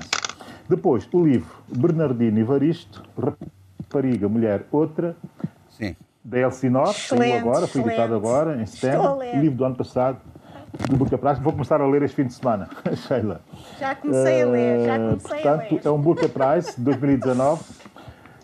Depois, 0.68 1.08
o 1.12 1.26
livro 1.26 1.50
Bernardino 1.68 2.40
Evaristo, 2.40 3.04
Rapariga, 3.18 4.30
Mulher, 4.30 4.66
Outra. 4.72 5.16
Sim. 5.70 5.96
Da 6.24 6.38
Elsinor, 6.38 6.94
saiu 6.94 7.38
agora, 7.40 7.66
foi 7.66 7.82
editado 7.82 8.14
agora, 8.14 8.62
em 8.62 8.66
setembro. 8.66 9.18
Livro 9.40 9.58
do 9.58 9.66
ano 9.66 9.76
passado 9.76 10.20
do 10.90 10.96
Book 10.96 11.16
Praxe. 11.18 11.42
Vou 11.42 11.54
começar 11.54 11.82
a 11.82 11.88
ler 11.88 12.04
este 12.04 12.16
fim 12.16 12.26
de 12.26 12.34
semana, 12.34 12.70
Sheila. 13.08 13.42
Já 13.80 13.96
comecei 13.96 14.42
a 14.42 14.46
ler, 14.46 14.86
já 14.86 14.96
eh, 14.96 14.98
comecei 14.98 15.30
portanto, 15.30 15.62
a 15.62 15.76
ler. 15.76 15.82
é 15.86 15.90
um 15.90 16.02
Book 16.02 16.28
Prize 16.28 16.80
2019. 16.80 17.64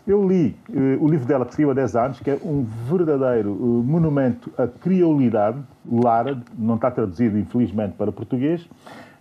Eu 0.06 0.26
li 0.26 0.56
uh, 0.70 1.04
o 1.04 1.08
livro 1.08 1.26
dela 1.26 1.44
que 1.44 1.54
saiu 1.54 1.70
há 1.70 1.74
10 1.74 1.96
anos, 1.96 2.20
que 2.20 2.30
é 2.30 2.38
um 2.44 2.64
verdadeiro 2.88 3.50
uh, 3.50 3.82
monumento 3.84 4.52
à 4.56 4.66
criolidade, 4.66 5.58
Lara, 5.84 6.40
não 6.56 6.76
está 6.76 6.90
traduzido 6.90 7.36
infelizmente 7.38 7.94
para 7.94 8.12
português. 8.12 8.68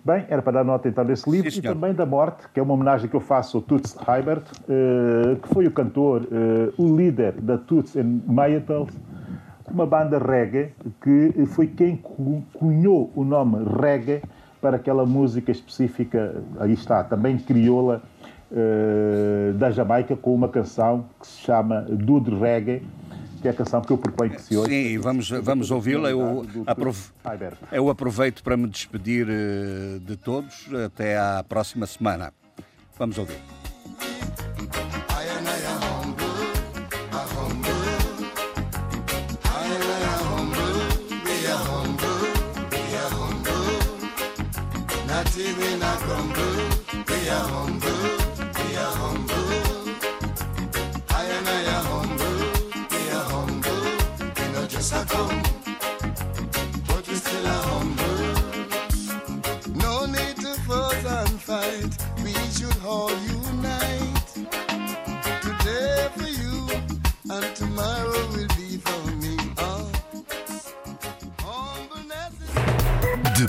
Bem, 0.06 0.24
era 0.30 0.40
para 0.40 0.54
dar 0.54 0.64
nota 0.64 0.88
então 0.88 1.04
desse 1.04 1.28
livro 1.28 1.50
Sim, 1.50 1.58
e 1.58 1.62
também 1.64 1.92
da 1.92 2.06
morte, 2.06 2.48
que 2.54 2.60
é 2.60 2.64
uma 2.64 2.76
homenagem 2.76 3.10
que 3.10 3.16
eu 3.16 3.20
faço 3.20 3.58
ao 3.58 3.64
Toots 3.64 3.96
Hibbert, 3.96 4.44
uh, 4.70 5.36
que 5.38 5.48
foi 5.48 5.66
o 5.66 5.72
cantor, 5.72 6.28
o 6.78 6.96
líder 6.96 7.34
da 7.42 7.58
Toots 7.58 7.96
and 7.96 8.22
Mayatals, 8.28 8.94
uma 9.68 9.88
banda 9.88 10.20
reggae 10.20 10.74
que 11.02 11.46
foi 11.48 11.66
quem 11.66 11.98
cunhou 12.54 13.12
o 13.16 13.24
nome 13.24 13.66
reggae 13.82 14.22
para 14.62 14.78
aquela 14.78 15.08
música 15.08 15.52
específica, 15.52 16.36
aí 16.60 16.74
está, 16.74 17.04
também 17.04 17.38
crioula, 17.40 18.04
uh, 18.52 19.54
da 19.54 19.72
Jamaica, 19.72 20.16
com 20.16 20.34
uma 20.34 20.50
canção 20.50 21.06
que 21.20 21.28
se 21.28 21.40
chama 21.40 21.82
Dude 21.82 22.30
Reggae, 22.36 22.84
que 23.46 23.50
é 23.50 23.52
a 23.52 23.54
canção 23.54 23.82
que 23.82 23.92
eu 23.92 23.98
proponho 23.98 24.32
que 24.32 24.42
se 24.42 24.58
ouça. 24.58 24.70
Sim, 24.70 24.98
vamos, 24.98 25.30
vamos 25.30 25.70
ouvi-la. 25.70 26.10
Eu, 26.10 26.46
aprove... 26.66 27.00
eu 27.72 27.90
aproveito 27.92 28.44
para 28.44 28.58
me 28.58 28.68
despedir 28.68 29.28
eh, 29.30 30.00
de 30.02 30.18
todos. 30.18 30.68
Até 30.86 31.16
à 31.18 31.46
próxima 31.48 31.86
semana. 31.86 32.34
Vamos 32.98 33.20
ouvir. 33.20 33.38